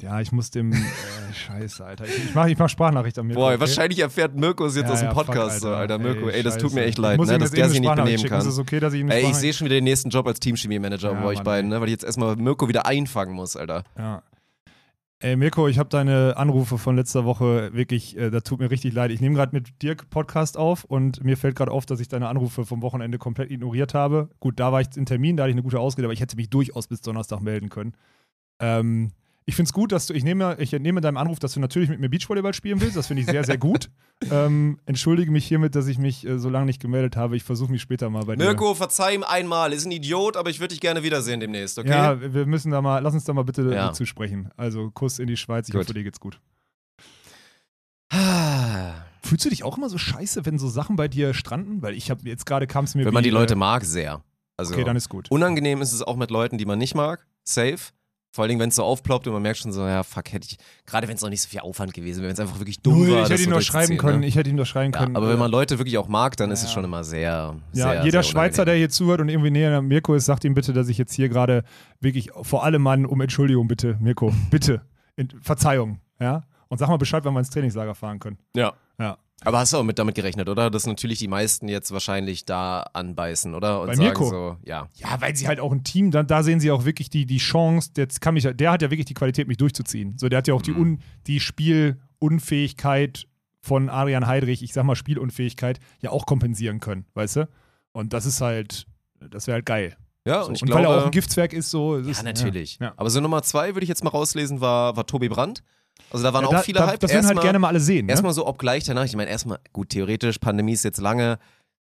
Ja, 0.00 0.20
ich 0.20 0.32
muss 0.32 0.50
dem. 0.50 0.72
Äh, 0.72 0.76
scheiße, 1.34 1.84
Alter. 1.84 2.04
Ich, 2.04 2.24
ich 2.24 2.34
mache 2.34 2.50
ich 2.50 2.58
mach 2.58 2.68
Sprachnachricht 2.68 3.18
an 3.18 3.26
mir. 3.26 3.34
Boah, 3.34 3.58
wahrscheinlich 3.58 4.00
erfährt 4.00 4.34
Mirko 4.34 4.66
es 4.66 4.76
jetzt 4.76 4.86
Ja, 4.86 4.92
aus 4.92 5.00
dem 5.00 5.08
ja, 5.08 5.14
fuck, 5.14 5.26
Podcast. 5.26 5.60
so, 5.60 5.68
Alter, 5.70 5.98
Mirko, 5.98 6.28
ey, 6.28 6.42
das 6.42 6.58
tut 6.58 6.72
mir 6.72 6.80
scheiße. 6.80 6.88
echt 6.88 6.98
leid, 6.98 7.20
ne, 7.20 7.38
dass 7.38 7.50
der 7.50 7.68
sich 7.68 7.80
nicht 7.80 7.94
benehmen 7.94 8.24
kann. 8.24 8.40
Ist 8.40 8.46
es 8.46 8.58
okay, 8.58 8.80
dass 8.80 8.92
ich 8.92 9.04
Ey, 9.04 9.30
ich 9.30 9.34
sehe 9.34 9.52
schon 9.52 9.66
wieder 9.66 9.76
den 9.76 9.84
nächsten 9.84 10.10
Job 10.10 10.26
als 10.26 10.40
Teamchemie-Manager 10.40 11.12
Ja, 11.12 11.20
bei 11.20 11.26
euch 11.26 11.36
Mann, 11.38 11.44
beiden, 11.44 11.70
ey. 11.70 11.76
ne? 11.76 11.80
weil 11.80 11.88
ich 11.88 11.92
jetzt 11.92 12.04
erstmal 12.04 12.36
Mirko 12.36 12.68
wieder 12.68 12.86
einfangen 12.86 13.34
muss, 13.34 13.56
Alter. 13.56 13.84
Ja. 13.96 14.22
Ey, 15.20 15.36
Mirko, 15.36 15.68
ich 15.68 15.78
habe 15.78 15.88
deine 15.88 16.36
Anrufe 16.36 16.76
von 16.76 16.96
letzter 16.96 17.24
Woche 17.24 17.72
wirklich, 17.72 18.16
äh, 18.18 18.30
das 18.30 18.42
tut 18.42 18.58
mir 18.60 18.70
richtig 18.70 18.92
leid. 18.92 19.10
Ich 19.10 19.20
nehme 19.22 19.36
gerade 19.36 19.56
mit 19.56 19.80
Dirk 19.80 20.10
Podcast 20.10 20.58
auf 20.58 20.84
und 20.84 21.24
mir 21.24 21.38
fällt 21.38 21.56
gerade 21.56 21.70
auf, 21.70 21.86
dass 21.86 22.00
ich 22.00 22.08
deine 22.08 22.28
Anrufe 22.28 22.66
vom 22.66 22.82
Wochenende 22.82 23.16
komplett 23.16 23.50
ignoriert 23.50 23.94
habe. 23.94 24.28
Gut, 24.40 24.60
da 24.60 24.70
war 24.72 24.82
ich 24.82 24.88
in 24.96 25.06
Termin, 25.06 25.36
da 25.36 25.44
hatte 25.44 25.50
ich 25.52 25.54
eine 25.54 25.62
gute 25.62 25.78
Ausrede, 25.80 26.06
aber 26.06 26.12
ich 26.12 26.20
hätte 26.20 26.36
mich 26.36 26.50
durchaus 26.50 26.88
bis 26.88 27.00
Donnerstag 27.00 27.40
melden 27.40 27.70
können. 27.70 27.94
Ähm, 28.60 29.12
ich 29.46 29.54
finde 29.56 29.68
es 29.68 29.72
gut, 29.74 29.92
dass 29.92 30.06
du, 30.06 30.14
ich 30.14 30.24
nehme, 30.24 30.56
ich 30.58 30.72
entnehme 30.72 31.02
deinem 31.02 31.18
Anruf, 31.18 31.38
dass 31.38 31.52
du 31.52 31.60
natürlich 31.60 31.90
mit 31.90 32.00
mir 32.00 32.08
Beachvolleyball 32.08 32.54
spielen 32.54 32.80
willst. 32.80 32.96
Das 32.96 33.08
finde 33.08 33.20
ich 33.22 33.26
sehr, 33.28 33.44
sehr 33.44 33.58
gut. 33.58 33.90
ähm, 34.30 34.78
entschuldige 34.86 35.30
mich 35.30 35.46
hiermit, 35.46 35.74
dass 35.74 35.86
ich 35.86 35.98
mich 35.98 36.26
äh, 36.26 36.38
so 36.38 36.48
lange 36.48 36.64
nicht 36.66 36.80
gemeldet 36.80 37.16
habe. 37.16 37.36
Ich 37.36 37.44
versuche 37.44 37.70
mich 37.70 37.82
später 37.82 38.08
mal 38.08 38.24
bei 38.24 38.36
dir. 38.36 38.44
Mirko, 38.44 38.74
verzeih 38.74 39.14
ihm 39.14 39.22
einmal, 39.22 39.74
ist 39.74 39.84
ein 39.84 39.90
Idiot, 39.90 40.38
aber 40.38 40.48
ich 40.48 40.60
würde 40.60 40.68
dich 40.72 40.80
gerne 40.80 41.02
wiedersehen 41.02 41.40
demnächst, 41.40 41.78
okay? 41.78 41.90
Ja, 41.90 42.32
wir 42.32 42.46
müssen 42.46 42.70
da 42.70 42.80
mal, 42.80 43.00
lass 43.00 43.12
uns 43.12 43.24
da 43.24 43.34
mal 43.34 43.44
bitte 43.44 43.70
Ja. 43.74 43.92
zu 43.92 44.06
sprechen. 44.06 44.50
Also 44.56 44.90
Kuss 44.90 45.18
in 45.18 45.26
die 45.26 45.36
Schweiz, 45.36 45.68
ich 45.68 45.74
Gut. 45.74 45.82
hoffe, 45.82 45.92
dir 45.94 46.04
geht's 46.04 46.20
gut. 46.20 46.40
Ah. 48.10 48.94
Fühlst 49.22 49.44
du 49.44 49.50
dich 49.50 49.62
auch 49.64 49.76
immer 49.76 49.88
so 49.88 49.98
scheiße, 49.98 50.46
wenn 50.46 50.58
so 50.58 50.68
Sachen 50.68 50.96
bei 50.96 51.08
dir 51.08 51.34
stranden? 51.34 51.82
Weil 51.82 51.94
ich 51.94 52.10
habe 52.10 52.28
jetzt 52.28 52.46
gerade 52.46 52.66
kam 52.66 52.84
es 52.84 52.94
mir 52.94 53.04
Wenn 53.04 53.14
man 53.14 53.22
wie, 53.24 53.28
die 53.28 53.34
Leute 53.34 53.54
äh, 53.54 53.58
mag, 53.58 53.84
sehr. 53.84 54.22
Also 54.56 54.74
Okay, 54.74 54.84
dann 54.84 54.96
ist 54.96 55.08
gut. 55.08 55.30
unangenehm 55.30 55.82
ist 55.82 55.92
es 55.92 56.02
auch 56.02 56.16
mit 56.16 56.30
Leuten, 56.30 56.58
die 56.58 56.64
man 56.64 56.78
nicht 56.78 56.94
mag, 56.94 57.26
safe. 57.42 57.92
Vor 58.34 58.42
allen 58.42 58.48
Dingen, 58.48 58.60
wenn 58.60 58.70
es 58.70 58.74
so 58.74 58.82
aufploppt 58.82 59.28
und 59.28 59.32
man 59.32 59.42
merkt 59.42 59.60
schon 59.60 59.70
so, 59.72 59.86
ja, 59.86 60.02
fuck, 60.02 60.32
hätte 60.32 60.48
ich, 60.50 60.56
gerade 60.86 61.06
wenn 61.06 61.14
es 61.14 61.22
noch 61.22 61.28
nicht 61.30 61.40
so 61.40 61.48
viel 61.48 61.60
Aufwand 61.60 61.94
gewesen 61.94 62.16
wäre, 62.18 62.30
wenn 62.30 62.34
es 62.34 62.40
einfach 62.40 62.58
wirklich 62.58 62.80
dumm 62.80 62.98
Null, 62.98 63.12
war. 63.12 63.22
ich 63.22 63.30
hätte 63.30 63.42
ihn 63.42 63.44
so 63.44 63.50
nur 63.50 63.60
schreiben 63.62 63.96
können. 63.96 64.20
Ne? 64.20 64.26
Ich 64.26 64.34
hätte 64.34 64.50
ihn 64.50 64.56
nur 64.56 64.66
schreiben 64.66 64.92
Ja, 64.92 64.98
können. 64.98 65.14
aber 65.14 65.28
wenn 65.28 65.38
man 65.38 65.52
Leute 65.52 65.78
wirklich 65.78 65.96
auch 65.98 66.08
mag, 66.08 66.36
dann 66.36 66.50
ist 66.50 66.62
es 66.64 66.70
Ja. 66.70 66.74
schon 66.74 66.82
immer 66.84 67.04
sehr, 67.04 67.54
Ja, 67.74 67.90
sehr 67.92 68.04
jeder 68.04 68.24
sehr 68.24 68.32
Schweizer, 68.32 68.64
der 68.64 68.74
hier 68.74 68.90
zuhört 68.90 69.20
und 69.20 69.28
irgendwie 69.28 69.52
näher 69.52 69.78
an 69.78 69.86
Mirko 69.86 70.16
ist, 70.16 70.24
sagt 70.24 70.42
ihm 70.44 70.54
bitte, 70.54 70.72
dass 70.72 70.88
ich 70.88 70.98
jetzt 70.98 71.14
hier 71.14 71.28
gerade 71.28 71.62
wirklich 72.00 72.30
vor 72.42 72.64
allem 72.64 72.82
Mann 72.82 73.06
um 73.06 73.20
Entschuldigung 73.20 73.68
bitte, 73.68 73.96
Mirko, 74.00 74.32
bitte. 74.50 74.82
In, 75.14 75.28
Verzeihung, 75.40 76.00
ja? 76.18 76.42
Und 76.66 76.78
sag 76.78 76.88
mal 76.88 76.96
Bescheid, 76.96 77.24
wann 77.24 77.34
wir 77.34 77.38
ins 77.38 77.50
Trainingslager 77.50 77.94
fahren 77.94 78.18
können. 78.18 78.38
Ja. 78.56 78.72
Ja. 78.98 79.16
Aber 79.44 79.58
hast 79.58 79.72
du 79.72 79.76
auch 79.78 79.82
mit 79.82 79.98
damit 79.98 80.14
gerechnet, 80.14 80.48
oder? 80.48 80.70
Dass 80.70 80.86
natürlich 80.86 81.18
die 81.18 81.28
meisten 81.28 81.68
jetzt 81.68 81.92
wahrscheinlich 81.92 82.44
da 82.44 82.80
anbeißen, 82.92 83.54
oder? 83.54 83.80
Und 83.80 83.88
Bei 83.88 83.94
sagen 83.94 84.06
Mirko? 84.08 84.28
so, 84.28 84.56
ja. 84.64 84.88
Ja, 84.94 85.20
weil 85.20 85.36
sie 85.36 85.46
halt 85.48 85.60
auch 85.60 85.72
ein 85.72 85.84
Team, 85.84 86.10
da, 86.10 86.22
da 86.22 86.42
sehen 86.42 86.60
sie 86.60 86.70
auch 86.70 86.84
wirklich 86.84 87.10
die, 87.10 87.26
die 87.26 87.38
Chance, 87.38 87.92
der, 87.94 88.08
kann 88.20 88.34
mich, 88.34 88.48
der 88.52 88.70
hat 88.70 88.82
ja 88.82 88.90
wirklich 88.90 89.06
die 89.06 89.14
Qualität, 89.14 89.48
mich 89.48 89.56
durchzuziehen. 89.58 90.16
So, 90.18 90.28
der 90.28 90.38
hat 90.38 90.48
ja 90.48 90.54
auch 90.54 90.62
die, 90.62 90.72
Mhm. 90.72 90.80
Un, 90.80 90.98
die 91.26 91.40
Spielunfähigkeit 91.40 93.26
von 93.60 93.88
Arian 93.88 94.26
Heidrich, 94.26 94.62
ich 94.62 94.72
sag 94.72 94.84
mal 94.84 94.96
Spielunfähigkeit, 94.96 95.80
ja 96.00 96.10
auch 96.10 96.26
kompensieren 96.26 96.80
können, 96.80 97.06
weißt 97.14 97.36
du? 97.36 97.48
Und 97.92 98.12
das 98.12 98.26
ist 98.26 98.40
halt, 98.40 98.86
das 99.30 99.46
wäre 99.46 99.56
halt 99.56 99.66
geil. 99.66 99.96
Ja, 100.26 100.42
So, 100.42 100.48
und 100.48 100.54
ich 100.56 100.62
und 100.62 100.68
glaube, 100.68 100.84
weil 100.84 100.90
er 100.90 101.00
auch 101.00 101.04
ein 101.06 101.10
Giftswerk 101.10 101.52
ist, 101.52 101.70
so. 101.70 101.98
ja, 101.98 102.10
ist, 102.10 102.22
natürlich. 102.22 102.78
Ja. 102.80 102.94
Aber 102.96 103.10
so 103.10 103.20
Nummer 103.20 103.42
zwei 103.42 103.74
würde 103.74 103.84
ich 103.84 103.88
jetzt 103.88 104.02
mal 104.04 104.10
rauslesen, 104.10 104.60
war, 104.60 104.96
war 104.96 105.06
Tobi 105.06 105.28
Brandt. 105.28 105.62
Also 106.14 106.22
da 106.22 106.32
waren 106.32 106.42
Ja, 106.42 106.48
auch 106.48 106.52
da, 106.52 106.62
viele 106.62 106.78
da, 106.78 106.86
Hype. 106.86 107.00
Das 107.00 107.12
würden 107.12 107.26
halt 107.26 107.40
gerne 107.40 107.58
mal 107.58 107.68
alle 107.68 107.80
sehen. 107.80 108.06
Ne? 108.06 108.12
Erstmal 108.12 108.32
so, 108.32 108.46
ob 108.46 108.56
gleich 108.56 108.84
danach. 108.84 109.04
Ich 109.04 109.16
meine, 109.16 109.28
erstmal, 109.28 109.58
gut, 109.72 109.88
theoretisch, 109.88 110.38
Pandemie 110.38 110.72
ist 110.72 110.84
jetzt 110.84 111.00
lange. 111.00 111.38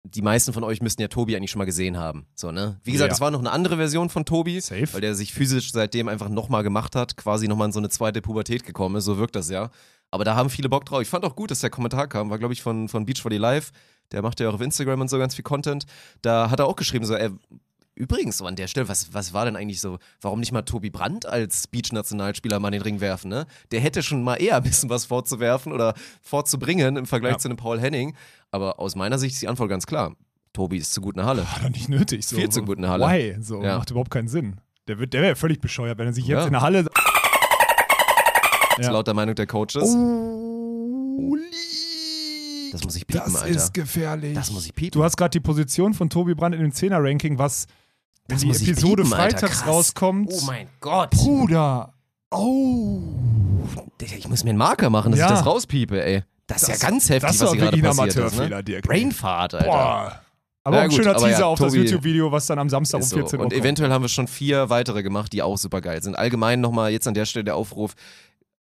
Die 0.04 0.24
meisten 0.24 0.52
von 0.52 0.64
euch 0.64 0.82
müssten 0.82 1.02
ja 1.04 1.08
Tobi 1.08 1.36
eigentlich 1.36 1.52
schon 1.52 1.60
mal 1.60 1.66
gesehen 1.66 1.98
haben. 1.98 2.26
So, 2.36 2.52
ne? 2.52 2.80
Wie 2.84 2.92
gesagt, 2.92 3.14
es 3.14 3.22
war 3.22 3.30
noch 3.30 3.40
eine 3.40 3.52
andere 3.52 3.78
Version 3.78 4.10
von 4.10 4.26
Tobi, 4.26 4.60
Safe. 4.62 4.92
weil 4.94 5.02
der 5.02 5.14
sich 5.14 5.32
physisch 5.32 5.72
seitdem 5.72 6.08
einfach 6.08 6.30
nochmal 6.30 6.64
gemacht 6.64 6.96
hat, 6.96 7.18
quasi 7.18 7.48
nochmal 7.48 7.68
in 7.68 7.72
so 7.72 7.80
eine 7.80 7.90
zweite 7.90 8.22
Pubertät 8.22 8.66
gekommen 8.66 8.96
ist. 8.96 9.06
So 9.06 9.20
wirkt 9.20 9.36
das 9.36 9.50
ja. 9.52 9.70
Aber 10.10 10.24
da 10.24 10.36
haben 10.36 10.50
viele 10.50 10.70
Bock 10.70 10.86
drauf. 10.86 11.02
Ich 11.02 11.10
fand 11.10 11.24
auch 11.24 11.36
gut, 11.36 11.52
dass 11.52 11.60
der 11.60 11.70
Kommentar 11.70 12.08
kam. 12.08 12.32
War, 12.32 12.40
glaube 12.40 12.54
ich, 12.54 12.64
von, 12.64 12.88
von 12.90 13.06
Beachvolley 13.06 13.38
Live. 13.38 13.72
Der 14.12 14.22
macht 14.22 14.40
ja 14.40 14.50
auch 14.50 14.54
auf 14.56 14.62
Instagram 14.62 15.02
und 15.02 15.10
so 15.10 15.18
ganz 15.18 15.36
viel 15.36 15.44
Content. 15.44 15.86
Da 16.22 16.50
hat 16.50 16.60
er 16.60 16.68
auch 16.68 16.76
geschrieben, 16.76 17.06
so, 17.06 17.16
ey, 17.16 17.30
Übrigens, 17.96 18.38
so 18.40 18.46
an 18.46 18.58
der 18.58 18.68
Stelle, 18.68 18.90
was, 18.90 19.14
was 19.14 19.34
war 19.34 19.46
denn 19.46 19.56
eigentlich 19.56 19.80
so, 19.80 20.00
warum 20.20 20.42
nicht 20.42 20.52
mal 20.52 20.64
Tobi 20.64 20.90
Brandt 20.90 21.26
als 21.26 21.68
Beach-Nationalspieler 21.68 22.60
mal 22.60 22.68
in 22.68 22.74
den 22.74 22.82
Ring 22.82 23.00
werfen, 23.00 23.30
ne? 23.30 23.46
Der 23.72 23.80
hätte 23.80 24.04
schon 24.04 24.22
mal 24.22 24.36
eher 24.36 24.58
ein 24.58 24.64
bisschen 24.64 24.90
was 24.90 25.06
vorzuwerfen 25.06 25.72
oder 25.72 25.94
vorzubringen 26.22 26.98
im 26.98 27.06
Vergleich 27.06 27.34
Ja. 27.34 27.38
zu 27.40 27.48
einem 27.48 27.58
Paul 27.58 27.80
Henning. 27.80 28.16
Aber 28.52 28.80
aus 28.80 28.96
meiner 28.96 29.18
Sicht 29.18 29.34
ist 29.36 29.42
die 29.42 29.48
Antwort 29.48 29.70
ganz 29.70 29.86
klar. 29.88 30.14
Tobi 30.52 30.78
ist 30.78 30.94
zu 30.94 31.00
gut 31.02 31.16
in 31.16 31.20
der 31.20 31.26
Halle. 31.26 31.50
Hat 31.50 31.64
er 31.64 31.70
nicht 31.70 31.88
nötig. 31.90 32.26
So. 32.26 32.36
Viel 32.36 32.50
zu 32.50 32.64
gut 32.64 32.76
in 32.78 32.82
der 32.84 32.92
Halle. 32.92 33.06
Why? 33.08 33.38
So, 33.42 33.64
Ja. 33.64 33.78
macht 33.78 33.92
überhaupt 33.92 34.12
keinen 34.12 34.28
Sinn. 34.28 34.58
Der, 34.88 35.00
wird- 35.00 35.14
der 35.14 35.22
wäre 35.22 35.36
völlig 35.36 35.60
bescheuert, 35.62 35.98
wenn 35.98 36.08
er 36.08 36.14
sich 36.14 36.26
jetzt 36.28 36.40
Ja. 36.42 36.46
in 36.48 36.52
der 36.54 36.62
Halle. 36.62 36.86
Ja. 38.78 38.92
laut 38.92 39.08
der 39.08 39.14
Meinung 39.14 39.36
der 39.36 39.48
Coaches. 39.48 39.84
Holy. 39.96 41.42
Das 42.72 42.84
muss 42.84 42.96
ich 42.98 43.08
piepen, 43.08 43.24
Das 43.26 43.36
Alter. 43.42 43.56
ist 43.56 43.74
gefährlich. 43.74 44.34
Das 44.36 44.52
muss 44.52 44.66
ich 44.66 44.76
piepen. 44.76 44.92
Du 45.00 45.04
hast 45.04 45.16
gerade 45.16 45.30
die 45.32 45.40
Position 45.40 45.94
von 45.94 46.10
Tobi 46.10 46.36
Brandt 46.36 46.56
in 46.56 46.62
dem 46.62 46.72
10er-Ranking, 46.74 47.38
was 47.38 47.68
wenn 48.28 48.38
Das 48.50 48.60
die 48.60 48.72
Episode 48.72 49.04
piepen, 49.04 49.18
freitags 49.18 49.66
rauskommt. 49.68 50.30
Oh 50.34 50.42
mein 50.46 50.68
Gott. 50.80 51.12
Bruder. 51.12 51.94
Oh. 52.32 53.00
Ich 54.02 54.28
muss 54.28 54.44
mir 54.44 54.50
einen 54.52 54.60
Marker 54.60 54.90
machen, 54.90 55.12
dass 55.12 55.20
Ja. 55.20 55.28
ich 55.28 55.32
das 55.34 55.46
rauspiepe, 55.46 56.04
ey. 56.04 56.24
Das 56.48 56.62
ist 56.64 56.70
Das- 56.70 56.82
ja 56.82 56.88
ganz 56.90 57.10
heftig, 57.10 57.30
Das 57.30 57.40
was 57.42 57.52
hier 57.52 57.60
gerade 57.62 57.78
passiert 57.82 58.16
ist. 58.34 58.38
Ne? 58.40 58.64
Dirk. 58.64 58.84
Brainfart, 58.86 59.56
Alter. 59.56 59.66
Boah. 59.68 60.22
Aber 60.68 60.78
Ja, 60.78 60.82
auch 60.82 60.84
ein 60.86 60.90
gut, 60.90 60.98
schöner 60.98 61.16
aber 61.16 61.22
ja, 61.22 61.28
Teaser 61.36 61.46
auf 61.48 61.60
das 61.60 61.74
Tobi- 61.74 61.84
YouTube-Video, 61.84 62.32
was 62.32 62.48
dann 62.48 62.58
am 62.58 62.70
Samstag 62.70 62.98
um 62.98 63.02
Ist 63.04 63.10
so. 63.10 63.18
14 63.18 63.40
Uhr 63.40 63.46
Und 63.46 63.52
kommt. 63.52 63.62
eventuell 63.62 63.92
haben 63.92 64.04
wir 64.04 64.10
schon 64.10 64.28
vier 64.28 64.68
weitere 64.72 65.04
gemacht, 65.04 65.32
die 65.32 65.44
auch 65.44 65.58
super 65.60 65.80
geil 65.82 66.02
sind. 66.02 66.16
Allgemein 66.18 66.60
nochmal 66.60 66.92
jetzt 66.92 67.08
an 67.08 67.14
der 67.14 67.26
Stelle 67.26 67.46
der 67.46 67.56
Aufruf. 67.56 67.94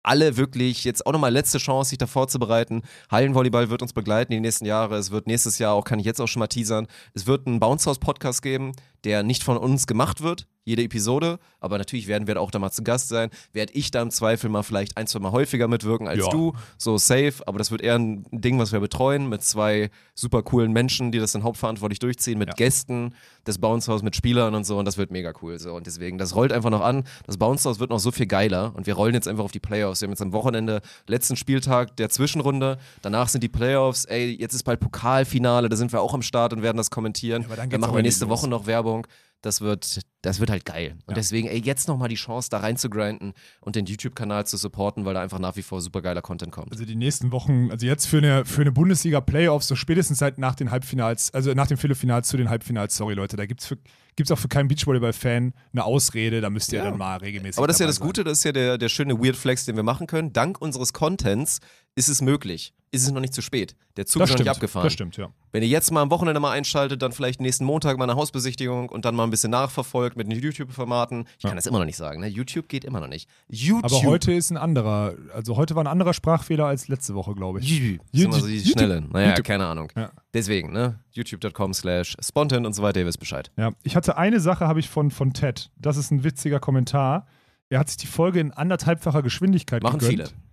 Alle 0.04 0.36
wirklich 0.36 0.84
jetzt 0.84 1.06
auch 1.06 1.12
nochmal 1.12 1.32
letzte 1.32 1.58
Chance, 1.58 1.90
sich 1.90 1.98
da 1.98 2.06
vorzubereiten. 2.06 2.82
Hallenvolleyball 3.10 3.70
wird 3.70 3.82
uns 3.82 3.92
begleiten 3.92 4.32
die 4.32 4.40
nächsten 4.40 4.66
Jahre. 4.66 4.96
Es 4.96 5.10
wird 5.10 5.26
nächstes 5.26 5.58
Jahr 5.58 5.72
auch, 5.74 5.84
kann 5.84 5.98
ich 5.98 6.06
jetzt 6.06 6.20
auch 6.20 6.28
schon 6.28 6.40
mal 6.40 6.46
teasern, 6.46 6.86
es 7.14 7.26
wird 7.26 7.46
einen 7.46 7.58
Bounce 7.58 7.88
House 7.88 7.98
Podcast 7.98 8.42
geben, 8.42 8.72
der 9.04 9.22
nicht 9.22 9.42
von 9.42 9.56
uns 9.56 9.86
gemacht 9.86 10.20
wird, 10.20 10.46
jede 10.64 10.82
Episode. 10.82 11.38
Aber 11.60 11.78
natürlich 11.78 12.06
werden 12.06 12.26
wir 12.26 12.34
da 12.34 12.40
auch 12.40 12.50
da 12.50 12.58
mal 12.58 12.70
zu 12.70 12.82
Gast 12.82 13.08
sein. 13.08 13.30
Werde 13.52 13.72
ich 13.74 13.90
da 13.90 14.02
im 14.02 14.10
Zweifel 14.10 14.50
mal 14.50 14.62
vielleicht 14.62 14.96
ein, 14.96 15.06
zwei 15.06 15.18
Mal 15.20 15.32
häufiger 15.32 15.68
mitwirken 15.68 16.08
als 16.08 16.18
Ja. 16.24 16.30
du. 16.30 16.52
So 16.78 16.98
safe. 16.98 17.34
Aber 17.46 17.58
das 17.58 17.70
wird 17.70 17.82
eher 17.82 17.94
ein 17.98 18.24
Ding, 18.32 18.58
was 18.58 18.72
wir 18.72 18.80
betreuen 18.80 19.28
mit 19.28 19.42
zwei 19.42 19.90
super 20.14 20.42
coolen 20.42 20.72
Menschen, 20.72 21.12
die 21.12 21.18
das 21.18 21.32
dann 21.32 21.42
hauptverantwortlich 21.42 21.98
durchziehen, 21.98 22.38
mit 22.38 22.48
Ja. 22.48 22.54
Gästen 22.54 23.14
des 23.46 23.58
Bounce 23.58 23.90
House, 23.92 24.02
mit 24.02 24.16
Spielern 24.16 24.54
und 24.54 24.64
so. 24.64 24.78
Und 24.78 24.86
das 24.86 24.96
wird 24.98 25.10
mega 25.10 25.32
cool. 25.42 25.58
So. 25.58 25.74
Und 25.74 25.86
deswegen, 25.86 26.18
das 26.18 26.34
rollt 26.34 26.52
einfach 26.52 26.70
noch 26.70 26.80
an. 26.82 27.04
Das 27.26 27.36
Bounce 27.36 27.68
House 27.68 27.78
wird 27.78 27.90
noch 27.90 27.98
so 28.00 28.10
viel 28.10 28.26
geiler. 28.26 28.72
Und 28.74 28.86
wir 28.86 28.94
rollen 28.94 29.14
jetzt 29.14 29.28
einfach 29.28 29.44
auf 29.44 29.52
die 29.52 29.60
Playoffs. 29.60 30.00
Wir 30.00 30.06
haben 30.06 30.12
jetzt 30.12 30.22
am 30.22 30.32
Wochenende 30.32 30.80
letzten 31.06 31.36
Spieltag 31.36 31.96
der 31.98 32.08
Zwischenrunde. 32.08 32.78
Danach 33.02 33.28
sind 33.28 33.42
die 33.44 33.48
Playoffs. 33.48 34.04
Ey, 34.06 34.34
jetzt 34.40 34.54
ist 34.54 34.62
bald 34.64 34.80
Pokalfinale. 34.80 35.68
Da 35.68 35.76
sind 35.76 35.92
wir 35.92 36.00
auch 36.00 36.14
am 36.14 36.22
Start 36.22 36.52
und 36.52 36.62
werden 36.62 36.78
das 36.78 36.90
kommentieren. 36.90 37.42
Ja, 37.42 37.48
aber 37.48 37.56
dann 37.56 37.70
dann 37.70 37.80
machen 37.80 37.94
wir 37.94 38.02
nächste. 38.02 38.28
Woche 38.28 38.48
noch 38.48 38.66
Werbung. 38.66 39.06
Das 39.42 39.60
wird, 39.60 40.00
das 40.22 40.40
wird 40.40 40.48
halt 40.48 40.64
geil. 40.64 40.92
Und 41.04 41.10
Ja. 41.10 41.14
deswegen, 41.16 41.48
ey, 41.48 41.60
jetzt 41.62 41.86
nochmal 41.86 42.08
die 42.08 42.14
Chance, 42.14 42.48
da 42.50 42.58
rein 42.60 42.78
zu 42.78 42.88
grinden 42.88 43.34
und 43.60 43.76
den 43.76 43.84
YouTube-Kanal 43.84 44.46
zu 44.46 44.56
supporten, 44.56 45.04
weil 45.04 45.12
da 45.12 45.20
einfach 45.20 45.38
nach 45.38 45.56
wie 45.56 45.62
vor 45.62 45.82
super 45.82 46.00
geiler 46.00 46.22
Content 46.22 46.50
kommt. 46.50 46.72
Also 46.72 46.86
die 46.86 46.96
nächsten 46.96 47.30
Wochen, 47.30 47.70
also 47.70 47.84
jetzt 47.84 48.06
für 48.06 48.18
eine, 48.18 48.46
für 48.46 48.62
eine 48.62 48.72
Bundesliga-Playoffs, 48.72 49.68
so 49.68 49.76
spätestens 49.76 50.22
halt 50.22 50.38
nach 50.38 50.54
den 50.54 50.70
Halbfinals, 50.70 51.32
also 51.34 51.52
nach 51.52 51.66
dem 51.66 51.76
Viertelfinals 51.76 52.28
zu 52.28 52.38
den 52.38 52.48
Halbfinals, 52.48 52.96
sorry 52.96 53.12
Leute, 53.14 53.36
da 53.36 53.44
gibt 53.44 53.60
es 53.60 53.74
gibt's 54.16 54.30
auch 54.30 54.38
für 54.38 54.48
keinen 54.48 54.68
Beachvolleyball-Fan 54.68 55.52
eine 55.72 55.84
Ausrede, 55.84 56.40
da 56.40 56.48
müsst 56.48 56.72
ihr 56.72 56.78
Ja. 56.78 56.84
dann 56.84 56.96
mal 56.98 57.16
regelmäßig 57.18 57.58
Aber 57.58 57.66
das 57.66 57.76
ist 57.76 57.80
ja 57.80 57.86
das 57.86 57.96
sein. 57.96 58.06
Gute, 58.06 58.24
das 58.24 58.38
ist 58.38 58.44
ja 58.44 58.52
der, 58.52 58.78
der 58.78 58.88
schöne 58.88 59.18
Weird 59.22 59.36
Flex, 59.36 59.64
den 59.66 59.76
wir 59.76 59.82
machen 59.82 60.06
können. 60.06 60.32
Dank 60.32 60.60
unseres 60.62 60.92
Contents 60.92 61.58
ist 61.96 62.08
es 62.08 62.22
möglich. 62.22 62.72
Ist 62.94 63.02
es 63.02 63.12
noch 63.12 63.20
nicht 63.20 63.34
zu 63.34 63.42
spät. 63.42 63.74
Der 63.96 64.06
Zug 64.06 64.20
Das 64.20 64.28
ist 64.28 64.32
noch 64.32 64.36
stimmt, 64.38 64.46
nicht 64.46 64.50
abgefahren. 64.56 64.84
das 64.84 64.92
stimmt, 64.92 65.16
ja. 65.16 65.28
Wenn 65.52 65.62
ihr 65.62 65.68
jetzt 65.68 65.90
mal 65.90 66.00
am 66.02 66.10
Wochenende 66.10 66.40
mal 66.40 66.50
einschaltet, 66.52 67.02
dann 67.02 67.12
vielleicht 67.12 67.40
nächsten 67.40 67.64
Montag 67.64 67.96
mal 67.98 68.04
eine 68.04 68.16
Hausbesichtigung 68.16 68.88
und 68.88 69.04
dann 69.04 69.14
mal 69.14 69.24
ein 69.24 69.30
bisschen 69.30 69.50
nachverfolgt 69.50 70.16
mit 70.16 70.30
den 70.30 70.38
YouTube-Formaten. 70.40 71.26
Ich 71.38 71.44
kann 71.44 71.56
das 71.56 71.66
immer 71.66 71.78
noch 71.78 71.84
nicht 71.86 71.96
sagen, 71.96 72.20
ne? 72.20 72.26
YouTube 72.28 72.68
geht 72.68 72.84
immer 72.84 73.00
noch 73.00 73.08
nicht. 73.08 73.28
YouTube. 73.48 73.84
Aber 73.84 74.02
heute 74.02 74.32
ist 74.32 74.50
ein 74.50 74.56
anderer, 74.56 75.14
also 75.34 75.56
heute 75.56 75.74
war 75.74 75.84
ein 75.84 75.88
anderer 75.88 76.14
Sprachfehler 76.14 76.66
als 76.66 76.88
letzte 76.88 77.14
Woche, 77.14 77.34
glaube 77.34 77.60
ich. 77.60 77.68
YouTube. 77.68 78.06
Das 78.12 78.20
immer 78.22 78.40
so 78.40 78.46
die 78.46 78.60
schnelle. 78.60 79.00
Naja, 79.02 79.28
YouTube. 79.30 79.44
keine 79.46 79.66
Ahnung. 79.66 79.92
Ja. 79.96 80.10
Deswegen, 80.32 80.72
ne? 80.72 80.98
YouTube.com 81.12 81.74
slash 81.74 82.16
spontan 82.20 82.66
und 82.66 82.72
so 82.74 82.82
weiter, 82.82 83.00
ihr 83.00 83.06
wisst 83.06 83.20
Bescheid. 83.20 83.50
Ja, 83.56 83.72
ich 83.82 83.96
hatte 83.96 84.16
eine 84.16 84.40
Sache, 84.40 84.66
habe 84.66 84.80
ich 84.80 84.88
von, 84.88 85.10
von 85.10 85.32
Ted. 85.32 85.70
Das 85.76 85.96
ist 85.96 86.10
ein 86.10 86.24
witziger 86.24 86.60
Kommentar. 86.60 87.26
Er 87.70 87.78
hat 87.78 87.88
sich 87.88 87.96
die 87.96 88.06
Folge 88.06 88.40
in 88.40 88.52
anderthalbfacher 88.52 89.22
Geschwindigkeit 89.22 89.82
Machen 89.82 89.98
gegönnt. 89.98 90.28
viele. 90.28 90.43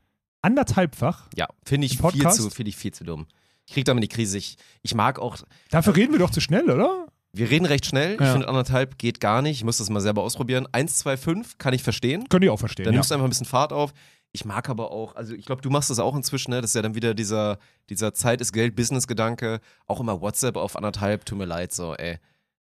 Anderthalbfach? 0.41 1.27
Ja, 1.35 1.47
finde 1.65 1.85
ich 1.87 1.97
viel 1.97 2.27
zu, 2.29 2.49
finde 2.49 2.69
ich 2.69 2.77
viel 2.77 2.93
zu 2.93 3.03
dumm. 3.03 3.27
Ich 3.67 3.73
krieg 3.73 3.85
damit 3.85 4.03
die 4.03 4.07
Krise. 4.09 4.37
Ich, 4.37 4.57
ich 4.81 4.95
mag 4.95 5.19
auch, 5.19 5.37
Dafür 5.69 5.95
reden 5.95 6.11
wir 6.11 6.19
doch 6.19 6.31
zu 6.31 6.41
schnell, 6.41 6.69
oder? 6.69 7.07
wir 7.33 7.49
reden 7.49 7.65
recht 7.65 7.85
schnell. 7.85 8.15
Ich 8.15 8.19
Ja. 8.19 8.33
finde 8.33 8.47
anderthalb 8.49 8.97
geht 8.97 9.21
gar 9.21 9.41
nicht. 9.41 9.57
Ich 9.57 9.63
muss 9.63 9.77
das 9.77 9.89
mal 9.89 10.01
selber 10.01 10.21
ausprobieren. 10.23 10.67
1, 10.71 10.97
2, 10.97 11.15
5 11.15 11.57
kann 11.57 11.73
ich 11.73 11.81
verstehen. 11.83 12.27
Könnt 12.27 12.43
ihr 12.43 12.51
auch 12.51 12.59
verstehen. 12.59 12.83
Dann 12.85 12.93
ja. 12.93 12.97
nimmst 12.97 13.11
du 13.11 13.15
einfach 13.15 13.25
ein 13.25 13.29
bisschen 13.29 13.45
Fahrt 13.45 13.71
auf. 13.71 13.93
Ich 14.33 14.43
mag 14.45 14.67
aber 14.69 14.91
auch, 14.91 15.15
also 15.15 15.33
ich 15.33 15.45
glaube, 15.45 15.61
du 15.61 15.69
machst 15.69 15.89
das 15.89 15.99
auch 15.99 16.15
inzwischen, 16.15 16.51
ne? 16.51 16.61
Das 16.61 16.71
ist 16.71 16.75
ja 16.75 16.81
dann 16.81 16.95
wieder 16.95 17.13
dieser, 17.13 17.57
dieser 17.89 18.13
Zeit 18.13 18.41
ist 18.41 18.51
Geld-Business-Gedanke. 18.53 19.59
Auch 19.87 19.99
immer 19.99 20.19
WhatsApp 20.21 20.55
auf 20.57 20.75
anderthalb, 20.75 21.25
tut 21.25 21.37
mir 21.37 21.45
leid, 21.45 21.73
so, 21.73 21.95
ey. 21.95 22.17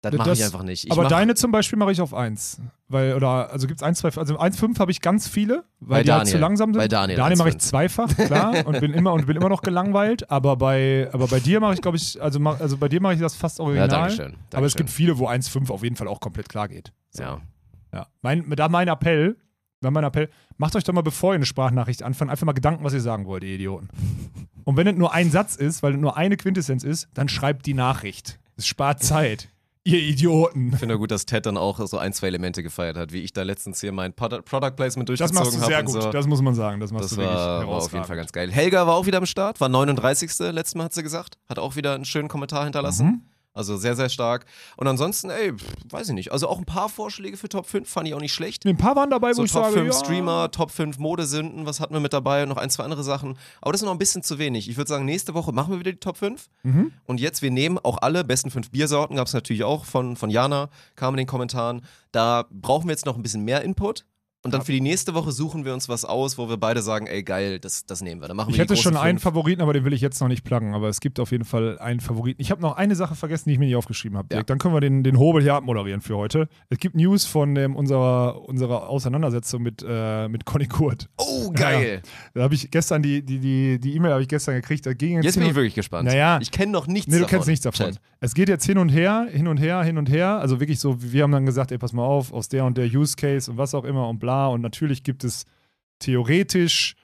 Das 0.03 0.13
mache 0.15 0.33
ich 0.33 0.43
einfach 0.43 0.63
nicht. 0.63 0.85
Ich 0.85 0.91
aber 0.91 1.07
deine 1.07 1.33
zum 1.33 1.51
Beispiel 1.51 1.79
mache 1.79 1.93
ich 1.93 2.01
auf 2.01 2.13
1. 2.13 2.59
Weil, 2.89 3.13
oder, 3.15 3.51
also 3.51 3.67
gibt 3.67 3.79
es 3.79 3.83
1, 3.83 3.99
2, 3.99 4.17
also 4.19 4.37
1,5 4.37 4.77
habe 4.79 4.91
ich 4.91 4.99
ganz 4.99 5.29
viele, 5.29 5.63
weil 5.79 5.99
Bei 5.99 6.03
die 6.03 6.11
halt 6.11 6.21
Daniel. 6.21 6.31
zu 6.33 6.37
langsam 6.39 6.73
sind. 6.73 6.81
Bei 6.81 6.87
Daniel 6.89 7.17
Daniel 7.17 7.37
mache 7.37 7.49
ich 7.49 7.55
1,5. 7.55 7.59
zweifach, 7.59 8.15
klar, 8.15 8.53
und 8.67 8.81
bin 8.81 8.93
immer 8.93 9.13
und 9.13 9.27
bin 9.27 9.37
immer 9.37 9.47
noch 9.47 9.61
gelangweilt. 9.61 10.29
Aber 10.29 10.57
bei, 10.57 11.09
aber 11.13 11.27
bei 11.27 11.39
dir 11.39 11.61
mache 11.61 11.75
ich, 11.75 11.81
glaube 11.81 11.97
ich, 11.97 12.21
also, 12.21 12.39
mach, 12.39 12.59
also 12.59 12.77
bei 12.77 12.89
dir 12.89 13.01
mache 13.01 13.13
ich 13.13 13.21
das 13.21 13.35
fast 13.35 13.59
ja, 13.59 13.63
original. 13.63 13.87
danke 13.87 14.13
schön. 14.13 14.33
aber 14.53 14.65
es 14.65 14.75
gibt 14.75 14.89
viele, 14.89 15.17
wo 15.17 15.29
1,5 15.29 15.71
auf 15.71 15.83
jeden 15.83 15.95
Fall 15.95 16.09
auch 16.09 16.19
komplett 16.19 16.49
klar 16.49 16.67
geht. 16.67 16.91
ja. 17.17 17.39
Ja. 17.93 18.07
Mein, 18.23 18.49
da 18.49 18.69
mein 18.69 18.87
Appell, 18.87 19.37
mein 19.79 20.03
Appell, 20.03 20.29
macht 20.57 20.75
euch 20.75 20.83
doch 20.83 20.93
mal, 20.93 21.03
bevor 21.03 21.33
ihr 21.33 21.35
eine 21.35 21.45
Sprachnachricht 21.45 22.01
anfangt, 22.01 22.31
einfach 22.31 22.45
mal 22.45 22.53
Gedanken, 22.53 22.83
was 22.83 22.93
ihr 22.93 23.01
sagen 23.01 23.25
wollt, 23.27 23.43
ihr 23.43 23.53
Idioten. 23.53 23.89
Und 24.63 24.77
wenn 24.77 24.87
es 24.87 24.95
nur 24.95 25.13
ein 25.13 25.29
Satz 25.29 25.55
ist, 25.55 25.83
weil 25.83 25.93
es 25.93 25.99
nur 25.99 26.17
eine 26.17 26.35
Quintessenz 26.35 26.83
ist, 26.83 27.07
dann 27.13 27.29
schreibt 27.29 27.65
die 27.67 27.75
Nachricht. 27.75 28.39
Es 28.55 28.65
spart 28.65 29.03
Zeit. 29.03 29.49
Ihr 29.85 29.99
Idioten. 29.99 30.69
Ich 30.71 30.79
finde 30.79 30.97
gut, 30.97 31.11
dass 31.11 31.25
Ted 31.25 31.45
dann 31.45 31.57
auch 31.57 31.85
so 31.87 31.97
ein, 31.97 32.13
zwei 32.13 32.27
Elemente 32.27 32.63
gefeiert 32.63 32.95
hat, 32.95 33.11
wie 33.11 33.19
ich 33.19 33.33
da 33.33 33.43
letztens 33.43 33.81
hier 33.81 33.91
mein 33.91 34.13
Pod 34.13 34.45
Product 34.45 34.71
Placement 34.77 35.09
Das 35.09 35.17
durchgezogen 35.19 35.35
machst 35.43 35.57
du 35.57 35.61
habe. 35.61 35.71
sehr 35.73 35.83
gut, 35.83 36.01
So. 36.03 36.11
das 36.11 36.25
muss 36.25 36.41
man 36.41 36.55
sagen. 36.55 36.79
Das 36.79 36.91
machst 36.93 37.05
Das 37.05 37.11
du 37.11 37.17
wirklich 37.17 37.35
war, 37.35 37.67
war 37.67 37.75
auf 37.75 37.91
jeden. 37.91 38.05
Fall 38.05 38.15
ganz 38.15 38.31
geil. 38.31 38.49
Helga 38.49 38.87
war 38.87 38.95
auch 38.95 39.05
wieder 39.05 39.17
am 39.17 39.25
Start, 39.25 39.59
war 39.59 39.67
39. 39.67 40.31
Letztes 40.51 40.75
Mal 40.75 40.85
hat 40.85 40.93
sie 40.93 41.03
gesagt. 41.03 41.37
Hat 41.49 41.59
auch 41.59 41.75
wieder 41.75 41.95
einen 41.95 42.05
schönen 42.05 42.29
Kommentar 42.29 42.63
hinterlassen. 42.63 43.05
Mhm. 43.07 43.21
Also 43.53 43.77
sehr, 43.77 43.95
sehr 43.95 44.09
stark. 44.09 44.45
Und 44.77 44.87
ansonsten, 44.87 45.29
ey, 45.29 45.53
weiß 45.89 46.09
ich 46.09 46.15
nicht. 46.15 46.31
Also 46.31 46.47
auch 46.47 46.57
ein 46.57 46.65
paar 46.65 46.89
Vorschläge 46.89 47.37
für 47.37 47.49
Top 47.49 47.67
5 47.67 47.87
fand 47.87 48.07
ich 48.07 48.15
auch 48.15 48.19
nicht 48.19 48.33
schlecht. 48.33 48.65
Ein 48.65 48.77
paar 48.77 48.95
waren 48.95 49.11
dabei, 49.11 49.29
wo 49.29 49.33
So 49.35 49.43
ich 49.43 49.51
Top 49.51 49.65
sage, 49.65 49.75
5 49.75 49.93
ja, 49.93 49.99
Streamer, 49.99 50.51
Top 50.51 50.71
5 50.71 50.97
Modesünden, 50.97 51.65
was 51.65 51.79
hatten 51.79 51.93
wir 51.93 51.99
mit 51.99 52.13
dabei? 52.13 52.43
Und 52.43 52.49
noch 52.49 52.57
ein, 52.57 52.71
zwei 52.71 52.83
andere 52.83 53.03
Sachen. 53.03 53.37
Aber 53.61 53.71
das 53.71 53.81
ist 53.81 53.85
noch 53.85 53.91
ein 53.91 53.99
bisschen 53.99 54.23
zu 54.23 54.39
wenig. 54.39 54.69
Ich 54.69 54.77
würde 54.77 54.89
sagen, 54.89 55.05
nächste 55.05 55.35
Woche 55.35 55.51
machen 55.51 55.71
wir 55.71 55.79
wieder 55.79 55.91
die 55.91 55.99
Top 55.99 56.17
5. 56.17 56.49
Mhm. 56.63 56.93
Und 57.05 57.19
jetzt, 57.19 57.43
wir 57.43 57.51
nehmen 57.51 57.77
auch 57.77 57.99
alle 58.01 58.23
besten 58.23 58.49
fünf 58.49 58.71
Biersorten, 58.71 59.17
gab 59.17 59.27
es 59.27 59.33
natürlich 59.33 59.63
auch 59.63 59.85
von, 59.85 60.15
von 60.15 60.31
Jana, 60.31 60.69
kam 60.95 61.13
in 61.13 61.19
den 61.19 61.27
Kommentaren. 61.27 61.83
Da 62.11 62.45
brauchen 62.49 62.87
wir 62.87 62.93
jetzt 62.93 63.05
noch 63.05 63.17
ein 63.17 63.23
bisschen 63.23 63.43
mehr 63.43 63.61
Input. 63.61 64.05
Und 64.45 64.53
dann 64.53 64.61
für 64.61 64.73
die 64.73 64.81
nächste 64.81 65.13
Woche 65.13 65.31
suchen 65.31 65.63
wir 65.63 65.73
uns 65.73 65.87
was 65.87 66.03
aus, 66.03 66.37
wo 66.37 66.49
wir 66.49 66.57
beide 66.57 66.81
sagen, 66.81 67.07
ey 67.07 67.23
geil, 67.23 67.59
das, 67.59 67.85
das 67.85 68.01
nehmen 68.01 68.19
wir. 68.19 68.27
Dann 68.27 68.35
machen 68.35 68.49
wir 68.49 68.55
Ich 68.55 68.59
hätte 68.59 68.75
schon 68.75 68.97
einen 68.97 69.17
fünf. 69.19 69.23
Favoriten, 69.23 69.61
aber 69.61 69.71
den 69.71 69.85
will 69.85 69.93
ich 69.93 70.01
jetzt 70.01 70.19
noch 70.19 70.27
nicht 70.27 70.43
pluggen. 70.43 70.73
Aber 70.73 70.89
es 70.89 70.99
gibt 70.99 71.21
auf 71.21 71.31
jeden 71.31 71.45
Fall 71.45 71.79
einen 71.79 72.01
Favoriten. 72.01 72.41
Ich 72.41 72.51
habe 72.51 72.61
noch 72.61 72.75
eine 72.75 72.95
Sache 72.95 73.15
vergessen, 73.15 73.47
die 73.47 73.53
ich 73.53 73.59
mir 73.59 73.67
nicht 73.67 73.77
aufgeschrieben 73.77 74.17
habe. 74.17 74.35
Ja. 74.35 74.43
Dann 74.43 74.57
können 74.57 74.73
wir 74.73 74.81
den, 74.81 75.01
den 75.01 75.17
Hobel 75.17 75.41
hier 75.41 75.53
abmoderieren 75.55 76.01
für 76.01 76.17
heute. 76.17 76.49
Es 76.69 76.77
gibt 76.77 76.93
News 76.95 77.23
von 77.25 77.55
ähm, 77.55 77.77
unserer, 77.77 78.41
unserer 78.49 78.89
Auseinandersetzung 78.89 79.63
mit, 79.63 79.81
äh, 79.87 80.27
mit 80.27 80.43
Conny 80.43 80.67
Kurt. 80.67 81.07
Oh, 81.17 81.49
geil. 81.51 82.01
Da 82.33 82.43
habe 82.43 82.53
ich 82.53 82.69
gestern 82.69 83.01
die 83.01 83.23
die 83.23 83.39
die 83.39 83.79
die 83.79 83.95
E-Mail 83.95 84.11
habe 84.11 84.23
ich 84.23 84.27
gestern 84.27 84.55
gekriegt. 84.55 84.85
Da 84.85 84.91
ging 84.93 85.23
Jetzt 85.23 85.37
bin 85.39 85.47
ich 85.47 85.55
wirklich 85.55 85.75
gespannt. 85.75 86.09
Naja. 86.09 86.39
Ich 86.41 86.51
kenne 86.51 86.73
noch 86.73 86.87
nichts 86.87 87.07
Nee, 87.07 87.13
du 87.15 87.21
davon. 87.21 87.29
kennst 87.37 87.47
nichts 87.47 87.63
davon. 87.63 87.93
Chat. 87.93 88.01
Es 88.19 88.33
geht 88.33 88.49
jetzt 88.49 88.65
hin 88.65 88.77
und 88.77 88.89
her, 88.89 89.27
hin 89.31 89.47
und 89.47 89.57
her, 89.57 89.83
hin 89.83 89.97
und 89.97 90.09
her. 90.09 90.39
Also 90.39 90.59
wirklich 90.59 90.79
so, 90.79 91.01
wir 91.01 91.23
haben 91.23 91.31
dann 91.31 91.45
gesagt, 91.45 91.71
ey, 91.71 91.77
pass 91.77 91.93
mal 91.93 92.03
auf, 92.03 92.33
aus 92.33 92.49
der 92.49 92.65
und 92.65 92.77
der 92.77 92.85
Use 92.87 93.15
Case 93.15 93.49
und 93.49 93.57
was 93.57 93.73
auch 93.73 93.85
immer 93.85 94.09
und 94.09 94.19
bla. 94.19 94.32
Und 94.47 94.61
natürlich 94.61 95.03
gibt 95.03 95.23
es 95.23 95.45
theoretisch, 95.99 96.95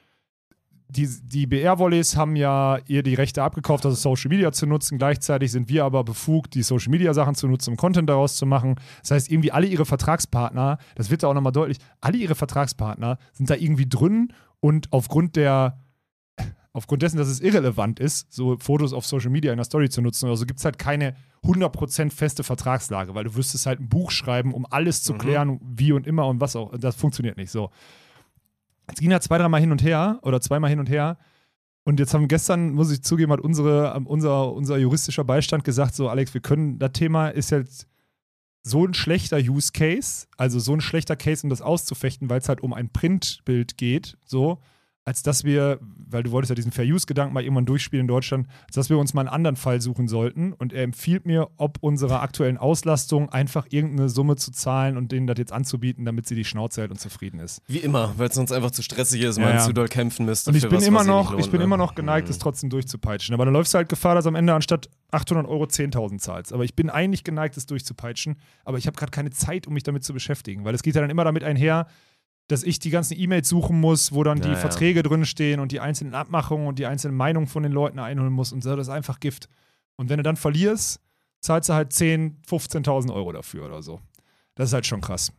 die, 0.90 1.08
die 1.22 1.46
BR-Volleys 1.46 2.16
haben 2.16 2.36
ja 2.36 2.78
ihr 2.86 3.02
die 3.02 3.14
Rechte 3.14 3.42
abgekauft, 3.42 3.86
also 3.86 3.96
Social 3.96 4.28
Media 4.28 4.50
zu 4.52 4.66
nutzen. 4.66 4.98
Gleichzeitig 4.98 5.52
sind 5.52 5.68
wir 5.68 5.84
aber 5.84 6.02
befugt, 6.04 6.54
die 6.54 6.62
Social 6.62 6.90
Media 6.90 7.14
Sachen 7.14 7.34
zu 7.34 7.46
nutzen, 7.46 7.70
um 7.70 7.76
Content 7.76 8.08
daraus 8.08 8.36
zu 8.36 8.46
machen. 8.46 8.74
Das 9.02 9.12
heißt, 9.12 9.30
irgendwie 9.30 9.52
alle 9.52 9.66
ihre 9.66 9.86
Vertragspartner, 9.86 10.78
das 10.96 11.10
wird 11.10 11.22
da 11.22 11.28
auch 11.28 11.34
nochmal 11.34 11.52
deutlich, 11.52 11.78
alle 12.00 12.18
ihre 12.18 12.34
Vertragspartner 12.34 13.18
sind 13.32 13.50
da 13.50 13.54
irgendwie 13.54 13.88
drin 13.88 14.32
und 14.58 14.92
aufgrund 14.92 15.36
der 15.36 15.78
aufgrund 16.72 17.02
dessen, 17.02 17.16
dass 17.16 17.28
es 17.28 17.40
irrelevant 17.40 17.98
ist, 17.98 18.32
so 18.32 18.56
Fotos 18.58 18.92
auf 18.92 19.06
Social 19.06 19.30
Media 19.30 19.52
in 19.52 19.56
der 19.56 19.64
Story 19.64 19.88
zu 19.88 20.02
nutzen 20.02 20.26
oder 20.26 20.36
so, 20.36 20.46
gibt 20.46 20.60
es 20.60 20.64
halt 20.64 20.78
keine 20.78 21.14
100% 21.44 22.10
feste 22.10 22.44
Vertragslage, 22.44 23.14
weil 23.14 23.24
du 23.24 23.34
wüsstest 23.34 23.66
halt 23.66 23.80
ein 23.80 23.88
Buch 23.88 24.10
schreiben, 24.10 24.54
um 24.54 24.66
alles 24.70 25.02
zu 25.02 25.14
klären, 25.14 25.58
wie 25.62 25.92
und 25.92 26.06
immer 26.06 26.26
und 26.26 26.40
was 26.40 26.54
auch. 26.56 26.76
Das 26.78 26.96
funktioniert 26.96 27.36
nicht 27.36 27.50
so. 27.50 27.70
Es 28.86 29.00
ging 29.00 29.10
ja 29.10 29.20
zwei, 29.20 29.38
dreimal 29.38 29.60
hin 29.60 29.72
und 29.72 29.82
her 29.82 30.18
oder 30.22 30.40
zweimal 30.40 30.70
hin 30.70 30.80
und 30.80 30.88
her. 30.88 31.18
Und 31.84 31.98
jetzt 31.98 32.12
haben 32.12 32.28
gestern, 32.28 32.72
muss 32.72 32.92
ich 32.92 33.02
zugeben, 33.02 33.32
hat 33.32 33.40
unsere, 33.40 33.94
ähm, 33.96 34.06
unser, 34.06 34.52
unser 34.52 34.76
juristischer 34.76 35.24
Beistand 35.24 35.64
gesagt: 35.64 35.94
So, 35.94 36.08
Alex, 36.08 36.34
wir 36.34 36.40
können, 36.40 36.78
das 36.78 36.92
Thema 36.92 37.28
ist 37.28 37.50
jetzt 37.50 37.88
so 38.62 38.84
ein 38.84 38.92
schlechter 38.94 39.38
Use 39.38 39.72
Case, 39.72 40.26
also 40.36 40.58
so 40.58 40.74
ein 40.74 40.82
schlechter 40.82 41.16
Case, 41.16 41.42
um 41.44 41.50
das 41.50 41.62
auszufechten, 41.62 42.28
weil 42.28 42.40
es 42.40 42.48
halt 42.48 42.60
um 42.60 42.74
ein 42.74 42.90
Printbild 42.90 43.78
geht, 43.78 44.18
so, 44.26 44.60
als 45.10 45.24
dass 45.24 45.42
wir, 45.42 45.80
weil 46.08 46.22
du 46.22 46.30
wolltest 46.30 46.50
ja 46.50 46.54
diesen 46.54 46.70
Fair-Use-Gedanken 46.70 47.34
mal 47.34 47.42
irgendwann 47.42 47.66
durchspielen 47.66 48.04
in 48.04 48.06
Deutschland, 48.06 48.46
als 48.66 48.76
dass 48.76 48.90
wir 48.90 48.96
uns 48.96 49.12
mal 49.12 49.22
einen 49.22 49.28
anderen 49.28 49.56
Fall 49.56 49.80
suchen 49.80 50.06
sollten. 50.06 50.52
Und 50.52 50.72
er 50.72 50.84
empfiehlt 50.84 51.26
mir, 51.26 51.48
ob 51.56 51.78
unserer 51.80 52.22
aktuellen 52.22 52.56
Auslastung 52.56 53.28
einfach 53.28 53.66
irgendeine 53.70 54.08
Summe 54.08 54.36
zu 54.36 54.52
zahlen 54.52 54.96
und 54.96 55.10
denen 55.10 55.26
das 55.26 55.36
jetzt 55.36 55.52
anzubieten, 55.52 56.04
damit 56.04 56.28
sie 56.28 56.36
die 56.36 56.44
Schnauze 56.44 56.82
hält 56.82 56.92
und 56.92 57.00
zufrieden 57.00 57.40
ist. 57.40 57.60
Wie 57.66 57.78
immer, 57.78 58.14
weil 58.18 58.28
es 58.28 58.36
sonst 58.36 58.52
einfach 58.52 58.70
zu 58.70 58.82
stressig 58.82 59.20
ist, 59.22 59.36
Ja, 59.38 59.46
man 59.46 59.54
ja. 59.54 59.58
zu 59.58 59.72
doll 59.72 59.88
kämpfen 59.88 60.26
müsste. 60.26 60.50
Und 60.50 60.56
ich 60.56 60.62
bin 60.62 60.78
was, 60.78 60.86
immer 60.86 61.02
noch, 61.02 61.32
lohnt, 61.32 61.44
ich 61.44 61.50
bin 61.50 61.58
ne? 61.58 61.64
immer 61.64 61.76
noch 61.76 61.96
geneigt, 61.96 62.30
es 62.30 62.38
trotzdem 62.38 62.70
durchzupeitschen. 62.70 63.34
Aber 63.34 63.44
dann 63.44 63.54
läufst 63.54 63.74
du 63.74 63.78
halt 63.78 63.88
Gefahr, 63.88 64.14
dass 64.14 64.28
am 64.28 64.36
Ende 64.36 64.54
anstatt 64.54 64.88
800 65.10 65.48
Euro 65.48 65.64
10.000 65.64 66.18
zahlst. 66.18 66.52
Aber 66.52 66.62
ich 66.62 66.76
bin 66.76 66.88
eigentlich 66.88 67.24
geneigt, 67.24 67.56
es 67.56 67.66
durchzupeitschen. 67.66 68.36
Aber 68.64 68.78
ich 68.78 68.86
habe 68.86 68.96
gerade 68.96 69.10
keine 69.10 69.30
Zeit, 69.30 69.66
um 69.66 69.74
mich 69.74 69.82
damit 69.82 70.04
zu 70.04 70.12
beschäftigen, 70.12 70.64
weil 70.64 70.72
es 70.72 70.84
geht 70.84 70.94
ja 70.94 71.00
dann 71.00 71.10
immer 71.10 71.24
damit 71.24 71.42
einher, 71.42 71.88
dass 72.50 72.64
ich 72.64 72.80
die 72.80 72.90
ganzen 72.90 73.18
E-Mails 73.18 73.48
suchen 73.48 73.80
muss, 73.80 74.12
wo 74.12 74.24
dann 74.24 74.38
Ja, 74.38 74.44
die 74.44 74.50
ja. 74.50 74.56
Verträge 74.56 75.02
drinstehen 75.02 75.60
und 75.60 75.70
die 75.72 75.80
einzelnen 75.80 76.14
Abmachungen 76.14 76.66
und 76.66 76.78
die 76.78 76.86
einzelnen 76.86 77.16
Meinungen 77.16 77.46
von 77.46 77.62
den 77.62 77.72
Leuten 77.72 77.98
einholen 77.98 78.32
muss. 78.32 78.52
Und 78.52 78.62
so, 78.62 78.74
das 78.74 78.88
ist 78.88 78.92
einfach 78.92 79.20
Gift. 79.20 79.48
Und 79.96 80.08
wenn 80.08 80.16
du 80.16 80.22
dann 80.24 80.36
verlierst, 80.36 81.00
zahlst 81.40 81.68
du 81.68 81.74
halt 81.74 81.92
10.000, 81.92 82.32
15.000 82.48 83.14
Euro 83.14 83.32
dafür 83.32 83.66
oder 83.66 83.82
so. 83.82 84.00
Das 84.56 84.70
ist 84.70 84.72
halt 84.72 84.86
schon 84.86 85.00
krass. 85.00 85.32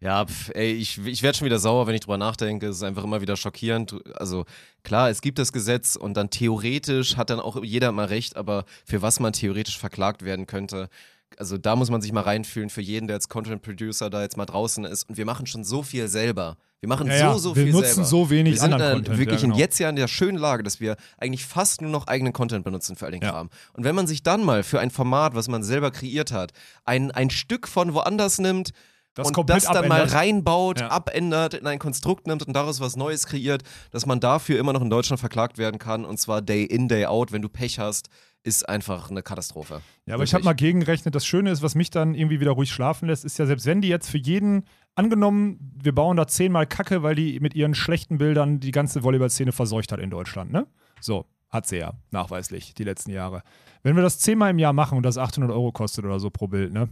Ja, 0.00 0.26
pf, 0.26 0.50
ey, 0.54 0.72
ich, 0.72 1.04
ich 1.04 1.22
werde 1.22 1.38
schon 1.38 1.46
wieder 1.46 1.58
sauer, 1.58 1.86
wenn 1.86 1.94
ich 1.94 2.02
drüber 2.02 2.18
nachdenke. 2.18 2.66
Es 2.66 2.76
ist 2.76 2.82
einfach 2.82 3.04
immer 3.04 3.20
wieder 3.20 3.36
schockierend. 3.36 3.96
Also 4.16 4.44
klar, 4.82 5.08
es 5.08 5.20
gibt 5.20 5.38
das 5.38 5.52
Gesetz 5.52 5.96
und 5.96 6.14
dann 6.14 6.30
theoretisch 6.30 7.16
hat 7.16 7.30
dann 7.30 7.40
auch 7.40 7.62
jeder 7.64 7.90
mal 7.90 8.06
recht, 8.06 8.36
aber 8.36 8.66
für 8.84 9.02
was 9.02 9.18
man 9.18 9.32
theoretisch 9.32 9.78
verklagt 9.78 10.24
werden 10.24 10.46
könnte, 10.46 10.90
also 11.38 11.58
da 11.58 11.76
muss 11.76 11.90
man 11.90 12.00
sich 12.00 12.12
mal 12.12 12.22
reinfühlen 12.22 12.70
für 12.70 12.80
jeden, 12.80 13.06
der 13.06 13.16
als 13.16 13.28
Content 13.28 13.62
Producer 13.62 14.10
da 14.10 14.22
jetzt 14.22 14.36
mal 14.36 14.46
draußen 14.46 14.84
ist. 14.84 15.08
Und 15.08 15.16
wir 15.16 15.24
machen 15.24 15.46
schon 15.46 15.64
so 15.64 15.82
viel 15.82 16.08
selber. 16.08 16.56
Wir 16.80 16.88
machen 16.88 17.06
Ja, 17.06 17.14
ja, 17.16 17.32
so, 17.32 17.38
so 17.38 17.56
wir 17.56 17.64
viel 17.64 17.72
nutzen 17.72 17.86
selber. 17.94 18.04
so 18.08 18.30
wenig 18.30 18.54
wir 18.54 18.60
sind 18.60 18.72
anderen 18.74 18.90
dann 18.92 18.98
Content, 19.04 19.18
wirklich 19.18 19.40
ja, 19.40 19.46
genau. 19.46 19.54
in 19.54 19.60
jetzt 19.60 19.78
ja 19.78 19.88
in 19.88 19.96
der 19.96 20.08
schönen 20.08 20.38
Lage, 20.38 20.62
dass 20.62 20.80
wir 20.80 20.96
eigentlich 21.18 21.46
fast 21.46 21.80
nur 21.80 21.90
noch 21.90 22.06
eigenen 22.06 22.32
Content 22.32 22.64
benutzen 22.64 22.96
für 22.96 23.06
all 23.06 23.12
den. 23.12 23.20
Kram. 23.20 23.48
Und 23.72 23.84
wenn 23.84 23.94
man 23.94 24.06
sich 24.06 24.22
dann 24.22 24.44
mal 24.44 24.62
für 24.62 24.80
ein 24.80 24.90
Format, 24.90 25.34
was 25.34 25.48
man 25.48 25.62
selber 25.62 25.90
kreiert 25.90 26.30
hat, 26.32 26.52
ein, 26.84 27.10
ein 27.10 27.30
Stück 27.30 27.68
von 27.68 27.94
woanders 27.94 28.38
nimmt, 28.38 28.70
Das 29.14 29.28
und 29.28 29.48
das 29.48 29.64
dann 29.64 29.88
mal 29.88 30.00
abändert. 30.02 30.14
reinbaut, 30.14 30.80
Ja. 30.80 30.88
abändert, 30.88 31.54
in 31.54 31.66
ein 31.66 31.78
Konstrukt 31.78 32.26
nimmt 32.26 32.46
und 32.46 32.52
daraus 32.54 32.80
was 32.80 32.96
Neues 32.96 33.26
kreiert, 33.26 33.62
dass 33.90 34.06
man 34.06 34.20
dafür 34.20 34.58
immer 34.58 34.72
noch 34.72 34.82
in 34.82 34.90
Deutschland 34.90 35.20
verklagt 35.20 35.56
werden 35.56 35.78
kann 35.78 36.04
und 36.04 36.18
zwar 36.18 36.42
Day 36.42 36.64
in, 36.64 36.88
Day 36.88 37.06
out, 37.06 37.30
wenn 37.32 37.40
du 37.42 37.48
Pech 37.48 37.78
hast, 37.78 38.08
ist 38.44 38.68
einfach 38.68 39.10
eine 39.10 39.22
Katastrophe. 39.22 39.80
Ja, 40.06 40.14
aber 40.14 40.24
ich 40.24 40.34
habe 40.34 40.44
mal 40.44 40.52
gegengerechnet. 40.52 41.14
Das 41.14 41.26
Schöne 41.26 41.50
ist, 41.50 41.62
was 41.62 41.74
mich 41.74 41.90
dann 41.90 42.14
irgendwie 42.14 42.40
wieder 42.40 42.52
ruhig 42.52 42.70
schlafen 42.70 43.08
lässt, 43.08 43.24
ist 43.24 43.38
ja, 43.38 43.46
selbst 43.46 43.66
wenn 43.66 43.80
die 43.80 43.88
jetzt 43.88 44.10
für 44.10 44.18
jeden, 44.18 44.64
angenommen, 44.94 45.58
wir 45.82 45.94
bauen 45.94 46.16
da 46.16 46.26
zehnmal 46.26 46.66
Kacke, 46.66 47.02
weil 47.02 47.14
die 47.14 47.40
mit 47.40 47.54
ihren 47.54 47.74
schlechten 47.74 48.18
Bildern 48.18 48.60
die 48.60 48.70
ganze 48.70 49.02
Volleyballszene 49.02 49.52
verseucht 49.52 49.90
hat 49.92 49.98
in 49.98 50.10
Deutschland, 50.10 50.52
ne? 50.52 50.66
So, 51.00 51.24
hat 51.50 51.66
sie 51.66 51.78
ja, 51.78 51.94
nachweislich, 52.10 52.74
die 52.74 52.84
letzten 52.84 53.10
Jahre. 53.10 53.42
Wenn 53.82 53.96
wir 53.96 54.02
das 54.02 54.18
zehnmal 54.18 54.50
im 54.50 54.58
Jahr 54.58 54.72
machen 54.72 54.98
und 54.98 55.04
das 55.04 55.18
800 55.18 55.50
Euro 55.50 55.72
kostet 55.72 56.04
oder 56.04 56.20
so 56.20 56.28
pro 56.28 56.46
Bild, 56.46 56.72
ne? 56.72 56.90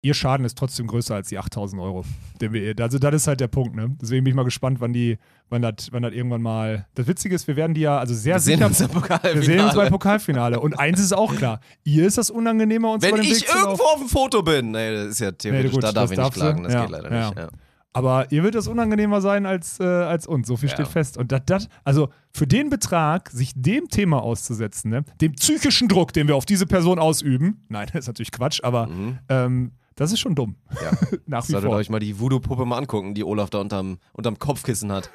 Ihr 0.00 0.14
Schaden 0.14 0.46
ist 0.46 0.56
trotzdem 0.56 0.86
größer 0.86 1.16
als 1.16 1.28
die 1.28 1.38
8000 1.38 1.82
Euro. 1.82 2.04
Den 2.40 2.52
wir, 2.52 2.72
also, 2.80 3.00
das 3.00 3.14
ist 3.14 3.26
halt 3.26 3.40
der 3.40 3.48
Punkt, 3.48 3.74
ne? 3.74 3.96
Deswegen 4.00 4.22
bin 4.22 4.30
ich 4.30 4.36
mal 4.36 4.44
gespannt, 4.44 4.80
wann 4.80 4.92
die, 4.92 5.18
wann 5.48 5.60
das 5.60 5.88
wann 5.90 6.04
das 6.04 6.12
irgendwann 6.12 6.40
mal. 6.40 6.86
Das 6.94 7.08
Witzige 7.08 7.34
ist, 7.34 7.48
wir 7.48 7.56
werden 7.56 7.74
die 7.74 7.80
ja, 7.80 7.98
also 7.98 8.14
sehr 8.14 8.36
wir 8.36 8.40
sehen 8.40 8.54
sicher. 8.58 8.66
uns 8.68 8.80
im 8.80 8.88
Pokalfinale. 8.90 9.34
Wir 9.40 9.42
sehen 9.42 9.60
uns 9.64 9.74
beim 9.74 9.90
Pokalfinale. 9.90 10.60
Und 10.60 10.78
eins 10.78 11.00
ist 11.00 11.12
auch 11.12 11.34
klar: 11.34 11.58
Ihr 11.82 12.06
ist 12.06 12.16
das 12.16 12.30
unangenehmer, 12.30 12.92
uns 12.92 13.02
wenn 13.02 13.10
über 13.14 13.22
den 13.22 13.32
ich 13.32 13.40
Weg 13.42 13.48
irgendwo 13.52 13.82
auf 13.82 13.98
dem 13.98 14.08
Foto 14.08 14.42
bin. 14.42 14.70
Nee, 14.70 14.92
das 14.94 15.06
ist 15.08 15.18
ja 15.20 15.32
theoretisch, 15.32 15.72
gut, 15.72 15.82
da 15.82 15.90
darf 15.90 16.12
ich 16.12 16.18
nicht 16.18 16.32
klagen, 16.32 16.62
das 16.62 16.72
Ja, 16.74 16.82
geht 16.82 16.90
leider 16.90 17.12
ja. 17.12 17.28
nicht. 17.30 17.38
Ja. 17.38 17.48
Aber 17.92 18.30
ihr 18.30 18.44
wird 18.44 18.54
das 18.54 18.68
unangenehmer 18.68 19.20
sein 19.20 19.46
als, 19.46 19.80
äh, 19.80 19.84
als 19.84 20.28
uns. 20.28 20.46
So 20.46 20.56
viel 20.56 20.68
Ja. 20.68 20.74
steht 20.76 20.86
fest. 20.88 21.16
Und 21.18 21.32
das, 21.32 21.40
das, 21.46 21.68
also 21.82 22.10
für 22.32 22.46
den 22.46 22.70
Betrag, 22.70 23.30
sich 23.30 23.52
dem 23.56 23.88
Thema 23.88 24.22
auszusetzen, 24.22 24.90
ne, 24.92 25.04
dem 25.20 25.32
psychischen 25.32 25.88
Druck, 25.88 26.12
den 26.12 26.28
wir 26.28 26.36
auf 26.36 26.44
diese 26.46 26.66
Person 26.66 27.00
ausüben, 27.00 27.64
nein, 27.68 27.88
das 27.92 28.02
ist 28.02 28.06
natürlich 28.06 28.30
Quatsch, 28.30 28.60
aber 28.62 28.86
Mhm. 28.86 29.18
ähm, 29.28 29.72
das 29.98 30.12
ist 30.12 30.20
schon 30.20 30.34
dumm. 30.34 30.56
Ja. 30.82 30.90
Nach 31.26 31.46
wie 31.48 31.52
Solltet 31.52 31.68
vor. 31.70 31.76
euch 31.78 31.90
mal 31.90 31.98
die 32.00 32.18
Voodoo-Puppe 32.18 32.64
mal 32.64 32.78
angucken, 32.78 33.14
die 33.14 33.24
Olaf 33.24 33.50
da 33.50 33.58
unterm, 33.58 33.98
unterm 34.12 34.38
Kopfkissen 34.38 34.90
hat. 34.90 35.10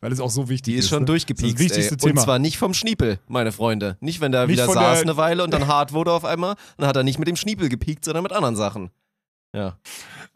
Weil 0.00 0.12
es 0.12 0.20
auch 0.20 0.28
so 0.30 0.50
wichtig 0.50 0.74
Die 0.74 0.78
ist. 0.78 0.84
ist 0.84 0.90
schon 0.90 1.00
ne? 1.00 1.06
durchgepiekst. 1.06 1.54
Das 1.54 1.60
ist 1.62 1.70
das 1.70 1.76
wichtigste 1.78 1.94
ey. 1.94 2.10
Thema. 2.10 2.20
Und 2.20 2.24
zwar 2.24 2.38
nicht 2.38 2.58
vom 2.58 2.74
Schniepel, 2.74 3.18
meine 3.26 3.52
Freunde. 3.52 3.96
Nicht, 4.00 4.20
wenn 4.20 4.32
der 4.32 4.46
Nicht 4.46 4.58
wieder 4.58 4.66
saß 4.70 5.00
eine 5.00 5.16
Weile 5.16 5.42
und 5.44 5.50
dann 5.54 5.66
hart 5.66 5.94
wurde 5.94 6.12
auf 6.12 6.26
einmal. 6.26 6.56
Dann 6.76 6.86
hat 6.86 6.96
er 6.96 7.04
nicht 7.04 7.18
mit 7.18 7.26
dem 7.26 7.36
Schniepel 7.36 7.70
gepiekt, 7.70 8.04
sondern 8.04 8.22
mit 8.22 8.32
anderen 8.32 8.54
Sachen. 8.56 8.90
Ja. 9.54 9.78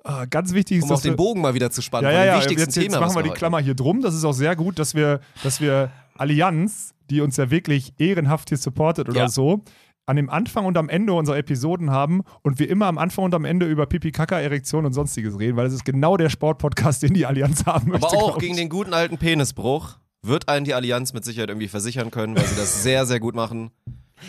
ah, 0.05 0.25
ganz 0.27 0.55
wichtig 0.55 0.79
ist, 0.79 0.85
Um 0.85 0.93
auch 0.93 1.01
den 1.03 1.17
Bogen 1.17 1.41
mal 1.41 1.53
wieder 1.53 1.71
zu 1.71 1.83
spannen. 1.83 2.09
Ja, 2.11 2.13
ja, 2.19 2.25
ja. 2.25 2.37
wichtigsten 2.39 2.61
Jetzt, 2.69 2.77
jetzt 2.77 2.85
Thema, 2.93 3.01
machen 3.01 3.17
wir 3.17 3.23
die 3.25 3.31
heute- 3.31 3.39
Klammer 3.39 3.59
hier 3.61 3.75
drum. 3.75 4.01
Das 4.01 4.15
ist 4.15 4.25
auch 4.25 4.33
sehr 4.33 4.55
gut, 4.57 4.79
dass 4.79 4.95
wir, 4.95 5.21
dass 5.43 5.61
wir 5.61 5.91
Allianz, 6.17 6.95
die 7.11 7.21
uns 7.21 7.37
ja 7.37 7.51
wirklich 7.51 7.93
ehrenhaft 7.99 8.49
hier 8.49 8.59
supportet 8.59 9.09
oder 9.09 9.23
Ja. 9.23 9.29
so, 9.29 9.65
an 10.09 10.17
dem 10.17 10.31
Anfang 10.31 10.65
und 10.65 10.79
am 10.79 10.89
Ende 10.89 11.13
unserer 11.13 11.37
Episoden 11.37 11.91
haben 11.91 12.23
und 12.43 12.59
wir 12.59 12.71
immer 12.71 12.87
am 12.87 12.97
Anfang 12.97 13.27
und 13.27 13.35
am 13.35 13.45
Ende 13.45 13.67
über 13.67 13.85
Pipi, 13.85 14.11
Kaka, 14.11 14.41
Erektion 14.41 14.87
und 14.87 14.95
sonstiges 14.95 15.39
reden, 15.39 15.59
weil 15.59 15.67
das 15.67 15.75
ist 15.75 15.85
genau 15.85 16.17
der 16.17 16.31
Sportpodcast, 16.31 17.03
den 17.03 17.13
die 17.13 17.27
Allianz 17.27 17.67
haben 17.67 17.91
möchte. 17.91 18.07
Aber 18.07 18.17
auch 18.17 18.39
gegen 18.39 18.57
den 18.57 18.71
guten 18.71 18.95
alten 18.95 19.19
Penisbruch 19.19 19.99
wird 20.23 20.49
einen 20.49 20.65
die 20.65 20.73
Allianz 20.73 21.13
mit 21.13 21.27
Sicherheit 21.27 21.51
irgendwie 21.51 21.69
versichern 21.69 22.11
können, 22.11 22.35
weil 22.35 22.47
sie 22.47 22.57
das 22.57 22.83
sehr, 22.83 23.05
sehr 23.05 23.21
gut 23.21 23.35
machen. 23.35 23.71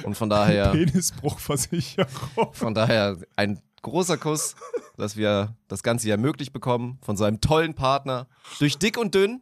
Und 0.03 0.15
von 0.15 0.29
daher, 0.29 0.71
Penisbruchversicherung. 0.71 2.07
von 2.51 2.73
daher 2.73 3.15
ein 3.37 3.61
großer 3.81 4.17
Kuss, 4.17 4.55
dass 4.97 5.15
wir 5.15 5.55
das 5.69 5.81
Ganze 5.81 6.09
ja 6.09 6.17
möglich 6.17 6.51
bekommen 6.51 6.99
von 7.01 7.15
so 7.15 7.23
einem 7.23 7.39
tollen 7.39 7.73
Partner. 7.73 8.27
Durch 8.59 8.77
dick 8.77 8.97
und 8.97 9.15
dünn. 9.15 9.41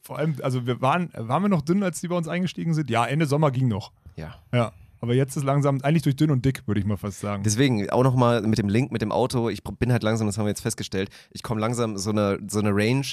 Vor 0.00 0.18
allem, 0.18 0.36
also 0.42 0.66
wir 0.66 0.80
waren, 0.80 1.10
waren 1.14 1.42
wir 1.42 1.50
noch 1.50 1.60
dünn, 1.60 1.82
als 1.82 2.00
die 2.00 2.08
bei 2.08 2.16
uns 2.16 2.26
eingestiegen 2.26 2.72
sind? 2.72 2.88
Ja, 2.88 3.04
Ende 3.04 3.26
Sommer 3.26 3.50
ging 3.50 3.68
noch. 3.68 3.92
Ja. 4.16 4.34
Ja. 4.50 4.72
Aber 5.02 5.14
jetzt 5.14 5.36
ist 5.36 5.42
langsam, 5.42 5.80
eigentlich 5.82 6.02
durch 6.04 6.14
dünn 6.16 6.30
und 6.30 6.44
dick, 6.44 6.62
würde 6.66 6.80
ich 6.80 6.86
mal 6.86 6.96
fast 6.96 7.18
sagen. 7.20 7.42
Deswegen 7.42 7.90
auch 7.90 8.04
nochmal 8.04 8.40
mit 8.42 8.58
dem 8.58 8.68
Link, 8.68 8.92
mit 8.92 9.02
dem 9.02 9.10
Auto. 9.12 9.48
Ich 9.50 9.62
bin 9.64 9.90
halt 9.92 10.02
langsam, 10.04 10.28
das 10.28 10.38
haben 10.38 10.44
wir 10.46 10.50
jetzt 10.50 10.60
festgestellt, 10.62 11.10
ich 11.32 11.42
komme 11.42 11.60
langsam 11.60 11.98
so 11.98 12.10
eine, 12.10 12.38
so 12.48 12.60
eine 12.60 12.70
Range, 12.72 13.04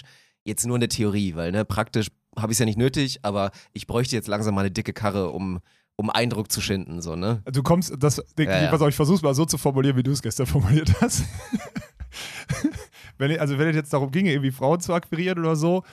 jetzt 0.45 0.65
nur 0.67 0.75
in 0.75 0.81
der 0.81 0.89
Theorie, 0.89 1.35
weil 1.35 1.51
ne, 1.51 1.65
praktisch 1.65 2.07
habe 2.37 2.51
ich 2.51 2.55
es 2.55 2.59
ja 2.59 2.65
nicht 2.67 2.77
nötig, 2.77 3.19
aber 3.23 3.49
ich 3.73 3.87
bräuchte 3.87 4.15
jetzt 4.15 4.27
langsam 4.27 4.53
mal 4.55 4.61
eine 4.61 4.71
dicke 4.71 4.93
Karre, 4.93 5.31
um, 5.31 5.59
um 5.95 6.11
Eindruck 6.11 6.51
zu 6.51 6.61
schinden. 6.61 7.01
So, 7.01 7.15
ne? 7.15 7.41
Du 7.51 7.63
kommst, 7.63 7.91
das, 7.97 8.21
Ja, 8.37 8.43
ja. 8.63 8.69
pass 8.69 8.81
auf, 8.81 8.89
ich 8.89 8.95
versuch's 8.95 9.23
mal 9.23 9.33
so 9.33 9.45
zu 9.45 9.57
formulieren, 9.57 9.97
wie 9.97 10.03
du 10.03 10.11
es 10.11 10.21
gestern 10.21 10.45
formuliert 10.45 10.93
hast. 11.01 11.23
wenn, 13.17 13.31
ich- 13.31 13.41
also 13.41 13.57
wenn 13.57 13.67
es 13.69 13.75
jetzt 13.75 13.93
darum 13.93 14.11
ginge, 14.11 14.31
irgendwie 14.31 14.51
Frauen 14.51 14.79
zu 14.79 14.93
akquirieren 14.93 15.39
oder 15.39 15.55
so, 15.55 15.83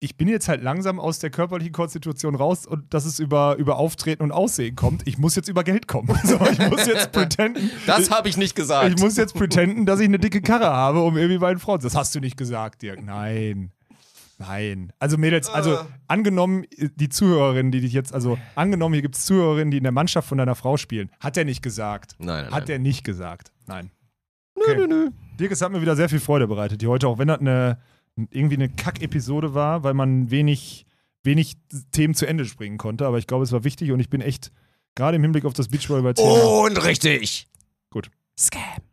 ich 0.00 0.16
bin 0.16 0.28
jetzt 0.28 0.48
halt 0.48 0.62
langsam 0.62 1.00
aus 1.00 1.18
der 1.18 1.30
körperlichen 1.30 1.72
Konstitution 1.72 2.34
raus 2.36 2.66
und 2.66 2.94
dass 2.94 3.04
es 3.04 3.18
über, 3.18 3.56
über 3.56 3.78
Auftreten 3.78 4.22
und 4.22 4.30
Aussehen 4.30 4.76
kommt. 4.76 5.06
Ich 5.06 5.18
muss 5.18 5.34
jetzt 5.34 5.48
über 5.48 5.64
Geld 5.64 5.88
kommen. 5.88 6.08
So, 6.24 6.38
ich 6.50 6.58
muss 6.68 6.86
jetzt 6.86 7.12
pretenden. 7.12 7.70
Das 7.86 8.10
habe 8.10 8.28
ich 8.28 8.36
nicht 8.36 8.54
gesagt. 8.54 8.88
Ich 8.88 9.02
muss 9.02 9.16
jetzt 9.16 9.34
pretenden, 9.34 9.86
dass 9.86 9.98
ich 10.00 10.06
eine 10.06 10.18
dicke 10.18 10.42
Karre 10.42 10.66
habe, 10.66 11.00
um 11.00 11.16
irgendwie 11.16 11.38
meinen 11.38 11.58
Frauen. 11.58 11.80
Das 11.80 11.96
hast 11.96 12.14
du 12.14 12.20
nicht 12.20 12.36
gesagt, 12.36 12.82
Dirk. 12.82 13.02
Nein. 13.02 13.72
Nein. 14.38 14.92
Also 15.00 15.16
Mädels, 15.16 15.48
also 15.48 15.78
angenommen, 16.06 16.64
die 16.76 17.08
Zuhörerin, 17.08 17.72
die 17.72 17.80
dich 17.80 17.92
jetzt, 17.92 18.12
also 18.14 18.38
angenommen, 18.54 18.94
hier 18.94 19.02
gibt 19.02 19.16
es 19.16 19.24
Zuhörerinnen, 19.24 19.70
die 19.70 19.78
in 19.78 19.82
der 19.82 19.92
Mannschaft 19.92 20.28
von 20.28 20.38
deiner 20.38 20.54
Frau 20.54 20.76
spielen. 20.76 21.10
Hat 21.18 21.36
er 21.36 21.44
nicht 21.44 21.62
gesagt. 21.62 22.14
nein, 22.18 22.44
nein, 22.44 22.54
Hat 22.54 22.68
er 22.68 22.78
nicht 22.78 23.04
gesagt. 23.04 23.52
Nein. 23.66 23.90
Okay. 24.54 24.76
Nö, 24.76 24.86
nö, 24.86 25.04
nö. 25.04 25.10
Dirk, 25.40 25.52
es 25.52 25.62
hat 25.62 25.72
mir 25.72 25.80
wieder 25.80 25.96
sehr 25.96 26.08
viel 26.08 26.20
Freude 26.20 26.46
bereitet, 26.46 26.82
die 26.82 26.86
heute, 26.86 27.08
auch 27.08 27.18
wenn 27.18 27.28
das 27.28 27.40
eine, 27.40 27.78
irgendwie 28.30 28.56
eine 28.56 28.68
Kack-Episode 28.68 29.54
war, 29.54 29.82
weil 29.82 29.94
man 29.94 30.30
wenig, 30.30 30.86
wenig 31.22 31.56
Themen 31.92 32.14
zu 32.14 32.26
Ende 32.26 32.44
springen 32.44 32.78
konnte. 32.78 33.06
Aber 33.06 33.18
ich 33.18 33.26
glaube, 33.26 33.44
es 33.44 33.52
war 33.52 33.64
wichtig 33.64 33.92
und 33.92 34.00
ich 34.00 34.10
bin 34.10 34.20
echt, 34.20 34.52
gerade 34.94 35.16
im 35.16 35.22
Hinblick 35.22 35.44
auf 35.44 35.52
das 35.52 35.68
Beachvolleyball-Thema. 35.68 36.64
Und 36.64 36.84
richtig. 36.84 37.48
Gut. 37.90 38.10
Scam. 38.38 38.82